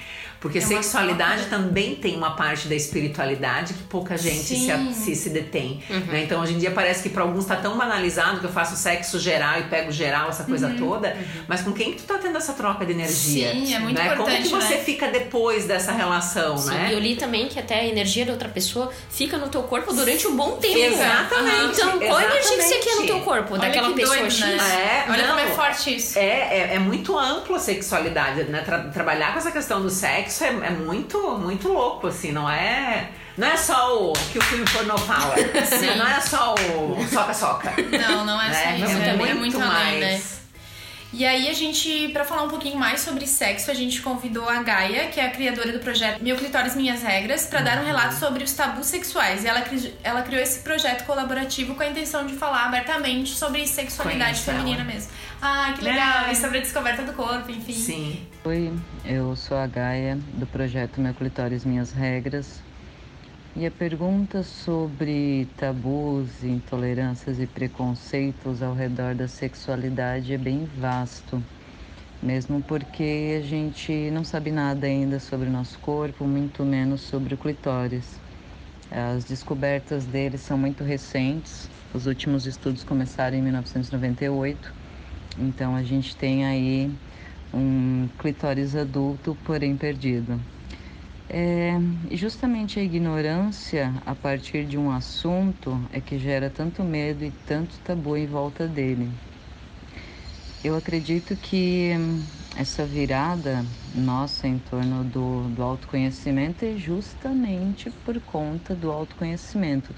Porque 0.46 0.58
É 0.58 0.60
sexualidade 0.60 1.46
também 1.46 1.94
tem 1.96 2.16
uma 2.16 2.36
parte 2.36 2.68
da 2.68 2.74
espiritualidade 2.74 3.74
que 3.74 3.82
pouca 3.84 4.16
gente 4.16 4.38
se, 4.38 4.94
se, 4.94 5.14
se 5.16 5.30
detém. 5.30 5.82
né? 6.08 6.22
Então 6.22 6.40
hoje 6.40 6.54
em 6.54 6.58
dia 6.58 6.70
parece 6.70 7.02
que 7.02 7.08
pra 7.08 7.22
alguns 7.22 7.44
tá 7.44 7.56
tão 7.56 7.76
banalizado 7.76 8.38
que 8.40 8.46
eu 8.46 8.52
faço 8.52 8.76
sexo 8.76 9.18
geral 9.18 9.58
e 9.60 9.64
pego 9.64 9.90
geral, 9.90 10.28
essa 10.28 10.44
coisa 10.44 10.74
toda. 10.78 11.16
Mas 11.48 11.62
com 11.62 11.72
quem 11.72 11.92
que 11.92 12.02
tu 12.02 12.04
tá 12.04 12.18
tendo 12.18 12.36
essa 12.38 12.52
troca 12.52 12.84
de 12.86 12.92
energia? 12.92 13.52
Sim, 13.52 13.74
é 13.74 13.78
muito 13.78 13.96
né? 13.98 14.10
Como 14.10 14.22
importante, 14.22 14.42
que 14.44 14.48
você 14.54 14.74
né? 14.76 14.80
fica 14.84 15.08
depois 15.08 15.64
dessa 15.66 15.92
relação, 15.92 16.56
Sim, 16.56 16.70
né? 16.70 16.88
E 16.90 16.92
eu 16.94 16.98
li 17.00 17.16
também 17.16 17.48
que 17.48 17.58
até 17.58 17.80
a 17.80 17.84
energia 17.84 18.24
da 18.24 18.32
outra 18.32 18.48
pessoa 18.48 18.92
fica 19.10 19.36
no 19.36 19.48
teu 19.48 19.62
corpo 19.64 19.92
durante 19.92 20.26
um 20.26 20.36
bom 20.36 20.56
tempo. 20.56 20.76
Exatamente, 20.78 21.80
Então, 21.80 21.98
qual 21.98 22.16
a 22.16 22.24
energia 22.24 22.56
que 22.56 22.62
você 22.62 22.78
quer 22.78 22.96
no 22.96 23.06
teu 23.06 23.20
corpo? 23.20 23.52
Olha 23.54 23.62
daquela 23.62 23.88
que 23.88 23.94
pessoa 23.94 24.16
doido, 24.18 24.30
X? 24.32 24.40
né? 24.40 25.04
É, 25.06 25.10
Olha 25.10 25.22
não. 25.26 25.36
como 25.36 25.40
é 25.40 25.50
forte 25.52 25.96
isso. 25.96 26.18
É, 26.18 26.22
é, 26.22 26.74
é 26.74 26.78
muito 26.78 27.16
ampla 27.18 27.56
a 27.56 27.60
sexualidade, 27.60 28.44
né? 28.44 28.60
Tra- 28.62 28.84
trabalhar 28.92 29.32
com 29.32 29.38
essa 29.38 29.50
questão 29.50 29.80
do 29.82 29.90
sexo 29.90 30.35
é, 30.44 30.48
é 30.48 30.70
muito, 30.70 31.18
muito 31.38 31.68
louco, 31.68 32.06
assim, 32.06 32.32
não 32.32 32.48
é. 32.48 33.10
Não 33.36 33.46
é 33.46 33.56
só 33.56 34.10
o 34.10 34.12
que 34.32 34.38
o 34.38 34.42
filme 34.42 34.64
pornô 34.72 34.96
fala. 34.96 35.34
Sim. 35.66 35.94
Não 35.96 36.06
é 36.06 36.20
só 36.20 36.54
o 36.54 37.06
soca-soca. 37.12 37.74
Não, 38.08 38.24
não 38.24 38.40
é 38.40 38.52
só 38.52 38.70
né? 38.70 38.78
isso. 38.78 38.98
É, 38.98 39.30
é 39.30 39.34
muito 39.34 39.60
além, 39.60 40.00
né? 40.00 40.20
E 41.18 41.24
aí 41.24 41.48
a 41.48 41.54
gente, 41.54 42.08
pra 42.08 42.26
falar 42.26 42.42
um 42.42 42.48
pouquinho 42.50 42.76
mais 42.76 43.00
sobre 43.00 43.26
sexo, 43.26 43.70
a 43.70 43.74
gente 43.74 44.02
convidou 44.02 44.46
a 44.50 44.62
Gaia, 44.62 45.06
que 45.08 45.18
é 45.18 45.24
a 45.24 45.30
criadora 45.30 45.72
do 45.72 45.78
projeto 45.78 46.22
Meu 46.22 46.36
Clitóris 46.36 46.76
Minhas 46.76 47.02
Regras, 47.02 47.46
pra 47.46 47.62
dar 47.62 47.80
um 47.80 47.86
relato 47.86 48.16
sobre 48.16 48.44
os 48.44 48.52
tabus 48.52 48.86
sexuais. 48.86 49.42
E 49.42 49.48
ela, 49.48 49.62
cri- 49.62 49.94
ela 50.04 50.20
criou 50.20 50.42
esse 50.42 50.60
projeto 50.60 51.06
colaborativo 51.06 51.74
com 51.74 51.82
a 51.82 51.86
intenção 51.88 52.26
de 52.26 52.34
falar 52.34 52.66
abertamente 52.66 53.30
sobre 53.30 53.66
sexualidade 53.66 54.32
Conheço 54.44 54.50
ela. 54.50 54.58
feminina 54.58 54.84
mesmo. 54.84 55.10
Ah, 55.40 55.72
que 55.78 55.82
legal! 55.84 56.26
É. 56.26 56.32
E 56.32 56.36
sobre 56.36 56.58
a 56.58 56.60
descoberta 56.60 57.02
do 57.02 57.14
corpo, 57.14 57.50
enfim. 57.50 57.72
Sim. 57.72 58.26
Oi, 58.44 58.70
eu 59.06 59.34
sou 59.36 59.56
a 59.56 59.66
Gaia 59.66 60.18
do 60.34 60.46
projeto 60.46 61.00
Meu 61.00 61.14
Clitóris 61.14 61.64
Minhas 61.64 61.92
Regras. 61.92 62.60
E 63.58 63.64
a 63.64 63.70
pergunta 63.70 64.42
sobre 64.42 65.48
tabus, 65.56 66.44
intolerâncias 66.44 67.40
e 67.40 67.46
preconceitos 67.46 68.62
ao 68.62 68.74
redor 68.74 69.14
da 69.14 69.26
sexualidade 69.26 70.34
é 70.34 70.36
bem 70.36 70.66
vasto, 70.78 71.42
mesmo 72.22 72.62
porque 72.62 73.38
a 73.38 73.40
gente 73.40 74.10
não 74.10 74.22
sabe 74.24 74.50
nada 74.50 74.86
ainda 74.86 75.18
sobre 75.18 75.48
o 75.48 75.50
nosso 75.50 75.78
corpo, 75.78 76.26
muito 76.26 76.66
menos 76.66 77.00
sobre 77.00 77.32
o 77.32 77.38
clitóris. 77.38 78.20
As 78.90 79.24
descobertas 79.24 80.04
dele 80.04 80.36
são 80.36 80.58
muito 80.58 80.84
recentes, 80.84 81.70
os 81.94 82.06
últimos 82.06 82.44
estudos 82.44 82.84
começaram 82.84 83.38
em 83.38 83.42
1998, 83.42 84.70
então 85.38 85.74
a 85.74 85.82
gente 85.82 86.14
tem 86.14 86.44
aí 86.44 86.90
um 87.54 88.06
clitóris 88.18 88.76
adulto, 88.76 89.34
porém 89.46 89.78
perdido. 89.78 90.38
É 91.28 91.72
justamente 92.16 92.78
a 92.78 92.82
ignorância 92.82 94.00
a 94.04 94.14
partir 94.14 94.66
de 94.66 94.78
um 94.78 94.90
assunto 94.90 95.86
é 95.90 96.00
que 96.00 96.18
gera 96.18 96.50
tanto 96.50 96.84
medo 96.84 97.24
e 97.24 97.32
tanto 97.32 97.80
tabu 97.80 98.16
em 98.16 98.26
volta 98.26 98.68
dele. 98.68 99.12
Eu 100.62 100.74
acredito 100.74 101.36
que 101.36 101.90
essa 102.56 102.86
virada 102.86 103.64
nossa 103.94 104.48
em 104.48 104.58
torno 104.58 105.04
do, 105.04 105.48
do 105.50 105.62
autoconhecimento 105.62 106.64
é 106.64 106.76
justamente 106.76 107.90
por 107.90 108.20
conta 108.20 108.74
do 108.74 108.90
autoconhecimento. 108.90 109.94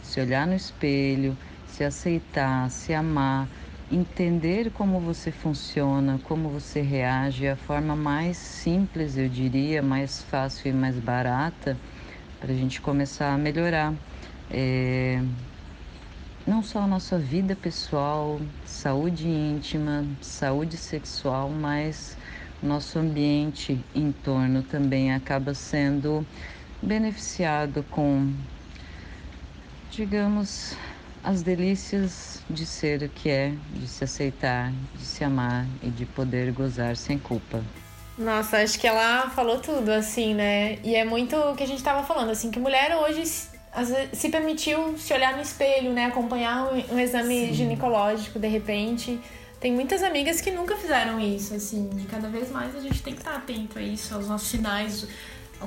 Se 0.00 0.20
olhar 0.20 0.46
no 0.46 0.54
espelho, 0.54 1.38
se 1.64 1.82
aceitar, 1.84 2.70
se 2.70 2.92
amar, 2.94 3.50
entender 3.92 4.70
como 4.70 4.98
você 4.98 5.30
funciona, 5.30 6.18
como 6.24 6.48
você 6.48 6.80
reage, 6.80 7.46
a 7.46 7.56
forma 7.56 7.94
mais 7.94 8.38
simples, 8.38 9.18
eu 9.18 9.28
diria, 9.28 9.82
mais 9.82 10.22
fácil 10.22 10.70
e 10.70 10.72
mais 10.72 10.98
barata 10.98 11.78
para 12.40 12.52
a 12.52 12.54
gente 12.54 12.80
começar 12.80 13.34
a 13.34 13.38
melhorar. 13.38 13.94
É, 14.50 15.22
não 16.46 16.62
só 16.62 16.80
a 16.80 16.86
nossa 16.86 17.18
vida 17.18 17.54
pessoal, 17.54 18.40
saúde 18.64 19.28
íntima, 19.28 20.06
saúde 20.20 20.76
sexual, 20.76 21.50
mas 21.50 22.16
nosso 22.62 22.98
ambiente 22.98 23.84
em 23.94 24.10
torno 24.10 24.62
também 24.62 25.12
acaba 25.12 25.52
sendo 25.52 26.26
beneficiado 26.82 27.84
com, 27.90 28.32
digamos, 29.90 30.76
as 31.22 31.42
delícias 31.42 32.40
de 32.50 32.66
ser 32.66 33.02
o 33.02 33.08
que 33.08 33.30
é, 33.30 33.52
de 33.74 33.86
se 33.88 34.04
aceitar, 34.04 34.72
de 34.94 35.04
se 35.04 35.22
amar 35.24 35.66
e 35.82 35.88
de 35.88 36.04
poder 36.04 36.52
gozar 36.52 36.96
sem 36.96 37.18
culpa. 37.18 37.62
Nossa, 38.18 38.58
acho 38.58 38.78
que 38.78 38.86
ela 38.86 39.30
falou 39.30 39.58
tudo, 39.58 39.90
assim, 39.90 40.34
né? 40.34 40.78
E 40.84 40.94
é 40.94 41.04
muito 41.04 41.34
o 41.36 41.54
que 41.54 41.62
a 41.62 41.66
gente 41.66 41.82
tava 41.82 42.02
falando, 42.04 42.30
assim, 42.30 42.50
que 42.50 42.58
mulher 42.60 42.94
hoje 42.96 43.24
se- 43.24 43.48
permitiu 44.28 44.98
se 44.98 45.12
olhar 45.14 45.34
no 45.34 45.42
espelho, 45.42 45.92
né? 45.92 46.06
Acompanhar 46.06 46.70
um, 46.92 46.98
exame 46.98 47.52
ginecológico 47.54 48.38
de 48.38 48.48
repente. 48.48 49.18
Tem 49.58 49.72
muitas 49.72 50.02
amigas 50.02 50.40
que 50.40 50.50
nunca 50.50 50.76
fizeram 50.76 51.18
isso, 51.20 51.54
assim. 51.54 51.88
E 51.96 52.04
cada 52.04 52.28
vez 52.28 52.50
mais 52.50 52.74
a 52.76 52.80
gente 52.80 53.00
tem 53.02 53.14
que 53.14 53.20
estar 53.20 53.36
atento 53.36 53.78
a 53.78 53.82
isso, 53.82 54.14
aos 54.14 54.28
nossos 54.28 54.48
sinais, 54.48 55.06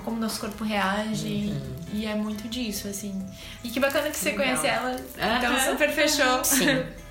como 0.02 0.20
nosso 0.20 0.40
corpo 0.40 0.64
reage. 0.64 1.54
E 1.94 2.06
é 2.06 2.16
muito 2.16 2.48
disso, 2.48 2.88
assim. 2.88 3.26
E 3.64 3.70
que 3.70 3.80
bacana 3.80 4.10
que 4.10 4.18
você 4.18 4.32
Legal. 4.32 4.46
conhece 4.46 4.68
ela. 4.68 4.96
Então 5.38 5.60
super 5.72 5.92
fechou. 5.92 6.44
Sim. 6.44 6.86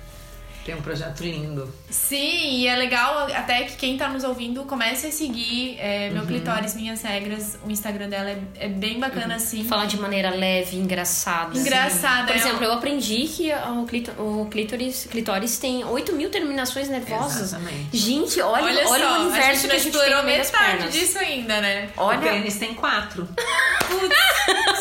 Tem 0.65 0.73
um 0.73 0.81
projeto 0.81 1.21
lindo. 1.23 1.71
Sim, 1.91 2.57
e 2.61 2.67
é 2.67 2.75
legal 2.75 3.27
até 3.35 3.65
que 3.65 3.75
quem 3.75 3.97
tá 3.97 4.09
nos 4.09 4.23
ouvindo 4.23 4.63
comece 4.63 5.05
a 5.05 5.11
seguir 5.11 5.77
é, 5.79 6.09
Meu 6.09 6.25
Clitóris 6.25 6.73
Minhas 6.73 7.03
Regras. 7.03 7.55
O 7.63 7.69
Instagram 7.69 8.09
dela 8.09 8.31
é, 8.31 8.39
é 8.55 8.67
bem 8.67 8.99
bacana, 8.99 9.35
assim. 9.35 9.63
Falar 9.63 9.85
de 9.85 9.95
maneira 9.97 10.31
leve, 10.31 10.75
engraçada. 10.77 11.55
Engraçada, 11.55 12.25
Por 12.25 12.35
é 12.35 12.39
exemplo, 12.39 12.61
um- 12.61 12.63
eu 12.63 12.73
aprendi 12.73 13.27
que 13.27 13.51
o, 13.53 13.85
clito, 13.85 14.09
o 14.19 14.47
clítoris, 14.49 15.05
clitóris 15.09 15.59
tem 15.59 15.83
8 15.85 16.13
mil 16.13 16.31
terminações 16.31 16.89
nervosas. 16.89 17.41
Exatamente. 17.53 17.95
Gente, 17.95 18.41
olha, 18.41 18.63
olha, 18.63 18.87
Olha, 18.87 19.03
só, 19.07 19.19
o 19.19 19.21
universo 19.21 19.65
a 19.67 19.69
que 19.69 19.75
a 19.75 19.77
gente 19.77 19.91
tem 19.91 20.01
explorou 20.01 20.17
no 20.17 20.23
meio 20.23 20.37
das 20.39 20.49
pernas. 20.49 20.91
disso 20.91 21.19
ainda, 21.19 21.61
né? 21.61 21.89
O 21.95 22.01
Olha, 22.01 22.17
pênis 22.19 22.57
tem 22.57 22.73
quatro. 22.73 23.29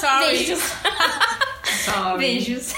Sorry. 0.00 0.26
beijos. 0.28 0.60
Sorry. 1.84 2.18
Beijos. 2.18 2.72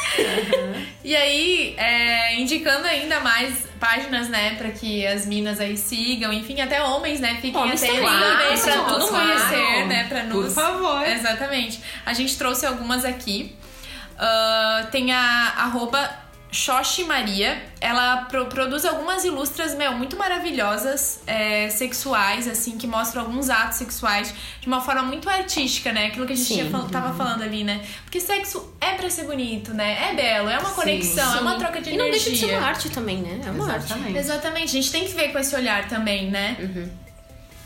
E 1.06 1.14
aí, 1.14 1.74
é, 1.76 2.34
indicando 2.34 2.84
ainda 2.84 3.20
mais 3.20 3.68
páginas, 3.78 4.28
né, 4.28 4.56
pra 4.56 4.70
que 4.72 5.06
as 5.06 5.24
minas 5.24 5.60
aí 5.60 5.76
sigam, 5.76 6.32
enfim, 6.32 6.60
até 6.60 6.82
homens, 6.82 7.20
né, 7.20 7.38
fiquem 7.40 7.54
Homens 7.54 7.80
atentos 7.80 8.00
também, 8.00 8.82
nos 8.82 9.08
claro. 9.08 9.10
conhecer, 9.10 9.86
né, 9.86 10.06
pra 10.08 10.24
nos... 10.24 10.52
Por 10.52 10.62
favor. 10.62 11.06
Exatamente. 11.06 11.80
A 12.04 12.12
gente 12.12 12.36
trouxe 12.36 12.66
algumas 12.66 13.04
aqui. 13.04 13.54
Ah, 14.18 14.88
tem 14.90 15.12
a 15.12 15.54
arroba 15.56 16.25
Xoxi 16.56 17.04
Maria. 17.04 17.62
Ela 17.80 18.22
pro- 18.24 18.46
produz 18.46 18.84
algumas 18.86 19.24
ilustras, 19.24 19.74
meu, 19.74 19.92
muito 19.92 20.16
maravilhosas, 20.16 21.20
é, 21.26 21.68
sexuais, 21.68 22.48
assim, 22.48 22.78
que 22.78 22.86
mostram 22.86 23.22
alguns 23.22 23.50
atos 23.50 23.76
sexuais 23.76 24.32
de 24.60 24.66
uma 24.66 24.80
forma 24.80 25.02
muito 25.02 25.28
artística, 25.28 25.92
né? 25.92 26.06
Aquilo 26.06 26.26
que 26.26 26.32
a 26.32 26.36
gente 26.36 26.48
Sim. 26.48 26.54
tinha 26.54 26.70
fal- 26.70 26.88
tava 26.88 27.12
falando 27.14 27.42
ali, 27.42 27.62
né? 27.62 27.82
Porque 28.04 28.18
sexo 28.18 28.72
é 28.80 28.92
pra 28.94 29.10
ser 29.10 29.24
bonito, 29.24 29.74
né? 29.74 30.10
É 30.10 30.14
belo, 30.14 30.48
é 30.48 30.58
uma 30.58 30.70
Sim, 30.70 30.74
conexão, 30.74 31.36
é 31.36 31.40
uma 31.40 31.56
troca 31.58 31.80
de 31.82 31.90
E 31.90 31.96
não 31.96 32.06
energia. 32.06 32.30
deixa 32.30 32.46
de 32.46 32.50
ser 32.52 32.56
uma 32.58 32.66
arte 32.66 32.88
também, 32.88 33.18
né? 33.18 33.40
É 33.46 33.50
uma 33.50 33.70
arte. 33.70 33.84
Exatamente. 33.86 34.18
Exatamente, 34.18 34.64
a 34.68 34.80
gente 34.80 34.90
tem 34.90 35.04
que 35.04 35.12
ver 35.12 35.32
com 35.32 35.38
esse 35.38 35.54
olhar 35.54 35.86
também, 35.88 36.30
né? 36.30 36.56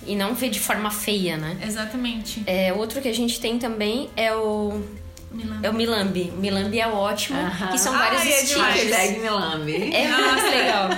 E 0.06 0.16
não 0.16 0.34
ver 0.34 0.48
de 0.50 0.58
forma 0.58 0.90
feia, 0.90 1.36
né? 1.36 1.58
Exatamente. 1.62 2.42
É, 2.46 2.72
outro 2.72 3.00
que 3.00 3.08
a 3.08 3.14
gente 3.14 3.38
tem 3.38 3.58
também 3.58 4.10
é 4.16 4.34
o. 4.34 4.82
Milan. 5.30 5.60
É 5.62 5.70
o 5.70 5.72
Milambi. 5.74 6.32
O 6.34 6.38
Milambi 6.40 6.80
é 6.80 6.88
ótimo. 6.88 7.38
Aham. 7.38 7.68
Que 7.68 7.78
são 7.78 7.92
vários 7.92 8.20
Ai, 8.22 8.32
é 8.32 8.42
demais. 8.42 8.74
stickers. 8.76 8.96
Hashtag 8.96 9.20
Milambi. 9.20 9.94
É 9.94 10.08
muito 10.08 10.44
legal. 10.50 10.88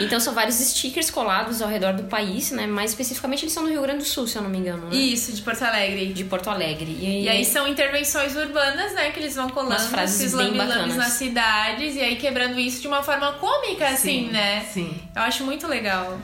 Então 0.00 0.18
são 0.20 0.32
vários 0.34 0.56
stickers 0.56 1.10
colados 1.10 1.60
ao 1.60 1.68
redor 1.68 1.92
do 1.94 2.04
país, 2.04 2.50
né? 2.52 2.66
Mais 2.66 2.90
especificamente 2.90 3.44
eles 3.44 3.52
são 3.52 3.64
do 3.64 3.70
Rio 3.70 3.82
Grande 3.82 3.98
do 3.98 4.04
Sul, 4.04 4.26
se 4.26 4.36
eu 4.36 4.42
não 4.42 4.50
me 4.50 4.58
engano, 4.58 4.88
né? 4.88 4.96
Isso, 4.96 5.32
de 5.32 5.42
Porto 5.42 5.62
Alegre. 5.62 6.12
De 6.12 6.24
Porto 6.24 6.48
Alegre. 6.50 6.90
E, 7.00 7.24
E 7.24 7.28
aí 7.28 7.44
são 7.44 7.66
intervenções 7.68 8.34
urbanas, 8.34 8.92
né? 8.94 9.10
Que 9.10 9.20
eles 9.20 9.34
vão 9.36 9.48
colando 9.50 9.72
Umas 9.74 9.86
frases 9.88 10.20
esses 10.20 10.34
bacanas. 10.34 10.96
nas 10.96 11.12
cidades 11.12 11.96
e 11.96 12.00
aí 12.00 12.16
quebrando 12.16 12.58
isso 12.58 12.80
de 12.80 12.88
uma 12.88 13.02
forma 13.02 13.32
cômica, 13.34 13.88
assim, 13.88 14.26
Sim, 14.26 14.30
né? 14.32 14.64
sim. 14.72 14.98
Eu 15.14 15.22
acho 15.22 15.44
muito 15.44 15.66
legal. 15.66 16.18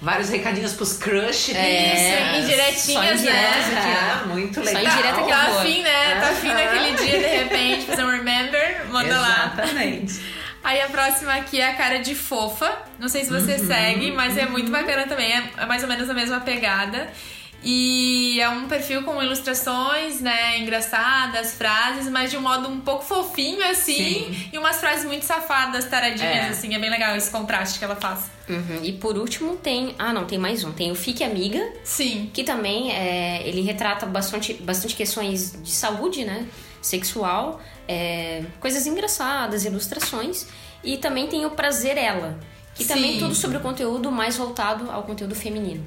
Vários 0.00 0.28
recadinhos 0.28 0.74
pros 0.74 0.94
crush. 0.98 1.48
Isso, 1.48 2.38
indiretinhas, 2.38 3.20
só 3.20 3.26
né? 3.26 3.96
ó. 3.96 4.22
Ah, 4.22 4.26
muito 4.26 4.54
Só 4.54 4.60
legal. 4.60 4.92
indireta 4.92 5.22
que 5.22 5.30
é 5.30 5.34
Tá 5.34 5.42
afim, 5.58 5.82
né? 5.82 6.20
Tá 6.20 6.28
afim 6.28 6.48
naquele 6.48 6.96
dia, 6.96 7.18
de 7.18 7.36
repente, 7.36 7.86
fazer 7.86 8.04
um 8.04 8.10
remember, 8.10 8.86
manda 8.90 9.18
lá. 9.18 9.52
Exatamente. 9.56 10.20
Aí 10.62 10.80
a 10.82 10.88
próxima 10.88 11.32
aqui 11.34 11.60
é 11.60 11.70
a 11.70 11.74
cara 11.74 11.98
de 11.98 12.14
fofa. 12.14 12.70
Não 12.98 13.08
sei 13.08 13.24
se 13.24 13.30
você 13.30 13.56
segue, 13.56 14.10
mas 14.10 14.36
é 14.36 14.46
muito 14.46 14.70
bacana 14.70 15.06
também. 15.06 15.32
É, 15.32 15.50
é 15.58 15.66
mais 15.66 15.82
ou 15.82 15.88
menos 15.88 16.10
a 16.10 16.14
mesma 16.14 16.40
pegada. 16.40 17.08
E 17.68 18.40
é 18.40 18.48
um 18.48 18.68
perfil 18.68 19.02
com 19.02 19.20
ilustrações, 19.20 20.20
né, 20.20 20.56
engraçadas, 20.60 21.52
frases, 21.54 22.08
mas 22.08 22.30
de 22.30 22.36
um 22.36 22.40
modo 22.40 22.68
um 22.68 22.80
pouco 22.80 23.04
fofinho, 23.04 23.60
assim. 23.68 23.96
Sim. 23.96 24.48
E 24.52 24.56
umas 24.56 24.76
frases 24.78 25.04
muito 25.04 25.24
safadas, 25.24 25.84
taradinhas, 25.86 26.46
É. 26.46 26.48
assim. 26.50 26.72
É 26.76 26.78
bem 26.78 26.88
legal 26.88 27.16
esse 27.16 27.28
contraste 27.28 27.80
que 27.80 27.84
ela 27.84 27.96
faz. 27.96 28.30
Uhum. 28.48 28.84
E 28.84 28.92
por 28.92 29.18
último 29.18 29.56
tem. 29.56 29.96
Ah, 29.98 30.12
não, 30.12 30.26
tem 30.26 30.38
mais 30.38 30.62
um. 30.62 30.70
Tem 30.70 30.92
o 30.92 30.94
Fique 30.94 31.24
Amiga, 31.24 31.60
Sim. 31.82 32.30
que 32.32 32.44
também 32.44 32.92
é, 32.92 33.42
ele 33.44 33.62
retrata 33.62 34.06
bastante, 34.06 34.54
bastante 34.54 34.94
questões 34.94 35.60
de 35.60 35.72
saúde, 35.72 36.24
né? 36.24 36.46
Sexual, 36.80 37.60
é, 37.88 38.44
coisas 38.60 38.86
engraçadas, 38.86 39.64
ilustrações. 39.64 40.46
E 40.84 40.98
também 40.98 41.26
tem 41.26 41.44
o 41.44 41.50
Prazer 41.50 41.98
Ela, 41.98 42.38
que 42.76 42.84
também 42.84 43.14
Sim. 43.14 43.18
tudo 43.18 43.34
sobre 43.34 43.56
o 43.56 43.60
conteúdo 43.60 44.12
mais 44.12 44.36
voltado 44.36 44.88
ao 44.88 45.02
conteúdo 45.02 45.34
feminino. 45.34 45.84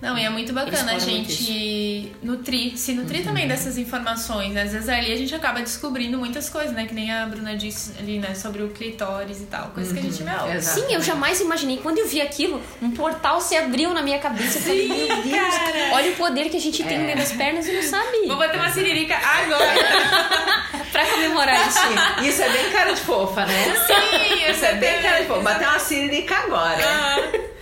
Não, 0.00 0.16
e 0.16 0.24
é 0.24 0.30
muito 0.30 0.52
bacana 0.52 0.92
a 0.94 0.98
gente 0.98 2.12
nutrir, 2.22 2.76
se 2.78 2.92
nutrir 2.92 3.24
também 3.24 3.48
dessas 3.48 3.76
informações. 3.76 4.56
Às 4.56 4.72
vezes 4.72 4.88
ali 4.88 5.12
a 5.12 5.16
gente 5.16 5.34
acaba 5.34 5.60
descobrindo 5.60 6.16
muitas 6.18 6.48
coisas, 6.48 6.72
né? 6.72 6.86
Que 6.86 6.94
nem 6.94 7.10
a 7.12 7.26
Bruna 7.26 7.56
disse 7.56 7.94
ali, 7.98 8.20
né? 8.20 8.32
Sobre 8.34 8.62
o 8.62 8.68
clitóris 8.68 9.40
e 9.40 9.46
tal. 9.46 9.70
Coisas 9.70 9.92
que 9.92 9.98
a 9.98 10.02
gente, 10.02 10.22
meu... 10.22 10.52
Exato. 10.52 10.80
Sim, 10.80 10.94
eu 10.94 11.02
jamais 11.02 11.40
imaginei. 11.40 11.78
Quando 11.78 11.98
eu 11.98 12.06
vi 12.06 12.20
aquilo, 12.20 12.62
um 12.80 12.92
portal 12.92 13.40
se 13.40 13.56
abriu 13.56 13.92
na 13.92 14.00
minha 14.00 14.20
cabeça. 14.20 14.58
Eu 14.58 14.62
falei, 14.62 14.86
meu 14.88 15.22
Deus, 15.22 15.54
olha 15.92 16.12
o 16.12 16.14
poder 16.16 16.48
que 16.48 16.56
a 16.56 16.60
gente 16.60 16.82
tem 16.84 16.98
no 16.98 17.04
meio 17.04 17.18
das 17.18 17.32
pernas 17.32 17.66
e 17.66 17.72
não 17.72 17.82
sabe. 17.82 18.26
Vou 18.28 18.36
bater 18.36 18.56
uma 18.60 18.70
siririca 18.70 19.16
agora! 19.16 20.78
Pra 20.92 21.04
comemorar 21.06 21.68
isso. 21.68 21.78
Isso 22.24 22.42
é 22.42 22.48
bem 22.50 22.70
cara 22.70 22.92
de 22.92 23.00
fofa, 23.00 23.44
né? 23.46 23.64
Sim, 23.86 24.50
Isso 24.50 24.64
é 24.64 24.74
bem 24.74 25.02
cara 25.02 25.20
de 25.20 25.26
fofa. 25.28 25.40
Bater 25.40 25.68
uma 25.68 25.78
siririca 25.78 26.36
agora. 26.36 27.57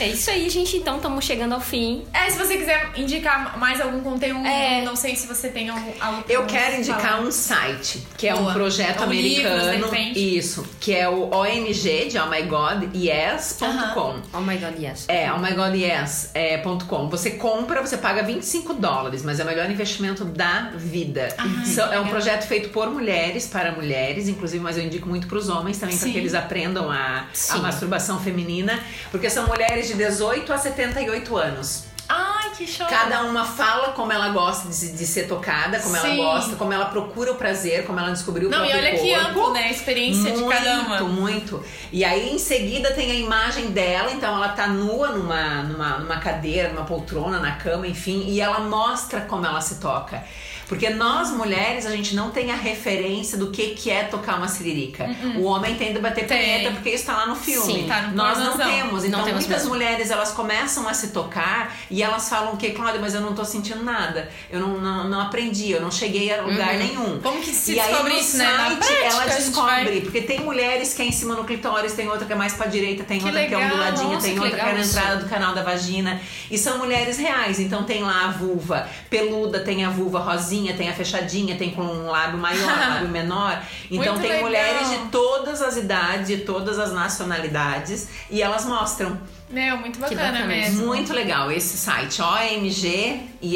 É 0.00 0.06
isso 0.08 0.30
aí, 0.30 0.48
gente. 0.48 0.76
Então, 0.76 0.96
estamos 0.96 1.24
chegando 1.24 1.54
ao 1.54 1.60
fim. 1.60 2.04
É, 2.14 2.30
se 2.30 2.38
você 2.38 2.56
quiser 2.56 2.90
indicar 2.96 3.58
mais 3.58 3.80
algum 3.80 4.00
conteúdo, 4.00 4.46
É. 4.46 4.82
não 4.82 4.94
sei 4.94 5.16
se 5.16 5.26
você 5.26 5.48
tem 5.48 5.68
algum, 5.70 5.90
Eu 6.28 6.46
quero 6.46 6.76
indicar 6.76 7.00
falar. 7.16 7.20
um 7.22 7.32
site, 7.32 8.06
que 8.16 8.28
é 8.28 8.32
Boa. 8.34 8.50
um 8.50 8.52
projeto 8.54 8.98
Ou 8.98 9.04
americano. 9.04 9.88
isso, 10.14 10.64
que 10.78 10.94
é 10.94 11.08
o 11.08 11.30
OMG, 11.34 12.08
de 12.10 12.18
Oh 12.18 12.26
My 12.28 12.42
God, 12.42 12.94
yes.com. 12.94 14.20
Oh 14.32 14.40
my 14.40 14.56
god, 14.56 14.78
yes. 14.80 15.04
É, 15.08 15.32
oh 15.32 15.38
my 15.38 15.50
god, 15.52 15.74
yes, 15.74 16.30
é, 16.34 16.58
ponto 16.58 16.84
.com. 16.86 17.08
Você 17.08 17.32
compra, 17.32 17.80
você 17.82 17.96
paga 17.96 18.22
25 18.22 18.74
dólares, 18.74 19.22
mas 19.24 19.40
é 19.40 19.42
o 19.42 19.46
melhor 19.46 19.68
investimento 19.70 20.24
da 20.24 20.70
vida. 20.76 21.34
É 21.92 21.98
um 21.98 22.06
projeto 22.06 22.46
feito 22.46 22.68
por 22.68 22.88
mulheres, 22.90 23.46
para 23.46 23.72
mulheres, 23.72 24.28
inclusive, 24.28 24.62
mas 24.62 24.76
eu 24.76 24.84
indico 24.84 25.08
muito 25.08 25.26
para 25.26 25.38
os 25.38 25.48
homens 25.48 25.78
também, 25.78 25.96
para 25.98 26.08
que 26.08 26.18
eles 26.18 26.34
aprendam 26.34 26.90
a, 26.90 27.26
a 27.50 27.56
masturbação 27.58 28.20
feminina, 28.20 28.78
porque 29.10 29.28
são 29.28 29.46
mulheres 29.46 29.87
de 29.88 29.94
18 29.94 30.52
a 30.52 30.58
78 30.58 31.36
anos. 31.36 31.84
Ai, 32.08 32.50
que 32.56 32.66
show! 32.66 32.86
Cada 32.86 33.22
uma 33.24 33.44
fala 33.44 33.88
como 33.92 34.10
ela 34.10 34.30
gosta 34.30 34.68
de, 34.68 34.92
de 34.92 35.06
ser 35.06 35.28
tocada, 35.28 35.78
como 35.78 35.94
ela 35.94 36.08
Sim. 36.08 36.16
gosta, 36.16 36.56
como 36.56 36.72
ela 36.72 36.86
procura 36.86 37.32
o 37.32 37.34
prazer, 37.34 37.84
como 37.84 38.00
ela 38.00 38.10
descobriu 38.10 38.48
o 38.48 38.50
Não, 38.50 38.64
e 38.64 38.72
olha 38.72 38.92
que 38.92 39.12
corpo. 39.12 39.28
amplo, 39.28 39.52
né? 39.52 39.64
A 39.64 39.70
experiência 39.70 40.32
de 40.32 40.42
cada 40.42 40.80
uma. 40.80 41.00
Muito, 41.00 41.20
muito. 41.20 41.64
E 41.92 42.04
aí 42.04 42.32
em 42.32 42.38
seguida 42.38 42.92
tem 42.92 43.10
a 43.10 43.14
imagem 43.14 43.72
dela, 43.72 44.10
então 44.10 44.34
ela 44.34 44.48
tá 44.48 44.68
nua 44.68 45.08
numa, 45.08 45.62
numa, 45.64 45.98
numa 45.98 46.16
cadeira, 46.16 46.70
numa 46.70 46.84
poltrona, 46.84 47.40
na 47.40 47.52
cama, 47.56 47.86
enfim, 47.86 48.24
e 48.26 48.40
ela 48.40 48.60
mostra 48.60 49.20
como 49.20 49.44
ela 49.44 49.60
se 49.60 49.74
toca. 49.78 50.24
Porque 50.68 50.90
nós 50.90 51.30
mulheres, 51.30 51.86
a 51.86 51.90
gente 51.90 52.14
não 52.14 52.30
tem 52.30 52.50
a 52.52 52.54
referência 52.56 53.38
do 53.38 53.50
que, 53.50 53.68
que 53.68 53.90
é 53.90 54.04
tocar 54.04 54.36
uma 54.36 54.48
siririca. 54.48 55.08
O 55.38 55.44
homem 55.44 55.74
tem 55.76 55.92
de 55.92 55.98
bater. 55.98 56.26
Tem. 56.26 56.38
punheta 56.38 56.70
porque 56.72 56.90
isso 56.90 57.06
tá 57.06 57.14
lá 57.16 57.26
no 57.26 57.34
filme. 57.36 57.72
Sim, 57.72 57.86
tá 57.88 58.02
no 58.02 58.14
nós 58.16 58.38
não 58.38 58.56
temos. 58.58 59.04
Então 59.04 59.20
Não 59.20 59.26
temos 59.26 59.44
muitas 59.46 59.62
mesmo. 59.62 59.68
mulheres 59.74 60.10
elas 60.10 60.30
começam 60.32 60.86
a 60.88 60.92
se 60.94 61.08
tocar 61.08 61.74
e 61.90 62.02
elas 62.02 62.28
falam 62.28 62.56
que, 62.56 62.70
Cláudia, 62.70 63.00
mas 63.00 63.14
eu 63.14 63.20
não 63.20 63.34
tô 63.34 63.44
sentindo 63.44 63.82
nada. 63.82 64.28
Eu 64.50 64.60
não, 64.60 64.78
não, 64.80 65.08
não 65.08 65.20
aprendi, 65.20 65.70
eu 65.70 65.80
não 65.80 65.90
cheguei 65.90 66.32
a 66.32 66.42
lugar 66.42 66.74
nenhum. 66.74 67.18
Como 67.20 67.40
que 67.40 67.50
se 67.50 67.72
e 67.74 67.80
aí, 67.80 67.88
descobre 67.88 68.12
no 68.12 68.18
isso, 68.20 68.36
né? 68.36 68.44
Na 68.44 68.58
site, 68.68 68.78
prática, 68.78 69.04
ela 69.06 69.24
descobre, 69.26 69.84
vai- 69.84 70.00
porque 70.02 70.20
tem 70.20 70.40
mulheres 70.40 70.92
que 70.92 71.00
é 71.02 71.04
em 71.06 71.12
cima 71.12 71.34
no 71.34 71.44
clitóris, 71.44 71.94
tem 71.94 72.08
outra 72.08 72.26
que 72.26 72.32
é 72.32 72.36
mais 72.36 72.52
pra 72.52 72.66
direita, 72.66 73.04
tem 73.04 73.18
Que 73.18 73.24
outra 73.26 73.46
que 73.46 73.54
é 73.54 73.56
legal, 73.56 73.70
onduladinha, 73.72 74.08
nossa, 74.14 74.26
tem 74.26 74.34
que 74.34 74.40
outra 74.40 74.54
que 74.56 74.60
é 74.60 74.64
legal 74.66 74.78
na 74.80 74.86
entrada 74.86 75.16
do 75.16 75.28
canal 75.30 75.54
da 75.54 75.62
vagina. 75.62 76.20
E 76.50 76.58
são 76.58 76.76
mulheres 76.78 77.16
reais, 77.16 77.58
então 77.58 77.84
tem 77.84 78.02
lá 78.02 78.26
a 78.26 78.30
vulva 78.32 78.86
peluda, 79.08 79.60
tem 79.60 79.84
a 79.84 79.88
vulva 79.90 80.18
rosinha, 80.18 80.57
tem 80.74 80.88
a 80.88 80.92
fechadinha, 80.92 81.56
tem 81.56 81.70
com 81.70 81.82
um 81.82 82.06
lábio 82.06 82.38
maior, 82.38 82.66
lábio 82.78 83.08
menor. 83.08 83.62
Então 83.90 84.14
Muito 84.14 84.20
tem 84.20 84.30
legal. 84.30 84.46
mulheres 84.46 84.90
de 84.90 84.98
todas 85.10 85.62
as 85.62 85.76
idades, 85.76 86.26
de 86.28 86.38
todas 86.38 86.78
as 86.78 86.92
nacionalidades, 86.92 88.08
e 88.30 88.42
elas 88.42 88.64
mostram. 88.64 89.18
Meu, 89.48 89.78
muito 89.78 89.98
bacana, 89.98 90.22
bacana 90.22 90.46
mesmo. 90.46 90.86
Muito 90.86 91.12
legal 91.12 91.50
esse 91.50 91.76
site, 91.76 92.20
omgyes.com. 92.20 93.48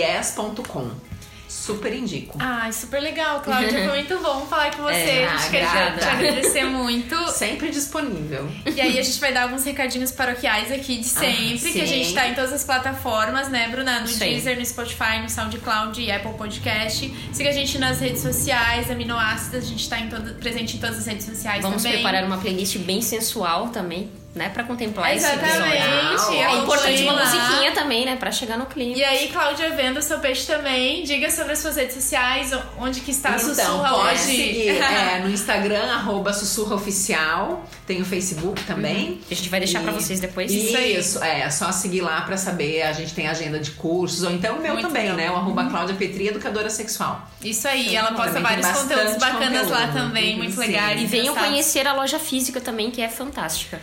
Super 1.52 1.92
indico. 1.92 2.38
Ai, 2.40 2.72
super 2.72 2.98
legal, 2.98 3.40
Cláudia. 3.42 3.70
Foi 3.70 3.86
muito 3.86 4.18
bom 4.20 4.46
falar 4.46 4.74
com 4.74 4.84
você. 4.84 4.94
É, 4.94 5.28
a 5.28 5.36
gente 5.36 5.50
quer 5.50 5.98
te 5.98 6.04
agradecer 6.04 6.64
muito. 6.64 7.14
Sempre 7.30 7.70
disponível. 7.70 8.50
E 8.64 8.80
aí 8.80 8.98
a 8.98 9.02
gente 9.02 9.20
vai 9.20 9.34
dar 9.34 9.42
alguns 9.42 9.62
recadinhos 9.62 10.10
paroquiais 10.10 10.72
aqui 10.72 10.96
de 10.96 11.06
sempre, 11.06 11.72
que 11.72 11.80
a 11.80 11.86
sim. 11.86 11.86
gente 11.86 12.14
tá 12.14 12.26
em 12.26 12.34
todas 12.34 12.54
as 12.54 12.64
plataformas, 12.64 13.50
né, 13.50 13.68
Bruna? 13.68 14.00
No 14.00 14.08
aí. 14.08 14.14
Deezer, 14.14 14.58
no 14.58 14.64
Spotify, 14.64 15.20
no 15.22 15.28
SoundCloud 15.28 16.00
e 16.00 16.10
Apple 16.10 16.32
Podcast. 16.34 17.14
Siga 17.32 17.50
a 17.50 17.52
gente 17.52 17.78
nas 17.78 18.00
redes 18.00 18.22
sociais, 18.22 18.90
Aminoácidas, 18.90 19.64
a 19.64 19.66
gente 19.66 19.88
tá 19.88 20.00
em 20.00 20.08
todo, 20.08 20.34
presente 20.36 20.78
em 20.78 20.80
todas 20.80 20.98
as 20.98 21.06
redes 21.06 21.26
sociais 21.26 21.60
Vamos 21.60 21.82
também. 21.82 21.98
preparar 21.98 22.24
uma 22.24 22.38
playlist 22.38 22.78
bem 22.78 23.02
sensual 23.02 23.68
também, 23.68 24.10
né? 24.34 24.48
Pra 24.48 24.64
contemplar 24.64 25.14
esse 25.14 25.26
episódio. 25.26 25.66
Exatamente. 25.66 26.36
É 26.36 26.56
importante 26.58 27.02
uma 27.02 27.12
lá. 27.12 27.24
musiquinha 27.24 27.72
também, 27.72 28.04
né? 28.06 28.16
Pra 28.16 28.30
chegar 28.32 28.56
no 28.58 28.66
clima. 28.66 28.96
E 28.96 29.04
aí, 29.04 29.28
Cláudia, 29.28 29.70
vendo 29.70 29.98
o 29.98 30.02
seu 30.02 30.18
peixe 30.20 30.46
também, 30.46 31.02
diga 31.04 31.30
sobre 31.30 31.52
as 31.52 31.58
suas 31.58 31.76
redes 31.76 31.94
sociais, 31.94 32.50
onde 32.78 33.00
que 33.00 33.10
está 33.10 33.30
a 33.30 33.36
Então, 33.36 33.54
Sussurra 33.54 33.88
pode 33.90 34.08
hoje. 34.14 34.22
seguir 34.24 34.68
é, 34.82 35.20
no 35.22 35.30
Instagram, 35.30 35.84
arroba 35.92 36.32
Sussurra 36.32 36.76
Oficial. 36.76 37.64
Tem 37.86 38.00
o 38.00 38.04
Facebook 38.04 38.62
também. 38.64 39.20
A 39.30 39.34
gente 39.34 39.48
vai 39.48 39.60
deixar 39.60 39.80
E- 39.80 39.82
pra 39.82 39.92
vocês 39.92 40.20
depois. 40.20 40.50
Isso, 40.52 41.22
é, 41.22 41.50
só 41.50 41.70
seguir 41.72 42.00
lá 42.00 42.20
pra 42.22 42.36
saber. 42.36 42.82
A 42.82 42.92
gente 42.92 43.12
tem 43.14 43.28
agenda 43.28 43.58
de 43.58 43.72
cursos, 43.72 44.22
ou 44.22 44.30
então 44.30 44.56
o 44.56 44.62
meu 44.62 44.74
Muito 44.74 44.86
também, 44.88 45.02
legal. 45.10 45.16
né? 45.16 45.30
O 45.30 45.36
arroba 45.36 45.64
Cláudia 45.68 45.94
Petri, 45.94 46.28
educadora 46.28 46.70
sexual. 46.70 47.28
Isso 47.42 47.66
aí, 47.68 47.94
ela 47.94 48.12
posta 48.12 48.40
vários 48.40 48.66
conteúdos 48.68 49.16
bacanas 49.16 49.68
lá 49.68 49.86
conteúdo. 49.88 49.92
também, 50.06 50.36
muito 50.36 50.54
Sim. 50.54 50.60
legais. 50.60 51.00
E 51.02 51.06
venham 51.06 51.34
conhecer 51.34 51.86
a 51.86 51.92
loja 51.92 52.18
física 52.18 52.60
também, 52.60 52.90
que 52.90 53.02
é 53.02 53.08
fantástica. 53.08 53.80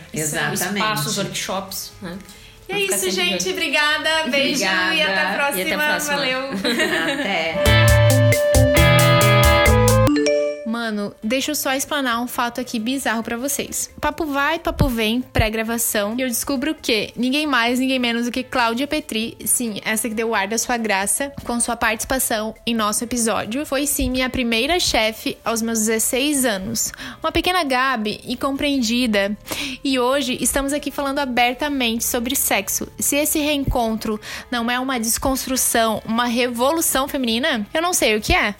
Exatamente. 0.52 0.84
O 0.84 0.88
espaço, 0.88 1.08
os 1.08 1.18
workshops, 1.18 1.92
né? 2.02 2.18
E 2.68 2.72
é 2.72 2.78
isso, 2.80 3.10
gente. 3.10 3.50
Obrigada. 3.50 4.24
Beijo 4.28 4.64
Obrigada. 4.64 4.94
e 4.94 5.02
até 5.02 5.22
a 5.22 5.34
próxima. 5.34 5.58
E 5.58 5.62
até 5.62 5.74
a 5.74 5.88
próxima. 5.88 6.16
Valeu. 6.16 6.40
Até. 6.54 8.09
Mano, 10.70 11.12
deixa 11.20 11.50
eu 11.50 11.56
só 11.56 11.74
explanar 11.74 12.22
um 12.22 12.28
fato 12.28 12.60
aqui 12.60 12.78
bizarro 12.78 13.24
pra 13.24 13.36
vocês. 13.36 13.90
Papo 14.00 14.24
vai, 14.24 14.56
papo 14.56 14.88
vem, 14.88 15.20
pré-gravação. 15.20 16.14
E 16.16 16.22
eu 16.22 16.28
descubro 16.28 16.76
que 16.76 17.12
ninguém 17.16 17.44
mais, 17.44 17.80
ninguém 17.80 17.98
menos 17.98 18.26
do 18.26 18.30
que 18.30 18.44
Cláudia 18.44 18.86
Petri, 18.86 19.36
sim, 19.44 19.80
essa 19.84 20.08
que 20.08 20.14
deu 20.14 20.28
o 20.28 20.34
ar 20.34 20.46
da 20.46 20.56
sua 20.56 20.76
graça, 20.76 21.32
com 21.44 21.58
sua 21.58 21.74
participação 21.74 22.54
em 22.64 22.72
nosso 22.72 23.02
episódio, 23.02 23.66
foi 23.66 23.84
sim 23.84 24.08
minha 24.10 24.30
primeira 24.30 24.78
chefe 24.78 25.36
aos 25.44 25.60
meus 25.60 25.80
16 25.80 26.44
anos. 26.44 26.92
Uma 27.20 27.32
pequena 27.32 27.64
Gabi 27.64 28.20
e 28.24 28.36
compreendida. 28.36 29.36
E 29.82 29.98
hoje 29.98 30.38
estamos 30.40 30.72
aqui 30.72 30.92
falando 30.92 31.18
abertamente 31.18 32.04
sobre 32.04 32.36
sexo. 32.36 32.86
Se 32.96 33.16
esse 33.16 33.40
reencontro 33.40 34.20
não 34.52 34.70
é 34.70 34.78
uma 34.78 35.00
desconstrução, 35.00 36.00
uma 36.04 36.26
revolução 36.26 37.08
feminina, 37.08 37.66
eu 37.74 37.82
não 37.82 37.92
sei 37.92 38.16
o 38.16 38.20
que 38.20 38.32
é. 38.32 38.54